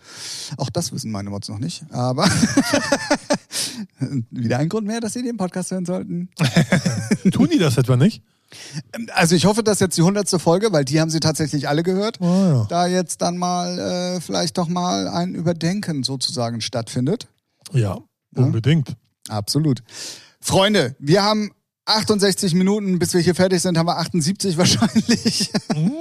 Auch 0.58 0.72
das 0.72 0.92
wissen 0.92 1.12
meine 1.12 1.30
Mods 1.30 1.48
noch 1.48 1.60
nicht, 1.60 1.86
aber 1.92 2.28
wieder 4.32 4.58
ein 4.58 4.70
Grund 4.70 4.88
mehr, 4.88 5.00
dass 5.00 5.14
sie 5.14 5.22
den 5.24 5.38
Podcast 5.38 5.70
hören 5.72 5.86
sollten. 5.86 6.30
Tun 7.32 7.50
die 7.54 7.60
das 7.60 7.78
etwa 7.78 7.96
nicht? 7.98 8.24
Also 9.14 9.36
ich 9.36 9.46
hoffe, 9.46 9.64
dass 9.64 9.80
jetzt 9.80 9.98
die 9.98 10.02
hundertste 10.02 10.40
Folge, 10.40 10.72
weil 10.72 10.86
die 10.86 11.00
haben 11.00 11.10
sie 11.10 11.20
tatsächlich 11.20 11.68
alle 11.68 11.84
gehört, 11.84 12.18
Oh, 12.20 12.26
ja. 12.26 12.66
da 12.70 12.88
jetzt 12.88 13.22
dann 13.22 13.38
mal 13.38 13.80
äh, 13.80 14.22
vielleicht 14.22 14.58
doch 14.58 14.68
mal 14.68 15.08
ein 15.08 15.36
Überdenken 15.36 16.04
sozusagen 16.04 16.62
stattfindet. 16.62 17.28
Ja, 17.72 18.00
unbedingt. 18.36 18.96
Absolut. 19.30 19.84
Freunde, 20.42 20.96
wir 21.00 21.24
haben 21.24 21.52
68 21.92 22.54
Minuten, 22.54 23.00
bis 23.00 23.14
wir 23.14 23.22
hier 23.22 23.36
fertig 23.36 23.62
sind, 23.62 23.78
haben 23.78 23.88
wir 23.88 23.98
78 23.98 24.58
wahrscheinlich. 24.58 25.52
Hm, 25.74 25.94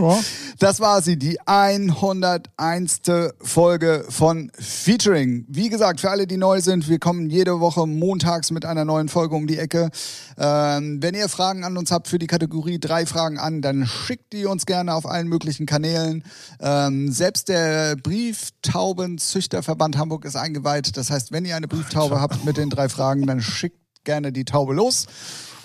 ja. 0.00 0.18
Das 0.58 0.80
war 0.80 1.02
sie, 1.02 1.18
die 1.18 1.38
101. 1.46 3.00
Folge 3.40 4.04
von 4.08 4.50
Featuring. 4.58 5.44
Wie 5.48 5.68
gesagt, 5.68 6.00
für 6.00 6.10
alle, 6.10 6.26
die 6.26 6.36
neu 6.36 6.60
sind, 6.60 6.88
wir 6.88 6.98
kommen 6.98 7.30
jede 7.30 7.60
Woche 7.60 7.86
montags 7.86 8.50
mit 8.50 8.64
einer 8.64 8.84
neuen 8.84 9.08
Folge 9.08 9.34
um 9.34 9.46
die 9.46 9.58
Ecke. 9.58 9.90
Ähm, 10.38 11.02
wenn 11.02 11.14
ihr 11.14 11.28
Fragen 11.28 11.64
an 11.64 11.76
uns 11.76 11.90
habt 11.90 12.08
für 12.08 12.18
die 12.18 12.26
Kategorie 12.26 12.78
drei 12.78 13.06
Fragen 13.06 13.38
an, 13.38 13.62
dann 13.62 13.86
schickt 13.86 14.32
die 14.32 14.46
uns 14.46 14.66
gerne 14.66 14.94
auf 14.94 15.06
allen 15.06 15.28
möglichen 15.28 15.66
Kanälen. 15.66 16.24
Ähm, 16.60 17.12
selbst 17.12 17.48
der 17.48 17.96
Brieftaubenzüchterverband 17.96 19.96
Hamburg 19.96 20.24
ist 20.24 20.36
eingeweiht. 20.36 20.96
Das 20.96 21.10
heißt, 21.10 21.32
wenn 21.32 21.44
ihr 21.44 21.56
eine 21.56 21.68
Brieftaube 21.68 22.20
habt 22.20 22.44
mit 22.44 22.56
den 22.56 22.70
drei 22.70 22.88
Fragen, 22.88 23.26
dann 23.26 23.40
schickt 23.40 23.85
gerne 24.06 24.32
die 24.32 24.46
Taube 24.46 24.72
los. 24.72 25.06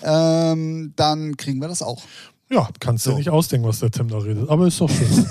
Ähm, 0.02 0.92
dann 0.96 1.36
kriegen 1.38 1.60
wir 1.62 1.68
das 1.68 1.80
auch. 1.80 2.02
ja, 2.50 2.68
kannst 2.80 3.06
du 3.06 3.12
So. 3.12 3.16
nicht 3.16 3.30
ausdenken, 3.30 3.66
was 3.66 3.78
der 3.80 3.90
Tim 3.90 4.08
da 4.08 4.18
redet. 4.18 4.50
Aber 4.50 4.66
ist 4.66 4.78
doch 4.80 4.90
schön. 4.90 5.08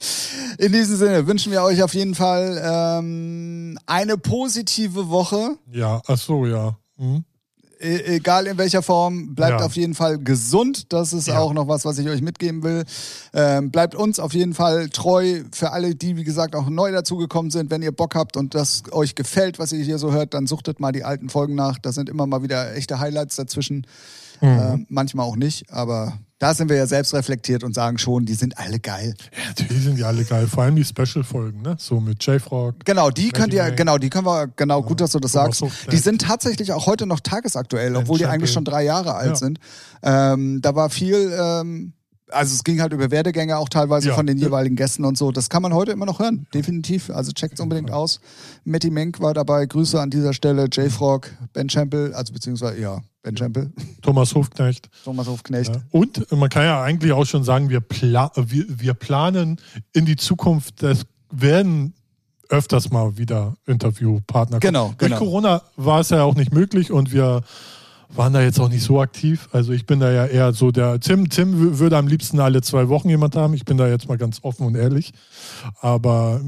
In 0.58 0.72
diesem 0.72 0.96
Sinne 0.96 1.26
wünschen 1.26 1.50
wir 1.52 1.62
euch 1.62 1.82
auf 1.82 1.94
jeden 1.94 2.14
Fall 2.14 2.62
ähm, 2.64 3.78
eine 3.86 4.16
positive 4.16 5.08
Woche. 5.10 5.56
ja, 5.72 6.00
ach 6.06 6.16
so, 6.18 6.46
ja. 6.46 6.76
Hm. 6.96 7.24
E 7.84 8.16
egal 8.16 8.46
in 8.46 8.56
welcher 8.56 8.82
Form, 8.82 9.34
bleibt 9.34 9.60
Ja. 9.60 9.66
auf 9.66 9.76
jeden 9.76 9.94
Fall 9.94 10.18
gesund. 10.18 10.92
Das 10.92 11.12
ist 11.12 11.28
Ja. 11.28 11.38
auch 11.38 11.52
noch 11.52 11.68
was, 11.68 11.84
was 11.84 11.98
ich 11.98 12.08
euch 12.08 12.22
mitgeben 12.22 12.62
will. 12.62 12.84
Ähm, 13.34 13.70
bleibt 13.70 13.94
uns 13.94 14.18
auf 14.18 14.32
jeden 14.32 14.54
Fall 14.54 14.88
treu. 14.88 15.42
Für 15.52 15.72
alle, 15.72 15.94
die, 15.94 16.16
wie 16.16 16.24
gesagt, 16.24 16.56
auch 16.56 16.68
neu 16.70 16.90
dazugekommen 16.92 17.50
sind, 17.50 17.70
wenn 17.70 17.82
ihr 17.82 17.92
Bock 17.92 18.14
habt 18.14 18.36
und 18.38 18.54
das 18.54 18.82
euch 18.92 19.14
gefällt, 19.14 19.58
was 19.58 19.72
ihr 19.72 19.84
hier 19.84 19.98
so 19.98 20.12
hört, 20.12 20.32
dann 20.32 20.46
suchtet 20.46 20.80
mal 20.80 20.92
die 20.92 21.04
alten 21.04 21.28
Folgen 21.28 21.54
nach. 21.54 21.78
Da 21.78 21.92
sind 21.92 22.08
immer 22.08 22.26
mal 22.26 22.42
wieder 22.42 22.74
echte 22.74 22.98
Highlights 22.98 23.36
dazwischen. 23.36 23.86
Mhm. 24.40 24.48
Äh, 24.48 24.84
manchmal 24.88 25.26
auch 25.26 25.36
nicht, 25.36 25.70
aber 25.72 26.18
da 26.44 26.52
sind 26.52 26.68
wir 26.68 26.76
ja 26.76 26.86
selbst 26.86 27.14
reflektiert 27.14 27.64
und 27.64 27.74
sagen 27.74 27.96
schon, 27.96 28.26
die 28.26 28.34
sind 28.34 28.58
alle 28.58 28.78
geil. 28.78 29.14
Ja, 29.34 29.48
natürlich 29.48 29.82
sind 29.82 29.96
die 29.96 30.04
alle 30.04 30.24
geil. 30.26 30.46
Vor 30.46 30.62
allem 30.64 30.76
die 30.76 30.84
Special-Folgen, 30.84 31.62
ne? 31.62 31.76
So 31.78 32.00
mit 32.00 32.22
J-Frog. 32.22 32.84
Genau, 32.84 33.08
die 33.08 33.30
könnt 33.30 33.54
ihr, 33.54 33.70
genau, 33.70 33.96
die 33.96 34.10
können 34.10 34.26
wir, 34.26 34.48
genau, 34.54 34.82
gut, 34.82 35.00
dass 35.00 35.12
du 35.12 35.20
das 35.20 35.32
sagst. 35.32 35.62
Hochstein. 35.62 35.90
Die 35.90 35.96
sind 35.96 36.20
tatsächlich 36.20 36.70
auch 36.74 36.84
heute 36.84 37.06
noch 37.06 37.20
tagesaktuell, 37.20 37.96
obwohl 37.96 38.18
die 38.18 38.26
eigentlich 38.26 38.52
schon 38.52 38.66
drei 38.66 38.84
Jahre 38.84 39.14
alt 39.14 39.28
Ja. 39.30 39.34
sind. 39.36 39.58
Ähm, 40.02 40.60
da 40.60 40.74
war 40.74 40.90
viel, 40.90 41.34
ähm, 41.34 41.94
also 42.34 42.54
es 42.54 42.64
ging 42.64 42.80
halt 42.80 42.92
über 42.92 43.10
Werdegänge 43.10 43.56
auch 43.56 43.68
teilweise 43.68 44.08
Ja. 44.08 44.14
von 44.14 44.26
den 44.26 44.36
jeweiligen 44.38 44.76
Gästen 44.76 45.04
und 45.04 45.16
so. 45.16 45.30
Das 45.32 45.48
kann 45.48 45.62
man 45.62 45.72
heute 45.72 45.92
immer 45.92 46.06
noch 46.06 46.18
hören, 46.18 46.46
definitiv. 46.52 47.10
Also 47.10 47.32
checkt's 47.32 47.60
unbedingt 47.60 47.90
aus. 47.90 48.20
Matty 48.64 48.90
Menk 48.90 49.20
war 49.20 49.34
dabei, 49.34 49.66
Grüße 49.66 50.00
an 50.00 50.10
dieser 50.10 50.32
Stelle, 50.34 50.64
J-Frog, 50.70 51.30
Ben 51.52 51.68
Champel, 51.70 52.12
also 52.14 52.32
beziehungsweise, 52.32 52.80
ja, 52.80 53.00
Ben 53.22 53.36
Champel, 53.36 53.72
Thomas 54.02 54.34
Hofknecht. 54.34 54.88
Thomas 55.04 55.26
Hofknecht. 55.26 55.74
Ja. 55.74 55.82
Und 55.90 56.30
man 56.32 56.48
kann 56.50 56.64
ja 56.64 56.82
eigentlich 56.82 57.12
auch 57.12 57.24
schon 57.24 57.44
sagen, 57.44 57.70
wir, 57.70 57.80
pla 57.80 58.30
wir, 58.36 58.64
wir 58.68 58.94
planen 58.94 59.58
in 59.92 60.04
die 60.04 60.16
Zukunft, 60.16 60.82
es 60.82 61.06
werden 61.30 61.94
öfters 62.50 62.90
mal 62.90 63.16
wieder 63.16 63.56
Interviewpartner. 63.66 64.60
kommen. 64.60 64.72
Genau, 64.72 64.88
Durch 64.98 65.10
genau. 65.10 65.18
Corona 65.18 65.62
war 65.76 66.00
es 66.00 66.10
ja 66.10 66.22
auch 66.24 66.34
nicht 66.34 66.52
möglich 66.52 66.92
und 66.92 67.12
wir 67.12 67.42
waren 68.16 68.32
da 68.32 68.40
jetzt 68.42 68.60
auch 68.60 68.68
nicht 68.68 68.82
so 68.84 69.00
aktiv. 69.00 69.48
Also 69.52 69.72
ich 69.72 69.86
bin 69.86 70.00
da 70.00 70.10
ja 70.10 70.26
eher 70.26 70.52
so 70.52 70.70
der 70.70 71.00
Tim. 71.00 71.28
Tim 71.28 71.54
wü- 71.54 71.78
würde 71.78 71.96
am 71.96 72.06
liebsten 72.06 72.40
alle 72.40 72.60
zwei 72.62 72.88
Wochen 72.88 73.08
jemand 73.08 73.36
haben. 73.36 73.54
Ich 73.54 73.64
bin 73.64 73.76
da 73.76 73.88
jetzt 73.88 74.08
mal 74.08 74.18
ganz 74.18 74.38
offen 74.42 74.66
und 74.66 74.76
ehrlich. 74.76 75.12
Aber 75.80 76.40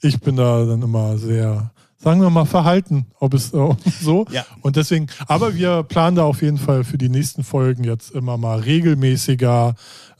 ich 0.00 0.20
bin 0.20 0.36
da 0.36 0.64
dann 0.64 0.82
immer 0.82 1.18
sehr, 1.18 1.72
sagen 1.96 2.20
wir 2.20 2.30
mal, 2.30 2.44
verhalten, 2.44 3.06
ob 3.18 3.34
es 3.34 3.52
äh, 3.52 3.68
so. 4.00 4.26
Ja. 4.30 4.44
Und 4.60 4.76
deswegen, 4.76 5.06
aber 5.26 5.54
wir 5.54 5.82
planen 5.82 6.16
da 6.16 6.24
auf 6.24 6.42
jeden 6.42 6.58
Fall 6.58 6.84
für 6.84 6.98
die 6.98 7.08
nächsten 7.08 7.42
Folgen 7.42 7.84
jetzt 7.84 8.10
immer 8.10 8.36
mal 8.36 8.60
regelmäßiger 8.60 9.74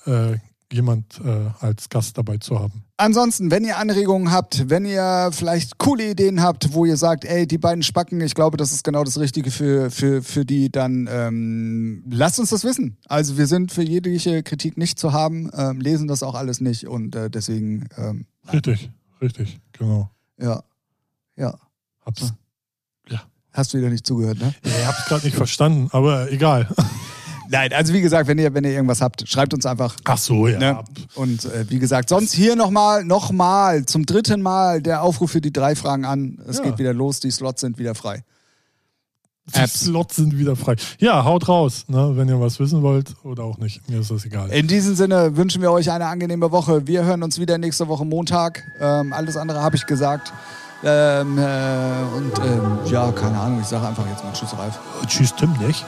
äh, 0.07 0.37
jemand 0.73 1.21
äh, 1.25 1.51
als 1.61 1.89
Gast 1.89 2.19
dabei 2.19 2.39
zu 2.39 2.59
haben. 2.59 2.85
Ansonsten, 2.97 3.51
wenn 3.51 3.65
ihr 3.65 3.79
Anregungen 3.79 4.33
habt, 4.33 4.69
wenn 4.69 4.85
ihr 4.85 5.31
vielleicht 5.33 5.79
coole 5.79 6.11
Ideen 6.11 6.43
habt, 6.43 6.73
wo 6.75 6.85
ihr 6.85 6.97
sagt, 6.97 7.25
ey, 7.25 7.47
die 7.47 7.59
beiden 7.59 7.83
Spacken, 7.83 8.21
ich 8.21 8.35
glaube, 8.35 8.57
das 8.57 8.73
ist 8.73 8.85
genau 8.85 9.05
das 9.05 9.19
Richtige 9.19 9.51
für, 9.51 9.91
für, 9.91 10.23
für 10.23 10.45
die, 10.45 10.71
dann 10.71 11.09
ähm, 11.11 12.05
lasst 12.11 12.39
uns 12.39 12.51
das 12.51 12.65
wissen. 12.65 12.99
Also 13.07 13.39
wir 13.39 13.47
sind 13.47 13.73
für 13.73 13.83
jegliche 13.83 14.43
Kritik 14.43 14.77
nicht 14.77 14.99
zu 14.99 15.13
haben, 15.13 15.51
ähm, 15.57 15.81
lesen 15.81 16.09
das 16.09 16.23
auch 16.23 16.35
alles 16.35 16.61
nicht 16.61 16.87
und 16.87 17.15
äh, 17.15 17.31
deswegen, 17.31 17.89
ähm, 17.97 18.27
Richtig, 18.53 18.91
richtig, 19.21 19.61
genau. 19.73 20.11
ja, 20.39 20.63
ja, 21.37 21.59
Hab's, 22.05 22.33
hast 23.53 23.75
du 23.75 23.79
wieder 23.79 23.91
nicht 23.91 24.07
zugehört, 24.07 24.39
ne? 24.39 24.55
ich 24.63 24.87
hab's 24.87 25.05
gerade 25.07 25.25
nicht 25.25 25.37
verstanden, 25.37 25.89
aber 25.93 26.31
egal. 26.33 26.69
Nein, 27.51 27.73
also 27.73 27.93
wie 27.95 28.01
gesagt, 28.01 28.29
wenn 28.29 28.39
ihr, 28.39 28.53
wenn 28.55 28.65
ihr 28.65 28.73
irgendwas 28.73 29.01
habt, 29.01 29.29
schreibt 29.29 29.55
uns 29.55 29.65
einfach. 29.67 29.97
Ach 30.05 30.19
so, 30.19 30.47
ja. 30.49 30.59
Ne? 30.59 30.79
Und 31.15 31.45
äh, 31.47 31.65
wie 31.69 31.79
gesagt, 31.79 32.09
sonst 32.09 32.33
hier 32.33 32.57
nochmal, 32.57 33.05
nochmal, 33.05 33.85
zum 33.87 34.05
dritten 34.07 34.43
Mal 34.43 34.83
der 34.83 35.03
Aufruf 35.03 35.31
für 35.31 35.41
die 35.41 35.53
drei 35.53 35.75
Fragen 35.75 36.05
an. 36.05 36.39
Es 36.47 36.59
Ja. 36.59 36.65
geht 36.65 36.79
wieder 36.79 36.93
los, 36.93 37.21
die 37.21 37.31
Slots 37.31 37.61
sind 37.63 37.79
wieder 37.79 37.95
frei. 37.95 38.23
Die 39.57 39.67
Slots 39.67 40.17
sind 40.17 40.37
wieder 40.37 40.57
frei. 40.57 40.77
Ja, 40.99 41.25
haut 41.25 41.49
raus, 41.49 41.85
ne, 41.89 42.13
wenn 42.17 42.29
ihr 42.29 42.39
was 42.39 42.61
wissen 42.61 42.83
wollt 42.83 43.15
oder 43.25 43.45
auch 43.45 43.57
nicht. 43.57 43.89
Mir 43.89 44.01
ist 44.01 44.11
das 44.11 44.27
egal. 44.27 44.51
In 44.51 44.67
diesem 44.69 44.95
Sinne 44.95 45.39
wünschen 45.39 45.63
wir 45.63 45.73
euch 45.73 45.91
eine 45.91 46.05
angenehme 46.07 46.51
Woche. 46.51 46.87
Wir 46.87 47.05
hören 47.05 47.23
uns 47.23 47.39
wieder 47.39 47.57
nächste 47.57 47.89
Woche 47.89 48.05
Montag. 48.05 48.63
Ähm, 48.79 49.15
alles 49.15 49.39
andere 49.39 49.63
habe 49.63 49.75
ich 49.77 49.87
gesagt. 49.87 50.35
Ähm, 50.85 51.39
äh, 51.39 51.43
und 52.15 52.39
ähm, 52.45 52.79
ja, 52.91 53.11
keine 53.13 53.39
Ahnung, 53.41 53.61
ich 53.63 53.67
sage 53.67 53.89
einfach 53.89 54.07
jetzt 54.07 54.23
mal 54.23 54.33
Tschüss, 54.35 54.53
Ralf. 54.57 54.79
Tschüss, 55.07 55.35
Tim, 55.35 55.53
nicht? 55.67 55.85